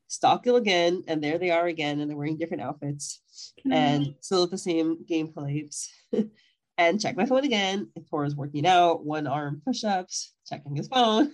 Stalk 0.09 0.47
again, 0.47 1.03
and 1.09 1.23
there 1.23 1.37
they 1.37 1.51
are 1.51 1.67
again, 1.67 1.99
and 1.99 2.09
they're 2.09 2.17
wearing 2.17 2.39
different 2.39 2.63
outfits 2.63 3.21
and 3.69 4.15
still 4.21 4.45
at 4.45 4.51
the 4.51 4.59
same 4.59 4.99
gameplays 5.05 5.89
and 6.79 7.01
check 7.01 7.17
my 7.17 7.27
phone 7.27 7.45
again. 7.45 7.91
If 7.97 8.09
Tora's 8.09 8.37
working 8.37 8.67
out, 8.67 9.05
one 9.05 9.27
arm 9.27 9.63
push 9.65 9.83
ups, 9.83 10.33
checking 10.49 10.77
his 10.77 10.87
phone. 10.87 11.33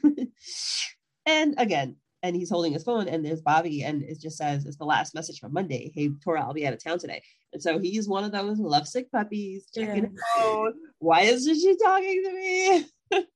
and 1.27 1.55
again, 1.59 1.97
and 2.23 2.37
he's 2.37 2.51
holding 2.51 2.73
his 2.73 2.85
phone, 2.85 3.09
and 3.09 3.25
there's 3.25 3.41
Poppy, 3.41 3.83
and 3.83 4.03
it 4.03 4.21
just 4.21 4.37
says 4.37 4.65
it's 4.65 4.77
the 4.77 4.85
last 4.85 5.15
message 5.15 5.41
from 5.41 5.53
Monday. 5.53 5.91
Hey, 5.95 6.11
Tora, 6.23 6.43
I'll 6.43 6.55
be 6.55 6.67
out 6.67 6.73
of 6.73 6.83
town 6.83 6.99
today. 6.99 7.23
And 7.53 7.63
so 7.63 7.79
he's 7.79 8.09
one 8.09 8.25
of 8.25 8.33
those 8.33 8.59
lovesick 8.59 9.11
puppies 9.11 9.67
checking 9.75 10.05
yeah. 10.05 10.43
phone. 10.43 10.75
Why 10.99 11.23
isn't 11.23 11.55
she 11.55 11.77
talking 11.77 12.23
to 12.25 12.33
me? 12.33 12.87
and 13.13 13.27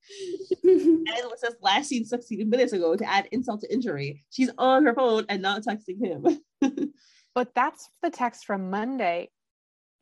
it 0.63 1.39
says 1.39 1.57
last 1.61 1.89
seen 1.89 2.05
16 2.05 2.49
minutes 2.49 2.73
ago 2.73 2.97
to 2.97 3.05
add 3.05 3.29
insult 3.33 3.61
to 3.63 3.73
injury. 3.73 4.25
She's 4.31 4.51
on 4.57 4.85
her 4.87 4.95
phone 4.95 5.27
and 5.29 5.43
not 5.43 5.63
texting 5.63 6.01
him. 6.01 6.41
but 7.35 7.55
that's 7.55 7.91
the 8.03 8.11
text 8.11 8.47
from 8.47 8.71
Monday. 8.71 9.31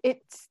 It's 0.02 0.48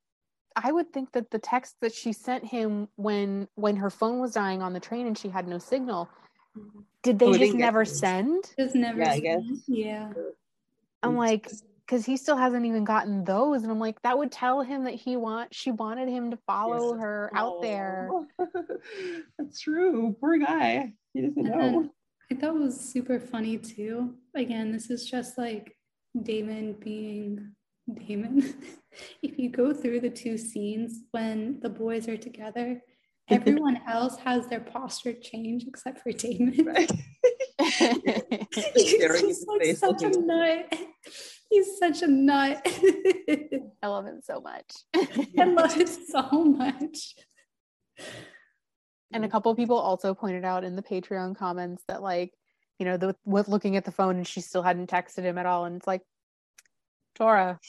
I 0.56 0.72
would 0.72 0.92
think 0.92 1.14
that 1.14 1.32
the 1.32 1.40
text 1.40 1.76
that 1.82 1.94
she 1.94 2.14
sent 2.14 2.46
him 2.46 2.88
when 2.96 3.48
when 3.56 3.76
her 3.78 3.90
phone 3.90 4.20
was 4.20 4.34
dying 4.34 4.62
on 4.62 4.74
the 4.74 4.80
train 4.80 5.08
and 5.08 5.18
she 5.18 5.30
had 5.30 5.48
no 5.48 5.58
signal, 5.58 6.10
did 7.02 7.20
they 7.20 7.26
oh, 7.26 7.38
just 7.38 7.54
never 7.54 7.86
send? 7.86 8.46
Just 8.58 8.76
never. 8.76 9.00
Yeah, 9.00 9.12
I 9.12 9.20
guess. 9.20 9.44
Yeah. 9.68 10.12
I'm 11.02 11.18
like, 11.18 11.52
because 11.86 12.06
he 12.06 12.16
still 12.16 12.38
hasn't 12.38 12.66
even 12.66 12.86
gotten 12.86 13.24
those, 13.24 13.64
and 13.64 13.72
I'm 13.72 13.80
like, 13.80 14.02
that 14.04 14.18
would 14.18 14.32
tell 14.32 14.62
him 14.62 14.86
that 14.86 14.94
he 14.94 15.18
want 15.18 15.54
she 15.54 15.72
wanted 15.72 16.08
him 16.08 16.32
to 16.32 16.38
follow 16.48 16.94
Yes. 16.94 17.02
her 17.02 17.32
out 17.36 17.56
oh. 17.58 17.62
there. 17.62 18.10
Oh, 18.12 18.28
That's 19.38 19.60
true. 19.60 20.16
Poor 20.20 20.38
guy. 20.38 20.94
He 21.14 21.22
doesn't 21.22 21.38
And 21.38 21.50
know. 21.50 21.58
then 21.58 21.92
I 22.32 22.36
thought 22.36 22.56
it 22.56 22.62
was 22.62 22.80
super 22.80 23.20
funny 23.20 23.58
too. 23.58 24.16
Again, 24.36 24.72
this 24.72 24.90
is 24.90 25.10
just 25.10 25.38
like 25.38 25.76
Damien 26.20 26.74
being 26.74 27.52
Damien. 27.94 28.56
if 29.22 29.38
you 29.38 29.50
go 29.50 29.74
through 29.74 30.00
the 30.00 30.10
two 30.10 30.38
scenes 30.38 31.02
when 31.12 31.60
the 31.60 31.70
boys 31.70 32.08
are 32.08 32.18
together, 32.18 32.82
everyone 33.30 33.80
else 33.88 34.18
has 34.18 34.48
their 34.48 34.60
posture 34.60 35.14
change 35.14 35.66
except 35.68 36.02
for 36.02 36.12
Damien. 36.12 36.66
Right? 36.66 36.92
He's 38.76 38.98
just 38.98 39.48
like 39.48 39.62
face, 39.62 39.80
such 39.80 40.04
a 40.04 40.10
nut. 40.10 40.74
He's 41.50 41.78
such 41.78 42.02
a 42.02 42.08
nut. 42.08 42.62
I 43.82 43.88
love 43.88 44.06
him 44.06 44.20
so 44.24 44.42
much. 44.42 44.72
I 44.96 45.46
love 45.46 45.74
him 45.74 45.88
so 45.88 46.44
much. 46.44 47.16
and 49.12 49.24
a 49.24 49.30
couple 49.30 49.52
of 49.52 49.58
people 49.58 49.78
also 49.78 50.14
pointed 50.14 50.44
out 50.44 50.64
in 50.64 50.76
the 50.76 50.84
Patreon 50.84 51.38
comments 51.38 51.84
that 51.88 52.02
like, 52.02 52.34
you 52.80 52.86
know, 52.86 52.98
the 52.98 53.16
with 53.24 53.48
looking 53.48 53.78
at 53.78 53.86
the 53.86 53.92
phone 53.92 54.18
and 54.18 54.28
she 54.28 54.42
still 54.42 54.64
hadn't 54.64 54.90
texted 54.90 55.24
him 55.24 55.38
at 55.38 55.46
all, 55.46 55.66
and 55.66 55.76
it's 55.78 55.88
like, 55.88 56.02
Tora, 57.16 57.60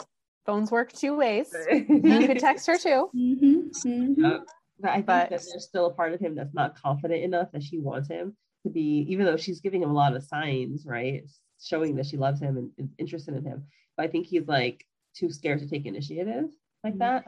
phones 0.47 0.71
work 0.71 0.93
two 0.93 1.15
ways. 1.17 1.55
You 1.71 2.27
could 2.27 2.39
text 2.39 2.67
her 2.67 2.79
too. 2.79 3.11
Mhm, 3.15 3.71
mhm. 3.85 4.15
Yep. 4.17 4.47
But 4.81 4.91
I 4.91 4.95
think 4.97 5.07
But- 5.07 5.31
that 5.31 5.43
there's 5.51 5.65
still 5.65 5.87
a 5.87 5.95
part 5.95 6.13
of 6.13 6.21
him 6.21 6.35
that's 6.35 6.55
not 6.55 6.75
confident 6.77 7.23
enough 7.23 7.53
that 7.53 7.63
she 7.63 7.79
wants 7.79 8.09
him 8.09 8.37
to 8.65 8.71
be, 8.71 9.07
even 9.09 9.25
though 9.27 9.37
she's 9.37 9.61
giving 9.61 9.83
him 9.83 9.91
a 9.91 9.95
lot 9.95 10.17
of 10.17 10.23
signs, 10.25 10.85
right? 10.87 11.25
Showing 11.61 11.97
that 11.97 12.07
she 12.07 12.17
loves 12.17 12.41
him 12.41 12.57
and 12.57 12.71
is 12.79 12.95
interested 12.99 13.35
in 13.35 13.45
him. 13.45 13.67
But 13.97 14.05
I 14.05 14.09
think 14.09 14.27
he's 14.27 14.49
like 14.49 14.87
too 15.15 15.31
scared 15.31 15.61
to 15.61 15.69
take 15.69 15.87
initiative 15.87 16.51
like 16.83 16.95
Mhm. 16.95 16.99
that. 16.99 17.25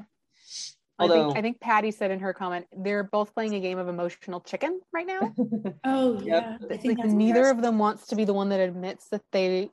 I 0.99 1.03
Although, 1.03 1.27
think 1.29 1.39
I 1.39 1.43
think 1.43 1.61
Patty 1.61 1.91
said 1.91 2.11
in 2.11 2.21
her 2.21 2.33
comment, 2.33 2.67
they're 2.77 3.05
both 3.05 3.35
playing 3.35 3.55
a 3.55 3.61
game 3.61 3.79
of 3.79 3.87
emotional 3.89 4.41
chicken 4.41 4.81
right 4.93 5.07
now. 5.07 5.21
Oh 5.85 6.15
Yep. 6.21 6.25
yeah. 6.25 6.59
I 6.71 6.77
think 6.79 6.99
like 6.99 7.09
neither 7.11 7.49
of 7.51 7.61
them 7.63 7.79
wants 7.79 8.07
to 8.09 8.17
be 8.17 8.25
the 8.25 8.33
one 8.33 8.49
that 8.49 8.61
admits 8.61 9.09
that 9.11 9.23
they 9.31 9.71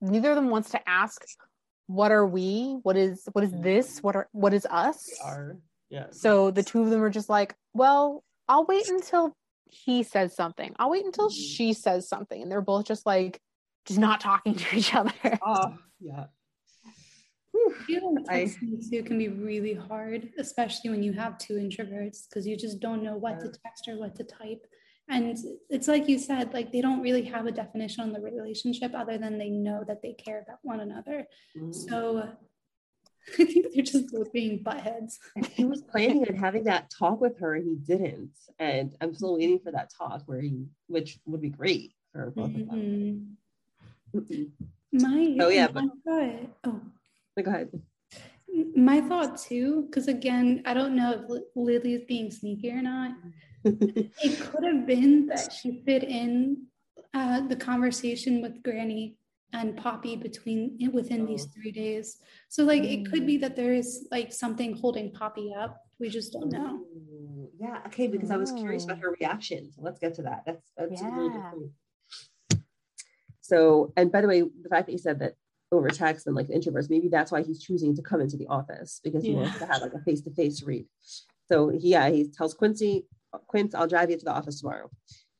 neither 0.00 0.30
of 0.30 0.36
them 0.36 0.50
wants 0.50 0.70
to 0.70 0.88
ask 0.88 1.20
what 1.88 2.12
are 2.12 2.26
we 2.26 2.78
what 2.84 2.96
is 2.96 3.28
what 3.32 3.42
is 3.44 3.52
this 3.52 4.00
what 4.02 4.14
are 4.14 4.28
what 4.32 4.54
is 4.54 4.66
us 4.70 5.18
are 5.24 5.56
yeah. 5.90 6.06
so 6.10 6.50
the 6.50 6.62
two 6.62 6.82
of 6.82 6.90
them 6.90 7.02
are 7.02 7.10
just 7.10 7.28
like 7.28 7.54
well 7.74 8.22
i'll 8.48 8.64
wait 8.64 8.88
until 8.88 9.32
he 9.66 10.02
says 10.02 10.34
something 10.34 10.74
i'll 10.78 10.90
wait 10.90 11.04
until 11.04 11.28
Mhm. 11.28 11.34
she 11.56 11.72
says 11.72 12.08
something 12.08 12.40
and 12.42 12.50
they're 12.50 12.60
both 12.60 12.86
just 12.86 13.04
like 13.06 13.40
just 13.86 13.98
not 13.98 14.20
talking 14.20 14.54
to 14.54 14.76
each 14.76 14.94
other 14.94 15.12
Oh, 15.46 15.74
yeah. 16.00 16.24
Whew. 17.52 17.74
Feeling 17.86 18.24
texting 18.24 18.88
too 18.90 19.02
can 19.02 19.16
be 19.18 19.28
really 19.28 19.74
hard, 19.74 20.28
especially 20.38 20.90
when 20.90 21.02
you 21.02 21.12
have 21.14 21.38
two 21.38 21.54
introverts, 21.54 22.28
because 22.28 22.46
you 22.46 22.56
just 22.56 22.78
don't 22.80 23.02
know 23.02 23.16
what 23.16 23.40
to 23.40 23.46
text 23.64 23.88
or 23.88 23.98
what 23.98 24.14
to 24.16 24.24
type. 24.24 24.66
And 25.08 25.36
it's 25.70 25.88
like 25.88 26.06
you 26.08 26.18
said, 26.18 26.52
like 26.52 26.70
they 26.70 26.82
don't 26.82 27.00
really 27.00 27.22
have 27.24 27.46
a 27.46 27.50
definition 27.50 28.02
on 28.04 28.12
the 28.12 28.20
relationship 28.20 28.92
other 28.94 29.16
than 29.16 29.38
they 29.38 29.48
know 29.48 29.82
that 29.88 30.02
they 30.02 30.12
care 30.12 30.42
about 30.42 30.58
one 30.62 30.80
another. 30.80 31.26
Mm. 31.56 31.74
So 31.74 32.28
I 33.38 33.44
think 33.44 33.66
they're 33.74 33.82
just 33.82 34.12
both 34.12 34.32
being 34.32 34.62
buttheads. 34.62 35.14
He 35.52 35.64
was 35.64 35.82
planning 35.82 36.26
on 36.28 36.34
having 36.34 36.64
that 36.64 36.90
talk 36.90 37.20
with 37.20 37.38
her 37.40 37.54
and 37.54 37.64
he 37.66 37.74
didn't. 37.76 38.30
And 38.58 38.94
I'm 39.00 39.14
still 39.14 39.36
waiting 39.36 39.58
for 39.60 39.72
that 39.72 39.90
talk 39.96 40.22
where 40.26 40.40
he, 40.40 40.66
which 40.86 41.18
would 41.26 41.40
be 41.42 41.50
great 41.50 41.92
for 42.12 42.30
both 42.30 42.54
of 42.54 42.66
them. 42.68 43.36
Mhm. 44.14 44.20
Mm-mm. 44.20 44.50
My 44.92 45.36
Oh, 45.40 45.48
yeah, 45.50 45.68
my 45.72 45.82
thought, 46.04 46.50
oh 46.64 46.80
But 47.36 47.44
go 47.44 47.50
ahead. 47.50 47.82
my 48.74 49.00
thought 49.02 49.38
too, 49.38 49.86
because 49.86 50.08
again, 50.08 50.62
I 50.64 50.72
don't 50.74 50.96
know 50.96 51.12
if 51.12 51.28
Li- 51.28 51.44
Lily's 51.54 52.04
being 52.08 52.30
sneaky 52.30 52.70
or 52.70 52.82
not. 52.82 53.12
It 53.64 54.40
could 54.40 54.64
have 54.64 54.86
been 54.86 55.26
that 55.26 55.52
she 55.52 55.82
fit 55.84 56.02
in 56.02 56.66
uh, 57.14 57.46
the 57.46 57.56
conversation 57.56 58.40
with 58.40 58.62
Granny 58.62 59.16
and 59.52 59.76
Poppy 59.76 60.16
between 60.16 60.76
eh, 60.80 60.88
within 60.88 61.24
these 61.26 61.46
Oh. 61.46 61.50
three 61.54 61.72
days. 61.72 62.18
So 62.48 62.64
like 62.64 62.82
it 62.84 63.10
could 63.10 63.26
be 63.26 63.38
mm. 63.38 63.40
that 63.42 63.56
there 63.56 63.74
is 63.74 64.06
like 64.10 64.32
something 64.32 64.76
holding 64.76 65.10
Poppy 65.12 65.54
up. 65.54 65.78
We 65.98 66.08
just 66.08 66.32
don't 66.32 66.52
know. 66.52 66.76
Ooh, 66.76 67.50
Yeah, 67.58 67.82
okay, 67.86 68.06
because 68.06 68.30
I 68.30 68.36
was 68.36 68.52
curious 68.52 68.84
about 68.84 68.98
Oh. 68.98 69.02
her 69.02 69.16
reaction. 69.20 69.70
So 69.72 69.82
let's 69.82 69.98
get 69.98 70.14
to 70.14 70.22
that. 70.22 70.42
That's 70.46 70.70
that's 70.76 71.00
a 71.02 71.10
really 71.10 71.30
good 71.30 71.42
point. 71.52 72.62
So, 73.40 73.92
and 73.96 74.12
by 74.12 74.20
the 74.20 74.28
way, 74.28 74.42
the 74.42 74.68
fact 74.68 74.86
that 74.86 74.92
you 74.92 74.98
said 74.98 75.18
that 75.20 75.34
over 75.72 75.88
text 75.88 76.26
and 76.26 76.36
like 76.36 76.48
introverts, 76.48 76.90
maybe 76.90 77.08
that's 77.08 77.32
why 77.32 77.42
he's 77.42 77.62
choosing 77.62 77.96
to 77.96 78.02
come 78.02 78.20
into 78.20 78.36
the 78.36 78.46
office 78.46 79.00
because 79.02 79.22
he 79.22 79.32
wants 79.34 79.58
to 79.58 79.66
have 79.66 79.80
like 79.80 79.94
a 79.94 80.00
face-to-face 80.00 80.62
read. 80.62 80.86
So 81.50 81.70
yeah, 81.78 82.10
he 82.10 82.28
tells 82.28 82.52
Quincy, 82.52 83.06
Quince, 83.46 83.74
I'll 83.74 83.86
drive 83.86 84.10
you 84.10 84.18
to 84.18 84.24
the 84.24 84.32
office 84.32 84.60
tomorrow. 84.60 84.90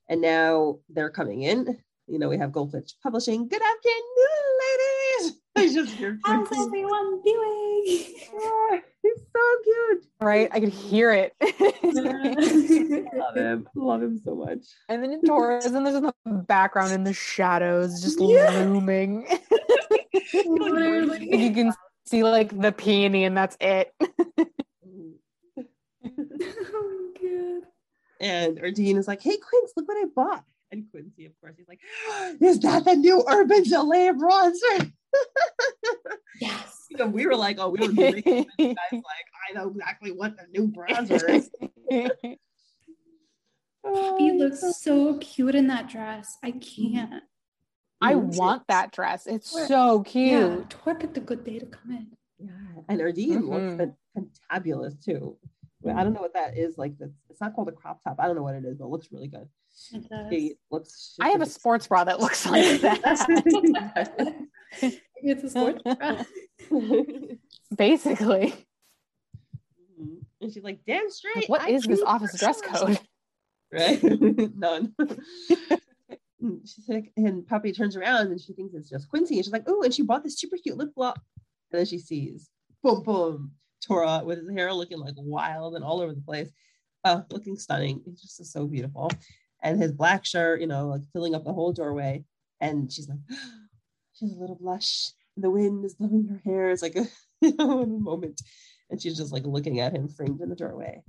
And 0.09 0.23
now 0.23 0.79
they're 0.89 1.11
coming 1.11 1.43
in. 1.43 1.79
You 2.09 2.19
know, 2.19 2.29
we 2.29 2.39
have 2.39 2.53
Goldfish 2.53 2.95
Publishing. 3.03 3.49
Good 3.49 3.61
afternoon, 3.61 4.45
ladies. 4.65 5.41
I 5.57 5.69
just 5.73 5.93
hear 5.95 6.19
How's 6.25 6.51
everyone 6.53 7.21
doing? 7.23 7.83
He's 7.87 9.21
so 9.33 9.41
cute. 9.65 10.05
right 10.21 10.49
i 10.53 10.61
could 10.61 10.69
hear 10.73 11.13
it 11.13 11.33
Love 13.15 13.35
him. 13.37 13.69
Love 13.75 14.03
him 14.03 14.21
so 14.25 14.35
much. 14.35 14.59
and 14.89 15.03
then 15.03 15.13
in 15.13 15.23
taurus 15.23 15.67
and 15.67 15.85
there's 15.87 15.97
in 15.97 16.03
the 16.05 16.13
background 16.47 16.93
in 16.93 17.05
the 17.05 17.13
shadows 17.13 18.03
just 18.03 18.21
Yeah. 18.21 18.51
looming 18.65 19.27
Literally. 20.47 21.45
you 21.45 21.53
can 21.53 21.73
see 22.07 22.23
like 22.25 22.59
the 22.61 22.73
peony 22.73 23.25
and 23.25 23.37
that's 23.37 23.57
it 23.61 23.93
oh 24.01 24.11
my 26.05 27.21
god. 27.21 27.63
and 28.21 28.59
Erdine 28.59 28.99
is 28.99 29.09
like, 29.09 29.23
"Hey, 29.23 29.37
Quince, 29.37 29.73
look 29.77 29.89
what 29.89 29.97
I 29.97 30.05
bought." 30.15 30.45
And 30.71 30.85
Quincy, 30.91 31.25
of 31.27 31.33
course, 31.41 31.55
he's 31.57 31.69
like, 31.69 31.81
"Is 32.41 32.61
that 32.61 32.85
the 32.85 32.95
new 32.95 33.25
Urban 33.29 33.63
Decay 33.63 34.11
bronzer?" 34.13 34.93
Yes. 36.41 36.87
you 36.91 36.97
know, 36.99 37.07
we 37.07 37.27
were 37.27 37.37
like, 37.37 37.59
"Oh, 37.59 37.71
we 37.71 37.87
were 37.87 37.93
making 37.93 38.47
guy's 38.59 38.77
like, 38.93 39.27
I 39.49 39.53
know 39.55 39.69
exactly 39.71 40.13
what 40.13 40.35
the 40.37 40.47
new 40.53 40.69
bronzer 40.69 41.29
is." 41.31 41.51
Poppy 43.85 44.31
Oh, 44.33 44.35
looks 44.37 44.81
so 44.83 45.17
cute 45.19 45.55
in 45.55 45.69
that 45.69 45.89
dress. 45.89 46.37
I 46.43 46.51
Mm-hmm. 46.53 46.93
can't. 46.95 47.23
I 48.01 48.15
Mhm. 48.15 48.37
want 48.37 48.63
that 48.69 48.93
dress. 48.93 49.27
It's 49.27 49.53
Where- 49.55 49.67
so 49.67 50.03
cute. 50.03 50.31
Yeah, 50.31 50.63
Tor 50.69 50.95
picked 50.97 51.17
a 51.17 51.21
good 51.21 51.45
day 51.45 51.59
to 51.59 51.67
come 51.67 51.91
in. 51.93 52.07
Yeah, 52.39 52.83
and 52.89 53.01
Erdine 53.01 53.39
Mhm. 53.43 53.49
looks 53.49 53.77
fan- 53.77 53.97
fantabulous 54.53 55.03
too. 55.03 55.39
I 55.87 56.03
don't 56.05 56.13
know 56.13 56.21
what 56.21 56.35
that 56.35 56.57
is. 56.59 56.77
Like, 56.77 56.99
that's, 56.99 57.13
it's 57.31 57.41
not 57.41 57.55
called 57.55 57.69
a 57.69 57.73
crop 57.73 58.03
top. 58.03 58.17
I 58.19 58.27
don't 58.27 58.37
know 58.37 58.43
what 58.43 58.57
it 58.57 58.65
is, 58.65 58.77
but 58.77 58.85
it 58.87 58.89
looks 58.89 59.11
really 59.13 59.29
good. 59.29 59.49
It 60.31 60.59
looks. 60.71 61.15
I 61.21 61.29
have 61.31 61.41
a 61.43 61.47
sports 61.47 61.87
bra 61.87 62.05
that 62.05 62.21
looks 62.21 62.47
like 62.47 62.81
that. 62.81 64.37
it's 65.23 65.45
a 65.45 65.51
sports 65.51 65.83
bra. 65.83 66.25
Basically. 67.77 68.55
Mhm. 70.01 70.19
And 70.41 70.53
she's 70.53 70.63
like, 70.63 70.81
damn 70.87 71.11
straight. 71.11 71.49
What 71.49 71.63
I 71.63 71.71
is 71.71 71.85
this 71.85 72.03
office 72.03 72.39
dress 72.39 72.61
code? 72.61 72.99
Right? 73.73 74.03
None. 74.57 74.95
Mm, 76.43 76.61
she's 76.65 76.89
like, 76.89 77.11
and 77.17 77.47
Poppy 77.47 77.73
turns 77.73 77.97
around 77.97 78.29
and 78.29 78.41
she 78.41 78.53
thinks 78.53 78.75
it's 78.75 78.89
just 78.89 79.09
Quincy. 79.09 79.37
And 79.37 79.45
she's 79.45 79.53
like, 79.53 79.65
oh, 79.67 79.83
and 79.83 79.93
she 79.93 80.03
bought 80.03 80.23
this 80.23 80.39
super 80.39 80.57
cute 80.57 80.77
lip 80.77 80.91
gloss. 80.95 81.17
And 81.73 81.81
then 81.81 81.87
she 81.87 81.99
sees, 81.99 82.49
boom, 82.83 83.03
boom, 83.03 83.53
Tora 83.85 84.23
with 84.25 84.39
his 84.39 84.51
hair 84.51 84.73
looking 84.73 84.99
like 84.99 85.15
wild 85.17 85.75
and 85.75 85.85
all 85.85 86.01
over 86.01 86.15
the 86.15 86.21
place. 86.21 86.51
Uh, 87.05 87.23
looking 87.31 87.57
stunning. 87.57 88.01
He 88.05 88.13
just 88.13 88.41
is 88.41 88.53
so 88.53 88.67
beautiful. 88.67 89.11
And 89.63 89.81
his 89.81 89.93
black 89.93 90.25
shirt, 90.25 90.61
you 90.61 90.67
know, 90.67 90.89
like 90.89 91.03
filling 91.13 91.35
up 91.35 91.45
the 91.45 91.53
whole 91.53 91.73
doorway. 91.73 92.25
And 92.61 92.93
she's 92.93 93.09
like, 93.09 93.19
she 94.15 94.27
has 94.27 94.37
a 94.37 94.41
little 94.41 94.57
blush. 94.57 95.11
And 95.37 95.45
the 95.45 95.51
wind 95.51 95.85
is 95.85 95.95
blowing 95.95 96.27
her 96.29 96.41
hair. 96.45 96.71
It's 96.71 96.83
like 96.83 96.97
a 96.97 97.07
you 97.41 97.55
know, 97.57 97.85
moment. 97.87 98.41
And 98.91 99.01
she's 99.01 99.17
just 99.17 99.33
like 99.33 99.45
looking 99.45 99.81
at 99.81 99.93
him 99.95 100.09
framed 100.09 100.41
in 100.41 100.49
the 100.49 100.57
doorway. 100.57 101.03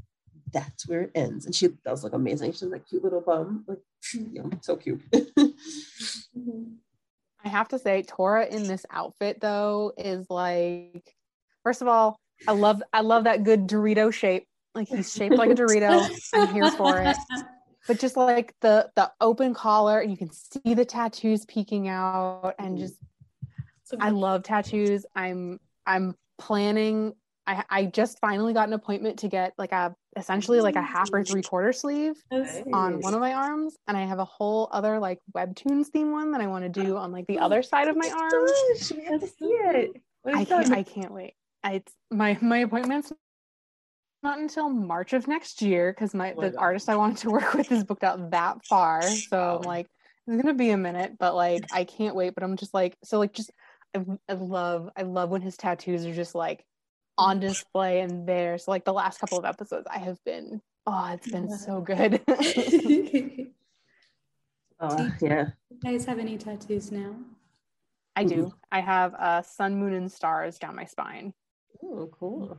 That's 0.52 0.88
where 0.88 1.02
it 1.02 1.12
ends. 1.16 1.46
And 1.46 1.54
she 1.54 1.70
does 1.86 2.04
look 2.04 2.14
amazing. 2.14 2.54
She's 2.54 2.64
like 2.64 2.88
cute 2.88 3.04
little 3.04 3.22
bum. 3.22 3.66
Like, 3.68 3.80
you 4.14 4.44
know, 4.44 4.52
so 4.62 4.76
cute. 4.76 5.02
Mhm. 6.38 6.76
I 7.44 7.48
have 7.50 7.70
to 7.70 7.80
say, 7.80 8.04
Tora 8.04 8.46
in 8.46 8.68
this 8.68 8.86
outfit 8.92 9.40
though 9.40 9.94
is 9.98 10.26
like, 10.30 11.16
first 11.64 11.82
of 11.82 11.88
all, 11.88 12.20
I 12.48 12.52
love 12.52 12.82
I 12.94 13.02
love 13.02 13.26
that 13.26 13.44
good 13.44 13.68
Dorito 13.68 14.14
shape. 14.14 14.46
Like 14.76 14.88
he's 14.88 15.12
shaped 15.12 15.36
like 15.36 15.50
a 15.50 15.56
Dorito. 15.56 16.10
I'm 16.34 16.54
here 16.54 16.70
for 16.72 17.00
it. 17.02 17.18
But 17.90 17.98
just 18.00 18.16
like 18.16 18.54
the 18.62 18.92
the 18.96 19.12
open 19.20 19.56
collar, 19.56 20.00
and 20.00 20.12
you 20.12 20.16
can 20.18 20.30
see 20.30 20.76
the 20.76 20.86
tattoos 20.86 21.44
peeking 21.48 21.88
out, 21.88 22.54
and 22.60 22.78
Mhm. 22.78 22.82
just 22.82 23.00
So 23.84 23.98
I 24.00 24.12
love 24.12 24.44
tattoos. 24.44 25.08
I'm 25.16 25.60
I'm 25.88 26.16
planning. 26.38 27.16
I, 27.48 27.64
I 27.68 27.86
just 27.86 28.20
finally 28.20 28.54
got 28.54 28.68
an 28.68 28.74
appointment 28.76 29.18
to 29.20 29.28
get 29.28 29.56
like 29.58 29.72
a 29.72 29.96
essentially 30.16 30.62
like 30.62 30.76
a 30.76 30.84
half 30.84 31.10
or 31.12 31.24
three 31.24 31.42
quarter 31.42 31.74
sleeve 31.74 32.24
on 32.72 33.02
one 33.02 33.16
of 33.16 33.22
my 33.22 33.34
arms, 33.34 33.76
and 33.88 33.98
I 33.98 34.02
have 34.06 34.20
a 34.20 34.26
whole 34.26 34.70
other 34.72 35.00
like 35.00 35.18
webtoons 35.36 35.88
theme 35.88 36.12
one 36.12 36.32
that 36.34 36.42
I 36.42 36.46
want 36.46 36.66
to 36.66 36.70
do 36.70 36.96
on 36.96 37.12
like 37.12 37.26
the 37.26 37.40
other 37.40 37.64
side 37.64 37.88
of 37.88 37.98
my 37.98 38.12
arm. 38.12 38.44
We 38.96 39.06
have 39.06 39.20
to 39.22 39.28
see 39.28 39.46
it. 39.46 39.96
I 40.26 40.46
can't? 40.46 40.72
I 40.72 40.84
can't 40.84 41.12
wait. 41.12 41.34
I, 41.64 41.74
it's 41.74 41.94
my 42.12 42.38
my 42.40 42.60
appointment's 42.60 43.12
not 44.24 44.40
until 44.40 44.70
March 44.70 45.14
of 45.14 45.28
next 45.28 45.62
year 45.62 45.92
because 45.94 46.14
my 46.14 46.34
Oh 46.34 46.42
my 46.42 46.50
the 46.50 46.58
artist 46.58 46.90
I 46.90 46.96
wanted 46.96 47.18
to 47.18 47.32
work 47.32 47.54
with 47.54 47.72
is 47.72 47.84
booked 47.84 48.04
out 48.04 48.32
that 48.32 48.58
far. 48.66 49.10
So 49.12 49.58
I'm 49.58 49.64
like, 49.66 49.88
it's 50.28 50.42
gonna 50.42 50.54
be 50.54 50.72
a 50.72 50.78
minute, 50.78 51.14
but 51.20 51.36
like 51.36 51.66
I 51.72 51.84
can't 51.84 52.16
wait. 52.16 52.34
But 52.36 52.44
I'm 52.44 52.58
just 52.58 52.74
like, 52.74 52.98
so 53.04 53.20
like 53.20 53.34
just 53.34 53.52
I, 53.96 54.04
I 54.28 54.34
love 54.34 54.90
I 54.96 55.04
love 55.04 55.30
when 55.30 55.42
his 55.42 55.58
tattoos 55.58 56.06
are 56.06 56.14
just 56.14 56.36
like 56.36 56.66
on 57.18 57.40
display 57.40 58.02
and 58.02 58.28
there. 58.28 58.58
So 58.58 58.72
like 58.72 58.86
the 58.86 58.94
last 58.94 59.20
couple 59.20 59.38
of 59.38 59.46
episodes 59.46 59.88
I 59.90 60.00
have 60.00 60.24
been 60.24 60.62
oh 60.86 61.12
it's 61.14 61.28
been 61.28 61.50
so 61.50 61.82
good. 61.82 62.22
you 62.80 63.54
Oh, 64.82 65.12
yeah. 65.22 65.50
guys 65.84 66.06
have 66.06 66.20
any 66.20 66.38
tattoos 66.38 66.92
now? 66.92 67.16
I 68.16 68.24
do. 68.24 68.54
I 68.72 68.82
have 68.82 69.14
uh 69.14 69.42
sun, 69.42 69.78
moon, 69.80 69.94
and 69.94 70.12
stars 70.12 70.58
down 70.58 70.76
my 70.76 70.86
spine. 70.86 71.34
Oh, 71.84 72.10
cool. 72.18 72.58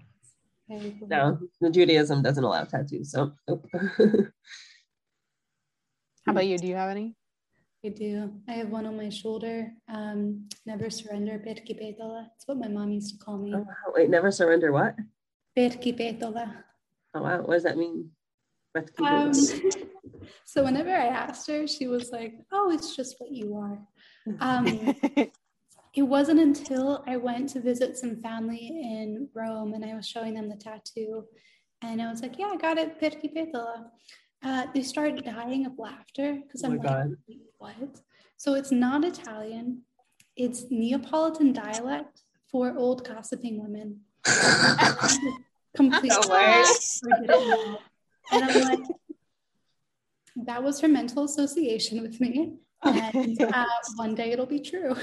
Very 0.71 0.95
cool. 0.99 1.09
No, 1.09 1.39
the 1.61 1.69
Judaism 1.69 2.23
doesn't 2.23 2.45
allow 2.45 2.63
tattoos, 2.63 3.11
so 3.11 3.33
nope. 3.49 3.67
How 3.75 3.83
about 6.29 6.47
you? 6.47 6.59
Do 6.59 6.69
you 6.69 6.77
have 6.77 6.91
any? 6.91 7.17
I 7.85 7.89
do. 7.89 8.31
I 8.49 8.53
have 8.53 8.69
one 8.69 8.87
on 8.87 8.97
my 8.97 9.09
shoulder. 9.09 9.73
Um, 9.93 10.49
never 10.67 10.89
surrender, 10.89 11.43
Perki 11.45 11.75
Petola. 11.75 12.27
It's 12.37 12.47
what 12.47 12.59
my 12.59 12.69
mom 12.69 12.93
used 12.93 13.19
to 13.19 13.25
call 13.25 13.39
me. 13.39 13.53
oh, 13.53 13.59
wow. 13.59 13.93
Wait, 13.95 14.11
never 14.11 14.31
surrender. 14.31 14.71
What? 14.71 14.95
Perki 15.59 15.93
Petola. 15.99 16.63
Oh 17.15 17.23
wow, 17.23 17.43
what 17.43 17.55
does 17.55 17.65
that 17.65 17.77
mean? 17.77 18.11
Um, 19.05 19.33
so 20.45 20.63
whenever 20.63 20.91
I 20.91 21.07
asked 21.07 21.49
her, 21.49 21.67
she 21.67 21.89
was 21.89 22.13
like, 22.13 22.35
"Oh, 22.53 22.71
it's 22.71 22.95
just 22.95 23.17
what 23.19 23.33
you 23.33 23.57
are." 23.57 23.79
Um, 24.39 24.95
it 25.95 26.03
wasn't 26.03 26.41
until 26.41 27.03
I 27.07 27.17
went 27.17 27.49
to 27.51 27.61
visit 27.61 27.99
some 27.99 28.23
family 28.23 28.69
in 28.69 29.29
Rome 29.35 29.75
and 29.75 29.85
I 29.85 29.95
was 29.95 30.07
showing 30.07 30.35
them 30.35 30.49
the 30.49 30.57
tattoo, 30.57 31.25
and 31.83 32.01
I 32.01 32.11
was 32.11 32.23
like, 32.23 32.39
"Yeah, 32.39 32.51
I 32.53 32.57
got 32.57 32.79
it, 32.79 33.01
Perki 33.01 33.35
Petola." 33.35 33.91
Uh, 34.43 34.67
they 34.73 34.83
started 34.83 35.25
dying 35.25 35.67
of 35.67 35.79
laughter 35.79 36.39
because 36.43 36.63
Oh 36.65 36.69
I'm 36.69 36.77
my 36.77 36.83
like, 36.83 36.93
God. 36.93 37.17
"What?" 37.59 38.01
So 38.37 38.55
it's 38.55 38.71
not 38.71 39.05
Italian; 39.05 39.83
it's 40.37 40.71
Neapolitan 40.71 41.53
dialect 41.53 42.23
for 42.51 42.77
old 42.77 43.07
gossiping 43.07 43.61
women. 43.63 44.01
Completely. 45.77 46.09
No 46.09 46.35
way. 46.35 46.65
I 46.65 47.21
didn't 47.21 47.49
know. 47.49 47.79
And 48.33 48.45
I'm 48.45 48.61
like, 48.61 48.81
that 50.37 50.63
was 50.63 50.81
her 50.81 50.89
mental 50.89 51.25
association 51.25 52.03
with 52.03 52.21
me. 52.21 52.59
And 52.85 53.43
uh, 53.55 53.65
one 53.97 54.15
day 54.15 54.33
it'll 54.33 54.47
be 54.47 54.61
true. 54.61 54.95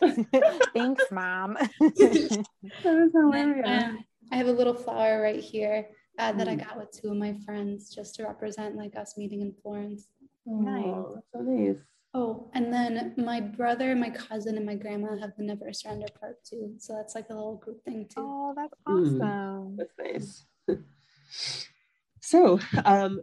Thanks, 0.74 1.04
mom. 1.10 1.56
That 2.82 2.96
is 3.06 3.12
hilarious. 3.12 3.66
Um, 3.84 4.04
I 4.32 4.36
have 4.36 4.46
a 4.46 4.52
little 4.52 4.74
flower 4.74 5.20
right 5.22 5.40
here 5.40 5.88
uh, 6.18 6.32
that 6.32 6.48
I 6.48 6.54
Mm. 6.56 6.66
got 6.66 6.76
with 6.78 6.90
two 6.92 7.08
of 7.10 7.16
my 7.16 7.34
friends 7.44 7.94
just 7.94 8.14
to 8.16 8.24
represent 8.24 8.76
like 8.76 8.96
us 8.96 9.16
meeting 9.16 9.40
in 9.40 9.52
Florence. 9.62 10.08
Nice. 10.46 10.84
Oh, 10.86 11.12
that's 11.14 11.26
so 11.32 11.40
nice. 11.40 11.78
Oh, 12.14 12.50
and 12.54 12.72
then 12.72 13.12
my 13.16 13.40
brother, 13.40 13.94
my 13.96 14.10
cousin, 14.10 14.56
and 14.56 14.64
my 14.66 14.74
grandma 14.76 15.16
have 15.18 15.32
the 15.36 15.42
Never 15.44 15.72
Surrender 15.72 16.06
part 16.20 16.44
too. 16.44 16.74
So 16.78 16.94
that's 16.94 17.14
like 17.14 17.30
a 17.30 17.34
little 17.34 17.56
group 17.56 17.82
thing 17.84 18.06
too. 18.06 18.20
oh, 18.22 18.52
that's 18.56 18.74
Mm. 18.88 19.20
awesome. 19.20 19.76
That's 19.76 19.94
nice. 19.98 20.44
so, 22.20 22.60
um, 22.84 23.20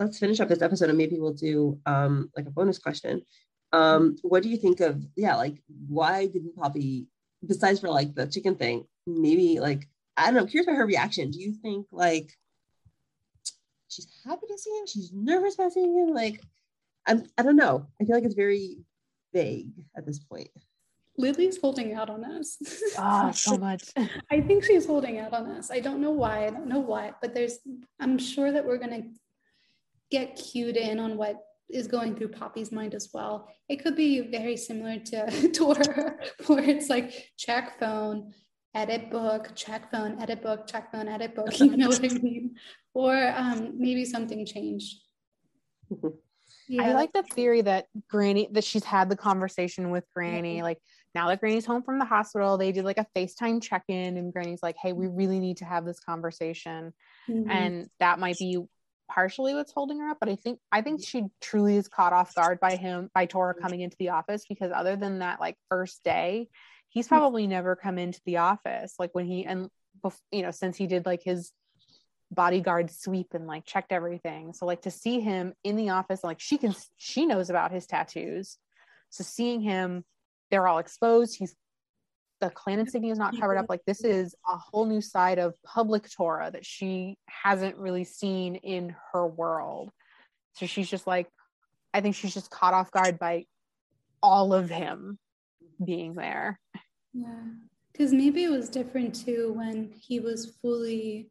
let's 0.00 0.18
finish 0.18 0.40
up 0.40 0.48
this 0.48 0.62
episode 0.62 0.88
and 0.88 0.98
maybe 0.98 1.18
we'll 1.18 1.32
do 1.32 1.78
um 1.86 2.30
like 2.36 2.46
a 2.46 2.50
bonus 2.50 2.78
question. 2.78 3.22
Um, 3.72 4.16
what 4.22 4.42
do 4.42 4.48
you 4.48 4.56
think 4.56 4.80
of 4.80 5.04
yeah, 5.16 5.36
like 5.36 5.62
why 5.88 6.26
didn't 6.26 6.56
Poppy, 6.56 7.06
besides 7.46 7.80
for 7.80 7.88
like 7.88 8.14
the 8.14 8.26
chicken 8.26 8.54
thing, 8.54 8.84
maybe 9.06 9.60
like 9.60 9.88
I 10.16 10.26
don't 10.26 10.34
know, 10.34 10.46
curious 10.46 10.66
about 10.66 10.78
her 10.78 10.86
reaction. 10.86 11.30
Do 11.30 11.40
you 11.40 11.52
think 11.52 11.86
like 11.92 12.32
she's 13.88 14.08
happy 14.26 14.46
to 14.48 14.58
see 14.58 14.70
him? 14.70 14.86
She's 14.86 15.12
nervous 15.12 15.54
about 15.54 15.72
seeing 15.72 15.96
him? 15.96 16.14
Like, 16.14 16.42
I'm 17.06 17.24
I 17.36 17.42
don't 17.42 17.56
know. 17.56 17.86
I 18.00 18.04
feel 18.04 18.16
like 18.16 18.24
it's 18.24 18.34
very 18.34 18.78
vague 19.32 19.72
at 19.96 20.06
this 20.06 20.18
point. 20.18 20.48
Lily's 21.16 21.60
holding 21.60 21.94
out 21.94 22.08
on 22.10 22.24
us. 22.24 22.58
Oh, 22.96 23.30
so 23.32 23.56
much. 23.58 23.90
I 24.30 24.40
think 24.40 24.64
she's 24.64 24.86
holding 24.86 25.18
out 25.18 25.34
on 25.34 25.46
us. 25.46 25.70
I 25.70 25.80
don't 25.80 26.00
know 26.00 26.12
why. 26.12 26.46
I 26.46 26.50
don't 26.50 26.68
know 26.68 26.78
what, 26.78 27.20
but 27.20 27.34
there's. 27.34 27.58
I'm 28.00 28.18
sure 28.18 28.52
that 28.52 28.64
we're 28.64 28.78
gonna 28.78 29.02
get 30.10 30.36
cued 30.36 30.76
in 30.76 30.98
on 30.98 31.16
what 31.16 31.36
is 31.70 31.86
going 31.86 32.16
through 32.16 32.28
Poppy's 32.28 32.72
mind 32.72 32.94
as 32.94 33.10
well. 33.12 33.48
It 33.68 33.82
could 33.82 33.94
be 33.94 34.20
very 34.30 34.56
similar 34.56 34.98
to 34.98 35.48
to 35.52 35.74
her, 35.74 36.20
where 36.46 36.64
it's 36.64 36.88
like 36.88 37.30
check 37.36 37.78
phone, 37.78 38.32
edit 38.74 39.10
book, 39.10 39.54
check 39.54 39.90
phone, 39.90 40.20
edit 40.20 40.42
book, 40.42 40.66
check 40.66 40.90
phone, 40.92 41.08
edit 41.08 41.34
book. 41.34 41.48
You 41.60 41.76
know 41.76 41.88
what 41.88 42.04
I 42.04 42.08
mean? 42.08 42.56
Or 42.94 43.14
um, 43.36 43.74
maybe 43.78 44.04
something 44.04 44.44
changed. 44.46 44.96
I 46.80 46.92
like 46.92 47.12
the 47.12 47.22
theory 47.22 47.62
that 47.62 47.86
Granny 48.10 48.48
that 48.52 48.64
she's 48.64 48.84
had 48.84 49.08
the 49.08 49.16
conversation 49.16 49.90
with 49.90 50.04
Granny. 50.14 50.62
Like 50.62 50.78
now 51.14 51.28
that 51.28 51.40
Granny's 51.40 51.64
home 51.64 51.82
from 51.82 51.98
the 51.98 52.04
hospital, 52.04 52.58
they 52.58 52.72
did 52.72 52.84
like 52.84 52.98
a 52.98 53.06
FaceTime 53.16 53.62
check-in, 53.62 54.16
and 54.16 54.32
Granny's 54.32 54.62
like, 54.62 54.76
"Hey, 54.76 54.92
we 54.92 55.06
really 55.06 55.38
need 55.38 55.58
to 55.58 55.64
have 55.64 55.84
this 55.86 55.98
conversation," 55.98 56.92
Mhm. 57.28 57.50
and 57.50 57.90
that 58.00 58.18
might 58.18 58.38
be 58.38 58.62
partially 59.08 59.54
what's 59.54 59.72
holding 59.72 59.98
her 60.00 60.08
up. 60.10 60.18
But 60.20 60.28
I 60.28 60.36
think 60.36 60.58
I 60.70 60.82
think 60.82 61.04
she 61.04 61.24
truly 61.40 61.76
is 61.76 61.88
caught 61.88 62.12
off 62.12 62.34
guard 62.34 62.60
by 62.60 62.76
him 62.76 63.10
by 63.14 63.26
Tora 63.26 63.54
coming 63.54 63.80
into 63.80 63.96
the 63.98 64.10
office 64.10 64.44
because 64.48 64.72
other 64.74 64.96
than 64.96 65.20
that, 65.20 65.40
like 65.40 65.56
first 65.68 66.02
day, 66.04 66.48
he's 66.88 67.08
probably 67.08 67.46
never 67.46 67.76
come 67.76 67.98
into 67.98 68.20
the 68.24 68.38
office. 68.38 68.94
Like 68.98 69.14
when 69.14 69.26
he 69.26 69.44
and 69.44 69.68
you 70.30 70.42
know 70.42 70.50
since 70.50 70.76
he 70.76 70.86
did 70.86 71.06
like 71.06 71.22
his 71.22 71.52
bodyguard 72.30 72.90
sweep 72.90 73.28
and 73.32 73.46
like 73.46 73.64
checked 73.64 73.92
everything. 73.92 74.52
So 74.52 74.66
like 74.66 74.82
to 74.82 74.90
see 74.90 75.20
him 75.20 75.54
in 75.64 75.76
the 75.76 75.90
office, 75.90 76.22
like 76.22 76.40
she 76.40 76.58
can 76.58 76.74
she 76.96 77.26
knows 77.26 77.50
about 77.50 77.72
his 77.72 77.86
tattoos. 77.86 78.58
So 79.10 79.24
seeing 79.24 79.60
him, 79.60 80.04
they're 80.50 80.68
all 80.68 80.78
exposed. 80.78 81.36
He's 81.38 81.54
the 82.40 82.50
clan 82.50 82.78
insignia 82.78 83.12
is 83.12 83.18
not 83.18 83.38
covered 83.38 83.56
up. 83.56 83.66
Like 83.68 83.84
this 83.86 84.04
is 84.04 84.34
a 84.48 84.56
whole 84.56 84.86
new 84.86 85.00
side 85.00 85.38
of 85.38 85.54
public 85.64 86.08
Tora 86.10 86.50
that 86.50 86.64
she 86.64 87.18
hasn't 87.26 87.76
really 87.76 88.04
seen 88.04 88.56
in 88.56 88.94
her 89.12 89.26
world. 89.26 89.90
So 90.54 90.66
she's 90.66 90.88
just 90.88 91.06
like, 91.06 91.28
I 91.94 92.00
think 92.00 92.14
she's 92.14 92.34
just 92.34 92.50
caught 92.50 92.74
off 92.74 92.90
guard 92.90 93.18
by 93.18 93.46
all 94.22 94.52
of 94.52 94.70
him 94.70 95.18
being 95.84 96.14
there. 96.14 96.58
Yeah, 97.12 97.44
because 97.92 98.12
maybe 98.12 98.44
it 98.44 98.50
was 98.50 98.68
different 98.68 99.14
too 99.14 99.54
when 99.56 99.92
he 100.00 100.20
was 100.20 100.56
fully 100.60 101.30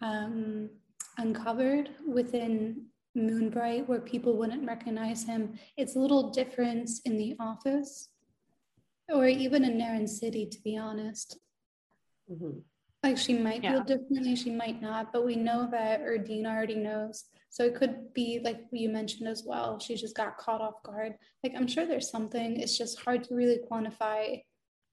um, 0.00 0.70
uncovered 1.18 1.90
within 2.06 2.86
Moonbright, 3.14 3.88
where 3.88 4.00
people 4.00 4.36
wouldn't 4.36 4.66
recognize 4.66 5.24
him. 5.24 5.58
It's 5.76 5.96
a 5.96 5.98
little 5.98 6.30
difference 6.30 7.00
in 7.00 7.16
the 7.16 7.36
office, 7.40 8.10
or 9.12 9.26
even 9.26 9.64
in 9.64 9.78
Naren 9.78 10.08
City, 10.08 10.46
to 10.46 10.60
be 10.62 10.76
honest. 10.76 11.38
Mhm. 12.30 12.62
Like 13.02 13.16
she 13.16 13.38
might 13.38 13.62
feel 13.62 13.82
differently, 13.82 14.36
she 14.36 14.50
might 14.50 14.82
not, 14.82 15.10
but 15.12 15.24
we 15.24 15.34
know 15.34 15.66
that 15.70 16.02
Erdine 16.02 16.44
already 16.46 16.74
knows. 16.74 17.24
So 17.48 17.64
it 17.64 17.74
could 17.74 18.12
be 18.12 18.40
like 18.44 18.66
you 18.72 18.90
mentioned 18.90 19.26
as 19.28 19.42
well. 19.44 19.78
She 19.80 19.94
just 19.96 20.14
got 20.14 20.36
caught 20.36 20.60
off 20.60 20.82
guard. 20.82 21.14
Like 21.42 21.54
I'm 21.56 21.66
sure 21.66 21.86
there's 21.86 22.10
something. 22.10 22.60
It's 22.60 22.76
just 22.76 23.00
hard 23.00 23.24
to 23.24 23.34
really 23.34 23.58
quantify 23.70 24.42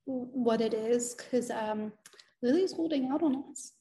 what 0.06 0.62
it 0.62 0.74
is 0.74 1.16
because 1.16 1.52
um, 1.52 1.92
Lily's 2.42 2.72
holding 2.72 3.10
out 3.12 3.22
on 3.22 3.44
us. 3.52 3.74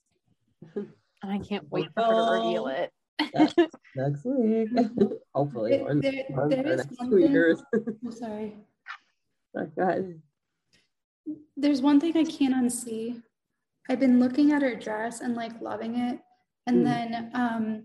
And 0.74 0.88
I 1.22 1.38
can't 1.38 1.70
wait 1.70 1.88
for 1.94 2.02
her 2.02 2.12
to 2.40 2.44
reveal 2.44 2.66
it. 2.66 2.90
Next 3.96 4.24
week. 4.26 4.68
Hopefully. 5.34 5.70
There- 5.78 5.86
or 5.88 5.94
there- 6.00 6.24
month 6.30 6.50
there 6.50 6.76
next 6.76 6.96
two 7.00 7.18
years. 7.18 7.62
I'm 7.72 8.10
sorry. 8.12 8.56
Sorry, 9.54 9.68
go 9.76 9.82
ahead. 9.82 10.20
There's 11.56 11.80
one 11.82 12.00
thing 12.00 12.16
I 12.16 12.24
can't 12.24 12.54
unsee. 12.54 13.22
I've 13.88 14.00
been 14.00 14.18
looking 14.20 14.52
at 14.52 14.62
her 14.62 14.74
dress 14.76 15.20
and 15.20 15.34
like 15.34 15.60
loving 15.60 15.96
it. 15.98 16.20
And 16.66 16.78
Mm. 16.78 16.84
then 16.84 17.30
um, 17.34 17.84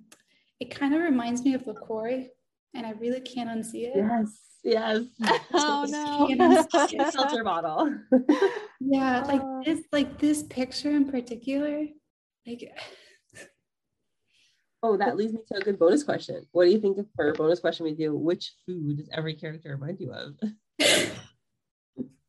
it 0.59 0.71
kind 0.73 0.93
of 0.95 1.01
reminds 1.01 1.43
me 1.43 1.53
of 1.53 1.63
the 1.65 1.73
quarry, 1.73 2.31
and 2.73 2.85
I 2.85 2.91
really 2.91 3.21
can't 3.21 3.49
unsee 3.49 3.85
it. 3.85 3.93
Yes, 3.95 4.39
yes. 4.63 5.03
Oh 5.53 5.85
no. 5.87 6.27
The 6.27 7.09
filter 7.13 7.43
bottle. 7.43 7.95
Yeah, 8.79 9.23
like 9.27 9.41
Oh. 9.43 9.61
this, 9.65 9.81
like 9.91 10.17
this 10.19 10.43
picture 10.43 10.89
in 10.91 11.05
particular, 11.11 11.85
like 12.47 12.71
Oh, 14.83 14.97
that 14.97 15.15
leads 15.15 15.33
me 15.33 15.41
to 15.51 15.57
a 15.57 15.61
good 15.61 15.77
bonus 15.77 16.03
question. 16.03 16.47
What 16.53 16.65
do 16.65 16.71
you 16.71 16.79
think 16.79 16.97
if 16.97 17.05
for 17.15 17.29
a 17.29 17.33
bonus 17.33 17.59
question 17.59 17.83
we 17.83 17.93
do? 17.93 18.15
Which 18.15 18.51
food 18.65 18.97
does 18.97 19.09
every 19.13 19.35
character 19.35 19.69
remind 19.77 19.99
you 19.99 20.11
of? 20.11 20.39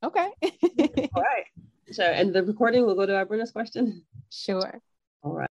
Okay. 0.02 0.28
All 1.14 1.22
right. 1.22 1.44
So, 1.92 2.02
and 2.02 2.34
the 2.34 2.42
recording 2.42 2.86
will 2.86 2.94
go 2.94 3.06
to 3.06 3.14
our 3.14 3.24
bonus 3.24 3.50
question. 3.50 4.02
Sure. 4.30 4.80
All 5.22 5.34
right. 5.34 5.48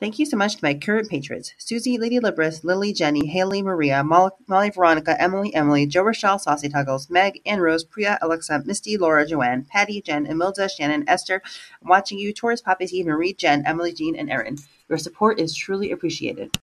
Thank 0.00 0.18
you 0.18 0.26
so 0.26 0.36
much 0.36 0.56
to 0.56 0.64
my 0.64 0.74
current 0.74 1.08
patrons 1.08 1.54
Susie, 1.56 1.96
Lady 1.96 2.18
Libris, 2.18 2.62
Lily, 2.62 2.92
Jenny, 2.92 3.26
Haley, 3.26 3.62
Maria, 3.62 4.04
Molly, 4.04 4.70
Veronica, 4.70 5.20
Emily, 5.20 5.54
Emily, 5.54 5.86
Joe 5.86 6.02
Rochelle, 6.02 6.38
Saucy 6.38 6.68
Tuggles, 6.68 7.08
Meg, 7.08 7.40
Ann 7.46 7.60
Rose, 7.60 7.84
Priya, 7.84 8.18
Alexa, 8.20 8.62
Misty, 8.66 8.98
Laura, 8.98 9.26
Joanne, 9.26 9.64
Patty, 9.64 10.02
Jen, 10.02 10.26
Emilda, 10.26 10.68
Shannon, 10.68 11.08
Esther. 11.08 11.40
I'm 11.82 11.88
watching 11.88 12.18
you, 12.18 12.32
Taurus, 12.34 12.60
Poppy, 12.60 13.02
Marie, 13.02 13.32
Jen, 13.32 13.64
Emily, 13.66 13.92
Jean, 13.92 14.14
and 14.14 14.30
Erin. 14.30 14.58
Your 14.88 14.98
support 14.98 15.40
is 15.40 15.54
truly 15.54 15.90
appreciated. 15.90 16.58